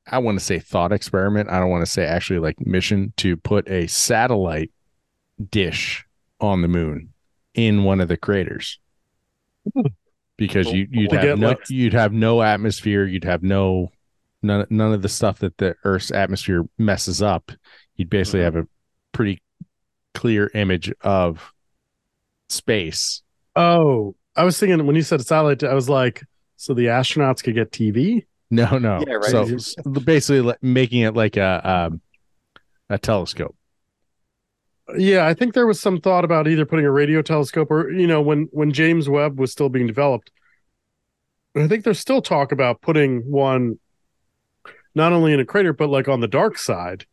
I 0.05 0.17
want 0.19 0.37
to 0.37 0.43
say 0.45 0.59
thought 0.59 0.91
experiment. 0.91 1.49
I 1.49 1.59
don't 1.59 1.69
want 1.69 1.85
to 1.85 1.91
say 1.91 2.05
actually 2.05 2.39
like 2.39 2.65
mission 2.65 3.13
to 3.17 3.37
put 3.37 3.67
a 3.69 3.87
satellite 3.87 4.71
dish 5.49 6.05
on 6.39 6.61
the 6.61 6.67
moon 6.67 7.12
in 7.53 7.83
one 7.83 8.01
of 8.01 8.07
the 8.07 8.17
craters. 8.17 8.79
Because 10.35 10.71
you 10.71 10.87
you'd 10.89 11.11
To 11.11 11.19
have 11.19 11.37
no 11.39 11.49
like- 11.49 11.69
you'd 11.69 11.93
have 11.93 12.11
no 12.11 12.41
atmosphere, 12.41 13.05
you'd 13.05 13.23
have 13.23 13.43
no 13.43 13.91
none 14.41 14.65
none 14.71 14.91
of 14.91 15.03
the 15.03 15.07
stuff 15.07 15.37
that 15.39 15.55
the 15.59 15.75
Earth's 15.83 16.09
atmosphere 16.09 16.65
messes 16.79 17.21
up. 17.21 17.51
You'd 17.97 18.09
basically 18.09 18.39
Mm-hmm. 18.39 18.55
have 18.57 18.65
a 18.65 18.67
pretty 19.11 19.41
clear 20.15 20.49
image 20.55 20.91
of 21.01 21.53
space. 22.49 23.21
Oh, 23.55 24.15
I 24.35 24.43
was 24.43 24.59
thinking 24.59 24.85
when 24.87 24.95
you 24.95 25.03
said 25.03 25.25
satellite, 25.25 25.63
I 25.63 25.75
was 25.75 25.87
like, 25.87 26.23
so 26.57 26.73
the 26.73 26.85
astronauts 26.87 27.43
could 27.43 27.53
get 27.53 27.71
TV? 27.71 28.25
No, 28.49 28.79
no. 28.79 29.03
Yeah, 29.07 29.13
right. 29.13 29.25
So 29.25 29.45
basically, 30.03 30.53
making 30.63 31.01
it 31.01 31.13
like 31.13 31.37
a 31.37 31.87
um, 31.91 32.01
a 32.89 32.97
telescope. 32.97 33.55
Yeah, 34.97 35.25
I 35.25 35.33
think 35.33 35.53
there 35.53 35.65
was 35.67 35.79
some 35.79 36.01
thought 36.01 36.25
about 36.25 36.47
either 36.47 36.65
putting 36.65 36.85
a 36.85 36.91
radio 36.91 37.21
telescope 37.21 37.71
or 37.71 37.89
you 37.91 38.05
know 38.07 38.21
when 38.21 38.49
when 38.51 38.71
James 38.73 39.07
Webb 39.07 39.39
was 39.39 39.51
still 39.51 39.69
being 39.69 39.87
developed. 39.87 40.31
I 41.55 41.67
think 41.67 41.83
there's 41.83 41.99
still 41.99 42.21
talk 42.21 42.51
about 42.51 42.81
putting 42.81 43.21
one 43.29 43.79
not 44.95 45.13
only 45.13 45.33
in 45.33 45.39
a 45.39 45.45
crater 45.45 45.71
but 45.73 45.89
like 45.89 46.07
on 46.07 46.19
the 46.19 46.27
dark 46.27 46.57
side, 46.57 47.05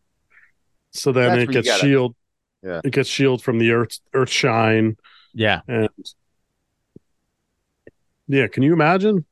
so 0.93 1.13
then 1.13 1.39
That's 1.39 1.43
it 1.49 1.53
gets 1.53 1.69
gotta- 1.69 1.81
shield. 1.81 2.17
Yeah. 2.63 2.81
It 2.85 2.93
gets 2.93 3.09
shield 3.09 3.43
from 3.43 3.59
the 3.59 3.71
earth 3.71 4.01
earth 4.13 4.29
shine 4.31 4.97
Yeah, 5.33 5.61
and 5.69 5.89
yeah. 8.29 8.47
Can 8.49 8.63
you 8.63 8.73
imagine? 8.73 9.25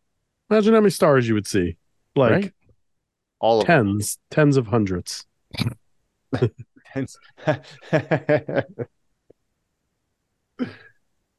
Imagine 0.51 0.75
how 0.75 0.81
many 0.81 0.91
stars 0.91 1.29
you 1.29 1.35
would 1.35 1.47
see, 1.47 1.77
like 2.17 2.31
Right. 2.33 2.53
All 3.41 3.61
of 3.61 3.67
them. 3.67 3.87
tens, 3.99 4.19
tens 4.31 4.57
of 4.57 4.67
hundreds. 4.69 5.27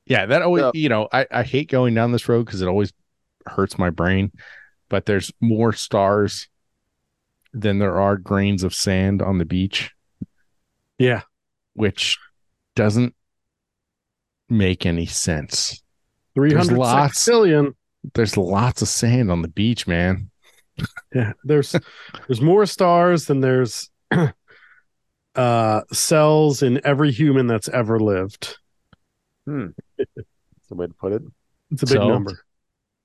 yeah. 0.06 0.26
That 0.26 0.42
always, 0.42 0.62
So- 0.62 0.72
you 0.74 0.90
know, 0.90 1.08
I 1.12 1.26
I 1.32 1.44
hate 1.44 1.70
going 1.70 1.94
down 1.94 2.12
this 2.12 2.28
road 2.30 2.46
because 2.46 2.62
it 2.62 2.68
always 2.68 2.94
hurts 3.46 3.78
my 3.78 3.90
brain. 3.90 4.32
But 4.90 5.06
there's 5.06 5.32
more 5.40 5.72
stars 5.74 6.48
than 7.54 7.80
there 7.80 8.00
are 8.00 8.18
grains 8.18 8.64
of 8.64 8.74
sand 8.74 9.22
on 9.22 9.38
the 9.38 9.46
beach, 9.46 9.92
Yeah, 10.98 11.22
which 11.74 12.18
doesn't 12.76 13.14
make 14.50 14.86
any 14.88 15.06
sense. 15.06 15.82
three 16.34 16.54
hundred 16.54 16.78
lots. 16.78 17.20
sextillion. 17.20 17.74
There's 18.14 18.36
lots 18.38 18.82
of 18.82 18.88
sand 18.88 19.30
on 19.32 19.42
the 19.44 19.48
beach, 19.48 19.86
man. 19.86 20.32
Yeah, 21.14 21.34
there's 21.44 21.76
there's 22.28 22.42
more 22.42 22.66
stars 22.66 23.26
than 23.26 23.42
there's 23.42 23.90
uh 25.36 25.82
cells 25.92 26.64
in 26.64 26.82
every 26.86 27.12
human 27.12 27.48
that's 27.48 27.70
ever 27.70 28.00
lived. 28.00 28.58
That's 29.46 29.74
the 30.70 30.76
way 30.76 30.88
to 30.88 30.94
put 30.94 31.14
it. 31.14 31.22
It's 31.72 31.84
a 31.84 31.86
big 31.86 31.98
So- 31.98 32.08
number. 32.08 32.40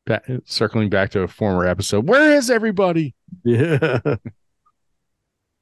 Ba- 0.06 0.22
circling 0.44 0.90
back 0.90 1.10
to 1.12 1.20
a 1.22 1.28
former 1.28 1.66
episode, 1.66 2.06
where 2.06 2.34
is 2.36 2.50
everybody? 2.50 3.14
Yeah. 3.44 3.88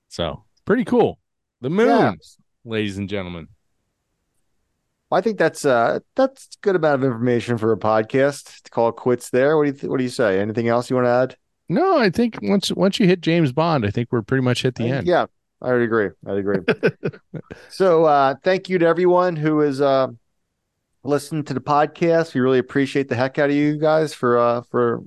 So 0.09 0.44
pretty 0.66 0.84
cool. 0.84 1.18
The 1.62 1.70
moon, 1.70 1.86
Yeah. 1.89 2.12
ladies 2.64 2.98
and 2.98 3.09
gentlemen. 3.09 3.48
I 5.10 5.20
think 5.20 5.39
that's 5.39 5.64
uh 5.64 6.01
that's 6.16 6.48
a 6.56 6.59
good 6.62 6.76
amount 6.76 6.97
of 6.97 7.05
information 7.05 7.56
for 7.59 7.72
a 7.72 7.78
podcast 7.78 8.62
to 8.62 8.70
call 8.70 8.89
it 8.90 8.97
quits 8.97 9.30
there. 9.30 9.56
What 9.56 9.64
do 9.64 9.68
you 9.68 9.72
th- 9.74 9.90
what 9.90 9.98
do 9.98 10.05
you 10.05 10.10
say? 10.10 10.39
Anything 10.40 10.68
else 10.68 10.90
you 10.90 10.97
want 10.97 11.06
to 11.06 11.10
add? 11.10 11.36
No, 11.68 11.98
I 11.98 12.10
think 12.10 12.39
once 12.43 12.70
once 12.72 12.98
you 13.01 13.06
hit 13.06 13.20
James 13.20 13.52
Bond, 13.52 13.86
I 13.86 13.90
think 13.90 14.09
we're 14.10 14.22
pretty 14.22 14.43
much 14.43 14.62
hit 14.62 14.74
the 14.74 14.84
end. 14.89 15.06
Yeah, 15.06 15.26
I 15.62 15.72
would 15.72 15.82
agree. 15.82 16.09
I'd 16.26 16.39
agree. 16.39 16.59
so 17.68 18.05
uh 18.05 18.34
thank 18.43 18.68
you 18.68 18.78
to 18.78 18.86
everyone 18.86 19.36
who 19.36 19.60
is 19.60 19.80
uh 19.80 20.09
listened 21.05 21.47
to 21.47 21.55
the 21.55 21.60
podcast. 21.60 22.34
We 22.34 22.40
really 22.40 22.59
appreciate 22.59 23.09
the 23.09 23.14
heck 23.14 23.39
out 23.39 23.51
of 23.51 23.56
you 23.56 23.78
guys 23.78 24.12
for 24.12 24.39
uh 24.39 24.62
for 24.70 25.02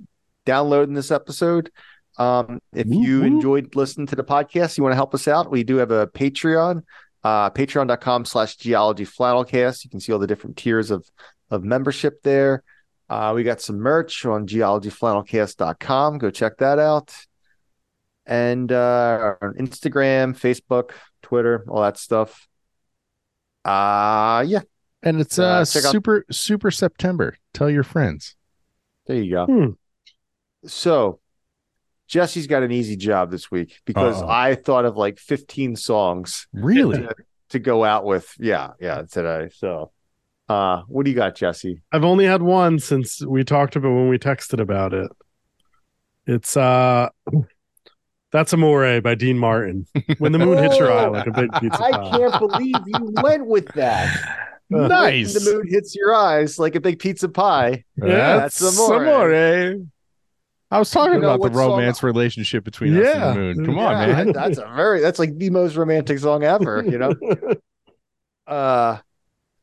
downloading 0.46 0.96
this 0.96 1.12
episode. 1.12 1.72
Um 2.18 2.60
if 2.74 2.88
you 2.88 3.20
Woo-hoo. 3.20 3.24
enjoyed 3.24 3.76
listening 3.76 4.08
to 4.08 4.16
the 4.16 4.24
podcast, 4.24 4.78
you 4.78 4.84
want 4.84 4.94
to 4.94 4.98
help 4.98 5.14
us 5.14 5.28
out, 5.28 5.52
we 5.52 5.64
do 5.64 5.76
have 5.78 5.92
a 5.92 6.08
Patreon, 6.08 6.84
uh 7.24 7.50
patreon.com 7.50 8.26
slash 8.26 8.56
geology 8.56 9.06
flannelcast. 9.06 9.84
You 9.84 9.90
can 9.90 10.00
see 10.00 10.14
all 10.14 10.20
the 10.20 10.28
different 10.28 10.58
tiers 10.58 10.90
of 10.92 11.06
of 11.52 11.64
membership 11.64 12.24
there. 12.24 12.64
Uh, 13.08 13.34
we 13.36 13.44
got 13.44 13.62
some 13.62 13.78
merch 13.78 14.26
on 14.26 14.48
geologyflannelcast.com. 14.48 16.18
Go 16.18 16.32
check 16.32 16.58
that 16.58 16.80
out. 16.80 17.14
And 18.26 18.72
uh, 18.72 19.36
on 19.42 19.54
Instagram, 19.54 20.34
Facebook, 20.38 20.92
Twitter, 21.22 21.64
all 21.68 21.82
that 21.84 21.98
stuff. 21.98 22.48
Uh 23.64 24.44
yeah, 24.48 24.62
And 25.04 25.20
it's 25.20 25.40
Uh, 25.40 25.44
uh, 25.46 25.66
check 25.66 25.86
out- 25.86 25.92
super 25.92 26.26
super 26.32 26.72
September. 26.72 27.36
Tell 27.54 27.70
your 27.70 27.84
friends. 27.84 28.36
there 29.08 29.18
you 29.18 29.32
go. 29.32 29.46
Hmm. 29.46 30.68
So 30.68 31.20
Jesse's 32.08 32.46
got 32.48 32.62
an 32.64 32.72
easy 32.72 32.96
job 32.96 33.32
this 33.32 33.50
week 33.50 33.80
because 33.86 34.22
Uh-oh. 34.22 34.28
I 34.30 34.56
thought 34.56 34.86
of 34.86 34.96
like 34.98 35.18
15 35.18 35.76
songs 35.76 36.48
Really? 36.54 37.08
to 37.50 37.60
go 37.60 37.84
out 37.84 38.06
with. 38.06 38.32
Yeah, 38.40 38.72
yeah, 38.80 39.02
today. 39.10 39.50
So 39.56 39.92
uh 40.48 40.84
what 40.88 41.06
do 41.06 41.10
you 41.12 41.16
got, 41.18 41.36
Jesse? 41.36 41.82
I've 41.92 42.04
only 42.04 42.26
had 42.26 42.44
one 42.44 42.78
since 42.78 43.26
we 43.26 43.44
talked 43.44 43.76
about 43.76 43.94
when 43.96 44.10
we 44.10 44.20
texted 44.20 44.60
about 44.62 44.94
it. 44.94 45.10
It's 46.28 46.56
uh 46.56 47.10
That's 48.36 48.52
a 48.52 48.58
Amore 48.58 49.00
by 49.00 49.16
Dean 49.16 49.38
Martin. 49.40 49.88
When 50.18 50.34
the 50.34 50.40
moon 50.40 50.58
hits 50.58 50.78
your 50.78 50.92
eye 50.92 51.08
like 51.08 51.26
a 51.26 51.32
big 51.32 51.50
pizza 51.62 51.78
pie. 51.78 51.90
I 51.94 52.18
can't 52.18 52.40
believe 52.40 52.76
you 52.86 53.14
went 53.24 53.46
with 53.46 53.68
that. 53.76 54.50
nice. 54.70 55.34
The 55.34 55.54
moon 55.54 55.68
hits 55.70 55.96
your 55.96 56.14
eyes 56.14 56.60
like 56.60 56.76
a 56.76 56.82
big 56.82 57.00
pizza 57.00 57.30
pie. 57.30 57.86
Yeah, 57.96 58.38
that's 58.38 58.62
amore. 58.62 59.06
amore. 59.06 59.86
I 60.70 60.80
was 60.80 60.92
talking 60.92 61.14
You 61.14 61.20
know 61.22 61.28
about 61.28 61.36
the 61.38 61.40
what 61.40 61.54
song- 61.54 61.70
romance 61.80 62.04
relationship 62.04 62.66
between 62.66 62.98
us 63.02 63.08
and 63.16 63.24
the 63.24 63.40
moon. 63.40 63.66
Come 63.68 63.80
on, 63.80 63.94
man. 64.10 64.32
that's 64.34 64.58
a 64.58 64.70
very 64.76 65.00
that's 65.00 65.20
like 65.20 65.38
the 65.38 65.50
most 65.50 65.78
romantic 65.78 66.20
song 66.20 66.44
ever, 66.44 66.84
you 66.86 66.98
know. 66.98 67.14
uh 68.48 68.98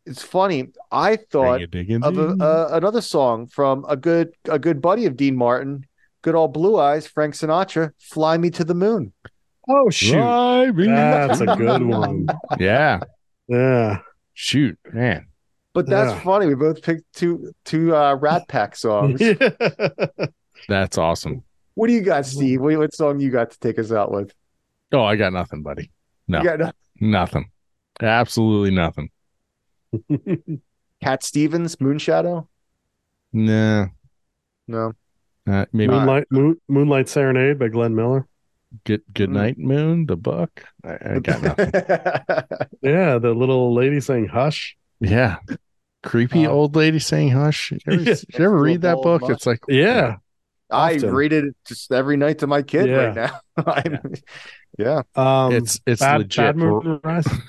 it's 0.07 0.23
funny. 0.23 0.69
I 0.91 1.17
thought 1.17 1.63
of 1.63 2.19
a, 2.19 2.43
uh, 2.43 2.69
another 2.73 3.03
song 3.03 3.47
from 3.49 3.85
a 3.87 3.97
good 3.97 4.33
a 4.49 4.59
good 4.59 4.81
buddy 4.81 5.05
of 5.07 5.17
Dean 5.17 5.37
Martin, 5.37 5.85
good 6.23 6.35
old 6.35 6.53
Blue 6.53 6.79
Eyes, 6.79 7.07
Frank 7.07 7.35
Sinatra, 7.35 7.93
"Fly 7.99 8.39
Me 8.39 8.51
to 8.51 8.65
the 8.65 8.75
Moon." 8.75 9.13
Oh 9.69 9.91
shoot. 9.91 10.13
Fly 10.13 10.71
That's 10.73 11.41
a 11.41 11.47
good 11.57 11.83
one. 11.83 12.27
Yeah. 12.59 13.01
Yeah. 13.49 13.99
Shoot, 14.35 14.79
man. 14.93 15.27
But 15.75 15.87
that's 15.87 16.13
Yeah. 16.13 16.21
funny. 16.21 16.47
We 16.47 16.55
both 16.55 16.83
picked 16.83 17.05
two 17.15 17.53
two 17.65 17.95
uh, 17.95 18.15
Rat 18.17 18.49
Pack 18.49 18.77
songs. 18.77 19.21
That's 20.69 20.97
awesome. 20.99 21.43
What 21.75 21.87
do 21.89 21.93
you 21.95 22.03
got, 22.03 22.27
Steve? 22.27 22.61
What, 22.61 22.77
what 22.77 22.95
song 22.95 23.19
you 23.21 23.31
got 23.31 23.51
to 23.53 23.59
take 23.59 23.79
us 23.79 23.91
out 23.91 24.13
with? 24.13 24.33
Oh, 24.93 25.03
I 25.03 25.17
got 25.17 25.33
nothing, 25.33 25.63
buddy. 25.63 25.91
No. 26.29 26.39
You 26.39 26.45
got 26.45 26.59
no- 26.59 26.73
Nothing. 27.01 27.51
Absolutely 28.01 28.71
nothing. 28.71 29.11
Cat 31.03 31.23
Stevens, 31.23 31.77
Moonshadow. 31.77 32.47
Nah. 33.33 33.87
No, 34.69 34.93
Uh, 35.49 35.67
maybe 35.73 35.93
Moonlight 35.93 36.27
Moon, 36.31 36.61
Moonlight 36.69 37.09
Serenade 37.09 37.59
by 37.59 37.69
Glenn 37.69 37.95
Miller. 37.95 38.27
good 38.85 39.03
good 39.13 39.29
Mm. 39.29 39.33
night 39.33 39.59
moon, 39.59 40.07
the 40.07 40.17
book. 40.17 40.65
I, 40.85 40.93
I 41.17 41.19
got 41.23 41.43
nothing. 41.43 41.73
Yeah, 42.81 43.19
the 43.19 43.33
little 43.35 43.75
lady 43.75 44.01
saying 44.01 44.29
hush. 44.29 44.77
yeah. 45.01 45.37
Creepy 46.05 46.47
Uh, 46.47 46.51
old 46.51 46.75
lady 46.75 46.99
saying 46.99 47.31
hush. 47.31 47.71
You 47.71 47.79
ever, 47.87 47.97
Yeah. 48.03 48.15
did 48.15 48.25
you 48.39 48.45
ever 48.45 48.59
read 48.61 48.81
that 48.83 48.97
Little 48.97 49.03
book? 49.05 49.21
bald 49.23 49.33
It's 49.33 49.47
like 49.47 49.61
Yeah. 49.69 50.17
I 50.71 50.95
Often. 50.97 51.15
read 51.15 51.33
it 51.33 51.55
just 51.67 51.93
every 51.93 52.17
night 52.17 52.39
to 52.39 52.47
my 52.49 52.63
kid 52.63 52.89
Yeah. 52.89 52.97
right 52.97 53.15
now. 53.15 53.41
I'm- 53.73 54.15
yeah. 54.79 55.03
Um 55.15 55.53
it's 55.53 55.81
it's 55.87 56.01
Bad, 56.01 56.19
legit 56.23 56.37
Bad 56.45 56.57
Moon 56.57 57.01
Rising. 57.05 57.43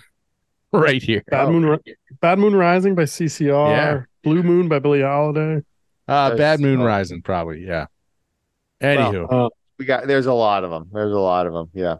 right 0.73 1.01
here. 1.01 1.23
Bad 1.31 1.45
Oh. 1.47 1.51
Moon 1.51 1.65
Ri- 1.65 1.95
Bad 2.21 2.37
Moon 2.39 2.55
Rising 2.55 2.95
by 2.95 3.03
CCR. 3.03 3.69
Yeah. 3.71 4.01
Blue 4.23 4.43
Moon 4.43 4.67
by 4.67 4.79
Billie 4.79 5.01
Holiday. 5.01 5.63
Uh 6.07 6.35
Bad 6.35 6.59
Moon 6.59 6.81
oh. 6.81 6.85
Rising, 6.85 7.21
probably. 7.21 7.65
Yeah. 7.65 7.85
Anywho. 8.81 9.27
Uh, 9.31 9.49
We 9.80 9.85
got 9.85 10.07
there's 10.07 10.25
a 10.25 10.34
lot 10.34 10.63
of 10.63 10.69
them. 10.71 10.89
There's 10.91 11.13
a 11.13 11.19
lot 11.19 11.47
of 11.47 11.53
them. 11.53 11.69
Yeah. 11.73 11.97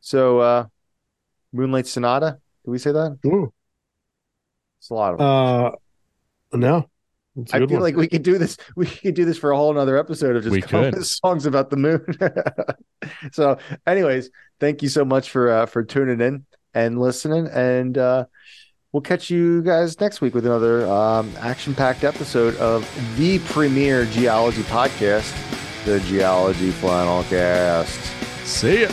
So 0.00 0.38
uh 0.40 0.66
Moonlight 1.52 1.86
Sonata. 1.86 2.38
Did 2.64 2.70
we 2.70 2.78
say 2.78 2.92
that? 2.92 3.18
ooh, 3.26 3.52
It's 4.78 4.90
a 4.90 4.94
lot 4.94 5.12
of 5.14 5.18
them. 5.18 5.26
uh 5.26 6.56
no. 6.56 6.88
It's 7.36 7.52
a 7.52 7.56
I 7.56 7.58
good 7.60 7.68
feel 7.68 7.76
one. 7.78 7.84
like 7.84 7.96
we 7.96 8.08
could 8.08 8.22
do 8.24 8.38
this. 8.38 8.56
We 8.76 8.86
could 8.86 9.14
do 9.14 9.24
this 9.24 9.38
for 9.38 9.52
a 9.52 9.56
whole 9.56 9.70
another 9.70 9.96
episode 9.96 10.34
of 10.36 10.42
just 10.42 10.52
We 10.52 10.60
coming 10.62 10.90
could. 10.90 10.98
with 10.98 11.06
songs 11.24 11.46
about 11.46 11.70
the 11.70 11.76
moon. 11.76 12.04
so, 13.32 13.58
anyways, 13.86 14.30
thank 14.58 14.82
you 14.82 14.88
so 14.88 15.04
much 15.04 15.30
for 15.30 15.48
uh, 15.50 15.66
for 15.66 15.84
tuning 15.84 16.20
in 16.20 16.44
and 16.74 16.98
listening, 17.00 17.46
and 17.48 17.96
uh, 17.96 18.24
we'll 18.92 19.00
catch 19.00 19.30
you 19.30 19.62
guys 19.62 19.98
next 20.00 20.20
week 20.20 20.34
with 20.34 20.46
another 20.46 20.86
um, 20.86 21.32
action 21.38 21.74
packed 21.74 22.04
episode 22.04 22.56
of 22.56 22.88
the 23.16 23.38
premier 23.40 24.04
geology 24.06 24.62
podcast, 24.62 25.34
the 25.84 26.00
Geology 26.00 26.70
Flannel 26.70 27.22
Cast. 27.24 28.00
See 28.46 28.82
ya. 28.82 28.88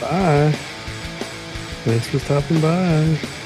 Bye. 0.00 0.52
Thanks 1.84 2.08
for 2.08 2.18
stopping 2.18 2.60
by. 2.60 3.41